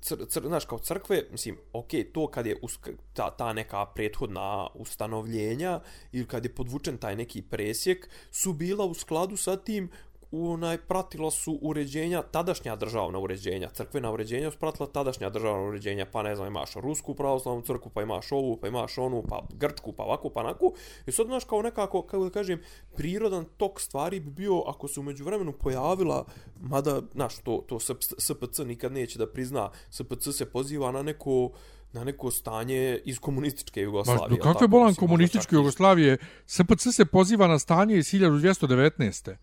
cr, 0.00 0.26
cr, 0.28 0.40
znaš, 0.46 0.64
kao 0.64 0.78
crkve, 0.78 1.24
mislim, 1.30 1.58
ok, 1.72 1.88
to 2.12 2.26
kad 2.26 2.46
je 2.46 2.58
usk, 2.62 2.88
ta, 3.12 3.30
ta 3.36 3.52
neka 3.52 3.86
prethodna 3.86 4.68
ustanovljenja 4.74 5.80
ili 6.12 6.26
kad 6.26 6.44
je 6.44 6.54
podvučen 6.54 6.98
taj 6.98 7.16
neki 7.16 7.42
presjek, 7.42 8.08
su 8.30 8.52
bila 8.52 8.84
u 8.84 8.94
skladu 8.94 9.36
sa 9.36 9.56
tim 9.56 9.90
onaj 10.32 10.78
pratila 10.78 11.30
su 11.30 11.58
uređenja 11.62 12.22
tadašnja 12.22 12.76
državna 12.76 13.18
uređenja 13.18 13.68
crkvena 13.68 14.12
uređenja 14.12 14.50
su 14.50 14.58
pratila 14.58 14.88
tadašnja 14.88 15.30
državna 15.30 15.68
uređenja 15.68 16.06
pa 16.12 16.22
ne 16.22 16.36
znam 16.36 16.48
imaš 16.48 16.74
rusku 16.74 17.14
pravoslavnu 17.14 17.62
crkvu 17.62 17.90
pa 17.94 18.02
imaš 18.02 18.32
ovu 18.32 18.56
pa 18.56 18.68
imaš 18.68 18.98
onu 18.98 19.22
pa 19.28 19.42
grčku 19.52 19.92
pa 19.92 20.02
ovako 20.02 20.30
pa 20.30 20.42
naku 20.42 20.74
i 21.06 21.12
sad 21.12 21.26
znaš 21.26 21.44
kao 21.44 21.62
nekako 21.62 22.02
kako 22.02 22.24
da 22.24 22.30
kažem 22.30 22.62
prirodan 22.96 23.44
tok 23.56 23.80
stvari 23.80 24.20
bi 24.20 24.30
bio 24.30 24.62
ako 24.66 24.88
se 24.88 25.00
umeđu 25.00 25.24
vremenu 25.24 25.52
pojavila 25.52 26.24
mada 26.60 27.02
znaš 27.12 27.38
to, 27.38 27.64
to 27.68 27.80
SPC 28.18 28.58
nikad 28.58 28.92
neće 28.92 29.18
da 29.18 29.26
prizna 29.26 29.70
SPC 29.90 30.36
se 30.36 30.50
poziva 30.50 30.92
na 30.92 31.02
neko 31.02 31.50
na 31.92 32.04
neko 32.04 32.30
stanje 32.30 33.00
iz 33.04 33.18
komunističke 33.18 33.80
Jugoslavije. 33.80 34.38
Ma, 34.38 34.52
kakve 34.52 34.68
bolan 34.68 34.94
komunističke 34.94 35.56
Jugoslavije? 35.56 36.18
SPC 36.46 36.88
se 36.92 37.04
poziva 37.04 37.46
na 37.46 37.58
stanje 37.58 37.96
iz 37.96 38.06
1219. 38.06 39.36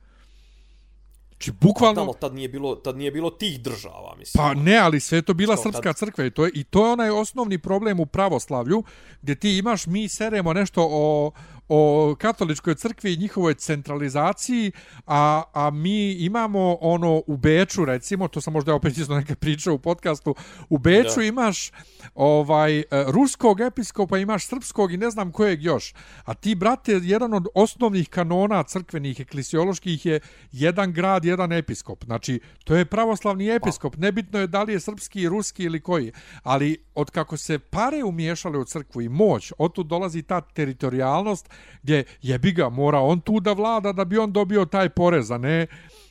Či 1.37 1.51
bukvalno 1.51 2.01
tamo 2.01 2.13
tad 2.13 2.33
nije 2.33 2.49
bilo 2.49 2.75
tad 2.75 2.97
nije 2.97 3.11
bilo 3.11 3.29
tih 3.29 3.61
država, 3.61 4.15
mislim. 4.19 4.43
Pa 4.43 4.53
ne, 4.53 4.77
ali 4.77 4.99
sve 4.99 5.21
to 5.21 5.33
bila 5.33 5.57
srpska 5.57 5.93
tad... 5.93 5.97
crkva 5.97 6.25
i 6.25 6.31
to 6.31 6.45
je 6.45 6.51
i 6.53 6.63
to 6.63 6.85
je 6.85 6.91
onaj 6.91 7.09
osnovni 7.09 7.57
problem 7.57 7.99
u 7.99 8.05
pravoslavlju 8.05 8.83
gdje 9.21 9.35
ti 9.35 9.57
imaš 9.57 9.85
mi 9.87 10.09
seremo 10.09 10.53
nešto 10.53 10.87
o 10.91 11.31
o 11.69 12.15
katoličkoj 12.19 12.75
crkvi 12.75 13.13
i 13.13 13.17
njihovoj 13.17 13.53
centralizaciji, 13.53 14.71
a, 15.05 15.43
a 15.53 15.69
mi 15.69 16.11
imamo 16.11 16.77
ono 16.81 17.23
u 17.27 17.37
Beču, 17.37 17.85
recimo, 17.85 18.27
to 18.27 18.41
sam 18.41 18.53
možda 18.53 18.73
opet 18.73 18.97
isto 18.97 19.15
neka 19.15 19.35
priča 19.35 19.71
u 19.71 19.79
podcastu, 19.79 20.35
u 20.69 20.77
Beču 20.77 21.19
da. 21.19 21.23
imaš 21.23 21.71
ovaj 22.15 22.83
ruskog 23.07 23.61
episkopa, 23.61 24.17
imaš 24.17 24.47
srpskog 24.47 24.93
i 24.93 24.97
ne 24.97 25.09
znam 25.09 25.31
kojeg 25.31 25.63
još. 25.63 25.93
A 26.25 26.33
ti, 26.33 26.55
brate, 26.55 26.99
jedan 27.03 27.33
od 27.33 27.47
osnovnih 27.55 28.09
kanona 28.09 28.63
crkvenih 28.63 29.19
eklisioloških 29.19 30.05
je 30.05 30.19
jedan 30.51 30.93
grad, 30.93 31.25
jedan 31.25 31.51
episkop. 31.51 32.03
Znači, 32.03 32.39
to 32.63 32.75
je 32.75 32.85
pravoslavni 32.85 33.49
episkop. 33.49 33.95
Pa. 33.95 34.01
Nebitno 34.01 34.39
je 34.39 34.47
da 34.47 34.63
li 34.63 34.73
je 34.73 34.79
srpski, 34.79 35.29
ruski 35.29 35.63
ili 35.63 35.79
koji. 35.79 36.11
Ali, 36.43 36.77
od 36.95 37.11
kako 37.11 37.37
se 37.37 37.59
pare 37.59 38.03
umiješale 38.03 38.57
u 38.57 38.65
crkvu 38.65 39.01
i 39.01 39.09
moć, 39.09 39.51
od 39.57 39.73
tu 39.73 39.83
dolazi 39.83 40.23
ta 40.23 40.41
teritorijalnost, 40.41 41.49
gdje 41.83 42.03
jebi 42.21 42.51
ga, 42.51 42.69
mora 42.69 42.99
on 42.99 43.21
tu 43.21 43.39
da 43.39 43.53
vlada 43.53 43.91
da 43.91 44.05
bi 44.05 44.17
on 44.17 44.31
dobio 44.31 44.65
taj 44.65 44.89
porez, 44.89 45.31
a 45.31 45.37
ne... 45.37 45.67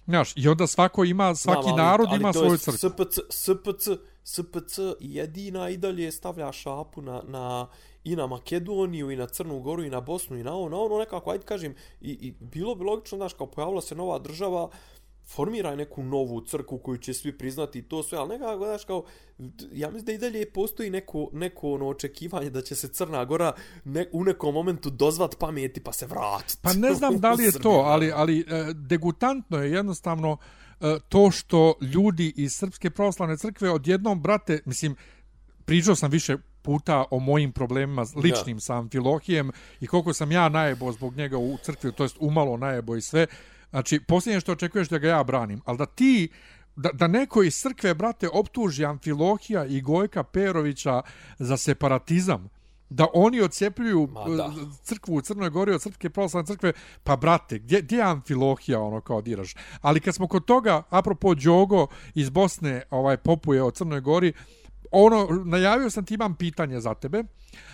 Znaš, 0.06 0.32
i 0.36 0.48
onda 0.48 0.66
svako 0.66 1.04
ima, 1.04 1.34
svaki 1.34 1.62
Znam, 1.62 1.74
ali, 1.74 1.82
narod 1.82 2.06
ali 2.10 2.20
ima 2.20 2.32
svoju 2.32 2.58
crkvu. 2.58 2.78
SPC, 2.78 3.18
SPC, 3.30 3.88
SPC 4.24 4.78
jedina 5.00 5.68
i 5.68 5.76
dalje 5.76 6.12
stavlja 6.12 6.52
šapu 6.52 7.02
na, 7.02 7.22
na, 7.28 7.66
i 8.04 8.16
na 8.16 8.26
Makedoniju, 8.26 9.10
i 9.10 9.16
na 9.16 9.26
Crnu 9.26 9.60
Goru, 9.60 9.84
i 9.84 9.90
na 9.90 10.00
Bosnu, 10.00 10.38
i 10.38 10.42
na 10.42 10.56
ono, 10.56 10.68
na 10.68 10.82
ono 10.82 10.98
nekako, 10.98 11.30
ajde 11.30 11.44
kažem, 11.44 11.74
i, 12.00 12.10
i 12.10 12.34
bilo 12.40 12.74
bi 12.74 12.84
logično, 12.84 13.18
znaš, 13.18 13.32
kao 13.32 13.46
pojavila 13.46 13.80
se 13.80 13.94
nova 13.94 14.18
država, 14.18 14.68
formiraj 15.26 15.76
neku 15.76 16.02
novu 16.02 16.40
crku 16.40 16.78
koju 16.78 16.98
će 16.98 17.14
svi 17.14 17.38
priznati 17.38 17.82
to 17.82 18.02
sve, 18.02 18.18
ali 18.18 18.28
nekako, 18.28 18.64
znaš, 18.64 18.84
kao, 18.84 19.04
ja 19.72 19.90
mislim 19.90 20.06
da 20.06 20.12
i 20.12 20.18
dalje 20.18 20.50
postoji 20.50 20.90
neko, 20.90 21.28
neko 21.32 21.72
ono 21.72 21.88
očekivanje 21.88 22.50
da 22.50 22.62
će 22.62 22.74
se 22.74 22.88
Crna 22.88 23.24
Gora 23.24 23.52
ne, 23.84 24.06
u 24.12 24.24
nekom 24.24 24.54
momentu 24.54 24.90
dozvat 24.90 25.38
pameti 25.38 25.80
pa 25.80 25.92
se 25.92 26.06
vratiti. 26.06 26.58
Pa 26.62 26.72
ne 26.72 26.94
znam 26.98 27.20
da 27.20 27.32
li 27.32 27.44
je 27.44 27.52
to, 27.52 27.70
ali, 27.70 28.12
ali 28.12 28.40
e, 28.40 28.44
degutantno 28.74 29.58
je 29.58 29.72
jednostavno 29.72 30.36
e, 30.80 30.96
to 31.08 31.30
što 31.30 31.74
ljudi 31.80 32.32
iz 32.36 32.52
Srpske 32.52 32.90
pravoslavne 32.90 33.36
crkve 33.36 33.70
odjednom, 33.70 34.22
brate, 34.22 34.60
mislim, 34.64 34.96
pričao 35.64 35.94
sam 35.94 36.10
više 36.10 36.36
puta 36.62 37.04
o 37.10 37.18
mojim 37.18 37.52
problemima 37.52 38.06
ličnim 38.16 38.56
ja. 38.56 38.60
sa 38.60 38.76
Amfilohijem 38.76 39.50
i 39.80 39.86
koliko 39.86 40.12
sam 40.12 40.32
ja 40.32 40.48
najebo 40.48 40.92
zbog 40.92 41.16
njega 41.16 41.38
u 41.38 41.58
crkvi, 41.62 41.92
to 41.92 42.02
jest 42.02 42.16
umalo 42.20 42.56
najebo 42.56 42.96
i 42.96 43.02
sve, 43.02 43.26
Znači, 43.76 44.00
posljednje 44.00 44.40
što 44.40 44.52
očekuješ 44.52 44.88
da 44.88 44.98
ga 44.98 45.08
ja 45.08 45.24
branim, 45.24 45.60
ali 45.64 45.78
da 45.78 45.86
ti 45.86 46.28
da, 46.76 46.90
da 46.92 47.06
neko 47.06 47.42
iz 47.42 47.56
crkve, 47.60 47.94
brate, 47.94 48.28
optuži 48.32 48.84
Amfilohija 48.84 49.64
i 49.64 49.80
Gojka 49.80 50.22
Perovića 50.22 51.02
za 51.38 51.56
separatizam, 51.56 52.48
da 52.90 53.06
oni 53.14 53.40
odcepljuju 53.40 54.08
da. 54.36 54.52
crkvu 54.82 55.14
u 55.14 55.20
Crnoj 55.20 55.50
Gori 55.50 55.72
od 55.72 55.82
Srpske 55.82 56.10
pravoslavne 56.10 56.46
crkve, 56.46 56.72
pa 57.04 57.16
brate, 57.16 57.58
gdje, 57.58 57.82
gdje 57.82 57.96
je 57.96 58.02
Amfilohija 58.02 58.80
ono 58.80 59.00
kao 59.00 59.22
diraš? 59.22 59.54
Ali 59.80 60.00
kad 60.00 60.14
smo 60.14 60.28
kod 60.28 60.44
toga, 60.44 60.82
apropo 60.90 61.34
Đogo 61.34 61.86
iz 62.14 62.30
Bosne 62.30 62.82
ovaj 62.90 63.16
popuje 63.16 63.62
od 63.62 63.74
Crnoj 63.74 64.00
Gori, 64.00 64.32
ono, 64.90 65.42
najavio 65.44 65.90
sam 65.90 66.04
ti 66.04 66.14
imam 66.14 66.34
pitanje 66.34 66.80
za 66.80 66.94
tebe, 66.94 67.24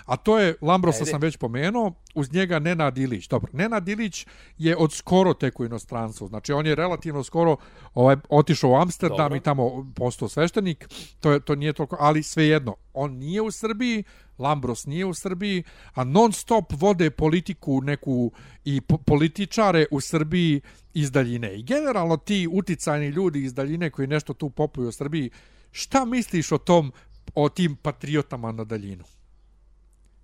a 0.04 0.16
to 0.16 0.38
je, 0.38 0.54
Lambrosa 0.60 1.04
sam 1.04 1.20
već 1.20 1.36
pomenuo, 1.36 1.92
uz 2.14 2.32
njega 2.32 2.58
Nenad 2.58 2.98
Ilić. 2.98 3.28
Dobro, 3.28 3.50
Nenad 3.52 3.88
Ilić 3.88 4.26
je 4.58 4.76
od 4.76 4.92
skoro 4.92 5.34
tek 5.34 5.60
u 5.60 5.64
inostranstvu, 5.64 6.28
znači 6.28 6.52
on 6.52 6.66
je 6.66 6.74
relativno 6.74 7.24
skoro 7.24 7.56
ovaj, 7.94 8.16
otišao 8.28 8.70
u 8.70 8.74
Amsterdam 8.74 9.16
Dobro. 9.18 9.36
i 9.36 9.40
tamo 9.40 9.92
postao 9.96 10.28
sveštenik, 10.28 10.88
to, 11.20 11.32
je, 11.32 11.40
to 11.40 11.54
nije 11.54 11.72
toliko, 11.72 11.96
ali 12.00 12.22
svejedno, 12.22 12.74
on 12.94 13.12
nije 13.12 13.42
u 13.42 13.50
Srbiji, 13.50 14.04
Lambros 14.38 14.86
nije 14.86 15.06
u 15.06 15.14
Srbiji, 15.14 15.62
a 15.94 16.04
non 16.04 16.32
stop 16.32 16.72
vode 16.72 17.10
politiku 17.10 17.80
neku 17.80 18.32
i 18.64 18.80
po 18.80 18.98
političare 18.98 19.86
u 19.90 20.00
Srbiji 20.00 20.60
iz 20.94 21.10
daljine. 21.10 21.54
I 21.54 21.62
generalno 21.62 22.16
ti 22.16 22.48
uticajni 22.52 23.06
ljudi 23.06 23.44
iz 23.44 23.54
daljine 23.54 23.90
koji 23.90 24.08
nešto 24.08 24.34
tu 24.34 24.50
popuju 24.50 24.88
u 24.88 24.92
Srbiji, 24.92 25.30
šta 25.72 26.04
misliš 26.04 26.52
o 26.52 26.58
tom, 26.58 26.92
o 27.34 27.48
tim 27.48 27.76
patriotama 27.76 28.52
na 28.52 28.64
daljinu? 28.64 29.04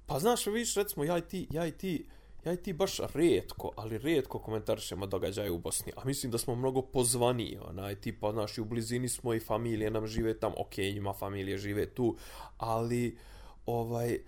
Pa 0.06 0.18
znaš, 0.18 0.46
vidiš, 0.46 0.74
recimo, 0.74 1.04
ja 1.04 1.18
i 1.18 1.22
ti, 1.22 1.46
ja 1.50 1.66
i 1.66 1.72
ti, 1.72 2.06
ja 2.44 2.52
i 2.52 2.56
ti 2.56 2.72
baš 2.72 2.98
redko, 3.14 3.70
ali 3.76 3.98
redko 3.98 4.38
komentarišemo 4.38 5.06
događaje 5.06 5.50
u 5.50 5.58
Bosni. 5.58 5.92
A 5.96 6.04
mislim 6.04 6.32
da 6.32 6.38
smo 6.38 6.54
mnogo 6.54 6.82
pozvaniji, 6.82 7.58
onaj, 7.68 7.94
tipa, 7.94 8.32
znaš, 8.32 8.58
u 8.58 8.64
blizini 8.64 9.08
smo 9.08 9.34
i 9.34 9.40
familije 9.40 9.90
nam 9.90 10.06
žive 10.06 10.38
tam, 10.38 10.52
ok, 10.56 10.78
ima 10.78 11.12
familije 11.12 11.58
žive 11.58 11.86
tu, 11.86 12.16
ali, 12.58 13.18
ovaj, 13.66 14.18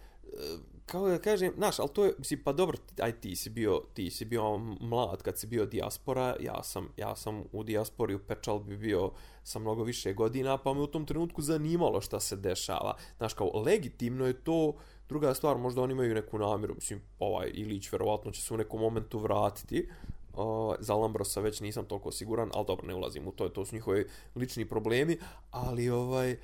kao 0.91 1.09
da 1.09 1.19
kažem, 1.19 1.53
znaš, 1.57 1.79
ali 1.79 1.89
to 1.89 2.05
je, 2.05 2.15
mislim, 2.19 2.41
pa 2.45 2.53
dobro, 2.53 2.79
aj 3.01 3.21
ti 3.21 3.37
si 3.37 3.51
bio, 3.51 3.83
ti 3.95 4.11
si 4.11 4.25
bio 4.25 4.59
mlad 4.81 5.23
kad 5.23 5.39
si 5.39 5.47
bio 5.47 5.67
dijaspora, 5.67 6.37
ja 6.41 6.63
sam, 6.63 6.89
ja 6.97 7.17
sam 7.17 7.45
u 7.53 7.63
dijaspori 7.63 8.15
u 8.15 8.19
Pečal 8.19 8.59
bi 8.59 8.77
bio 8.77 9.11
sa 9.45 9.59
mnogo 9.59 9.83
više 9.83 10.13
godina, 10.13 10.59
pa 10.59 10.75
me 10.75 10.81
u 10.81 10.87
tom 10.87 11.07
trenutku 11.07 11.43
zanimalo 11.43 12.01
šta 12.01 12.21
se 12.21 12.37
dešava. 12.37 12.97
Znaš, 13.17 13.35
kao, 13.35 13.63
legitimno 13.63 14.27
je 14.27 14.45
to, 14.45 14.75
druga 15.09 15.35
stvar, 15.35 15.59
možda 15.59 15.83
oni 15.83 15.93
imaju 15.93 16.15
neku 16.15 16.39
namjeru, 16.39 16.75
mislim, 16.75 17.03
ovaj 17.19 17.51
Ilić 17.55 17.93
verovatno 17.93 18.31
će 18.31 18.43
se 18.43 18.55
u 18.55 18.57
nekom 18.57 18.81
momentu 18.81 19.19
vratiti, 19.19 19.89
Uh, 20.35 20.75
za 20.79 20.95
Lambrosa 20.95 21.41
već 21.41 21.61
nisam 21.61 21.85
toliko 21.85 22.13
siguran, 22.13 22.51
ali 22.55 22.67
dobro, 22.67 22.87
ne 22.87 22.95
ulazim 22.95 23.29
u 23.29 23.33
to, 23.33 23.49
to 23.49 23.67
su 23.67 23.75
njihovi 23.75 24.07
lični 24.37 24.65
problemi, 24.65 25.19
ali 25.51 25.91
ovaj, 25.91 26.33
uh, 26.33 26.39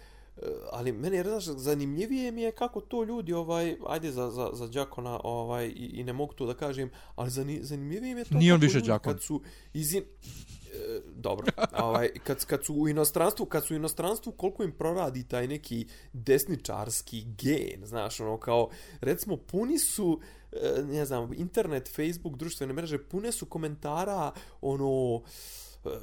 ali 0.72 0.92
meni 0.92 1.16
je 1.16 1.22
znaš, 1.22 1.44
zanimljivije 1.44 2.32
mi 2.32 2.42
je 2.42 2.52
kako 2.52 2.80
to 2.80 3.04
ljudi 3.04 3.32
ovaj 3.32 3.76
ajde 3.86 4.12
za 4.12 4.30
za 4.30 4.50
za 4.52 4.66
đakona 4.66 5.20
ovaj 5.24 5.66
i, 5.66 5.90
i 5.94 6.04
ne 6.04 6.12
mogu 6.12 6.32
to 6.34 6.46
da 6.46 6.54
kažem 6.54 6.90
ali 7.14 7.30
zanimljivije 7.60 8.14
mi 8.14 8.20
je 8.20 8.24
to 8.24 8.34
Nije 8.34 8.54
on 8.54 8.60
više 8.60 8.80
đakon. 8.80 9.12
kad 9.12 9.22
su 9.22 9.42
izin 9.72 10.02
e, 10.02 11.00
dobro 11.14 11.46
ovaj 11.78 12.08
kad 12.24 12.44
kad 12.44 12.64
su 12.64 12.74
u 12.74 12.88
inostranstvu 12.88 13.46
kad 13.46 13.66
su 13.66 13.74
u 13.74 13.76
inostranstvu 13.76 14.32
koliko 14.32 14.62
im 14.62 14.72
proradi 14.72 15.28
taj 15.28 15.48
neki 15.48 15.86
desničarski 16.12 17.24
gen 17.24 17.86
znaš 17.86 18.20
ono 18.20 18.38
kao 18.38 18.68
recimo 19.00 19.36
puni 19.36 19.78
su 19.78 20.20
eh, 20.52 20.82
ne 20.84 21.04
znam 21.04 21.32
internet 21.32 21.88
Facebook 21.96 22.36
društvene 22.36 22.72
mreže 22.72 22.98
pune 22.98 23.32
su 23.32 23.46
komentara 23.46 24.32
ono 24.60 25.22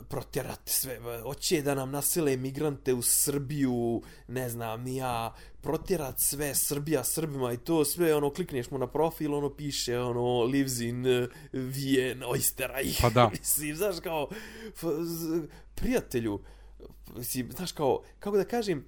protjerati 0.09 0.71
sve, 0.71 0.99
hoće 1.23 1.61
da 1.61 1.75
nam 1.75 1.91
nasile 1.91 2.37
migrante 2.37 2.93
u 2.93 3.01
Srbiju, 3.01 4.01
ne 4.27 4.49
znam, 4.49 4.83
ni 4.83 4.95
ja, 4.95 5.35
protjerat 5.61 6.15
sve 6.19 6.55
Srbija 6.55 7.03
Srbima 7.03 7.53
i 7.53 7.57
to 7.57 7.85
sve, 7.85 8.15
ono, 8.15 8.33
klikneš 8.33 8.71
mu 8.71 8.77
na 8.77 8.87
profil, 8.87 9.35
ono, 9.35 9.49
piše, 9.49 9.99
ono, 9.99 10.43
lives 10.43 10.79
in 10.79 11.05
uh, 11.05 11.29
Vijen, 11.51 12.19
Oysterreich. 12.19 13.01
Pa 13.01 13.09
da. 13.09 13.29
Mislim, 13.39 13.75
znaš, 13.75 13.95
kao, 13.99 14.29
prijatelju, 15.75 16.39
mislim, 17.15 17.51
znaš, 17.51 17.71
kao, 17.71 18.03
kako 18.19 18.37
da 18.37 18.43
kažem, 18.43 18.85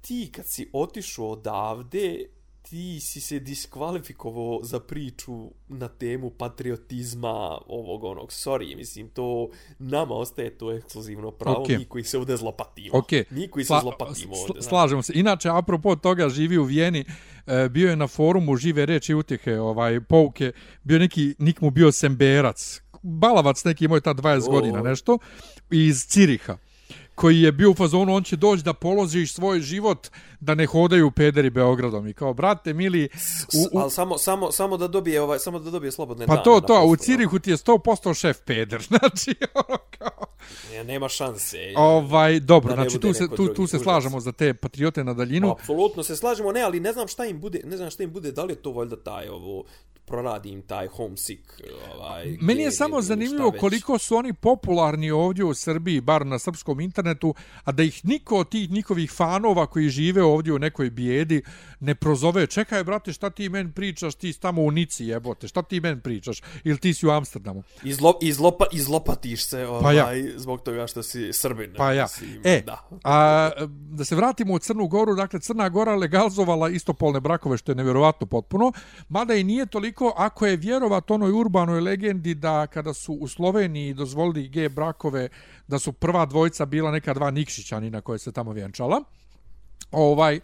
ti 0.00 0.30
kad 0.34 0.44
si 0.48 0.70
otišao 0.72 1.30
odavde, 1.30 2.26
ti 2.74 3.00
si 3.00 3.20
se 3.20 3.38
diskvalifikovao 3.40 4.60
za 4.62 4.80
priču 4.80 5.50
na 5.68 5.88
temu 5.88 6.30
patriotizma 6.30 7.58
ovog 7.66 8.04
onog. 8.04 8.28
Sorry, 8.30 8.76
mislim, 8.76 9.08
to 9.08 9.48
nama 9.78 10.14
ostaje 10.14 10.58
to 10.58 10.72
ekskluzivno 10.72 11.30
pravo, 11.30 11.64
okay. 11.64 11.78
mi 11.78 11.84
koji 11.84 12.04
se 12.04 12.18
ovdje 12.18 12.36
zlopatimo. 12.36 12.94
Okay. 12.94 13.24
Mi 13.30 13.48
koji 13.48 13.64
se 13.64 13.74
zlopatimo 13.80 14.34
ovdje. 14.36 14.62
Slažemo 14.62 15.02
se. 15.02 15.12
Inače, 15.16 15.48
apropo 15.48 15.96
toga, 15.96 16.28
živi 16.28 16.58
u 16.58 16.64
Vijeni, 16.64 17.04
e, 17.46 17.68
bio 17.68 17.90
je 17.90 17.96
na 17.96 18.06
forumu 18.06 18.56
žive 18.56 18.86
reči 18.86 19.14
utjehe, 19.14 19.58
ovaj, 19.58 20.00
pouke, 20.00 20.52
bio 20.82 20.98
neki, 20.98 21.34
nik 21.38 21.60
mu 21.60 21.70
bio 21.70 21.92
Semberac, 21.92 22.80
balavac 23.02 23.64
neki, 23.64 23.84
imao 23.84 23.96
je 23.96 24.00
ta 24.00 24.14
20 24.14 24.42
oh. 24.42 24.50
godina, 24.50 24.82
nešto, 24.82 25.18
iz 25.70 26.06
Ciriha 26.06 26.56
koji 27.14 27.40
je 27.40 27.52
bio 27.52 27.70
u 27.70 27.74
fazonu, 27.74 28.14
on 28.14 28.22
će 28.22 28.36
doći 28.36 28.62
da 28.62 28.72
položiš 28.72 29.34
svoj 29.34 29.60
život 29.60 30.08
da 30.40 30.54
ne 30.54 30.66
hodaju 30.66 31.10
pederi 31.10 31.50
Beogradom. 31.50 32.08
I 32.08 32.12
kao, 32.12 32.34
brate, 32.34 32.72
mili... 32.72 33.08
U, 33.54 33.78
u... 33.78 33.80
Ali 33.80 33.90
samo, 33.90 34.18
samo, 34.18 34.52
samo, 34.52 34.76
da 34.76 34.88
dobije, 34.88 35.22
ovaj, 35.22 35.38
samo 35.38 35.58
da 35.58 35.70
dobije 35.70 35.92
slobodne 35.92 36.26
pa 36.26 36.32
dane. 36.32 36.44
Pa 36.44 36.44
to, 36.44 36.60
to, 36.60 36.84
u 36.84 36.96
Cirihu 36.96 37.38
ti 37.38 37.50
je 37.50 37.56
100% 37.56 38.14
šef 38.14 38.40
peder. 38.46 38.82
Znači, 38.94 39.34
ono 39.54 39.78
kao... 39.98 40.26
Ne, 40.72 40.84
nema 40.84 41.08
šanse. 41.08 41.58
Ovaj, 41.76 42.40
dobro, 42.40 42.74
znači 42.74 42.98
tu 43.00 43.14
se, 43.14 43.28
tu, 43.36 43.54
tu 43.54 43.66
se 43.66 43.78
slažemo 43.78 44.20
za 44.20 44.32
te 44.32 44.54
patriote 44.54 45.04
na 45.04 45.14
daljinu. 45.14 45.50
Apsolutno 45.50 46.02
se 46.02 46.16
slažemo, 46.16 46.52
ne, 46.52 46.62
ali 46.62 46.80
ne 46.80 46.92
znam 46.92 47.08
šta 47.08 47.24
im 47.24 47.40
bude, 47.40 47.60
ne 47.64 47.76
znam 47.76 47.90
šta 47.90 48.02
im 48.02 48.12
bude, 48.12 48.32
da 48.32 48.44
li 48.44 48.52
je 48.52 48.56
to 48.56 48.72
valjda 48.72 48.96
taj 48.96 49.28
ovo, 49.28 49.64
proradim 50.06 50.62
taj 50.62 50.86
homesick 50.86 51.42
ovaj 51.94 52.36
meni 52.40 52.62
je 52.62 52.72
samo 52.72 53.02
zanimljivo 53.02 53.52
koliko 53.60 53.98
su 53.98 54.16
oni 54.16 54.32
popularni 54.32 55.10
ovdje 55.10 55.44
u 55.44 55.54
Srbiji 55.54 56.00
bar 56.00 56.26
na 56.26 56.38
srpskom 56.38 56.80
internetu 56.80 57.34
a 57.64 57.72
da 57.72 57.82
ih 57.82 58.04
niko 58.04 58.38
od 58.38 58.48
tih 58.48 58.70
njihovih 58.70 59.10
fanova 59.10 59.66
koji 59.66 59.88
žive 59.88 60.22
ovdje 60.22 60.52
u 60.52 60.58
nekoj 60.58 60.90
bijedi 60.90 61.42
ne 61.84 61.94
prozove 61.94 62.46
čekaj 62.46 62.84
brate 62.84 63.12
šta 63.12 63.30
ti 63.30 63.48
men 63.48 63.72
pričaš 63.72 64.14
ti 64.14 64.40
tamo 64.40 64.62
u 64.62 64.70
Nici 64.70 65.04
jebote 65.04 65.48
šta 65.48 65.62
ti 65.62 65.80
men 65.80 66.00
pričaš 66.00 66.42
ili 66.64 66.78
ti 66.78 66.94
si 66.94 67.06
u 67.06 67.10
Amsterdamu 67.10 67.62
Izlo, 67.82 68.18
izlopa, 68.22 68.64
izlopatiš 68.72 69.46
se 69.46 69.66
ovaj, 69.66 69.82
pa 69.82 69.92
ja. 69.92 70.04
Ovaj, 70.04 70.22
zbog 70.36 70.62
toga 70.62 70.86
što 70.86 71.02
si 71.02 71.32
Srbin 71.32 71.74
pa 71.76 71.92
ja 71.92 72.08
si, 72.08 72.40
e 72.44 72.62
da. 72.66 72.88
A, 73.04 73.50
da 73.68 74.04
se 74.04 74.16
vratimo 74.16 74.54
u 74.54 74.58
Crnu 74.58 74.86
Goru 74.86 75.14
dakle 75.14 75.40
Crna 75.40 75.68
Gora 75.68 75.94
legalizovala 75.94 76.68
istopolne 76.68 77.20
brakove 77.20 77.58
što 77.58 77.72
je 77.72 77.76
nevjerovatno 77.76 78.26
potpuno 78.26 78.72
mada 79.08 79.34
i 79.34 79.44
nije 79.44 79.66
toliko 79.66 80.14
ako 80.16 80.46
je 80.46 80.56
vjerovat 80.56 81.10
onoj 81.10 81.32
urbanoj 81.32 81.80
legendi 81.80 82.34
da 82.34 82.66
kada 82.66 82.94
su 82.94 83.12
u 83.12 83.28
Sloveniji 83.28 83.94
dozvolili 83.94 84.48
ge 84.48 84.68
brakove 84.68 85.28
da 85.68 85.78
su 85.78 85.92
prva 85.92 86.26
dvojica 86.26 86.66
bila 86.66 86.90
neka 86.90 87.14
dva 87.14 87.30
Nikšićanina 87.30 88.00
koje 88.00 88.18
se 88.18 88.32
tamo 88.32 88.52
vjenčala. 88.52 89.02
Ovaj 89.90 90.40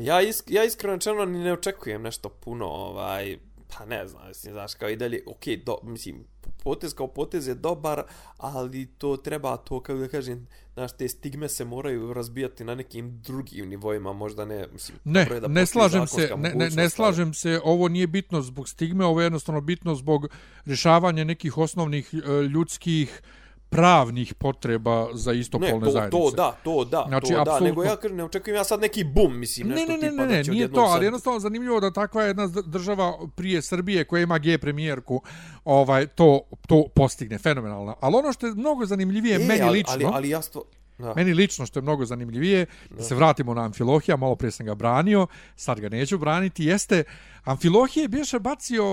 ja 0.00 0.20
isk, 0.22 0.50
ja 0.50 0.64
iskreno 0.64 0.98
čeno 0.98 1.24
ni 1.24 1.38
ne 1.38 1.52
očekujem 1.52 2.02
nešto 2.02 2.28
puno 2.28 2.66
ovaj 2.66 3.38
pa 3.76 3.84
ne 3.84 4.08
znam, 4.08 4.28
mislim, 4.28 4.52
znaš, 4.52 4.74
kao 4.74 4.88
i 4.88 4.96
dalje, 4.96 5.22
okay, 5.26 5.64
do, 5.64 5.78
mislim, 5.82 6.24
potez 6.62 6.94
kao 6.94 7.06
potez 7.06 7.48
je 7.48 7.54
dobar, 7.54 8.02
ali 8.36 8.86
to 8.86 9.16
treba 9.16 9.56
to, 9.56 9.80
kako 9.80 9.98
da 9.98 10.08
kažem, 10.08 10.46
znaš, 10.74 10.92
te 10.92 11.08
stigme 11.08 11.48
se 11.48 11.64
moraju 11.64 12.12
razbijati 12.12 12.64
na 12.64 12.74
nekim 12.74 13.20
drugim 13.20 13.68
nivoima, 13.68 14.12
možda 14.12 14.44
ne, 14.44 14.66
mislim, 14.72 14.98
ne, 15.04 15.40
da 15.40 15.48
ne 15.48 15.66
slažem 15.66 16.06
se, 16.06 16.30
ne, 16.36 16.54
ne, 16.54 16.70
ne 16.70 16.90
slažem 16.90 17.34
se, 17.34 17.60
ovo 17.64 17.88
nije 17.88 18.06
bitno 18.06 18.42
zbog 18.42 18.68
stigme, 18.68 19.04
ovo 19.04 19.20
je 19.20 19.24
jednostavno 19.24 19.60
bitno 19.60 19.94
zbog 19.94 20.28
rješavanja 20.66 21.24
nekih 21.24 21.58
osnovnih 21.58 22.14
e, 22.14 22.42
ljudskih 22.42 23.22
pravnih 23.70 24.34
potreba 24.34 25.08
za 25.14 25.32
istopolne 25.32 25.74
ne, 25.74 25.84
to, 25.84 25.90
zajednice. 25.90 26.30
To 26.30 26.36
da, 26.36 26.56
to 26.64 26.84
da, 26.84 27.04
znači, 27.08 27.32
to 27.32 27.44
da, 27.44 27.60
nego 27.60 27.84
ja 27.84 27.96
kažem, 27.96 28.16
ne 28.16 28.24
očekujem 28.24 28.56
ja 28.56 28.64
sad 28.64 28.80
neki 28.80 29.04
bum, 29.04 29.38
mislim, 29.38 29.68
nešto 29.68 29.92
ne, 29.92 29.98
ne, 29.98 30.10
tipa 30.10 30.22
ne, 30.22 30.28
ne, 30.28 30.36
da 30.36 30.44
će 30.44 30.50
nije 30.50 30.72
to, 30.72 30.80
ali 30.80 31.06
jednostavno 31.06 31.40
zanimljivo 31.40 31.80
da 31.80 31.90
takva 31.90 32.22
jedna 32.22 32.46
država 32.66 33.18
prije 33.36 33.62
Srbije 33.62 34.04
koja 34.04 34.22
ima 34.22 34.38
G 34.38 34.58
premijerku, 34.58 35.22
ovaj, 35.64 36.06
to, 36.06 36.40
to 36.66 36.84
postigne, 36.94 37.38
fenomenalno. 37.38 37.96
Ali 38.00 38.16
ono 38.16 38.32
što 38.32 38.46
je 38.46 38.54
mnogo 38.54 38.86
zanimljivije, 38.86 39.36
e, 39.36 39.38
meni 39.38 39.62
ali, 39.62 39.78
lično... 39.78 39.94
Ali, 39.94 40.04
ali 40.14 40.28
ja 40.28 40.42
stvo... 40.42 40.64
Da. 40.98 41.12
Meni 41.16 41.34
lično 41.34 41.66
što 41.66 41.78
je 41.78 41.82
mnogo 41.82 42.04
zanimljivije, 42.04 42.66
da. 42.90 42.96
da 42.96 43.02
se 43.02 43.14
vratimo 43.14 43.54
na 43.54 43.64
Amfilohija, 43.64 44.16
malo 44.16 44.36
prije 44.36 44.50
sam 44.50 44.66
ga 44.66 44.74
branio, 44.74 45.26
sad 45.56 45.80
ga 45.80 45.88
neću 45.88 46.18
braniti, 46.18 46.64
jeste 46.64 47.04
Amfilohije 47.44 48.04
je 48.04 48.08
bješe 48.08 48.38
bacio 48.38 48.84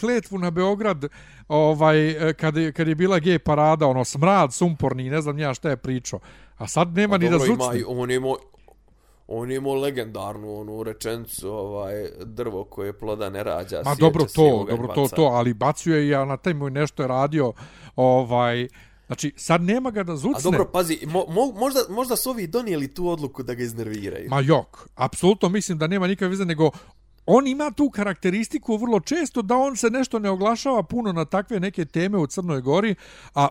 kletvu 0.00 0.38
na 0.38 0.50
Beograd 0.50 1.04
ovaj, 1.48 2.16
kad, 2.36 2.56
je, 2.56 2.72
kad 2.72 2.88
je 2.88 2.94
bila 2.94 3.18
gej 3.18 3.38
parada, 3.38 3.86
ono 3.86 4.04
smrad, 4.04 4.54
sumporni, 4.54 5.10
ne 5.10 5.20
znam 5.20 5.38
ja 5.38 5.54
šta 5.54 5.70
je 5.70 5.76
pričao. 5.76 6.20
A 6.56 6.66
sad 6.66 6.96
nema 6.96 7.14
pa, 7.14 7.18
ni 7.18 7.30
dobro, 7.30 7.38
da 7.38 7.44
zucne. 7.44 7.78
Ima, 7.78 7.88
on 7.88 8.10
ima, 8.10 8.34
on 9.28 9.52
ima 9.52 9.70
legendarnu 9.70 10.60
onu 10.60 10.82
rečencu, 10.82 11.50
ovaj, 11.50 12.10
drvo 12.24 12.64
koje 12.64 12.92
ploda 12.92 13.30
ne 13.30 13.42
rađa. 13.44 13.82
Ma 13.84 13.94
dobro 13.94 14.24
to, 14.24 14.66
dobro 14.70 14.88
to, 14.94 15.08
to, 15.16 15.22
ali 15.22 15.54
bacio 15.54 15.96
je 15.96 16.08
ja 16.08 16.24
na 16.24 16.36
taj 16.36 16.54
moj 16.54 16.70
nešto 16.70 17.02
je 17.02 17.08
radio, 17.08 17.52
ovaj, 17.96 18.68
Znači, 19.08 19.32
sad 19.36 19.62
nema 19.62 19.90
ga 19.90 20.02
da 20.02 20.16
zucne. 20.16 20.38
A 20.38 20.42
dobro, 20.42 20.70
pazi, 20.72 20.98
mo, 21.06 21.24
mo, 21.28 21.52
možda, 21.56 21.80
možda 21.88 22.16
su 22.16 22.30
ovi 22.30 22.46
donijeli 22.46 22.94
tu 22.94 23.08
odluku 23.08 23.42
da 23.42 23.54
ga 23.54 23.62
iznerviraju. 23.62 24.30
Ma 24.30 24.40
jok, 24.40 24.88
apsolutno 24.94 25.48
mislim 25.48 25.78
da 25.78 25.86
nema 25.86 26.06
nikakve 26.06 26.28
veze, 26.28 26.44
nego 26.44 26.70
on 27.26 27.46
ima 27.46 27.70
tu 27.70 27.90
karakteristiku 27.90 28.76
vrlo 28.76 29.00
često 29.00 29.42
da 29.42 29.56
on 29.56 29.76
se 29.76 29.90
nešto 29.90 30.18
ne 30.18 30.30
oglašava 30.30 30.82
puno 30.82 31.12
na 31.12 31.24
takve 31.24 31.60
neke 31.60 31.84
teme 31.84 32.18
u 32.18 32.26
Crnoj 32.26 32.60
Gori, 32.60 32.94
a 33.34 33.48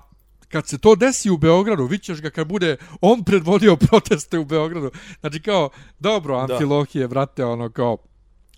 kad 0.48 0.68
se 0.68 0.78
to 0.78 0.96
desi 0.96 1.30
u 1.30 1.38
Beogradu, 1.38 1.86
vićeš 1.86 2.22
ga 2.22 2.30
kad 2.30 2.48
bude 2.48 2.78
on 3.02 3.24
predvodio 3.24 3.76
proteste 3.90 4.40
u 4.40 4.46
Beogradu. 4.46 4.92
Znači 5.20 5.42
kao, 5.42 5.70
dobro, 6.00 6.38
Amfilohije, 6.38 7.08
brate, 7.08 7.46
ono 7.46 7.70
kao, 7.70 7.98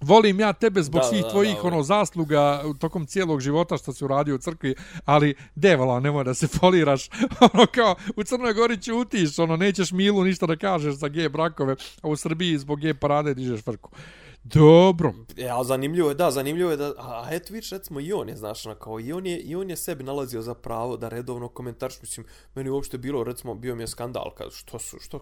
volim 0.01 0.39
ja 0.39 0.53
tebe 0.53 0.83
zbog 0.83 1.01
Da, 1.01 1.07
svih 1.07 1.23
da, 1.23 1.29
tvojih 1.29 1.55
da, 1.55 1.67
ono 1.67 1.83
zasluga 1.83 2.63
tokom 2.79 3.05
cijelog 3.05 3.41
života 3.41 3.77
što 3.77 3.93
si 3.93 4.05
uradio 4.05 4.35
u 4.35 4.37
crkvi, 4.37 4.75
ali 5.05 5.35
devala, 5.55 5.99
nemoj 5.99 6.23
da 6.23 6.33
se 6.33 6.47
foliraš. 6.47 7.09
ono 7.53 7.65
kao, 7.65 7.95
u 8.15 8.23
Crnoj 8.23 8.53
Gori 8.53 8.81
ćutiš, 8.81 9.39
ono, 9.39 9.57
nećeš 9.57 9.91
Milu 9.91 10.23
ništa 10.23 10.45
da 10.45 10.55
kažeš 10.55 10.93
za 10.93 11.07
ge 11.07 11.29
brakove, 11.29 11.75
a 12.01 12.07
u 12.07 12.15
Srbiji 12.15 12.57
zbog 12.57 12.79
ge 12.79 12.93
parade 12.93 13.33
dižeš 13.33 13.61
frku. 13.61 13.89
Dobro. 14.43 15.13
Ja, 15.37 15.63
zanimljivo 15.63 16.09
je, 16.09 16.15
da, 16.15 16.31
zanimljivo 16.31 16.71
je 16.71 16.77
da, 16.77 16.93
a, 16.97 17.23
a 17.25 17.27
eto 17.31 17.53
vidiš, 17.53 17.69
recimo 17.69 17.99
i 17.99 18.13
on 18.13 18.29
je, 18.29 18.35
znaš, 18.35 18.65
ono, 18.65 18.75
kao, 18.75 18.99
i 18.99 19.13
on 19.13 19.25
je, 19.25 19.39
i 19.39 19.55
on 19.55 19.69
je 19.69 19.75
sebi 19.75 20.03
nalazio 20.03 20.41
za 20.41 20.53
pravo 20.53 20.97
da 20.97 21.09
redovno 21.09 21.47
komentarš, 21.47 22.01
mislim, 22.01 22.25
meni 22.55 22.69
uopšte 22.69 22.97
bilo, 22.97 23.23
recimo, 23.23 23.55
bio 23.55 23.75
mi 23.75 23.83
je 23.83 23.87
skandal, 23.87 24.33
kad, 24.37 24.51
što 24.51 24.79
su, 24.79 24.97
što, 24.99 25.19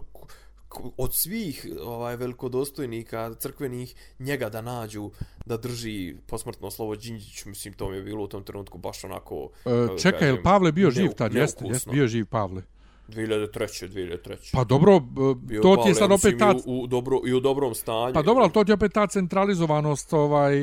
od 0.96 1.14
svih 1.14 1.66
ovaj 1.82 2.16
velikodostojnika 2.16 3.34
crkvenih 3.34 3.94
njega 4.18 4.48
da 4.48 4.60
nađu 4.60 5.10
da 5.46 5.56
drži 5.56 6.16
posmrtno 6.26 6.70
slovo 6.70 6.96
Đinđiću 6.96 7.48
mislim 7.48 7.74
to 7.74 7.90
mi 7.90 7.96
je 7.96 8.02
bilo 8.02 8.24
u 8.24 8.28
tom 8.28 8.44
trenutku 8.44 8.78
baš 8.78 9.04
onako 9.04 9.50
E, 9.64 9.98
čekaj, 9.98 10.28
je 10.28 10.42
Pavle 10.42 10.72
bio 10.72 10.90
živ 10.90 11.10
tad? 11.10 11.34
Jeste, 11.34 11.64
jeste, 11.66 11.90
bio 11.90 12.06
živ 12.06 12.26
Pavle. 12.26 12.62
2003. 13.08 13.88
2003. 13.88 14.52
Pa 14.52 14.64
dobro, 14.64 15.00
Bio 15.40 15.62
to 15.62 15.76
ti 15.76 15.88
je 15.88 15.94
sad 15.94 16.12
opet 16.12 16.38
ta... 16.38 16.54
U, 16.66 16.82
u, 16.82 16.86
dobro, 16.86 17.20
I 17.26 17.32
u 17.32 17.40
dobrom 17.40 17.74
stanju. 17.74 18.14
Pa 18.14 18.22
dobro, 18.22 18.42
ali 18.42 18.52
to 18.52 18.64
ti 18.64 18.70
je 18.70 18.74
opet 18.74 18.92
ta 18.92 19.06
centralizovanost, 19.06 20.12
ovaj, 20.12 20.54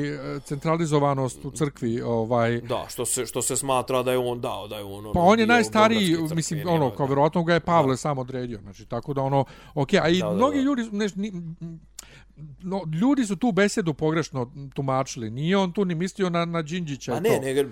centralizovanost 0.44 1.44
u 1.44 1.50
crkvi, 1.50 2.00
ovaj... 2.00 2.60
Da, 2.60 2.86
što 2.88 3.04
se, 3.04 3.26
što 3.26 3.42
se 3.42 3.56
smatra 3.56 4.02
da 4.02 4.12
je 4.12 4.18
on 4.18 4.40
dao, 4.40 4.68
da 4.68 4.76
je 4.76 4.84
on... 4.84 4.96
Ono, 4.96 5.12
pa 5.12 5.20
on 5.20 5.40
je 5.40 5.46
najstariji, 5.46 6.08
beogradski 6.10 6.36
mislim, 6.36 6.60
crkveni, 6.60 6.76
ono, 6.76 6.90
kao 6.90 7.06
da. 7.06 7.10
vjerovatno 7.10 7.44
ga 7.44 7.54
je 7.54 7.60
Pavle 7.60 7.92
Da. 7.92 7.96
sam 7.96 8.18
odredio, 8.18 8.58
znači, 8.62 8.86
tako 8.86 9.14
da 9.14 9.22
ono, 9.22 9.44
okej, 9.74 10.00
a 10.02 10.08
i 10.08 10.18
Da, 10.18 10.26
da, 10.26 10.34
mnogi 10.34 10.56
da. 10.56 10.62
ljudi, 10.62 10.88
ne, 10.92 11.06
ni, 11.14 11.32
no, 12.62 12.82
ljudi 13.00 13.24
su 13.24 13.36
tu 13.36 13.52
besedu 13.52 13.94
pogrešno 13.94 14.52
tumačili, 14.74 15.30
nije 15.30 15.56
on 15.56 15.72
tu 15.72 15.84
ni 15.84 15.94
mislio 15.94 16.30
na, 16.30 16.44
na 16.44 16.62
Đinđića 16.62 17.16
i 17.16 17.20
ne, 17.20 17.36
to. 17.36 17.42
ne, 17.42 17.64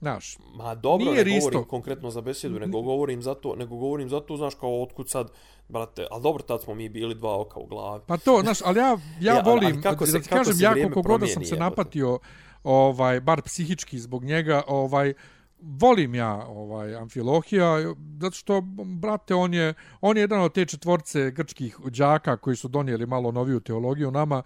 Znaš, 0.00 0.38
Ma 0.54 0.74
dobro, 0.74 1.04
Nije 1.04 1.24
ne 1.24 1.30
govorim 1.30 1.34
Risto. 1.34 1.64
konkretno 1.64 2.10
za 2.10 2.20
besedu, 2.20 2.58
nego 2.58 2.82
govorim 2.82 3.22
zato, 3.22 3.54
nego 3.56 3.76
govorim 3.76 4.08
zato, 4.08 4.36
znaš, 4.36 4.54
kao 4.54 4.82
otkud 4.82 5.10
sad, 5.10 5.30
brate, 5.68 6.06
ali 6.10 6.22
dobro, 6.22 6.42
tad 6.42 6.62
smo 6.62 6.74
mi 6.74 6.88
bili 6.88 7.14
dva 7.14 7.40
oka 7.40 7.60
u 7.60 7.66
glavi. 7.66 8.02
Pa 8.06 8.16
to, 8.16 8.40
znaš, 8.42 8.58
ali 8.64 8.78
ja, 8.78 8.98
ja 9.20 9.42
volim, 9.46 9.72
ali 9.72 9.82
kako 9.82 10.06
se- 10.06 10.12
da 10.12 10.18
ti 10.18 10.28
kako 10.28 10.44
kažem, 10.44 10.56
ja 10.60 10.72
koliko 10.72 11.02
god 11.02 11.30
sam 11.30 11.44
se 11.44 11.56
napatio, 11.56 12.18
ovaj, 12.64 13.20
bar 13.20 13.42
psihički 13.42 13.98
zbog 13.98 14.24
njega, 14.24 14.62
ovaj, 14.66 15.14
volim 15.62 16.14
ja 16.14 16.46
ovaj 16.48 16.94
Amfilohija 16.94 17.94
zato 18.20 18.36
što 18.36 18.60
brate 19.00 19.34
on 19.34 19.54
je 19.54 19.74
on 20.00 20.16
je 20.16 20.20
jedan 20.20 20.40
od 20.40 20.52
te 20.52 20.64
četvorce 20.66 21.30
grčkih 21.30 21.78
đaka 21.84 22.36
koji 22.36 22.56
su 22.56 22.68
donijeli 22.68 23.06
malo 23.06 23.32
noviju 23.32 23.60
teologiju 23.60 24.10
nama 24.10 24.42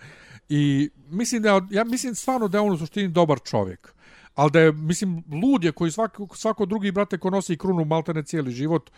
i 0.48 0.90
mislim 1.10 1.43
da 1.43 1.60
ja 1.70 1.85
mislim 1.85 2.14
stvarno 2.14 2.48
da 2.48 2.59
je 2.59 2.62
on 2.62 2.72
u 2.72 2.78
suštini 2.78 3.09
dobar 3.09 3.40
čovjek 3.40 3.94
ali 4.35 4.51
da 4.51 4.61
je 4.61 4.73
mislim 4.73 5.24
lud 5.43 5.65
je 5.65 5.73
koji 5.73 5.90
svako 5.90 6.28
svako 6.35 6.66
drugi 6.66 6.93
brate 6.93 7.19
ko 7.19 7.31
nosi 7.31 7.56
krunu 7.56 7.85
maltene 7.85 8.23
cijeli 8.23 8.52
život 8.52 8.90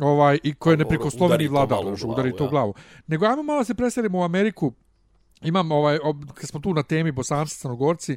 ovaj 0.00 0.38
i 0.42 0.54
ko 0.54 0.70
je 0.70 0.76
Pa 1.18 1.24
udari 1.24 1.46
u 1.46 1.50
znaš, 1.50 1.68
glavu, 1.68 1.96
udari 2.12 2.36
to 2.36 2.44
u 2.44 2.46
ja. 2.46 2.50
glavu 2.50 2.74
nego 3.06 3.26
ajmo 3.26 3.42
malo 3.42 3.64
se 3.64 3.74
preselimo 3.74 4.18
u 4.18 4.22
Ameriku 4.22 4.72
imam 5.42 5.72
ovaj 5.72 5.98
ob, 6.02 6.24
kad 6.34 6.48
smo 6.48 6.60
tu 6.60 6.74
na 6.74 6.82
temi 6.82 7.12
Bosanci 7.12 7.58
Crnogorci 7.58 8.12
e, 8.12 8.16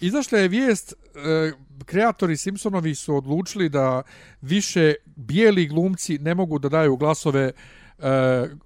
izašla 0.00 0.38
je 0.38 0.48
vijest 0.48 0.92
e, 0.92 1.52
kreatori 1.84 2.36
Simpsonovi 2.36 2.94
su 2.94 3.16
odlučili 3.16 3.68
da 3.68 4.02
više 4.40 4.94
bijeli 5.16 5.66
glumci 5.66 6.18
ne 6.18 6.34
mogu 6.34 6.58
da 6.58 6.68
daju 6.68 6.96
glasove 6.96 7.52
e, 7.98 8.08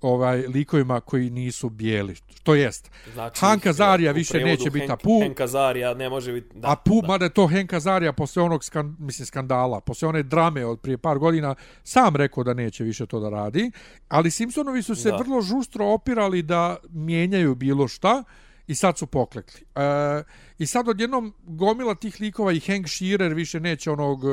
ovaj 0.00 0.36
likovima 0.38 1.00
koji 1.00 1.30
nisu 1.30 1.68
bijeli. 1.68 2.14
To 2.42 2.54
jest, 2.54 2.90
Znači, 3.12 3.40
Hanka 3.40 3.72
Zarija 3.72 4.12
više 4.12 4.38
neće 4.40 4.70
biti 4.70 4.86
Henk- 4.86 4.92
Apu, 4.92 5.20
Henka 5.22 5.46
Zarija 5.46 5.94
ne 5.94 6.08
može 6.08 6.32
biti... 6.32 6.58
Da, 6.58 6.68
a 6.68 6.76
Pu, 6.76 7.00
da. 7.02 7.06
mada 7.08 7.24
je 7.24 7.30
to 7.30 7.46
Henka 7.46 7.80
Zarija 7.80 8.12
posle 8.12 8.42
onog 8.42 8.64
skan, 8.64 8.96
mislim, 8.98 9.26
skandala, 9.26 9.80
posle 9.80 10.08
one 10.08 10.22
drame 10.22 10.66
od 10.66 10.80
prije 10.80 10.98
par 10.98 11.18
godina, 11.18 11.54
sam 11.84 12.16
rekao 12.16 12.44
da 12.44 12.54
neće 12.54 12.84
više 12.84 13.06
to 13.06 13.20
da 13.20 13.28
radi, 13.30 13.70
ali 14.08 14.30
Simpsonovi 14.30 14.82
su 14.82 14.94
se 14.94 15.10
Da. 15.10 15.16
vrlo 15.16 15.40
žustro 15.42 15.86
opirali 15.86 16.42
da 16.42 16.76
mijenjaju 16.90 17.54
bilo 17.54 17.88
šta 17.88 18.24
i 18.70 18.74
sad 18.74 18.98
su 18.98 19.06
poklekli. 19.06 19.60
E, 19.74 20.22
I 20.58 20.66
sad 20.66 20.88
odjednom 20.88 21.34
gomila 21.42 21.94
tih 21.94 22.20
likova 22.20 22.52
i 22.52 22.60
Hank 22.60 22.88
Shearer 22.88 23.34
više 23.34 23.60
neće 23.60 23.90
onog, 23.90 24.24
e, 24.24 24.28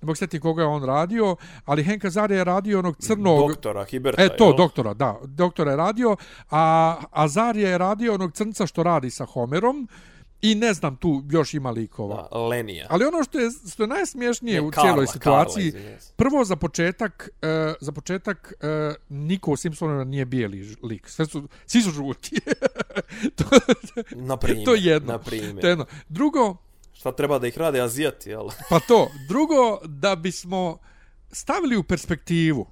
ne 0.00 0.02
mogu 0.02 0.14
setiti 0.14 0.40
koga 0.40 0.62
je 0.62 0.68
on 0.68 0.84
radio, 0.84 1.36
ali 1.64 1.84
Hank 1.84 2.04
Azarija 2.04 2.38
je 2.38 2.44
radio 2.44 2.78
onog 2.78 2.96
crnog... 2.96 3.48
Doktora 3.48 3.84
Hiberta, 3.84 4.22
E 4.22 4.36
to, 4.36 4.44
jel? 4.44 4.56
doktora, 4.56 4.94
da. 4.94 5.20
Doktora 5.24 5.70
je 5.70 5.76
radio, 5.76 6.16
a 6.50 6.96
Azarija 7.10 7.70
je 7.70 7.78
radio 7.78 8.14
onog 8.14 8.32
crnca 8.32 8.66
što 8.66 8.82
radi 8.82 9.10
sa 9.10 9.24
Homerom 9.24 9.88
i 10.42 10.54
ne 10.54 10.74
znam 10.74 10.96
tu 10.96 11.22
još 11.30 11.54
ima 11.54 11.70
likova. 11.70 12.28
Da, 12.32 12.38
Lenija. 12.38 12.86
Ali 12.90 13.04
ono 13.04 13.24
što 13.24 13.38
je, 13.38 13.50
što 13.72 13.82
je 13.82 13.86
najsmješnije 13.86 14.54
Ne, 14.60 14.66
u 14.66 14.70
Karla, 14.70 14.88
cijeloj 14.88 15.06
situaciji, 15.06 15.72
Karla, 15.72 15.96
prvo 16.16 16.44
za 16.44 16.56
početak, 16.56 17.28
uh, 17.42 17.74
za 17.80 17.92
početak 17.92 18.52
uh, 18.60 18.94
niko 19.08 19.50
u 19.50 19.56
Simpsonima 19.56 20.04
nije 20.04 20.24
bijeli 20.24 20.76
lik. 20.82 21.08
Sve 21.08 21.26
su, 21.26 21.48
svi 21.66 21.82
su 21.82 21.90
žuti. 21.90 22.40
to, 23.36 23.44
Na 24.10 24.36
primjer. 24.36 24.64
to 24.64 24.74
je 24.74 24.84
jedno. 24.84 25.12
Na 25.12 25.18
primjer. 25.18 25.60
To 25.60 25.66
je 25.66 25.70
jedno. 25.70 25.86
Drugo, 26.08 26.56
Šta 26.92 27.12
treba 27.12 27.38
da 27.38 27.46
ih 27.46 27.58
rade 27.58 27.80
Azijati, 27.80 28.30
jel? 28.30 28.48
pa 28.70 28.80
to. 28.80 29.10
Drugo, 29.28 29.78
da 29.84 30.16
bismo 30.16 30.78
stavili 31.32 31.76
u 31.76 31.82
perspektivu, 31.82 32.66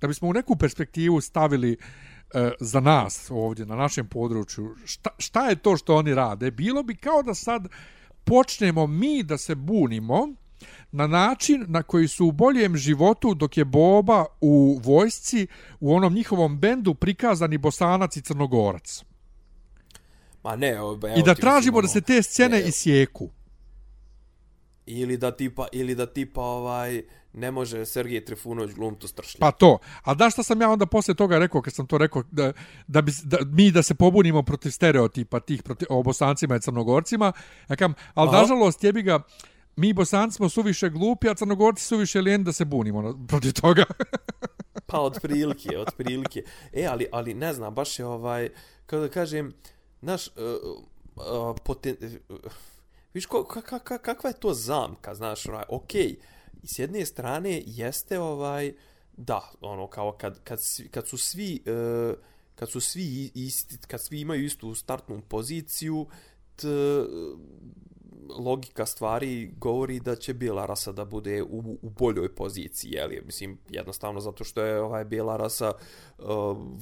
da 0.00 0.08
bismo 0.08 0.28
u 0.28 0.32
neku 0.32 0.56
perspektivu 0.56 1.20
stavili 1.20 1.76
e, 2.34 2.50
za 2.60 2.80
nas 2.80 3.30
ovdje 3.30 3.66
na 3.66 3.76
našem 3.76 4.08
području, 4.08 4.76
šta, 4.84 5.10
šta 5.18 5.48
je 5.48 5.56
to 5.56 5.76
što 5.76 5.96
oni 5.96 6.14
rade? 6.14 6.50
Bilo 6.50 6.82
bi 6.82 6.96
kao 6.96 7.22
da 7.22 7.34
sad 7.34 7.68
počnemo 8.24 8.86
mi 8.86 9.22
da 9.22 9.38
se 9.38 9.54
bunimo 9.54 10.28
na 10.92 11.06
način 11.06 11.64
na 11.68 11.82
koji 11.82 12.08
su 12.08 12.26
u 12.26 12.32
boljem 12.32 12.76
životu 12.76 13.34
dok 13.34 13.56
je 13.56 13.64
Boba 13.64 14.24
u 14.40 14.80
vojsci 14.84 15.46
u 15.80 15.94
onom 15.94 16.14
njihovom 16.14 16.58
bendu 16.58 16.94
prikazani 16.94 17.58
Bosanac 17.58 18.16
i 18.16 18.22
Crnogorac. 18.22 19.04
Ma 20.42 20.56
ne, 20.56 20.68
evo, 20.68 20.98
I 21.16 21.22
da 21.22 21.34
tražimo 21.34 21.82
da 21.82 21.88
se 21.88 22.00
te 22.00 22.22
scene 22.22 22.58
ne, 22.58 22.68
isjeku. 22.68 23.30
Ili 24.90 25.16
da 25.16 25.30
tipa, 25.30 25.66
ili 25.72 25.94
da 25.94 26.06
tipa 26.06 26.40
ovaj, 26.40 27.02
ne 27.32 27.50
može 27.50 27.86
Sergej 27.86 28.24
Trifunović 28.24 28.74
glumtu 28.74 29.08
stršlja. 29.08 29.38
Pa 29.40 29.50
to. 29.50 29.78
A 30.02 30.14
da 30.14 30.30
šta 30.30 30.42
sam 30.42 30.60
ja 30.60 30.70
onda 30.70 30.86
posle 30.86 31.14
toga 31.14 31.38
rekao, 31.38 31.62
kad 31.62 31.74
sam 31.74 31.86
to 31.86 31.98
rekao, 31.98 32.22
da, 32.30 32.52
da, 32.86 33.02
bi, 33.02 33.12
da 33.22 33.38
mi 33.44 33.70
da 33.70 33.82
se 33.82 33.94
pobunimo 33.94 34.42
protiv 34.42 34.70
stereotipa 34.70 35.40
tih 35.40 35.62
protiv, 35.62 35.86
o 35.90 36.02
bosancima 36.02 36.56
i 36.56 36.60
crnogorcima, 36.60 37.32
ja 37.68 37.76
kam, 37.76 37.94
ali 38.14 38.28
Aha. 38.28 38.40
nažalost 38.40 38.84
jebi 38.84 39.02
ga, 39.02 39.22
mi 39.76 39.92
bosanci 39.92 40.36
smo 40.36 40.48
suviše 40.48 40.88
glupi, 40.88 41.28
a 41.28 41.34
crnogorci 41.34 41.84
suviše 41.84 42.20
lijeni 42.20 42.44
da 42.44 42.52
se 42.52 42.64
bunimo 42.64 43.26
protiv 43.28 43.52
toga. 43.52 43.84
Pa 44.86 45.00
od 45.00 45.18
prilike, 45.22 45.78
od 45.78 45.94
prilike. 45.96 46.42
E, 46.72 46.86
ali, 46.86 47.06
ali 47.12 47.34
ne 47.34 47.52
znam, 47.52 47.74
baš 47.74 47.98
je 47.98 48.06
ovaj, 48.06 48.48
kako 48.86 49.02
da 49.02 49.08
kažem, 49.08 49.52
znaš, 50.02 50.26
uh, 50.26 50.34
uh, 51.16 51.56
poten, 51.64 51.96
uh, 52.28 52.36
viš 53.14 53.26
ko, 53.26 53.44
ka, 53.44 53.60
ka, 53.62 53.78
ka, 53.78 53.98
kakva 53.98 54.30
je 54.30 54.40
to 54.40 54.54
zamka, 54.54 55.14
znaš, 55.14 55.46
onaj, 55.46 55.64
okej, 55.68 56.16
i 56.62 56.66
s 56.66 56.78
jedne 56.78 57.06
strane 57.06 57.62
jeste 57.66 58.18
ovaj, 58.20 58.72
da, 59.16 59.50
ono, 59.60 59.86
kao 59.86 60.12
kad, 60.12 60.42
kad, 60.44 60.60
kad 60.90 61.08
su 61.08 61.18
svi, 61.18 61.62
uh, 61.66 62.14
kad 62.54 62.70
su 62.70 62.80
svi 62.80 63.30
isti, 63.34 63.78
kad 63.86 64.02
svi 64.02 64.20
imaju 64.20 64.44
istu 64.44 64.74
startnu 64.74 65.22
poziciju, 65.28 66.06
t, 66.56 66.66
logika 68.38 68.86
stvari 68.86 69.52
govori 69.56 70.00
da 70.00 70.16
će 70.16 70.34
bijela 70.34 70.66
rasa 70.66 70.92
da 70.92 71.04
bude 71.04 71.42
u, 71.42 71.78
u 71.82 71.90
boljoj 71.90 72.34
poziciji, 72.34 72.90
jel? 72.90 73.10
Mislim, 73.24 73.58
jednostavno 73.68 74.20
zato 74.20 74.44
što 74.44 74.62
je 74.62 74.80
ovaj 74.80 75.04
bijela 75.04 75.36
rasa 75.36 75.72
uh, 76.18 76.26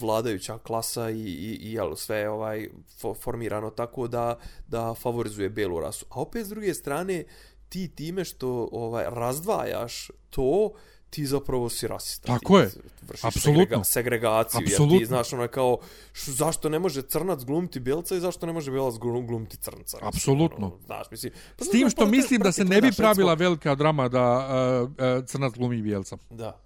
vladajuća 0.01 0.59
klasa 0.59 1.11
i, 1.11 1.21
i, 1.21 1.59
i 1.63 1.73
jel, 1.73 1.95
sve 1.95 2.17
je 2.17 2.31
ovaj 2.31 2.69
fo, 3.01 3.15
formirano 3.15 3.71
tako 3.71 4.09
da, 4.09 4.39
da 4.69 4.95
favorizuje 4.95 5.51
Belu 5.51 5.81
rasu. 5.81 6.07
A 6.11 6.21
opet 6.21 6.47
s 6.47 6.49
druge 6.49 6.75
strane, 6.75 7.25
ti 7.69 7.89
time 7.95 8.25
što 8.25 8.69
ovaj 8.73 9.05
razdvajaš 9.09 10.11
to, 10.31 10.73
ti 11.11 11.27
zapravo 11.27 11.69
si 11.69 11.89
rasista. 11.89 12.27
Tako 12.29 12.59
je. 12.59 12.71
vršiš 13.03 13.25
Apsolutno. 13.25 13.65
segrega- 13.65 13.85
segregaciju. 13.85 14.61
Jer 14.61 14.69
Apsolutno. 14.69 14.99
ti 14.99 15.07
znaš 15.07 15.33
ono 15.33 15.49
kao, 15.49 15.79
š, 16.15 16.31
zašto 16.31 16.69
ne 16.69 16.79
može 16.79 17.03
crnac 17.03 17.41
glumiti 17.41 17.81
belca 17.81 18.17
i 18.17 18.21
zašto 18.21 18.47
ne 18.47 18.53
može 18.53 18.71
glum- 18.71 19.27
glumiti 19.27 19.57
crnca. 19.57 19.99
Apsolutno. 20.03 20.67
Ono, 20.67 20.79
znaš, 20.87 21.11
mislim, 21.11 21.33
pa 21.59 21.65
S 21.65 21.71
tim 21.71 21.81
ono, 21.81 21.91
što 21.91 22.07
mislim 22.07 22.41
da 22.41 22.53
se 22.53 22.65
ne 22.65 22.81
bi 22.81 22.93
pravila 22.93 23.33
recimo- 23.33 23.45
velika 23.45 23.75
drama 23.75 24.09
da 24.09 24.49
uh, 24.83 24.91
uh, 24.91 24.97
crnac 25.27 25.53
glumi 25.53 25.83
bijelca. 25.83 26.17
Da. 26.31 26.61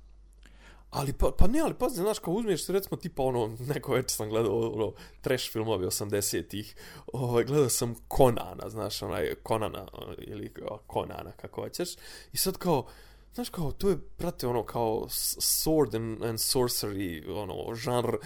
Ali 0.90 1.12
pa, 1.12 1.30
pa 1.38 1.46
ne, 1.46 1.60
ali 1.60 1.74
pazi, 1.74 1.96
znaš, 1.96 2.18
kao 2.18 2.34
uzmeš 2.34 2.66
recimo 2.66 2.96
tipa 2.96 3.22
ono, 3.22 3.56
neko 3.60 3.92
večer 3.92 4.10
sam 4.10 4.28
gledao 4.28 4.72
ono, 4.72 4.92
trash 5.20 5.52
filmove 5.52 5.86
80-ih, 5.86 6.74
ovaj, 7.08 7.44
gledao 7.44 7.68
sam 7.68 7.94
Konana, 8.08 8.68
znaš, 8.68 9.02
onaj 9.02 9.34
Konana, 9.42 9.86
ili 10.18 10.52
Konana, 10.86 11.32
kako 11.32 11.60
hoćeš, 11.62 11.88
i 12.32 12.36
sad 12.36 12.56
kao, 12.56 12.86
Znaš 13.34 13.48
kao, 13.48 13.72
to 13.72 13.88
je, 13.88 13.98
brate, 14.18 14.46
ono, 14.46 14.64
kao 14.64 15.06
sword 15.08 15.96
and, 15.96 16.24
and 16.24 16.38
sorcery, 16.38 17.30
ono, 17.30 17.74
žanr, 17.74 18.16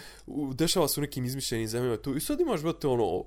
dešava 0.55 0.89
se 0.89 1.01
u 1.01 1.03
nekim 1.03 1.25
izmišljenim 1.25 1.69
zemljama 1.69 1.97
tu. 1.97 2.17
I 2.17 2.21
sad 2.21 2.41
imaš, 2.41 2.63
brate, 2.63 2.89
ono, 2.89 3.25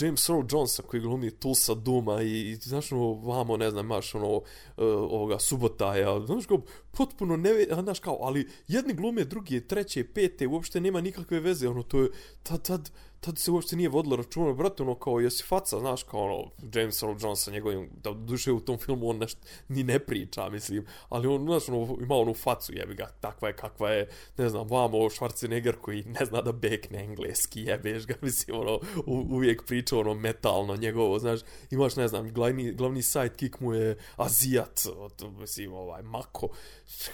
James 0.00 0.28
Earl 0.28 0.46
Johnson 0.50 0.84
koji 0.88 1.02
glumi 1.02 1.30
Tulsa 1.30 1.74
Duma 1.74 2.22
i, 2.22 2.50
i 2.50 2.54
znaš 2.54 2.92
ono 2.92 3.12
vamo 3.12 3.56
ne 3.56 3.70
znam 3.70 3.86
imaš 3.86 4.14
ono 4.14 4.36
uh, 4.36 4.42
ovoga 4.86 5.38
Subotaja 5.38 6.26
znaš 6.26 6.46
kao 6.46 6.62
potpuno 6.90 7.36
ne 7.36 7.50
znaš 7.82 8.00
kao 8.00 8.18
ali 8.20 8.48
jedni 8.68 8.94
glume 8.94 9.24
drugi 9.24 9.66
treće 9.68 10.04
pete 10.04 10.46
uopšte 10.46 10.80
nema 10.80 11.00
nikakve 11.00 11.40
veze 11.40 11.68
ono 11.68 11.82
to 11.82 12.00
je 12.00 12.08
tad 12.42 12.62
tad 12.62 12.90
tad 13.24 13.38
se 13.38 13.50
uopšte 13.50 13.76
nije 13.76 13.88
vodilo 13.88 14.16
računa 14.16 14.52
brate 14.52 14.82
ono 14.82 14.94
kao 14.94 15.20
jesi 15.20 15.44
faca 15.44 15.78
znaš 15.78 16.02
kao 16.02 16.20
ono 16.20 16.50
James 16.74 17.02
Earl 17.02 17.16
Johnson 17.20 17.54
njegovim 17.54 17.90
da 18.02 18.12
duše 18.12 18.52
u 18.52 18.60
tom 18.60 18.78
filmu 18.78 19.08
on 19.08 19.18
nešto 19.18 19.40
ni 19.68 19.82
ne 19.82 19.98
priča 19.98 20.48
mislim 20.48 20.86
ali 21.08 21.28
on 21.28 21.44
znaš 21.44 21.68
ono 21.68 21.96
ima 22.00 22.14
onu 22.14 22.34
facu 22.34 22.72
jebi 22.74 22.94
ga 22.94 23.06
takva 23.20 23.48
je 23.48 23.56
kakva 23.56 23.90
je 23.90 24.08
ne 24.36 24.48
znam 24.48 24.68
vamo 24.68 24.98
Schwarzenegger 24.98 25.72
koji 25.72 26.04
ne 26.04 26.24
zna 26.24 26.40
da 26.40 26.52
bekne 26.52 27.04
engleski 27.04 27.62
jebeš 27.62 28.06
ga 28.06 28.14
mislim 28.26 28.56
ono 28.56 28.74
u, 29.06 29.26
uvijek 29.30 29.66
priča 29.66 29.98
ono 29.98 30.14
metalno 30.14 30.76
njegovo 30.76 31.18
znaš 31.18 31.40
imaš 31.70 31.96
ne 31.96 32.08
znam 32.08 32.32
glavni 32.32 32.72
glavni 32.72 33.02
sidekick 33.02 33.60
mu 33.60 33.74
je 33.74 33.98
Azijat 34.16 34.82
to, 35.16 35.30
mislim 35.30 35.72
ovaj 35.72 36.02
Mako 36.02 36.48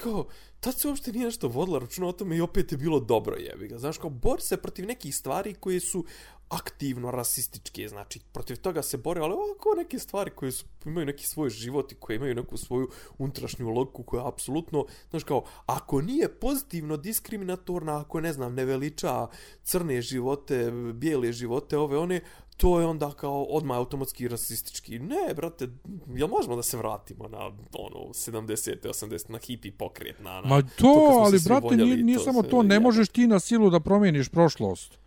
kao 0.03 0.27
tad 0.61 0.79
se 0.79 0.89
uopšte 0.89 1.13
nije 1.13 1.25
nešto 1.25 1.49
vodila 1.49 1.79
računa 1.79 2.07
o 2.07 2.13
tome 2.13 2.37
i 2.37 2.41
opet 2.41 2.73
je 2.73 2.79
bilo 2.79 3.01
dobro 3.01 3.37
jebi 3.37 3.69
ga. 3.69 3.79
Znaš 3.79 3.99
kao 3.99 4.11
bori 4.11 4.43
se 4.43 4.57
protiv 4.57 4.87
nekih 4.87 5.17
stvari 5.17 5.55
koje 5.55 5.81
su 5.81 6.05
aktivno 6.49 7.11
rasističke, 7.11 7.89
znači 7.89 8.21
protiv 8.33 8.57
toga 8.57 8.83
se 8.83 8.97
bore, 8.97 9.21
ali 9.21 9.33
ovako 9.33 9.75
neke 9.77 9.99
stvari 9.99 10.31
koje 10.31 10.53
su, 10.53 10.65
imaju 10.85 11.07
neki 11.07 11.27
svoj 11.27 11.51
život 11.51 11.93
i 11.93 11.95
koje 11.95 12.17
imaju 12.17 12.35
neku 12.35 12.57
svoju 12.57 12.89
unutrašnju 13.19 13.69
logiku 13.69 14.03
koja 14.03 14.29
apsolutno, 14.29 14.87
znaš 15.11 15.25
kao, 15.25 15.45
ako 15.67 16.01
nije 16.01 16.29
pozitivno 16.29 16.97
diskriminatorna, 16.97 18.01
ako 18.01 18.21
ne 18.21 18.33
znam, 18.33 18.55
ne 18.55 18.65
veliča 18.65 19.27
crne 19.63 20.03
živote, 20.03 20.71
bijele 20.95 21.33
živote, 21.33 21.79
ove 21.79 21.99
one, 21.99 22.21
to 22.59 22.81
je 22.81 22.87
onda 22.87 23.13
kao 23.13 23.43
odmah 23.43 23.77
automatski 23.77 24.29
rasistički. 24.29 24.99
Ne, 24.99 25.35
brate, 25.37 25.69
jel 26.15 26.29
možemo 26.29 26.57
da 26.57 26.63
se 26.63 26.77
vratimo 26.77 27.29
na 27.29 27.39
ono 27.73 28.13
70. 28.13 28.77
80. 28.83 29.31
na 29.31 29.39
hippie 29.47 29.73
pokret 29.73 30.21
na, 30.21 30.41
na 30.41 30.49
Ma 30.49 30.63
to, 30.63 31.13
se 31.13 31.21
ali 31.21 31.39
brate, 31.45 31.67
voljeli 31.67 31.91
nije, 31.91 32.05
nije 32.05 32.19
to 32.19 32.25
samo 32.25 32.43
to, 32.43 32.63
ne 32.63 32.81
možeš 32.81 33.09
ti 33.09 33.27
na 33.27 33.41
silu 33.41 33.71
da 33.71 33.81
promijeniš 33.81 34.29
prošlost. 34.29 34.99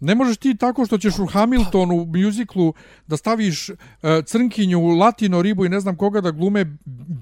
Ne 0.00 0.14
možeš 0.14 0.36
ti 0.36 0.56
tako 0.56 0.86
što 0.86 0.98
ćeš 0.98 1.18
u 1.18 1.26
Hamiltonu 1.26 1.94
u 1.94 2.06
mjuziklu 2.06 2.74
da 3.06 3.16
staviš 3.16 3.68
uh, 3.68 3.76
crnkinju, 4.26 4.86
latino 4.86 5.42
ribu 5.42 5.64
i 5.64 5.68
ne 5.68 5.80
znam 5.80 5.96
koga 5.96 6.20
da 6.20 6.30
glume 6.30 6.64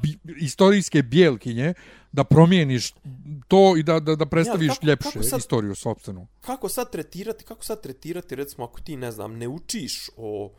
bi, 0.02 0.19
istorijske 0.40 1.02
bijelkinje, 1.02 1.74
da 2.12 2.24
promijeniš 2.24 2.94
to 3.51 3.77
i 3.77 3.82
da, 3.82 4.01
da, 4.01 4.14
da 4.16 4.27
predstaviš 4.27 4.68
kako- 4.70 4.86
ljepše 4.86 5.10
kako 5.10 5.24
sad- 5.24 5.39
istoriju 5.39 5.74
sobstvenu. 5.74 6.27
kako 6.40 6.68
sad 6.68 6.90
tretirati, 6.90 7.44
kako 7.44 7.64
sad 7.64 7.82
tretirati, 7.82 8.35
recimo, 8.35 8.64
ako 8.64 8.81
ti, 8.81 8.97
ne 8.97 9.10
znam, 9.10 9.35
ne 9.35 9.48
učiš 9.48 10.10
o, 10.16 10.52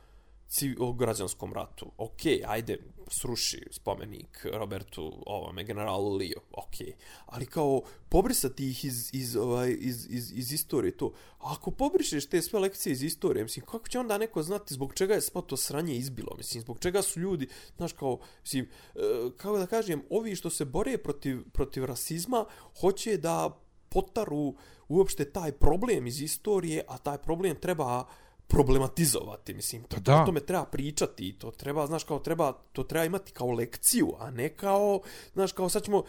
o 0.80 0.94
građanskom 0.94 1.54
ratu, 1.54 1.92
ok, 1.98 2.22
ajde, 2.48 2.78
sruši 3.08 3.68
spomenik 3.72 4.46
Robertu, 4.54 5.24
ovome, 5.26 5.64
generalu 5.64 6.16
Leo, 6.16 6.42
ok, 6.52 6.76
ali 7.26 7.46
kao, 7.46 7.82
pobrisati 8.10 8.70
ih 8.70 8.86
iz, 8.86 9.10
iz, 9.14 9.36
ovaj, 9.36 9.78
iz, 9.80 10.08
iz, 10.10 10.32
iz 10.32 10.52
istorije, 10.52 10.98
to, 10.98 11.14
a 11.40 11.54
ako 11.54 11.72
pobrišeš 11.72 12.26
te 12.26 12.42
sve 12.42 12.60
lekcije 12.60 12.94
iz 12.94 13.04
istorije, 13.04 13.44
mislim, 13.44 13.66
kako 13.66 13.88
će 13.88 14.00
onda 14.00 14.18
neko 14.18 14.44
znati 14.44 14.74
zbog 14.74 14.94
čega 14.94 15.14
je 15.14 15.22
sva 15.22 15.42
to 15.42 15.58
sranje 15.58 15.96
izbilo, 15.96 16.36
mislim, 16.38 16.62
zbog 16.62 16.80
čega 16.80 17.02
su 17.02 17.20
ljudi, 17.20 17.48
znaš, 17.78 17.94
kao, 17.94 18.20
mislim, 18.42 18.70
e, 18.96 19.00
kako 19.38 19.58
da 19.58 19.66
kažem, 19.66 20.04
ovi 20.10 20.36
što 20.36 20.50
se 20.50 20.66
bore 20.66 20.98
protiv, 20.98 21.44
protiv 21.54 21.86
rasizma, 21.86 22.46
hoće 22.80 23.18
da 23.18 23.62
potaru 23.90 24.56
uopšte 24.88 25.26
taj 25.32 25.52
problem 25.52 26.08
iz 26.08 26.22
istorije, 26.22 26.84
a 26.88 26.98
taj 26.98 27.18
problem 27.18 27.56
treba 27.56 28.06
problematizovati, 28.52 29.54
mislim, 29.54 29.84
to, 29.84 29.96
Pa 29.96 30.02
da. 30.02 30.22
o 30.22 30.26
tome 30.26 30.40
treba 30.40 30.66
pričati, 30.66 31.28
i 31.28 31.34
to 31.34 31.52
treba, 31.52 31.88
znaš, 31.88 32.04
kao 32.04 32.20
treba, 32.20 32.54
to 32.72 32.84
treba 32.84 33.06
imati 33.06 33.32
kao 33.32 33.52
lekciju, 33.52 34.14
a 34.20 34.32
ne 34.32 34.50
kao, 34.50 35.02
znaš, 35.34 35.52
kao 35.52 35.70
sad 35.70 35.84
ćemo, 35.84 36.04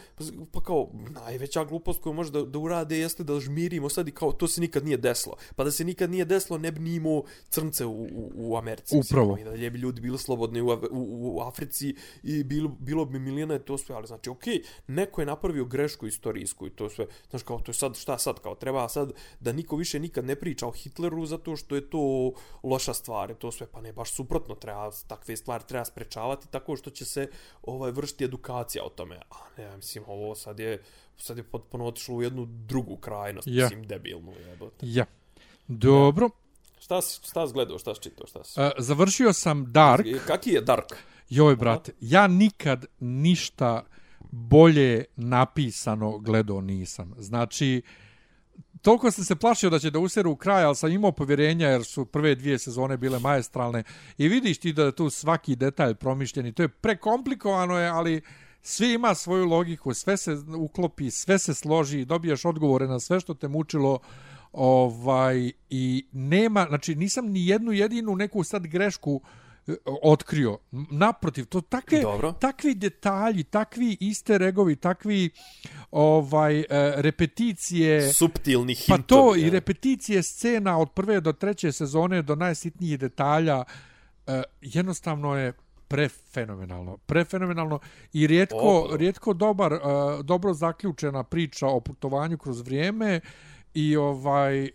pa 0.51 0.61
kao, 0.61 0.89
najveća 1.09 1.63
glupost 1.63 2.01
koju 2.01 2.13
može 2.13 2.31
da, 2.31 2.41
da 2.41 2.59
urade 2.59 2.97
jeste 2.97 3.23
da 3.23 3.39
žmirimo 3.39 3.89
sad 3.89 4.07
i 4.07 4.11
kao, 4.11 4.31
to 4.31 4.47
se 4.47 4.61
nikad 4.61 4.85
nije 4.85 4.97
desilo. 4.97 5.35
Pa 5.55 5.63
da 5.63 5.71
se 5.71 5.83
nikad 5.83 6.11
nije 6.11 6.25
desilo, 6.25 6.57
ne 6.57 6.71
bi 6.71 6.79
ni 6.79 6.95
imao 6.95 7.23
crnce 7.49 7.85
u, 7.85 8.03
u, 8.03 8.31
u 8.35 8.57
Americi. 8.57 8.97
Upravo. 8.97 9.35
Mislim, 9.35 9.55
I 9.55 9.61
da 9.61 9.69
bi 9.69 9.79
ljudi 9.79 10.01
bili 10.01 10.17
slobodni 10.17 10.61
u, 10.61 10.67
u, 10.91 11.37
u 11.37 11.41
Africi 11.41 11.95
i 12.23 12.43
bilo, 12.43 12.69
bilo 12.79 13.05
bi 13.05 13.19
milijuna 13.19 13.55
i 13.55 13.59
to 13.59 13.77
sve, 13.77 13.95
ali 13.95 14.07
znači, 14.07 14.29
okej, 14.29 14.61
neko 14.87 15.21
je 15.21 15.25
napravio 15.25 15.65
grešku 15.65 16.07
istorijsku 16.07 16.67
i 16.67 16.69
to 16.69 16.89
sve, 16.89 17.05
znaš, 17.29 17.43
kao, 17.43 17.59
to 17.59 17.69
je 17.69 17.75
sad, 17.75 17.97
šta 17.97 18.17
sad, 18.17 18.39
kao, 18.39 18.55
treba 18.55 18.89
sad 18.89 19.11
da 19.39 19.51
niko 19.51 19.75
više 19.75 19.99
nikad 19.99 20.25
ne 20.25 20.35
priča 20.35 20.67
o 20.67 20.71
Hitleru 20.71 21.25
zato 21.25 21.55
što 21.55 21.75
je 21.75 21.89
to 21.89 22.32
loša 22.63 22.93
stvar 22.93 23.33
to 23.33 23.51
sve, 23.51 23.67
pa 23.71 23.81
ne, 23.81 23.93
baš 23.93 24.11
suprotno, 24.13 24.55
treba, 24.55 24.91
takve 25.07 25.35
stvari 25.37 25.63
treba 25.67 25.85
sprečavati 25.85 26.47
tako 26.47 26.75
što 26.75 26.89
će 26.89 27.05
se 27.05 27.29
ovaj 27.63 27.91
vršiti 27.91 28.23
edukacija 28.23 28.83
o 28.83 28.89
tome, 28.89 29.19
a 29.29 29.35
ne, 29.57 29.75
mislim, 29.77 30.03
ovo 30.07 30.35
sad 30.35 30.59
je, 30.59 30.83
sad 31.17 31.37
je 31.37 31.43
potpuno 31.43 31.85
otišlo 31.85 32.15
u 32.15 32.21
jednu 32.21 32.45
drugu 32.45 32.97
krajnost, 32.97 33.47
Ja. 33.47 33.63
mislim, 33.63 33.87
debilnu, 33.87 34.33
jebote. 34.49 34.77
Ja. 34.81 35.05
Dobro. 35.67 36.29
Šta 36.79 37.01
si, 37.01 37.19
šta 37.27 37.47
si 37.47 37.53
gledao, 37.53 37.79
šta 37.79 37.95
si 37.95 38.01
čitao, 38.01 38.27
šta 38.27 38.43
si? 38.43 38.59
Uh, 38.59 38.67
završio 38.77 39.33
sam 39.33 39.71
Dark. 39.71 40.05
Kaki 40.27 40.49
je 40.49 40.61
Dark? 40.61 40.85
Joj, 41.29 41.55
brate, 41.55 41.91
ja 42.01 42.27
nikad 42.27 42.85
ništa 42.99 43.83
bolje 44.31 45.05
napisano 45.15 46.17
gledao 46.17 46.61
nisam. 46.61 47.15
Znači, 47.17 47.81
toliko 48.81 49.11
sam 49.11 49.23
se 49.23 49.35
plašio 49.35 49.69
da 49.69 49.79
će 49.79 49.91
da 49.91 49.99
useru 49.99 50.31
u 50.31 50.35
kraj, 50.35 50.63
ali 50.63 50.75
sam 50.75 50.91
imao 50.91 51.11
povjerenja 51.11 51.67
jer 51.67 51.83
su 51.83 52.05
prve 52.05 52.35
dvije 52.35 52.59
sezone 52.59 52.97
bile 52.97 53.19
majestralne 53.19 53.83
i 54.17 54.27
vidiš 54.27 54.57
ti 54.57 54.73
da 54.73 54.83
je 54.83 54.91
tu 54.91 55.09
svaki 55.09 55.55
detalj 55.55 55.95
promišljen 55.95 56.45
i 56.45 56.53
to 56.53 56.63
je 56.63 56.67
prekomplikovano 56.67 57.79
je, 57.79 57.87
ali 57.87 58.21
sve 58.61 58.93
ima 58.93 59.15
svoju 59.15 59.45
logiku, 59.45 59.93
sve 59.93 60.17
se 60.17 60.37
uklopi, 60.57 61.11
sve 61.11 61.39
se 61.39 61.53
složi, 61.53 62.05
dobijaš 62.05 62.45
odgovore 62.45 62.87
na 62.87 62.99
sve 62.99 63.19
što 63.19 63.33
te 63.33 63.47
mučilo 63.47 63.99
ovaj 64.53 65.51
i 65.69 66.05
nema, 66.11 66.65
znači 66.69 66.95
nisam 66.95 67.25
ni 67.25 67.47
jednu 67.47 67.71
jedinu 67.71 68.15
neku 68.15 68.43
sad 68.43 68.67
grešku 68.67 69.13
uh, 69.13 69.21
otkrio. 70.01 70.57
Naprotiv, 70.71 71.45
to 71.45 71.61
takve, 71.61 72.01
Dobro. 72.01 72.31
takvi 72.31 72.75
detalji, 72.75 73.43
takvi 73.43 73.97
iste 73.99 74.37
regovi, 74.37 74.75
takvi 74.75 75.29
ovaj 75.91 76.59
e, 76.59 76.65
repeticije 76.95 78.13
Subtilni 78.13 78.75
Pa 78.87 78.95
hintovi. 78.95 79.07
to 79.07 79.35
ja. 79.35 79.47
i 79.47 79.49
repeticije 79.49 80.23
scena 80.23 80.77
od 80.77 80.91
prve 80.91 81.21
do 81.21 81.33
treće 81.33 81.71
sezone 81.71 82.21
do 82.21 82.35
najsitnijih 82.35 82.99
detalja 82.99 83.63
e, 84.27 84.43
jednostavno 84.61 85.35
je 85.35 85.53
prefenomenalno. 85.87 86.97
Prefenomenalno 86.97 87.79
i 88.13 88.27
rijetko, 88.27 88.89
rijetko 88.95 89.33
dobar, 89.33 89.73
e, 89.73 89.79
dobro 90.23 90.53
zaključena 90.53 91.23
priča 91.23 91.67
o 91.67 91.79
putovanju 91.79 92.37
kroz 92.37 92.61
vrijeme 92.61 93.21
i 93.73 93.97
ovaj 93.97 94.65
e, 94.65 94.69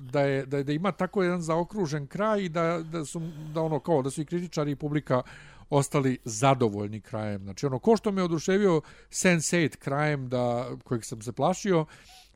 da 0.00 0.20
je 0.20 0.46
da, 0.46 0.56
je- 0.56 0.64
da 0.64 0.72
ima 0.72 0.92
tako 0.92 1.22
jedan 1.22 1.40
zaokružen 1.42 2.06
kraj 2.06 2.40
i 2.40 2.48
da 2.48 2.78
da 2.82 3.04
su 3.04 3.20
da 3.54 3.62
ono 3.62 3.80
kao 3.80 4.02
da 4.02 4.10
su 4.10 4.20
i 4.20 4.26
kritičari 4.26 4.70
i 4.70 4.76
publika 4.76 5.22
ostali 5.70 6.18
zadovoljni 6.24 7.00
krajem. 7.00 7.42
Znači 7.42 7.66
ono 7.66 7.78
ko 7.78 7.96
što 7.96 8.12
me 8.12 8.22
oduševio 8.22 8.80
Sense8 9.10 9.76
krajem 9.76 10.28
da 10.28 10.66
kojeg 10.84 11.04
sam 11.04 11.22
se 11.22 11.32
plašio, 11.32 11.84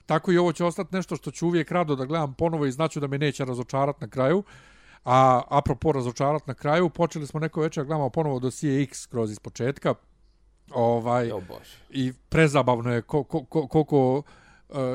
tako 0.06 0.32
i 0.32 0.38
ovo 0.38 0.52
će 0.52 0.64
ostati 0.64 0.96
nešto 0.96 1.16
što 1.16 1.30
ću 1.30 1.46
uvijek 1.46 1.70
rado 1.70 1.96
da 1.96 2.04
gledam 2.04 2.34
ponovo 2.34 2.66
i 2.66 2.72
znaću 2.72 3.00
da 3.00 3.06
me 3.06 3.18
neće 3.18 3.44
razočarat 3.44 4.00
na 4.00 4.08
kraju. 4.08 4.42
A 5.04 5.42
apropo 5.48 5.92
razočarat 5.92 6.46
na 6.46 6.54
kraju, 6.54 6.90
počeli 6.90 7.26
smo 7.26 7.40
neko 7.40 7.60
večer 7.60 7.84
gledamo 7.84 8.10
ponovo 8.10 8.38
dosije 8.38 8.82
X 8.82 9.06
kroz 9.06 9.30
iz 9.30 9.38
početka. 9.38 9.94
Ovaj, 10.70 11.26
bože. 11.48 11.76
i 11.90 12.12
prezabavno 12.28 12.92
je 12.92 13.02
ko, 13.02 13.24
ko, 13.24 13.44
ko, 13.44 13.66
koliko 13.68 14.22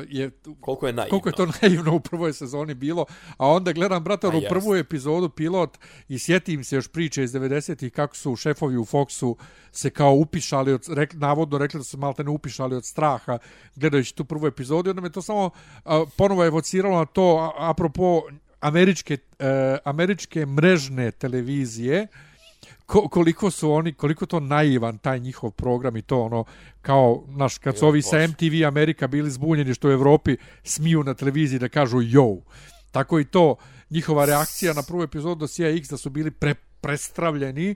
je 0.10 0.32
koliko 0.60 0.88
je 0.88 0.94
naivno. 0.94 1.10
Koliko 1.10 1.30
je 1.30 1.34
to 1.34 1.48
naivno 1.62 1.95
u 1.95 1.99
prvoj 1.99 2.34
sezoni 2.34 2.74
bilo, 2.74 3.06
a 3.38 3.48
onda 3.48 3.74
gledam 3.74 4.04
brate 4.04 4.28
u 4.28 4.41
prvu 4.49 4.76
epizodu 4.76 5.30
pilot 5.30 5.78
i 6.08 6.20
sjetim 6.20 6.64
se 6.64 6.76
još 6.76 6.88
priče 6.88 7.24
iz 7.24 7.32
90-ih 7.32 7.94
kako 7.94 8.16
su 8.16 8.36
šefovi 8.36 8.78
u 8.78 8.86
Foxu 8.86 9.36
se 9.72 9.90
kao 9.90 10.14
upišali 10.14 10.74
od 10.74 10.86
rek, 10.90 11.14
navodno 11.14 11.58
rekli 11.58 11.80
da 11.80 11.84
su 11.84 11.98
malte 11.98 12.24
ne 12.24 12.30
upišali 12.30 12.76
od 12.76 12.86
straha 12.86 13.38
gledajući 13.76 14.16
tu 14.16 14.26
prvu 14.26 14.48
epizodu, 14.48 14.90
onda 14.90 15.02
me 15.02 15.12
to 15.12 15.22
samo 15.22 15.49
a, 15.86 16.06
ponovo 16.18 16.45
evociralo 16.45 16.98
na 16.98 17.06
to 17.06 17.38
a, 17.38 17.70
apropo 17.70 18.22
američke 18.60 19.18
e, 19.40 19.78
američke 19.84 20.45
mrežne 20.45 21.12
televizije 21.12 22.08
ko, 22.85 23.07
koliko 23.07 23.52
su 23.52 23.72
oni, 23.72 23.94
koliko 23.94 24.26
to 24.26 24.39
naivan 24.39 24.98
taj 24.98 25.19
njihov 25.19 25.52
program 25.52 25.98
i 25.98 26.02
to 26.02 26.22
ono, 26.22 26.44
kao, 26.81 27.23
naš, 27.27 27.57
kad 27.57 27.77
su 27.77 27.88
ovi 27.88 28.02
sa 28.02 28.27
MTV 28.27 28.68
Amerika 28.68 29.07
bili 29.07 29.31
zbunjeni 29.31 29.73
što 29.73 29.88
u 29.88 29.91
Evropi 29.91 30.38
smiju 30.64 31.03
na 31.03 31.14
televiziji 31.14 31.60
da 31.60 31.69
kažu 31.69 31.98
yo. 32.02 32.38
Tako 32.91 33.19
i 33.19 33.26
to, 33.26 33.56
njihova 33.89 34.26
reakcija 34.26 34.73
na 34.73 34.84
prvu 34.84 35.03
epizodu 35.03 35.35
do 35.35 35.64
X 35.77 35.89
da 35.89 35.98
su 35.98 36.10
bili 36.10 36.31
pre, 36.31 36.56
prestravljeni, 36.81 37.76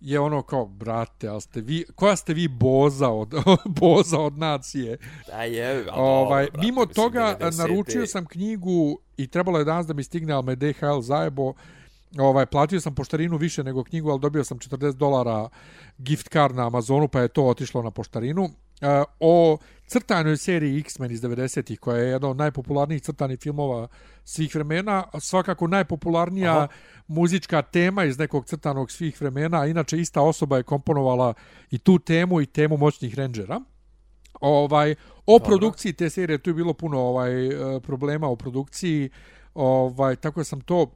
je 0.00 0.20
ono 0.20 0.42
kao, 0.42 0.66
brate, 0.66 1.28
ali 1.28 1.40
ste 1.40 1.60
vi, 1.60 1.84
koja 1.94 2.16
ste 2.16 2.34
vi 2.34 2.48
boza 2.48 3.08
od, 3.08 3.34
boza 3.80 4.18
od 4.20 4.38
nacije? 4.38 4.98
Da 5.26 5.42
je, 5.42 5.84
a 5.90 5.94
ovaj, 5.94 6.46
brate, 6.52 6.66
Mimo 6.66 6.86
toga, 6.86 7.38
naručio 7.58 8.06
sam 8.06 8.26
knjigu 8.26 8.98
i 9.16 9.26
trebalo 9.26 9.58
je 9.58 9.64
danas 9.64 9.86
da 9.86 9.94
mi 9.94 10.02
stigne, 10.02 10.32
ali 10.32 10.44
me 10.44 10.56
DHL 10.56 11.00
zajebo, 11.00 11.52
ovaj, 12.18 12.46
platio 12.46 12.80
sam 12.80 12.94
poštarinu 12.94 13.36
više 13.36 13.64
nego 13.64 13.84
knjigu, 13.84 14.10
ali 14.10 14.20
dobio 14.20 14.44
sam 14.44 14.58
40 14.58 14.92
dolara 14.92 15.48
gift 15.98 16.28
card 16.32 16.56
na 16.56 16.66
Amazonu, 16.66 17.08
pa 17.08 17.20
je 17.20 17.28
to 17.28 17.44
otišlo 17.44 17.82
na 17.82 17.90
poštarinu. 17.90 18.50
E, 18.80 19.04
o 19.20 19.58
crtanoj 19.86 20.36
seriji 20.36 20.78
X-Men 20.78 21.10
iz 21.10 21.22
90-ih, 21.22 21.80
koja 21.80 21.96
je 21.96 22.10
jedna 22.10 22.28
od 22.28 22.36
najpopularnijih 22.36 23.02
crtanih 23.02 23.38
filmova 23.40 23.88
svih 24.24 24.54
vremena, 24.54 25.04
svakako 25.20 25.66
najpopularnija 25.66 26.56
Aha. 26.56 26.68
muzička 27.06 27.62
tema 27.62 28.04
iz 28.04 28.18
nekog 28.18 28.46
crtanog 28.46 28.90
svih 28.90 29.20
vremena, 29.20 29.66
inače 29.66 29.98
ista 29.98 30.20
osoba 30.20 30.56
je 30.56 30.62
komponovala 30.62 31.34
i 31.70 31.78
tu 31.78 31.98
temu 31.98 32.40
i 32.40 32.46
temu 32.46 32.76
Moćnih 32.76 33.14
Rangera. 33.14 33.60
Ovaj, 34.40 34.94
o 35.26 35.38
Dobro. 35.38 35.46
produkciji 35.46 35.92
te 35.92 36.10
serije, 36.10 36.38
tu 36.38 36.50
je 36.50 36.54
bilo 36.54 36.74
puno 36.74 37.00
ovaj 37.00 37.46
e, 37.46 37.80
problema 37.80 38.28
o 38.28 38.36
produkciji, 38.36 39.10
ovaj, 39.54 40.16
tako 40.16 40.44
sam 40.44 40.60
to 40.60 40.90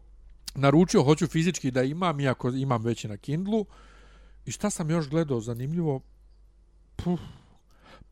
naručio, 0.55 1.03
hoću 1.03 1.27
fizički 1.27 1.71
da 1.71 1.83
imam, 1.83 2.21
iako 2.21 2.49
imam 2.49 2.83
već 2.83 3.05
na 3.05 3.17
Kindlu. 3.17 3.67
I 4.47 4.53
šta 4.53 4.71
sam 4.71 4.91
još 4.91 5.09
gledao 5.09 5.41
zanimljivo? 5.41 6.01
Puh, 6.97 7.21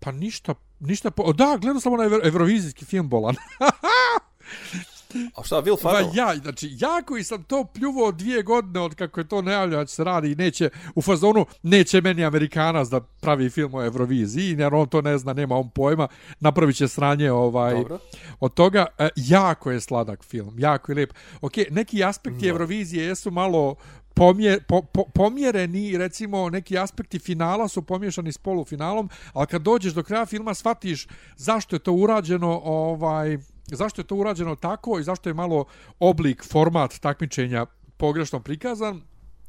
pa 0.00 0.12
ništa, 0.12 0.54
ništa... 0.80 1.10
Po... 1.10 1.32
Da, 1.32 1.58
gledao 1.60 1.80
sam 1.80 1.92
onaj 1.92 2.06
evrovizijski 2.24 2.84
film 2.84 3.08
Bolan. 3.08 3.34
A 5.34 5.42
šta, 5.42 5.62
Will 5.62 5.82
Ferrell? 5.82 6.10
Pa 6.10 6.16
ja, 6.16 6.36
znači, 6.36 6.76
ja 6.80 7.02
koji 7.06 7.24
sam 7.24 7.42
to 7.42 7.64
pljuvo 7.64 8.12
dvije 8.12 8.42
godine 8.42 8.80
od 8.80 8.94
kako 8.94 9.20
je 9.20 9.28
to 9.28 9.42
najavljeno 9.42 9.86
se 9.86 10.04
radi 10.04 10.32
i 10.32 10.34
neće, 10.34 10.70
u 10.94 11.02
fazonu, 11.02 11.46
neće 11.62 12.00
meni 12.00 12.24
Amerikanac 12.24 12.88
da 12.88 13.00
pravi 13.00 13.50
film 13.50 13.74
o 13.74 13.84
Euroviziji, 13.84 14.56
jer 14.58 14.74
on 14.74 14.88
to 14.88 15.02
ne 15.02 15.18
zna, 15.18 15.32
nema 15.32 15.56
on 15.56 15.70
pojma, 15.70 16.08
napravit 16.40 16.76
će 16.76 16.88
sranje 16.88 17.32
ovaj, 17.32 17.74
Dobro. 17.74 17.98
od 18.40 18.54
toga. 18.54 18.86
E, 18.98 19.08
jako 19.16 19.70
je 19.70 19.80
sladak 19.80 20.24
film, 20.24 20.54
jako 20.58 20.92
je 20.92 20.96
lijep. 20.96 21.12
Ok, 21.40 21.52
neki 21.70 22.04
aspekti 22.04 22.46
no. 22.46 22.50
Eurovizije 22.50 23.04
jesu 23.04 23.30
malo 23.30 23.76
pomje, 24.14 24.58
po, 24.68 24.82
po, 24.82 25.04
pomjereni, 25.14 25.98
recimo, 25.98 26.50
neki 26.50 26.78
aspekti 26.78 27.18
finala 27.18 27.68
su 27.68 27.82
pomješani 27.82 28.32
s 28.32 28.38
polufinalom, 28.38 29.10
ali 29.32 29.46
kad 29.46 29.62
dođeš 29.62 29.92
do 29.92 30.02
kraja 30.02 30.26
filma, 30.26 30.54
shvatiš 30.54 31.06
zašto 31.36 31.76
je 31.76 31.80
to 31.80 31.92
urađeno, 31.92 32.60
ovaj, 32.64 33.38
zašto 33.76 34.00
je 34.00 34.06
to 34.06 34.14
urađeno 34.14 34.56
tako 34.56 34.98
i 34.98 35.02
zašto 35.02 35.28
je 35.28 35.34
malo 35.34 35.64
oblik, 35.98 36.44
format 36.44 36.98
takmičenja 37.00 37.66
pogrešno 37.96 38.40
prikazan 38.40 39.02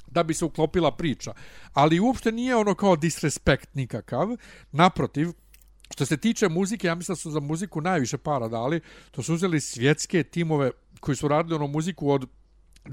da 0.08 0.24
bi 0.24 0.34
se 0.34 0.46
uklopila 0.46 0.96
priča. 0.96 1.34
Ali 1.74 2.00
uopšte 2.00 2.32
nije 2.32 2.56
ono 2.56 2.76
kao 2.76 2.96
disrespekt 2.96 3.76
nikakav. 3.76 4.28
Naprotiv, 4.72 5.30
što 5.92 6.06
se 6.06 6.18
tiče 6.18 6.50
muzike, 6.50 6.88
ja 6.88 6.96
mislim 6.96 7.14
da 7.14 7.20
su 7.20 7.32
za 7.32 7.40
muziku 7.40 7.82
najviše 7.82 8.18
para 8.18 8.48
dali. 8.48 8.82
To 9.12 9.24
su 9.24 9.34
uzeli 9.34 9.62
svjetske 9.62 10.24
timove 10.24 10.72
koji 11.00 11.16
su 11.16 11.28
radili 11.28 11.56
ono 11.56 11.68
muziku 11.68 12.12
od 12.12 12.30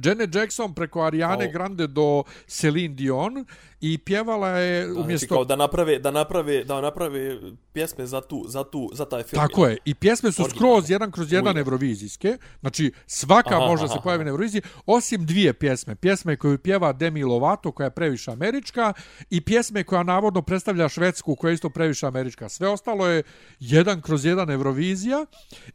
Janet 0.05 0.35
Jackson 0.35 0.74
preko 0.74 1.02
Ariane 1.02 1.47
oh. 1.47 1.52
Grande 1.52 1.86
do 1.86 2.23
Celine 2.47 2.94
Dion 2.94 3.44
i 3.81 3.98
pjevala 3.98 4.48
je 4.48 4.86
znači, 4.86 5.01
umjesto 5.01 5.35
kao 5.35 5.44
da 5.44 5.56
naprave 5.56 5.98
da 5.98 6.10
naprave 6.10 6.64
da 6.64 6.81
naprave 6.81 7.39
pjesme 7.73 8.06
za 8.06 8.20
tu 8.20 8.44
za 8.48 8.64
tu 8.64 8.90
za 8.93 9.05
taj 9.05 9.23
film. 9.23 9.48
Tako 9.48 9.66
je. 9.66 9.77
I 9.85 9.94
pjesme 9.94 10.32
su 10.32 10.44
skroz 10.44 10.90
jedan 10.90 11.10
kroz 11.10 11.32
jedan 11.32 11.59
evrovizijske. 11.59 12.39
Znači 12.60 12.93
svaka 13.06 13.56
aha, 13.56 13.66
može 13.66 13.85
aha, 13.85 13.94
se 13.94 14.01
pojavi 14.02 14.24
na 14.24 14.31
Euroviziji 14.31 14.62
osim 14.86 15.27
dvije 15.27 15.52
pjesme. 15.52 15.94
Pjesme 15.94 16.36
koju 16.36 16.59
pjeva 16.59 16.93
Demi 16.93 17.24
Lovato 17.24 17.73
koja 17.73 17.85
je 17.85 17.90
previše 17.90 18.31
američka 18.31 18.93
i 19.31 19.40
pjesme 19.40 19.85
koja 19.85 20.02
navodno 20.02 20.43
predstavlja 20.43 20.89
švedsku 20.89 21.36
koja 21.36 21.51
je 21.51 21.55
isto 21.55 21.70
previše 21.70 22.06
američka. 22.06 22.48
Sve 22.48 22.68
ostalo 22.68 23.06
je 23.06 23.23
jedan 23.60 24.01
kroz 24.01 24.24
jedan 24.24 24.51
Eurovizija 24.51 25.27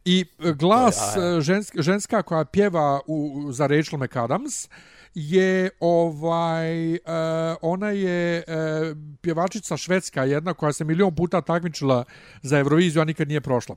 i 0.04 0.24
glas 0.38 1.16
ja, 1.16 1.22
ja. 1.22 1.40
Ženska, 1.40 1.82
ženska 1.82 2.22
koja 2.22 2.44
pjeva 2.44 3.00
u, 3.06 3.48
za 3.52 3.66
Rachel 3.66 3.98
McAdams 4.12 4.68
je 5.14 5.70
ovaj 5.80 6.92
uh, 6.92 7.00
ona 7.62 7.90
je 7.90 8.44
uh, 8.46 8.96
pjevačica 9.20 9.76
švedska 9.76 10.24
jedna 10.24 10.54
koja 10.54 10.72
se 10.72 10.84
milion 10.84 11.14
puta 11.14 11.40
takmičila 11.40 12.04
za 12.42 12.58
Euroviziju 12.58 13.02
a 13.02 13.04
nikad 13.04 13.28
nije 13.28 13.40
prošla. 13.40 13.76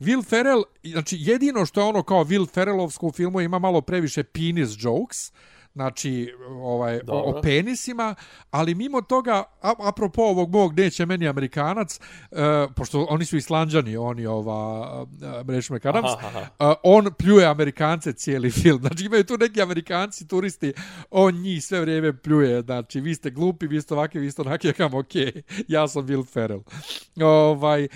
Will 0.00 0.28
Ferrell, 0.28 0.62
znači 0.84 1.16
jedino 1.20 1.66
što 1.66 1.80
je 1.80 1.86
ono 1.86 2.02
kao 2.02 2.24
Will 2.24 2.50
Ferrellovsko 2.50 3.06
u 3.06 3.12
filmu 3.12 3.40
ima 3.40 3.58
malo 3.58 3.80
previše 3.80 4.22
penis 4.24 4.70
jokes, 4.78 5.32
znači 5.76 6.34
ovaj 6.62 7.00
o, 7.08 7.38
o 7.38 7.42
penisima, 7.42 8.14
ali 8.50 8.74
mimo 8.74 9.00
toga 9.00 9.42
a, 9.62 9.72
apropo 9.78 10.22
ovog 10.22 10.50
mog 10.52 10.78
neće 10.78 11.06
meni 11.06 11.28
Amerikanac, 11.28 12.00
uh, 12.30 12.38
pošto 12.76 13.06
oni 13.10 13.24
su 13.24 13.36
Islanđani, 13.36 13.96
oni 13.96 14.26
ova 14.26 15.02
uh, 15.02 15.08
Rešme 15.48 15.80
Kadams, 15.80 16.10
uh, 16.12 16.66
on 16.82 17.12
pljuje 17.18 17.46
Amerikance 17.46 18.12
cijeli 18.12 18.50
film. 18.50 18.80
Znači 18.86 19.04
imaju 19.04 19.24
tu 19.24 19.36
neki 19.38 19.62
Amerikanci 19.62 20.28
turisti, 20.28 20.72
on 21.10 21.34
njih 21.34 21.64
sve 21.64 21.80
vrijeme 21.80 22.16
pljuje, 22.16 22.60
znači 22.60 23.00
vi 23.00 23.14
ste 23.14 23.30
glupi, 23.30 23.66
vi 23.66 23.80
ste 23.80 23.94
ovakvi, 23.94 24.20
vi 24.20 24.30
ste 24.30 24.42
onakvi, 24.42 24.68
ja 24.68 24.72
kam 24.72 24.94
ok, 24.94 25.12
ja 25.68 25.88
sam 25.88 26.06
Will 26.06 26.26
Ferrell. 26.32 26.62
Ovaj, 27.22 27.88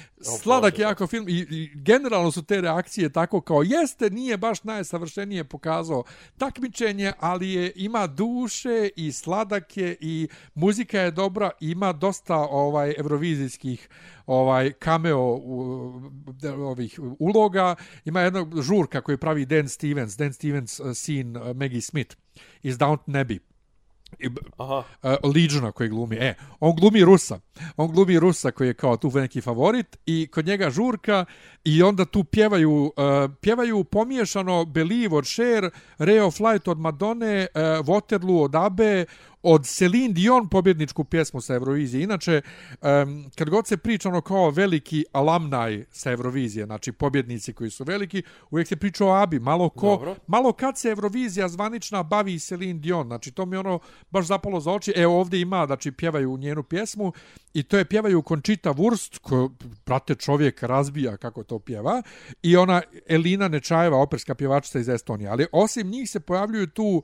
sladak 0.43 0.79
je 0.79 0.83
jako 0.83 1.07
film 1.07 1.29
i, 1.29 1.47
i 1.51 1.71
generalno 1.75 2.31
su 2.31 2.43
te 2.43 2.61
reakcije 2.61 3.09
tako 3.09 3.41
kao 3.41 3.63
jeste, 3.63 4.11
nije 4.11 4.37
baš 4.37 4.65
najsavršenije 4.65 5.45
pokazao 5.45 6.05
takmičenje, 6.39 7.13
ali 7.21 7.51
je 7.51 7.70
ima 7.75 8.07
duše 8.07 8.89
i 8.97 9.13
sladak 9.13 9.77
je 9.77 9.97
i 10.01 10.29
muzika 10.55 11.01
je 11.01 11.11
dobra, 11.11 11.51
ima 11.61 11.93
dosta 11.93 12.37
ovaj 12.37 12.95
evrovizijskih 12.99 13.89
ovaj 14.27 14.73
cameo 14.85 15.21
u, 15.21 16.01
ovih 16.45 17.01
uloga, 17.19 17.75
ima 18.05 18.21
jednog 18.21 18.63
žurka 18.63 19.01
koji 19.01 19.17
pravi 19.17 19.47
Dan 19.47 19.69
Stevens, 19.69 20.17
Dan 20.17 20.33
Stevens 20.33 20.81
eh, 20.81 20.95
sin 20.95 21.35
scene 21.35 21.55
Maggie 21.55 21.81
Smith 21.81 22.17
iz 22.63 22.79
Downton 22.79 23.15
Abbey. 23.15 23.39
Aha. 24.57 24.85
Uh, 25.03 25.35
Legiona 25.35 25.73
koji 25.73 25.89
glumi. 25.89 26.17
E, 26.17 26.35
on 26.61 26.77
glumi 26.77 27.05
Rusa. 27.05 27.41
On 27.77 27.93
glumi 27.93 28.19
Rusa 28.19 28.51
koji 28.51 28.69
je 28.69 28.75
kao 28.75 28.97
tu 28.97 29.11
neki 29.15 29.41
favorit 29.41 29.97
i 30.07 30.29
kod 30.33 30.47
njega 30.47 30.71
žurka 30.71 31.25
i 31.65 31.83
onda 31.83 32.05
tu 32.05 32.25
pjevaju 32.25 32.73
uh, 32.73 32.93
pjevaju 33.41 33.85
pomiješano 33.85 34.65
Believe 34.65 35.17
od 35.17 35.25
Cher, 35.25 35.71
Ray 35.99 36.21
of 36.21 36.41
Light 36.41 36.69
od 36.69 36.79
Madone, 36.79 37.47
uh, 37.55 37.61
Waterloo 37.87 38.45
od 38.45 38.55
Abe, 38.55 39.05
od 39.43 39.67
Celine 39.67 40.15
Dion 40.15 40.49
pobjedničku 40.49 41.05
pjesmu 41.05 41.41
sa 41.41 41.55
Eurovizije. 41.55 42.03
Inače, 42.03 42.43
um, 42.83 43.31
kad 43.39 43.51
god 43.51 43.67
se 43.67 43.77
priča 43.77 44.09
ono 44.09 44.21
kao 44.21 44.51
veliki 44.51 45.05
alumni 45.13 45.85
sa 45.91 46.11
Eurovizije, 46.11 46.67
znači 46.67 46.93
pobjednici 46.93 47.53
koji 47.53 47.71
su 47.71 47.85
veliki, 47.85 48.23
uvijek 48.51 48.69
se 48.69 48.77
priča 48.77 49.05
o 49.05 49.15
Abi. 49.15 49.39
Malo, 49.39 49.69
ko, 49.69 50.17
malo 50.27 50.53
kad 50.53 50.79
se 50.79 50.89
Eurovizija 50.89 51.49
zvanična 51.49 52.03
bavi 52.03 52.39
Celine 52.39 52.81
Dion, 52.81 53.07
znači 53.07 53.31
to 53.31 53.47
mi 53.47 53.57
ono 53.57 53.79
baš 54.11 54.27
zapalo 54.27 54.61
za 54.61 54.71
oči. 54.73 54.93
Evo 54.97 55.21
ovdje 55.21 55.41
ima, 55.41 55.67
znači 55.67 55.93
pjevaju 55.93 56.37
njenu 56.37 56.63
pjesmu 56.63 57.13
i 57.55 57.63
to 57.63 57.79
je 57.79 57.85
pjevaju 57.85 58.23
Conchita 58.29 58.75
Wurst, 58.75 59.19
ko 59.19 59.51
prate 59.85 60.15
čovjek 60.15 60.63
razbija 60.63 61.17
kako 61.17 61.45
to 61.45 61.59
pjeva, 61.59 62.03
i 62.43 62.57
ona 62.57 62.83
Elina 63.09 63.49
Nečajeva, 63.49 63.97
operska 63.97 64.35
pjevačica 64.35 64.79
iz 64.79 64.89
Estonije. 64.89 65.31
Ali 65.31 65.47
osim 65.53 65.89
njih 65.89 66.11
se 66.11 66.21
pojavljuju 66.21 66.67
tu 66.67 67.03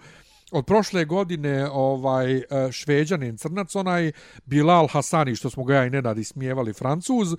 od 0.51 0.67
prošle 0.67 1.05
godine 1.05 1.71
ovaj 1.71 2.37
e, 2.37 2.45
šveđanin 2.73 3.37
crnac 3.37 3.75
onaj 3.75 4.13
Bilal 4.45 4.87
Hasani 4.87 5.37
što 5.37 5.51
smo 5.51 5.65
ga 5.65 5.75
ja 5.75 5.87
i 5.87 5.91
nenad 5.91 6.19
ismijevali 6.19 6.73
francuz 6.73 7.35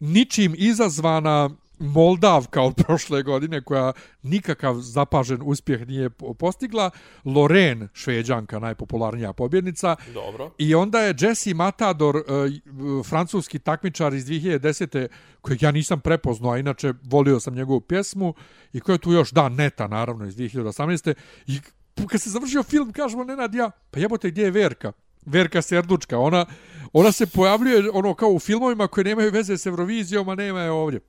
ničim 0.00 0.54
izazvana 0.58 1.50
Moldavka 1.78 2.62
od 2.62 2.74
prošle 2.74 3.22
godine 3.22 3.60
koja 3.60 3.92
nikakav 4.22 4.74
zapažen 4.74 5.40
uspjeh 5.44 5.86
nije 5.88 6.10
po- 6.10 6.34
postigla, 6.34 6.90
Loren, 7.24 7.88
šveđanka, 7.92 8.58
najpopularnija 8.58 9.32
pobjednica, 9.32 9.96
Dobro. 10.14 10.50
i 10.58 10.74
onda 10.74 11.00
je 11.00 11.14
Jesse 11.20 11.54
Matador, 11.54 12.16
uh, 12.16 13.06
francuski 13.06 13.58
takmičar 13.58 14.14
iz 14.14 14.26
2010. 14.26 15.08
kojeg 15.40 15.62
ja 15.62 15.70
nisam 15.70 16.00
prepoznao, 16.00 16.52
a 16.52 16.58
inače 16.58 16.92
volio 17.02 17.40
sam 17.40 17.54
njegovu 17.54 17.80
pjesmu, 17.80 18.34
i 18.72 18.80
koji 18.80 18.94
je 18.94 18.98
tu 18.98 19.12
još, 19.12 19.30
da, 19.30 19.48
Neta, 19.48 19.86
naravno, 19.86 20.26
iz 20.26 20.36
2018. 20.36 21.14
I 21.46 21.60
kad 22.08 22.20
se 22.20 22.30
završio 22.30 22.62
film, 22.62 22.92
kažemo, 22.92 23.24
Nenad, 23.24 23.54
ja, 23.54 23.70
pa 23.90 24.00
jebote, 24.00 24.30
gdje 24.30 24.42
je 24.42 24.50
Verka? 24.50 24.92
Verka 25.26 25.62
Serdučka, 25.62 26.18
ona, 26.18 26.46
ona 26.92 27.12
se 27.12 27.26
pojavljuje 27.26 27.90
ono 27.92 28.14
kao 28.14 28.28
u 28.28 28.38
filmovima 28.38 28.88
koji 28.88 29.04
nemaju 29.04 29.30
veze 29.30 29.58
s 29.58 29.66
Eurovizijom, 29.66 30.28
a 30.28 30.34
nema 30.34 30.60
je 30.60 30.70
ovdje. 30.70 31.00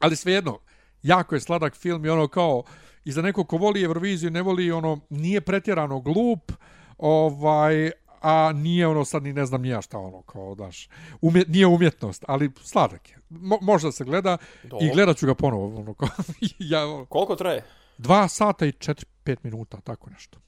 Ali 0.00 0.16
svejedno, 0.16 0.58
jako 1.02 1.34
je 1.34 1.40
sladak 1.40 1.74
film 1.74 2.04
i 2.04 2.08
ono 2.08 2.28
kao, 2.28 2.62
i 3.04 3.12
za 3.12 3.22
neko 3.22 3.44
ko 3.44 3.56
voli 3.56 3.82
Euroviziju, 3.82 4.30
ne 4.30 4.42
voli 4.42 4.72
ono, 4.72 5.00
nije 5.10 5.40
pretjerano 5.40 6.00
glup, 6.00 6.52
ovaj, 6.98 7.90
a 8.22 8.52
nije 8.52 8.86
ono 8.86 9.04
sad 9.04 9.22
ni 9.22 9.32
ne 9.32 9.46
znam 9.46 9.62
ni 9.62 9.68
ja 9.68 9.82
šta 9.82 9.98
ono 9.98 10.22
kao 10.22 10.54
daš 10.54 10.88
umjet, 11.20 11.48
nije 11.48 11.66
umjetnost 11.66 12.24
ali 12.28 12.50
sladak 12.62 13.10
je 13.10 13.18
Mo, 13.28 13.58
možda 13.62 13.92
se 13.92 14.04
gleda 14.04 14.36
Dobro. 14.62 14.86
i 14.86 14.90
gledat 14.90 15.16
ću 15.16 15.26
ga 15.26 15.34
ponovo 15.34 15.80
ono 15.80 15.94
kao 15.94 16.08
ja 16.58 16.86
ono, 16.86 17.04
Koliko 17.04 17.36
traje? 17.36 17.64
dva 17.98 18.28
sata 18.28 18.66
i 18.66 18.72
četiri 18.72 19.06
pet 19.24 19.44
minuta 19.44 19.80
tako 19.80 20.10
nešto 20.10 20.38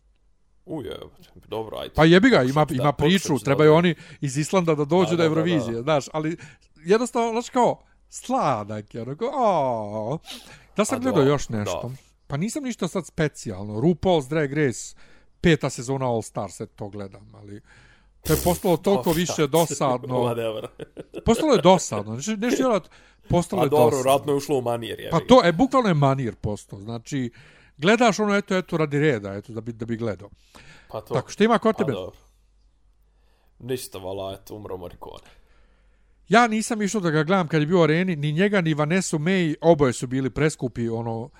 Uje, 0.67 0.99
dobro, 1.49 1.79
ajde. 1.79 1.95
Pa 1.95 2.05
jebi 2.05 2.31
ga, 2.31 2.43
ima, 2.43 2.67
ima 2.71 2.93
priču, 2.93 3.39
trebaju 3.39 3.75
oni 3.75 3.95
iz 4.21 4.37
Islanda 4.37 4.75
da 4.75 4.85
dođu 4.85 5.11
Da, 5.11 5.17
do 5.17 5.17
da, 5.17 5.25
Eurovizije, 5.25 5.75
da. 5.75 5.83
znaš, 5.83 6.05
ali 6.13 6.37
jednostavno, 6.85 7.31
znaš 7.33 7.51
kao, 7.51 7.83
sladak 8.09 8.95
je, 8.95 9.03
onako, 9.03 9.31
o, 9.35 10.19
Da 10.77 10.85
sam 10.85 10.97
A 10.97 11.01
gledao 11.01 11.25
da, 11.25 11.31
još 11.31 11.49
nešto. 11.49 11.81
da. 11.89 11.95
Pa 12.27 12.37
nisam 12.37 12.63
ništa 12.65 12.89
sad 12.89 13.07
specijalno. 13.07 13.75
RuPaul's 13.75 14.29
Drag 14.29 14.53
Race, 14.53 14.97
peta 15.41 15.71
sezona 15.71 16.07
All 16.07 16.23
Stars, 16.23 16.61
eto 16.61 16.73
to 16.77 16.89
gledam, 16.89 17.31
ali 17.35 17.61
to 18.27 18.33
je 18.33 18.39
postalo 18.45 18.77
toliko 18.87 19.11
Oh, 19.11 19.17
više 19.17 19.47
dosadno. 19.47 20.35
Postalo 21.27 21.53
je 21.53 21.63
dosadno. 21.63 22.13
Znači, 22.15 22.41
nešto 22.41 22.63
vjerovati, 22.63 22.89
postalo 23.29 23.63
A 23.63 23.65
je 23.65 23.69
dobro, 23.71 23.91
dosadno. 23.91 24.13
ratno 24.13 24.33
je 24.33 24.37
ušlo 24.37 24.59
u 24.59 24.63
manir, 24.63 25.01
jebi 25.01 25.11
Pa 25.11 25.21
to, 25.21 25.41
e, 25.45 25.53
bukvalno 25.53 25.89
je 25.89 25.95
manir 25.95 26.35
postao. 26.35 26.81
Znači, 26.81 27.31
gledaš 27.77 28.21
ono, 28.21 28.37
eto, 28.37 28.57
eto, 28.57 28.77
radi 28.77 28.99
reda, 28.99 29.35
eto, 29.35 29.53
da 29.53 29.61
bi, 29.61 29.73
da 29.73 29.87
bi 29.87 29.97
gledao. 29.97 30.31
Pa 30.89 31.01
to. 31.01 31.15
Tako, 31.15 31.31
što 31.31 31.45
ima 31.45 31.59
kod 31.59 31.75
Pa 31.77 31.79
tebe? 31.79 31.93
dobro. 31.93 32.17
Ništa, 33.59 33.99
vala, 33.99 34.35
eto, 34.35 34.55
umro 34.55 34.77
Morricone. 34.77 35.31
Ja 36.29 36.47
nisam 36.47 36.83
išao 36.83 37.01
da 37.01 37.11
ga 37.11 37.23
gledam 37.23 37.49
kad 37.49 37.61
je 37.61 37.67
bio 37.67 37.81
u 37.81 37.83
areni, 37.83 38.17
ni 38.17 38.33
njega, 38.33 38.61
ni 38.61 38.75
Vanessa 38.75 39.17
May, 39.17 39.55
oboje 39.61 39.93
su 39.93 40.07
bili 40.07 40.31
preskupi, 40.31 40.89
ono, 40.89 41.31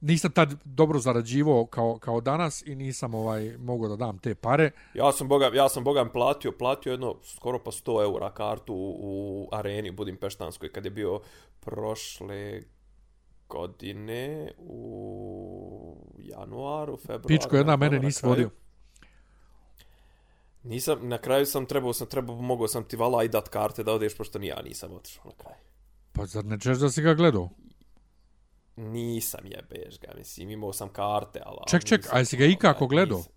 nisam 0.00 0.32
tad 0.32 0.54
dobro 0.64 0.98
zarađivao 0.98 1.66
kao, 1.66 1.98
kao 1.98 2.20
danas 2.20 2.62
i 2.66 2.74
nisam 2.74 3.14
ovaj 3.14 3.56
mogao 3.58 3.88
da 3.88 3.96
dam 3.96 4.18
te 4.18 4.34
pare. 4.34 4.70
Ja 4.94 5.12
sam 5.12 5.28
boga, 5.28 5.50
ja 5.54 5.68
sam 5.68 5.84
boga 5.84 6.04
platio, 6.12 6.52
platio 6.52 6.90
jedno 6.90 7.16
skoro 7.24 7.58
pa 7.58 7.70
100 7.70 8.02
eura 8.02 8.30
kartu 8.30 8.74
u, 8.74 8.96
u 9.00 9.48
areni 9.52 9.90
u 9.90 9.92
Budimpeštanskoj 9.92 10.72
kad 10.72 10.84
je 10.84 10.90
bio 10.90 11.20
prošle 11.60 12.62
godine 13.50 14.52
u 14.58 15.96
januaru, 16.18 16.96
februaru. 16.96 17.28
Pičko 17.28 17.56
jedna 17.56 17.72
na- 17.72 17.76
mene 17.76 17.98
nisi 17.98 18.20
kraju. 18.20 18.30
vodio. 18.30 18.50
Nisam, 20.62 21.08
na 21.08 21.18
kraju 21.18 21.46
sam 21.46 21.66
trebao, 21.66 21.92
sam 21.92 22.06
trebao, 22.06 22.36
mogao 22.36 22.68
sam 22.68 22.84
ti 22.84 22.96
vala 22.96 23.24
i 23.24 23.28
dat 23.28 23.48
karte 23.48 23.82
da 23.84 23.92
odeš, 23.92 24.16
pošto 24.16 24.38
ni 24.38 24.46
ja 24.46 24.62
nisam 24.62 24.92
otišao 24.92 25.24
na 25.24 25.32
kraju. 25.36 25.56
Pa 26.12 26.26
zar 26.26 26.44
ne 26.44 26.60
češ 26.60 26.78
da 26.78 26.90
si 26.90 27.02
ga 27.02 27.14
gledao? 27.14 27.48
Nisam 28.76 29.40
jebeš 29.44 30.00
ga, 30.00 30.12
mislim, 30.16 30.50
imao 30.50 30.72
sam 30.72 30.88
karte, 30.88 31.40
ali... 31.46 31.58
Ček, 31.70 31.84
ček, 31.84 32.06
a 32.12 32.18
jesi 32.18 32.36
ga 32.36 32.44
ikako 32.44 32.86
gledao? 32.86 33.18
nisam. 33.18 33.32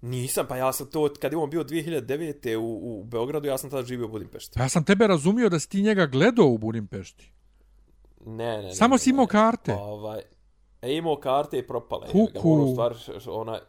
Nisam, 0.00 0.46
pa 0.48 0.56
ja 0.56 0.72
sam 0.72 0.86
to, 0.86 1.08
kad 1.20 1.32
je 1.32 1.38
on 1.38 1.50
bio 1.50 1.64
2009. 1.64 2.56
u, 2.56 3.00
u 3.00 3.04
Beogradu, 3.04 3.48
ja 3.48 3.58
sam 3.58 3.70
tada 3.70 3.86
živio 3.86 4.06
u 4.06 4.08
Budimpešti. 4.08 4.52
Pa 4.54 4.62
ja 4.62 4.68
sam 4.68 4.84
tebe 4.84 5.06
razumio 5.06 5.48
da 5.48 5.58
si 5.58 5.68
ti 5.68 5.82
njega 5.82 6.06
gledao 6.06 6.46
u 6.46 6.58
Budimpešti. 6.58 7.32
Ne, 8.26 8.56
ne, 8.56 8.62
ne. 8.62 8.74
Samo 8.74 8.94
ne, 8.94 8.98
si 8.98 9.10
imao 9.10 9.26
karte. 9.26 9.74
Ovaj, 9.74 10.20
e, 10.82 10.96
imao 10.96 11.16
karte 11.16 11.58
i 11.58 11.66
propale. 11.66 12.06
Kuku. 12.06 12.52
Ono, 12.52 12.64
u 12.64 12.72
stvari, 12.72 12.94
ona, 13.28 13.60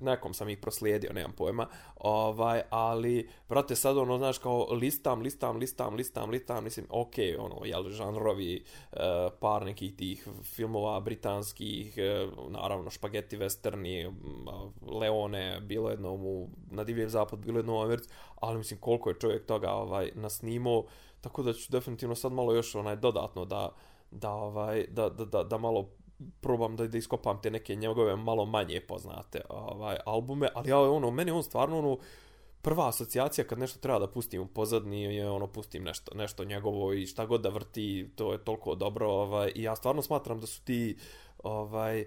nekom 0.00 0.34
sam 0.34 0.48
ih 0.48 0.58
proslijedio, 0.58 1.12
nemam 1.12 1.32
pojma. 1.32 1.66
Ovaj, 1.96 2.62
ali, 2.70 3.28
brate, 3.48 3.76
sad 3.76 3.98
ono, 3.98 4.18
znaš, 4.18 4.38
kao 4.38 4.66
listam, 4.70 5.20
listam, 5.20 5.56
listam, 5.56 5.94
listam, 5.94 6.30
listam, 6.30 6.64
mislim, 6.64 6.86
okej, 6.90 7.32
okay, 7.32 7.44
ono, 7.44 7.64
jel, 7.64 7.90
žanrovi, 7.90 8.64
uh, 8.92 8.98
par 9.40 9.64
nekih 9.64 9.96
tih 9.96 10.28
filmova 10.42 11.00
britanskih, 11.00 11.94
uh, 12.28 12.50
naravno, 12.50 12.90
špageti, 12.90 13.38
westerni, 13.38 14.06
m, 14.06 14.14
Leone, 15.00 15.60
bilo 15.60 15.90
jedno 15.90 16.12
u, 16.12 16.48
na 16.70 16.84
Divljem 16.84 17.08
zapad, 17.08 17.38
bilo 17.38 17.58
jedno 17.58 17.74
u 17.74 17.82
Americi, 17.82 18.08
ali 18.40 18.58
mislim, 18.58 18.80
koliko 18.80 19.10
je 19.10 19.18
čovjek 19.20 19.46
toga 19.46 19.70
ovaj, 19.70 20.10
nasnimao, 20.14 20.84
tako 21.20 21.42
da 21.42 21.52
ću 21.52 21.72
definitivno 21.72 22.14
sad 22.14 22.32
malo 22.32 22.54
još 22.54 22.74
onaj 22.74 22.96
dodatno 22.96 23.44
da, 23.44 23.68
da, 24.14 24.30
ovaj, 24.30 24.86
da, 24.90 25.08
da, 25.08 25.24
da, 25.24 25.42
da 25.42 25.58
malo 25.58 25.90
probam 26.40 26.76
da, 26.76 26.86
da 26.86 26.98
iskopam 26.98 27.42
te 27.42 27.50
neke 27.50 27.76
njegove 27.76 28.16
malo 28.16 28.44
manje 28.44 28.80
poznate 28.80 29.40
ovaj 29.48 29.96
albume, 30.06 30.48
ali 30.54 30.70
ja 30.70 30.78
ono 30.78 31.10
meni 31.10 31.30
on 31.30 31.42
stvarno 31.42 31.78
ono 31.78 31.98
prva 32.62 32.88
asocijacija 32.88 33.44
kad 33.44 33.58
nešto 33.58 33.78
treba 33.78 33.98
da 33.98 34.06
pustim 34.06 34.42
u 34.42 34.46
pozadni 34.46 35.02
je 35.02 35.30
ono 35.30 35.46
pustim 35.46 35.82
nešto 35.84 36.14
nešto 36.14 36.44
njegovo 36.44 36.92
i 36.92 37.06
šta 37.06 37.26
god 37.26 37.40
da 37.40 37.48
vrti 37.48 38.10
to 38.16 38.32
je 38.32 38.44
toliko 38.44 38.74
dobro 38.74 39.08
ovaj 39.08 39.52
i 39.54 39.62
ja 39.62 39.76
stvarno 39.76 40.02
smatram 40.02 40.40
da 40.40 40.46
su 40.46 40.62
ti 40.64 40.96
ovaj 41.42 42.00
eh, 42.00 42.06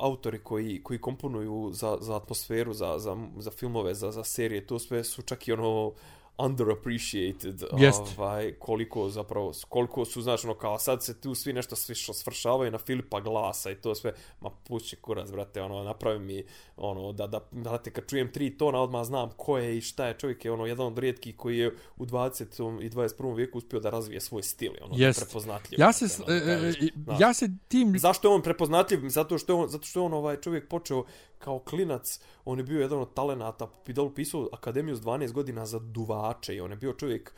autori 0.00 0.38
koji 0.38 0.82
koji 0.82 1.00
komponuju 1.00 1.70
za, 1.72 1.98
za 2.00 2.16
atmosferu 2.16 2.72
za, 2.72 2.98
za, 2.98 3.16
za 3.38 3.50
filmove 3.50 3.94
za, 3.94 4.10
za 4.10 4.24
serije 4.24 4.66
to 4.66 4.78
sve 4.78 5.04
su 5.04 5.22
čak 5.22 5.48
i 5.48 5.52
ono 5.52 5.92
underappreciated 6.38 7.62
Jest. 7.78 8.18
ovaj 8.18 8.52
koliko 8.58 9.08
zapravo 9.08 9.52
koliko 9.68 10.04
su 10.04 10.22
znači 10.22 10.46
ono 10.46 10.54
kao 10.54 10.78
sad 10.78 11.04
se 11.04 11.20
tu 11.20 11.34
svi 11.34 11.52
nešto 11.52 11.76
svi 11.76 11.94
što 11.94 12.12
svršavaju 12.12 12.70
na 12.70 12.78
Filipa 12.78 13.20
Glasa 13.20 13.70
i 13.70 13.74
to 13.74 13.94
sve 13.94 14.12
ma 14.40 14.50
pući 14.50 14.96
kurac 14.96 15.30
brate 15.30 15.62
ono 15.62 15.82
napravi 15.82 16.18
mi 16.18 16.44
ono 16.76 17.12
da 17.12 17.26
da 17.26 17.40
brate 17.50 17.90
kad 17.90 18.06
čujem 18.06 18.32
tri 18.32 18.58
tona 18.58 18.80
odmah 18.80 19.04
znam 19.04 19.30
ko 19.36 19.58
je 19.58 19.78
i 19.78 19.80
šta 19.80 20.06
je 20.06 20.18
čovjek 20.18 20.44
je 20.44 20.52
ono 20.52 20.66
jedan 20.66 20.86
od 20.86 20.98
rijetkih 20.98 21.36
koji 21.36 21.58
je 21.58 21.74
u 21.96 22.06
20. 22.06 22.82
i 22.82 22.90
21. 22.90 23.36
vijeku 23.36 23.58
uspio 23.58 23.80
da 23.80 23.90
razvije 23.90 24.20
svoj 24.20 24.42
stil 24.42 24.72
ono 24.80 24.96
da 24.96 25.04
Jest. 25.04 25.20
prepoznatljiv 25.20 25.80
Ja 25.80 25.92
se, 25.92 26.06
brate, 26.18 26.32
ono, 26.32 26.52
e, 26.52 26.54
e, 26.54 26.56
kažeš, 26.56 26.92
znaš. 27.04 27.20
ja 27.20 27.34
se 27.34 27.50
tim... 27.68 27.98
Zašto 27.98 28.28
je 28.28 28.34
on 28.34 28.42
prepoznatljiv? 28.42 29.08
Zato 29.08 29.38
što 29.38 29.52
je 29.52 29.56
on, 29.56 29.68
zato 29.68 29.86
što 29.86 30.00
je 30.00 30.04
on 30.04 30.14
ovaj 30.14 30.40
čovjek 30.40 30.68
počeo 30.68 31.04
kao 31.38 31.58
klinac, 31.58 32.20
on 32.44 32.58
je 32.58 32.64
bio 32.64 32.80
jedan 32.80 32.98
od 32.98 33.14
talenata, 33.14 33.66
Pidal 33.84 34.14
pisao 34.14 34.48
akademiju 34.52 34.96
s 34.96 35.00
12 35.00 35.32
godina 35.32 35.66
za 35.66 35.78
duvače 35.78 36.54
i 36.56 36.60
on 36.60 36.70
je 36.70 36.76
bio 36.76 36.92
čovjek 36.92 37.34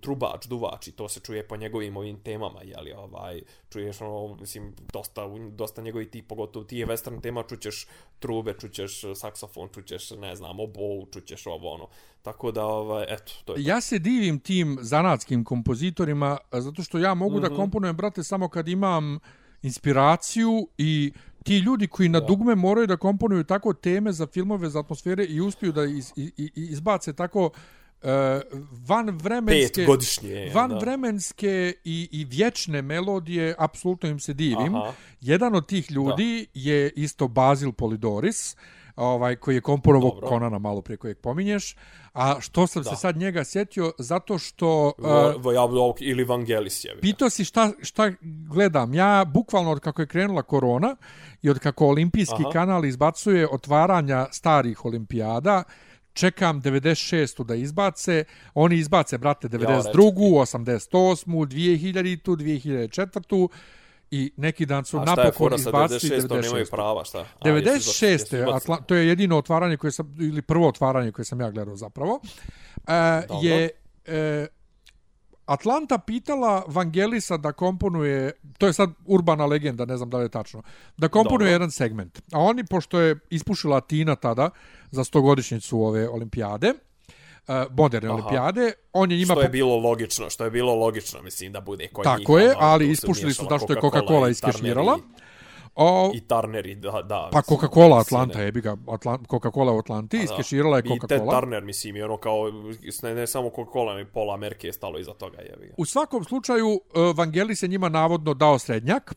trubač, 0.00 0.46
duvač 0.46 0.88
i 0.88 0.92
to 0.92 1.08
se 1.08 1.20
čuje 1.20 1.48
po 1.48 1.56
njegovim 1.56 1.96
ovim 1.96 2.20
temama, 2.20 2.62
jeli, 2.62 2.92
ovaj, 2.92 3.42
čuješ 3.68 4.00
ono, 4.00 4.36
mislim, 4.40 4.74
dosta, 4.92 5.22
dosta 5.50 5.82
njegovi 5.82 6.10
ti, 6.10 6.22
pogotovo 6.22 6.64
ti 6.64 6.76
je 6.76 6.86
western 6.86 7.20
tema, 7.20 7.42
čućeš 7.42 7.86
trube, 8.18 8.54
čućeš 8.60 9.02
saksofon, 9.14 9.68
čućeš, 9.74 10.10
ne 10.10 10.36
znam, 10.36 10.60
obou, 10.60 11.06
čućeš 11.12 11.46
ovo, 11.46 11.74
ono. 11.74 11.88
Tako 12.22 12.52
da, 12.52 12.66
ovaj, 12.66 13.06
eto, 13.08 13.32
to 13.44 13.54
je. 13.56 13.64
Ja 13.64 13.80
se 13.80 13.98
divim 13.98 14.38
tim 14.38 14.78
zanatskim 14.80 15.44
kompozitorima, 15.44 16.38
a, 16.50 16.60
zato 16.60 16.82
što 16.82 16.98
ja 16.98 17.14
mogu 17.14 17.30
mm 17.30 17.38
Mhm. 17.38 17.44
-hmm. 17.46 17.50
da 17.50 17.56
komponujem, 17.56 17.96
brate, 17.96 18.24
samo 18.24 18.48
kad 18.48 18.68
imam 18.68 19.18
inspiraciju 19.62 20.68
i 20.78 21.12
ti 21.44 21.58
ljudi 21.58 21.86
koji 21.86 22.08
na 22.08 22.20
dugme 22.20 22.54
moraju 22.54 22.86
da 22.86 22.96
komponuju 22.96 23.44
tako 23.44 23.72
teme 23.72 24.12
za 24.12 24.26
filmove, 24.26 24.68
za 24.68 24.80
atmosfere 24.80 25.24
i 25.24 25.40
uspiju 25.40 25.72
da 25.72 25.84
iz, 25.84 26.12
i, 26.16 26.32
i, 26.36 26.50
izbace 26.54 27.12
tako 27.12 27.50
uh, 28.02 28.08
van 28.86 29.10
vremenske 29.10 29.80
Pet 29.80 29.86
godišnje. 29.86 30.50
van 30.54 30.70
da. 30.70 30.78
vremenske 30.78 31.74
i, 31.84 32.08
i 32.12 32.24
vječne 32.24 32.82
melodije, 32.82 33.54
apsolutno 33.58 34.08
im 34.08 34.20
se 34.20 34.34
divim. 34.34 34.74
Aha. 34.74 34.92
Jedan 35.20 35.54
od 35.54 35.66
tih 35.66 35.90
ljudi 35.90 36.46
da. 36.54 36.60
je 36.60 36.90
isto 36.96 37.28
Basil 37.28 37.72
Polidoris, 37.72 38.56
ovaj 38.96 39.36
koji 39.36 39.54
je 39.54 39.60
komponovao 39.60 40.10
Dobro. 40.10 40.28
Konana 40.28 40.58
malo 40.58 40.82
prije 40.82 40.96
kojeg 40.96 41.18
pominješ. 41.18 41.76
A 42.12 42.40
što 42.40 42.66
sam 42.66 42.82
Da. 42.82 42.90
se 42.90 42.96
sad 42.96 43.16
njega 43.16 43.44
sjetio? 43.44 43.92
Zato 43.98 44.38
što... 44.38 44.92
Vo, 44.98 45.28
Uh, 45.36 45.42
vo, 45.44 45.52
ja, 45.52 45.68
ili 46.00 46.24
Vangelis 46.24 46.84
je. 46.84 47.00
Pitao 47.00 47.30
si 47.30 47.44
šta, 47.44 47.72
šta 47.82 48.12
gledam. 48.48 48.94
Ja, 48.94 49.24
bukvalno 49.24 49.70
od 49.70 49.80
kako 49.80 50.02
je 50.02 50.06
krenula 50.06 50.42
korona 50.42 50.96
i 51.42 51.50
od 51.50 51.58
kako 51.58 51.86
olimpijski 51.86 52.42
Aha. 52.42 52.50
Kanal 52.52 52.84
izbacuje 52.84 53.48
otvaranja 53.50 54.26
starih 54.30 54.84
olimpijada, 54.84 55.62
čekam 56.12 56.62
96. 56.62 57.44
da 57.44 57.54
izbace. 57.54 58.24
Oni 58.54 58.76
izbace, 58.76 59.18
brate, 59.18 59.48
92. 59.48 59.92
88. 59.94 61.46
2000. 61.46 62.36
2004. 62.36 63.48
I 64.14 64.32
neki 64.36 64.66
dan 64.66 64.84
su 64.84 65.00
napokon 65.00 65.54
izbacili 65.54 65.98
96. 66.00 66.28
To 66.28 66.34
nemaju 66.34 66.64
96. 66.64 66.70
prava, 66.70 67.04
šta? 67.04 67.18
A, 67.40 67.48
jesu 67.48 67.90
96. 67.90 68.04
jesu 68.04 68.36
izbacili- 68.36 68.56
Atla, 68.56 68.76
to 68.76 68.94
je 68.94 69.08
jedino 69.08 69.38
otvaranje 69.38 69.76
koje 69.76 69.92
sam, 69.92 70.14
ili 70.20 70.42
prvo 70.42 70.68
otvaranje 70.68 71.12
koje 71.12 71.24
sam 71.24 71.40
ja 71.40 71.50
gledao 71.50 71.76
zapravo, 71.76 72.20
e, 72.88 73.22
Dobro. 73.28 73.48
je 73.48 73.70
e, 74.06 74.46
Atlanta 75.46 75.98
pitala 75.98 76.64
Vangelisa 76.66 77.36
da 77.36 77.52
komponuje, 77.52 78.32
to 78.58 78.66
je 78.66 78.72
sad 78.72 78.90
urbana 79.06 79.46
legenda, 79.46 79.84
ne 79.84 79.96
znam 79.96 80.10
da 80.10 80.16
li 80.18 80.24
je 80.24 80.28
tačno, 80.28 80.62
da 80.96 81.08
komponuje 81.08 81.38
Dobro. 81.38 81.52
jedan 81.52 81.70
segment. 81.70 82.22
A 82.32 82.38
oni, 82.40 82.64
pošto 82.64 83.00
je 83.00 83.16
ispušila 83.30 83.80
Tina 83.80 84.16
tada 84.16 84.50
za 84.90 85.04
stogodišnjicu 85.04 85.80
ove 85.80 86.08
olimpijade, 86.08 86.72
uh, 87.48 87.76
moderne 87.76 88.08
Aha. 88.08 88.14
olimpijade, 88.14 88.72
on 88.92 89.10
je 89.10 89.18
njima... 89.18 89.34
Što 89.34 89.42
je 89.42 89.48
bilo 89.48 89.76
logično, 89.76 90.30
što 90.30 90.44
je 90.44 90.50
bilo 90.50 90.74
logično, 90.74 91.22
mislim, 91.22 91.52
da 91.52 91.60
bude 91.60 91.88
kod 91.88 92.06
njih. 92.06 92.16
Tako 92.18 92.38
je, 92.38 92.50
ono, 92.50 92.58
ali 92.60 92.90
ispušili 92.90 93.34
su 93.34 93.46
da 93.48 93.58
što 93.58 93.72
je 93.72 93.80
Coca-Cola 93.80 94.14
Coca-Cola 94.14 94.30
iskeširala. 94.30 94.98
O, 95.76 96.10
I, 96.14 96.16
i 96.16 96.20
Turneri, 96.20 96.74
da, 96.74 97.02
da. 97.02 97.28
pa 97.32 97.42
Coca-Cola 97.42 98.00
Atlanta, 98.00 98.42
jebi 98.42 98.60
ga, 98.60 98.76
Atlant, 98.88 99.28
Coca-Cola 99.28 99.72
u 99.72 99.78
Atlanti, 99.78 100.18
da. 100.18 100.24
iskeširala 100.24 100.76
je 100.76 100.82
I 100.84 100.88
Ted 100.88 101.00
Coca-Cola. 101.00 101.40
Turner, 101.40 101.64
mislim, 101.64 101.96
i 101.96 102.02
ono 102.02 102.16
kao, 102.16 102.52
ne, 103.02 103.14
ne 103.14 103.26
samo 103.26 103.48
Coca-Cola, 103.48 103.96
ni 103.96 104.04
pola 104.04 104.34
Amerike 104.34 104.66
je 104.66 104.72
stalo 104.72 104.98
iza 104.98 105.12
toga, 105.12 105.38
jebi 105.38 105.66
ga. 105.66 105.74
U 105.76 105.84
svakom 105.84 106.24
slučaju, 106.24 106.68
uh, 106.68 107.16
Vangelis 107.16 107.62
je 107.62 107.68
njima 107.68 107.88
navodno 107.88 108.34
dao 108.34 108.58
srednjak 108.58 109.14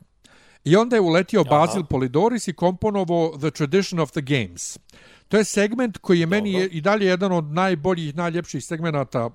i 0.67 0.75
onda 0.75 0.95
je 0.95 1.01
uletio 1.01 1.41
Aha. 1.41 1.49
Basil 1.49 1.83
Polidoris 1.83 2.47
i 2.47 2.53
komponovo 2.53 3.37
The 3.39 3.51
Tradition 3.51 3.99
of 3.99 4.11
the 4.11 4.21
Games. 4.21 4.79
To 5.27 5.37
je 5.37 5.43
segment 5.43 5.97
koji 5.97 6.19
je 6.19 6.25
meni 6.25 6.51
Dobro. 6.51 6.63
je 6.63 6.69
i 6.69 6.81
dalje 6.81 7.05
jedan 7.05 7.31
od 7.31 7.43
najboljih, 7.43 8.15
najljepših 8.15 8.63
segmenata 8.63 9.25
uh, 9.25 9.31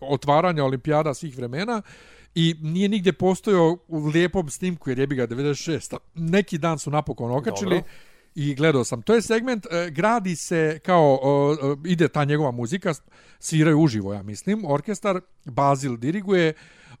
otvaranja 0.00 0.64
olimpijada 0.64 1.14
svih 1.14 1.36
vremena 1.36 1.82
i 2.34 2.54
nije 2.62 2.88
nigdje 2.88 3.12
postojao 3.12 3.78
u 3.88 4.06
lijepom 4.06 4.50
snimku 4.50 4.90
jer 4.90 4.98
je 4.98 5.06
bi 5.06 5.14
ga 5.14 5.26
96. 5.26 5.96
Neki 6.14 6.58
dan 6.58 6.78
su 6.78 6.90
napokon 6.90 7.30
okačili 7.30 7.76
Dobro. 7.76 7.90
I 8.38 8.54
gledao 8.54 8.84
sam. 8.84 9.02
To 9.02 9.14
je 9.14 9.22
segment, 9.22 9.66
e, 9.66 9.90
gradi 9.90 10.36
se 10.36 10.78
kao, 10.84 11.18
ide 11.86 12.08
ta 12.08 12.24
njegova 12.24 12.50
muzika, 12.50 12.94
sviraju 13.38 13.80
uživo, 13.80 14.14
ja 14.14 14.22
mislim, 14.22 14.64
orkestar, 14.64 15.20
Bazil 15.44 15.96
diriguje, 15.96 16.52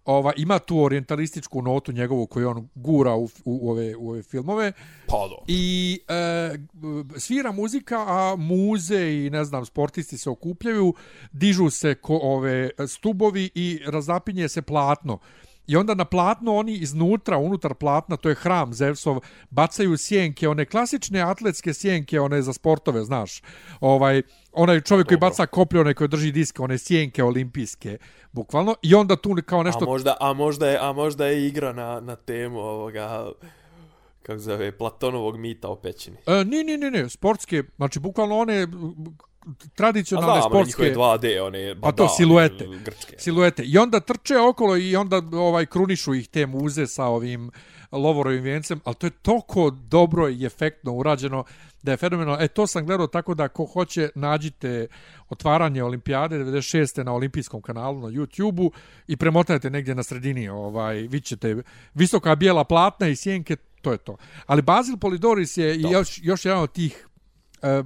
ova, 0.04 0.32
ima 0.36 0.58
tu 0.58 0.82
orientalističku 0.82 1.62
notu 1.62 1.92
njegovu 1.92 2.26
koju 2.26 2.48
on 2.48 2.68
gura 2.74 3.14
u, 3.14 3.24
u, 3.24 3.28
u 3.44 3.70
ove, 3.70 3.96
u 3.96 4.10
ove 4.10 4.22
filmove 4.22 4.72
Pa 5.06 5.16
do. 5.16 5.36
i 5.46 6.00
e, 6.08 6.50
svira 7.16 7.52
muzika, 7.52 8.04
a 8.08 8.36
muze 8.38 9.12
i 9.12 9.30
ne 9.30 9.44
znam 9.44 9.64
sportisti 9.64 10.18
se 10.18 10.30
okupljaju, 10.30 10.94
dižu 11.32 11.70
se 11.70 11.94
ko, 11.94 12.18
ove 12.22 12.70
stubovi 12.86 13.50
i 13.54 13.80
razapinje 13.86 14.48
se 14.48 14.62
platno. 14.62 15.18
I 15.68 15.76
onda 15.76 15.94
na 15.94 16.04
platno 16.04 16.56
oni 16.56 16.74
iznutra, 16.74 17.38
unutar 17.38 17.74
platna, 17.74 18.16
to 18.16 18.28
je 18.28 18.34
hram 18.34 18.72
Zevsov, 18.72 19.20
bacaju 19.50 19.96
sjenke, 19.96 20.48
one 20.48 20.64
klasične 20.64 21.20
atletske 21.20 21.74
sjenke, 21.74 22.20
one 22.20 22.42
za 22.42 22.52
sportove, 22.52 23.04
znaš. 23.04 23.42
Ovaj, 23.80 24.22
onaj 24.52 24.80
čovjek 24.80 25.08
koji 25.08 25.16
Dobro. 25.16 25.28
baca 25.28 25.46
koplje, 25.46 25.80
onaj 25.80 25.94
koji 25.94 26.08
drži 26.08 26.32
diske, 26.32 26.62
one 26.62 26.78
sjenke 26.78 27.24
olimpijske, 27.24 27.98
bukvalno. 28.32 28.74
I 28.82 28.94
onda 28.94 29.16
tu 29.16 29.36
kao 29.46 29.62
nešto... 29.62 29.84
A 29.84 29.88
možda, 29.88 30.16
a 30.20 30.32
možda 30.32 30.68
je, 30.68 30.78
a 30.80 30.92
možda 30.92 31.26
je 31.26 31.46
igra 31.46 31.72
na, 31.72 32.00
na 32.00 32.16
temu 32.16 32.58
ovoga, 32.58 33.30
kako 34.22 34.38
zove, 34.38 34.78
Platonovog 34.78 35.36
mita 35.36 35.68
o 35.68 35.76
pećini. 35.76 36.16
E, 36.26 36.44
ni, 36.44 36.64
ni, 36.64 36.76
ni, 36.76 36.90
ni, 36.90 37.10
sportske, 37.10 37.62
znači 37.76 38.00
bukvalno 38.00 38.38
one 38.38 38.66
tradicionalne 39.74 40.40
znam, 40.40 40.50
sportske... 40.50 40.82
njihove 40.82 41.06
2D, 41.06 41.46
one, 41.46 41.80
Pa 41.80 41.92
to, 41.92 42.02
da, 42.02 42.08
siluete. 42.08 42.66
Grčke. 42.84 43.16
siluete. 43.18 43.62
I 43.62 43.78
onda 43.78 44.00
trče 44.00 44.38
okolo 44.38 44.76
i 44.76 44.96
onda 44.96 45.22
ovaj 45.32 45.66
krunišu 45.66 46.14
ih 46.14 46.28
te 46.28 46.46
muze 46.46 46.86
sa 46.86 47.04
ovim 47.04 47.50
lovorovim 47.92 48.42
vijencem, 48.42 48.80
ali 48.84 48.94
to 48.96 49.06
je 49.06 49.10
toliko 49.10 49.70
dobro 49.70 50.28
i 50.28 50.44
efektno 50.44 50.92
urađeno 50.92 51.44
da 51.82 51.90
je 51.90 51.96
fenomenalno. 51.96 52.44
E, 52.44 52.48
to 52.48 52.66
sam 52.66 52.86
gledao 52.86 53.06
tako 53.06 53.34
da 53.34 53.48
ko 53.48 53.64
hoće 53.64 54.10
nađite 54.14 54.86
otvaranje 55.28 55.82
olimpijade 55.82 56.38
96. 56.38 57.04
na 57.04 57.12
olimpijskom 57.12 57.62
kanalu 57.62 58.00
na 58.00 58.08
YouTube-u 58.08 58.72
i 59.06 59.16
premotajte 59.16 59.70
negdje 59.70 59.94
na 59.94 60.02
sredini. 60.02 60.48
Ovaj, 60.48 60.96
vi 60.96 61.20
ćete 61.20 61.56
visoka 61.94 62.36
bijela 62.36 62.64
platna 62.64 63.08
i 63.08 63.16
sjenke, 63.16 63.56
to 63.82 63.92
je 63.92 63.98
to. 63.98 64.16
Ali 64.46 64.62
Bazil 64.62 64.96
Polidoris 64.96 65.56
je 65.56 65.80
još, 65.80 66.20
još 66.22 66.44
jedan 66.44 66.60
od 66.60 66.72
tih 66.72 67.08
e, 67.62 67.82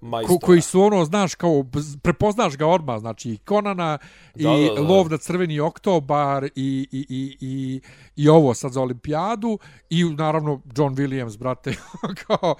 kompozitora 0.00 0.26
ko, 0.26 0.32
Majstora. 0.32 0.46
koji 0.46 0.60
su 0.60 0.80
ono, 0.82 1.04
znaš, 1.04 1.34
kao, 1.34 1.64
prepoznaš 2.02 2.56
ga 2.56 2.66
odmah, 2.66 2.98
znači 3.00 3.30
i 3.30 3.36
Konana, 3.36 3.98
i 4.34 4.42
Da, 4.42 4.50
da, 4.50 4.74
da. 4.74 4.80
Lov 4.80 5.10
na 5.10 5.16
crveni 5.18 5.60
oktobar, 5.60 6.44
i, 6.44 6.50
i, 6.56 7.06
i, 7.08 7.36
i, 7.40 7.80
i 8.16 8.28
ovo 8.28 8.54
sad 8.54 8.72
za 8.72 8.80
olimpijadu, 8.80 9.58
i 9.90 10.04
naravno 10.04 10.60
John 10.76 10.96
Williams, 10.96 11.38
brate, 11.38 11.74
kao, 12.26 12.54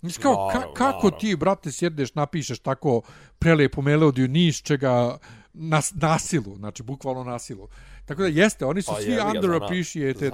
Znaš, 0.00 0.18
kao, 0.18 0.50
ka, 0.52 0.60
kako 0.60 0.84
naravno. 0.84 1.10
ti, 1.10 1.36
brate, 1.36 1.72
sjedneš, 1.72 2.14
napišeš 2.14 2.58
tako 2.58 3.02
prelijepu 3.38 3.82
melodiju, 3.82 4.28
ni 4.28 4.46
iz 4.46 4.62
čega 4.62 5.18
nas, 5.52 5.92
nasilu, 5.94 6.56
znači, 6.56 6.82
bukvalno 6.82 7.24
nasilu. 7.24 7.68
Tako 8.04 8.22
da 8.22 8.28
jeste, 8.28 8.64
oni 8.64 8.82
su 8.82 8.92
Pa 8.94 9.00
svi 9.00 9.14
ga, 9.14 9.32
underappreciated, 9.34 10.32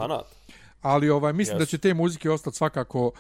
ali 0.83 1.11
ovaj, 1.11 1.33
mislim 1.33 1.59
da 1.59 1.63
Jesu. 1.63 1.71
će 1.71 1.79
te 1.79 1.95
muzike 1.95 2.31
ostati 2.31 2.57
svakako 2.57 3.07
uh, 3.07 3.13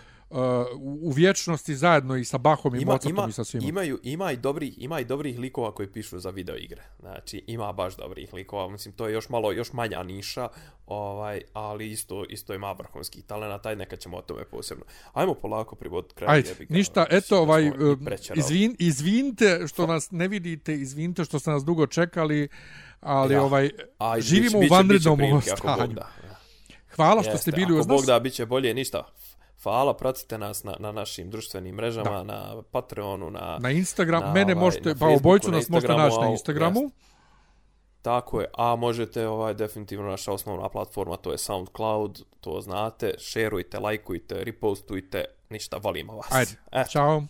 u 0.74 0.98
u 1.03 1.11
vječnosti 1.11 1.77
zajedno 1.77 2.16
i 2.16 2.24
sa 2.24 2.39
Bachom 2.39 2.74
i 2.74 2.78
Ima, 2.78 2.86
Mozartom 2.86 3.11
ima, 3.11 3.27
i 3.28 3.32
sa 3.32 3.44
svima. 3.44 3.66
imaju, 3.66 3.98
ima 4.03 4.32
i 4.32 4.36
dobrih, 4.36 4.74
ima 4.77 5.01
i 5.01 5.05
dobrih 5.05 5.39
likova 5.39 5.73
koji 5.73 5.89
pišu 5.89 6.19
za 6.19 6.31
video 6.31 6.57
igre. 6.57 6.82
Znači, 7.01 7.44
ima 7.47 7.73
baš 7.73 7.97
dobrih 7.97 8.32
likova. 8.32 8.69
Mislim, 8.69 8.94
to 8.94 9.07
je 9.07 9.12
još 9.12 9.28
malo, 9.28 9.53
još 9.53 9.73
manja 9.73 10.03
niša, 10.03 10.48
ovaj, 10.86 11.40
ali 11.53 11.90
isto, 11.90 12.24
isto 12.24 12.55
ima 12.55 12.73
vrhunskih 12.73 13.24
talenata 13.24 13.73
i 13.73 13.77
neka 13.77 13.97
ćemo 13.97 14.16
o 14.16 14.23
tome 14.23 14.44
posebno. 14.44 14.85
Ajmo 15.12 15.35
polako 15.35 15.77
privoditi 15.77 16.15
kraj. 16.15 16.36
Ajde, 16.36 16.48
jebi 16.48 16.66
ga, 16.66 16.74
ništa, 16.74 17.01
mislim, 17.03 17.19
eto, 17.19 17.39
ovaj, 17.39 17.69
um, 17.69 18.05
prećerali. 18.05 18.40
izvin, 18.40 18.77
izvinite 18.78 19.61
što 19.69 19.86
nas 19.86 20.11
ne 20.11 20.28
vidite, 20.28 20.74
izvinite 20.74 21.24
što 21.24 21.39
ste 21.39 21.51
nas 21.51 21.65
dugo 21.65 21.86
čekali, 21.86 22.48
ali 23.01 23.35
Ja. 23.35 23.43
ovaj, 23.43 23.70
Ajde, 23.98 24.23
živimo 24.23 24.59
biće- 24.59 24.66
u 24.66 24.74
vanrednom 24.74 25.20
ako 25.20 25.31
Bog 25.31 25.43
stanju. 25.43 25.97
Hvala 26.89 27.23
što 27.23 27.31
Jeste, 27.31 27.43
ste 27.43 27.51
bili 27.53 27.66
ako 27.66 27.81
uz 27.81 27.86
Bog 27.86 27.97
nas. 27.97 28.07
da, 28.07 28.20
bit 28.20 28.32
će 28.32 28.47
bolje, 28.47 28.74
ništa. 28.74 29.05
Hvala, 29.66 29.94
pratite 29.97 30.38
nas 30.38 30.64
na, 30.64 30.76
na 30.78 30.93
našim 30.93 31.30
društvenim 31.30 31.74
mrežama, 31.74 32.10
Da. 32.10 32.22
na 32.22 32.62
Patreonu, 32.70 33.30
na... 33.30 33.59
Na 33.60 33.70
Instagram, 33.70 34.22
na 34.22 34.32
mene 34.32 34.52
ovaj, 34.52 34.64
možete, 34.64 34.94
pa 34.94 35.06
na 35.06 35.56
nas 35.56 35.68
možete 35.68 35.93
naći 35.93 36.16
na 36.20 36.30
Instagramu. 36.30 36.80
jeste. 36.80 36.97
Tako 38.02 38.40
je, 38.40 38.47
a 38.59 38.76
možete 38.76 39.28
ovaj 39.28 39.55
definitivno 39.55 40.10
naša 40.10 40.32
osnovna 40.32 40.68
platforma, 40.68 41.16
to 41.16 41.32
je 41.32 41.38
SoundCloud, 41.38 42.22
to 42.40 42.60
znate, 42.60 43.14
šerujte, 43.18 43.78
lajkujte, 43.78 44.44
repostujte, 44.44 45.24
ništa, 45.51 45.76
volimo 45.76 46.16
vas. 46.16 46.32
Ajde, 46.32 46.52
Eto, 46.72 46.90
čao. 46.90 47.22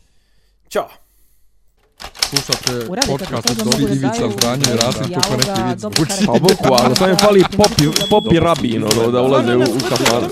Ćao. 0.69 0.89
Slušate 2.29 2.87
podcast 3.09 3.51
od 3.51 3.57
da 3.57 3.85
Ivica 3.85 4.09
daju 4.09 4.33
Zdranje 4.33 4.63
i 4.65 4.77
Rasim 4.77 5.15
kako 5.15 5.37
neki 5.37 5.51
dobro 5.77 6.05
zvuči. 6.07 6.27
Pa 6.27 6.33
boku, 6.33 6.75
ali 6.75 6.97
sam 6.97 7.11
je 7.11 7.17
fali 7.17 7.45
popi, 7.57 7.85
popi 8.11 8.41
rabin, 8.41 8.85
ono, 8.85 9.11
da 9.11 9.23
ulaze 9.23 9.57
u, 9.57 9.61
u 9.61 9.81
kafan. 9.89 10.23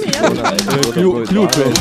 Klju- 0.95 1.27
Ključ 1.29 1.51
je. 1.59 1.73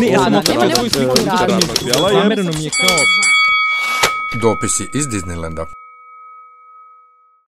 Ne, 0.00 0.06
ja 0.06 0.18
sam 0.20 0.42
svoju 0.44 0.90
sliku 0.90 1.16
sliku. 1.16 1.30
raditi. 1.40 1.84
Zamereno 2.12 2.52
mi 2.52 2.64
je 2.64 2.70
kao 2.70 2.96
Dopisi 4.42 4.88
iz 4.94 5.06
Disneylanda. 5.06 5.64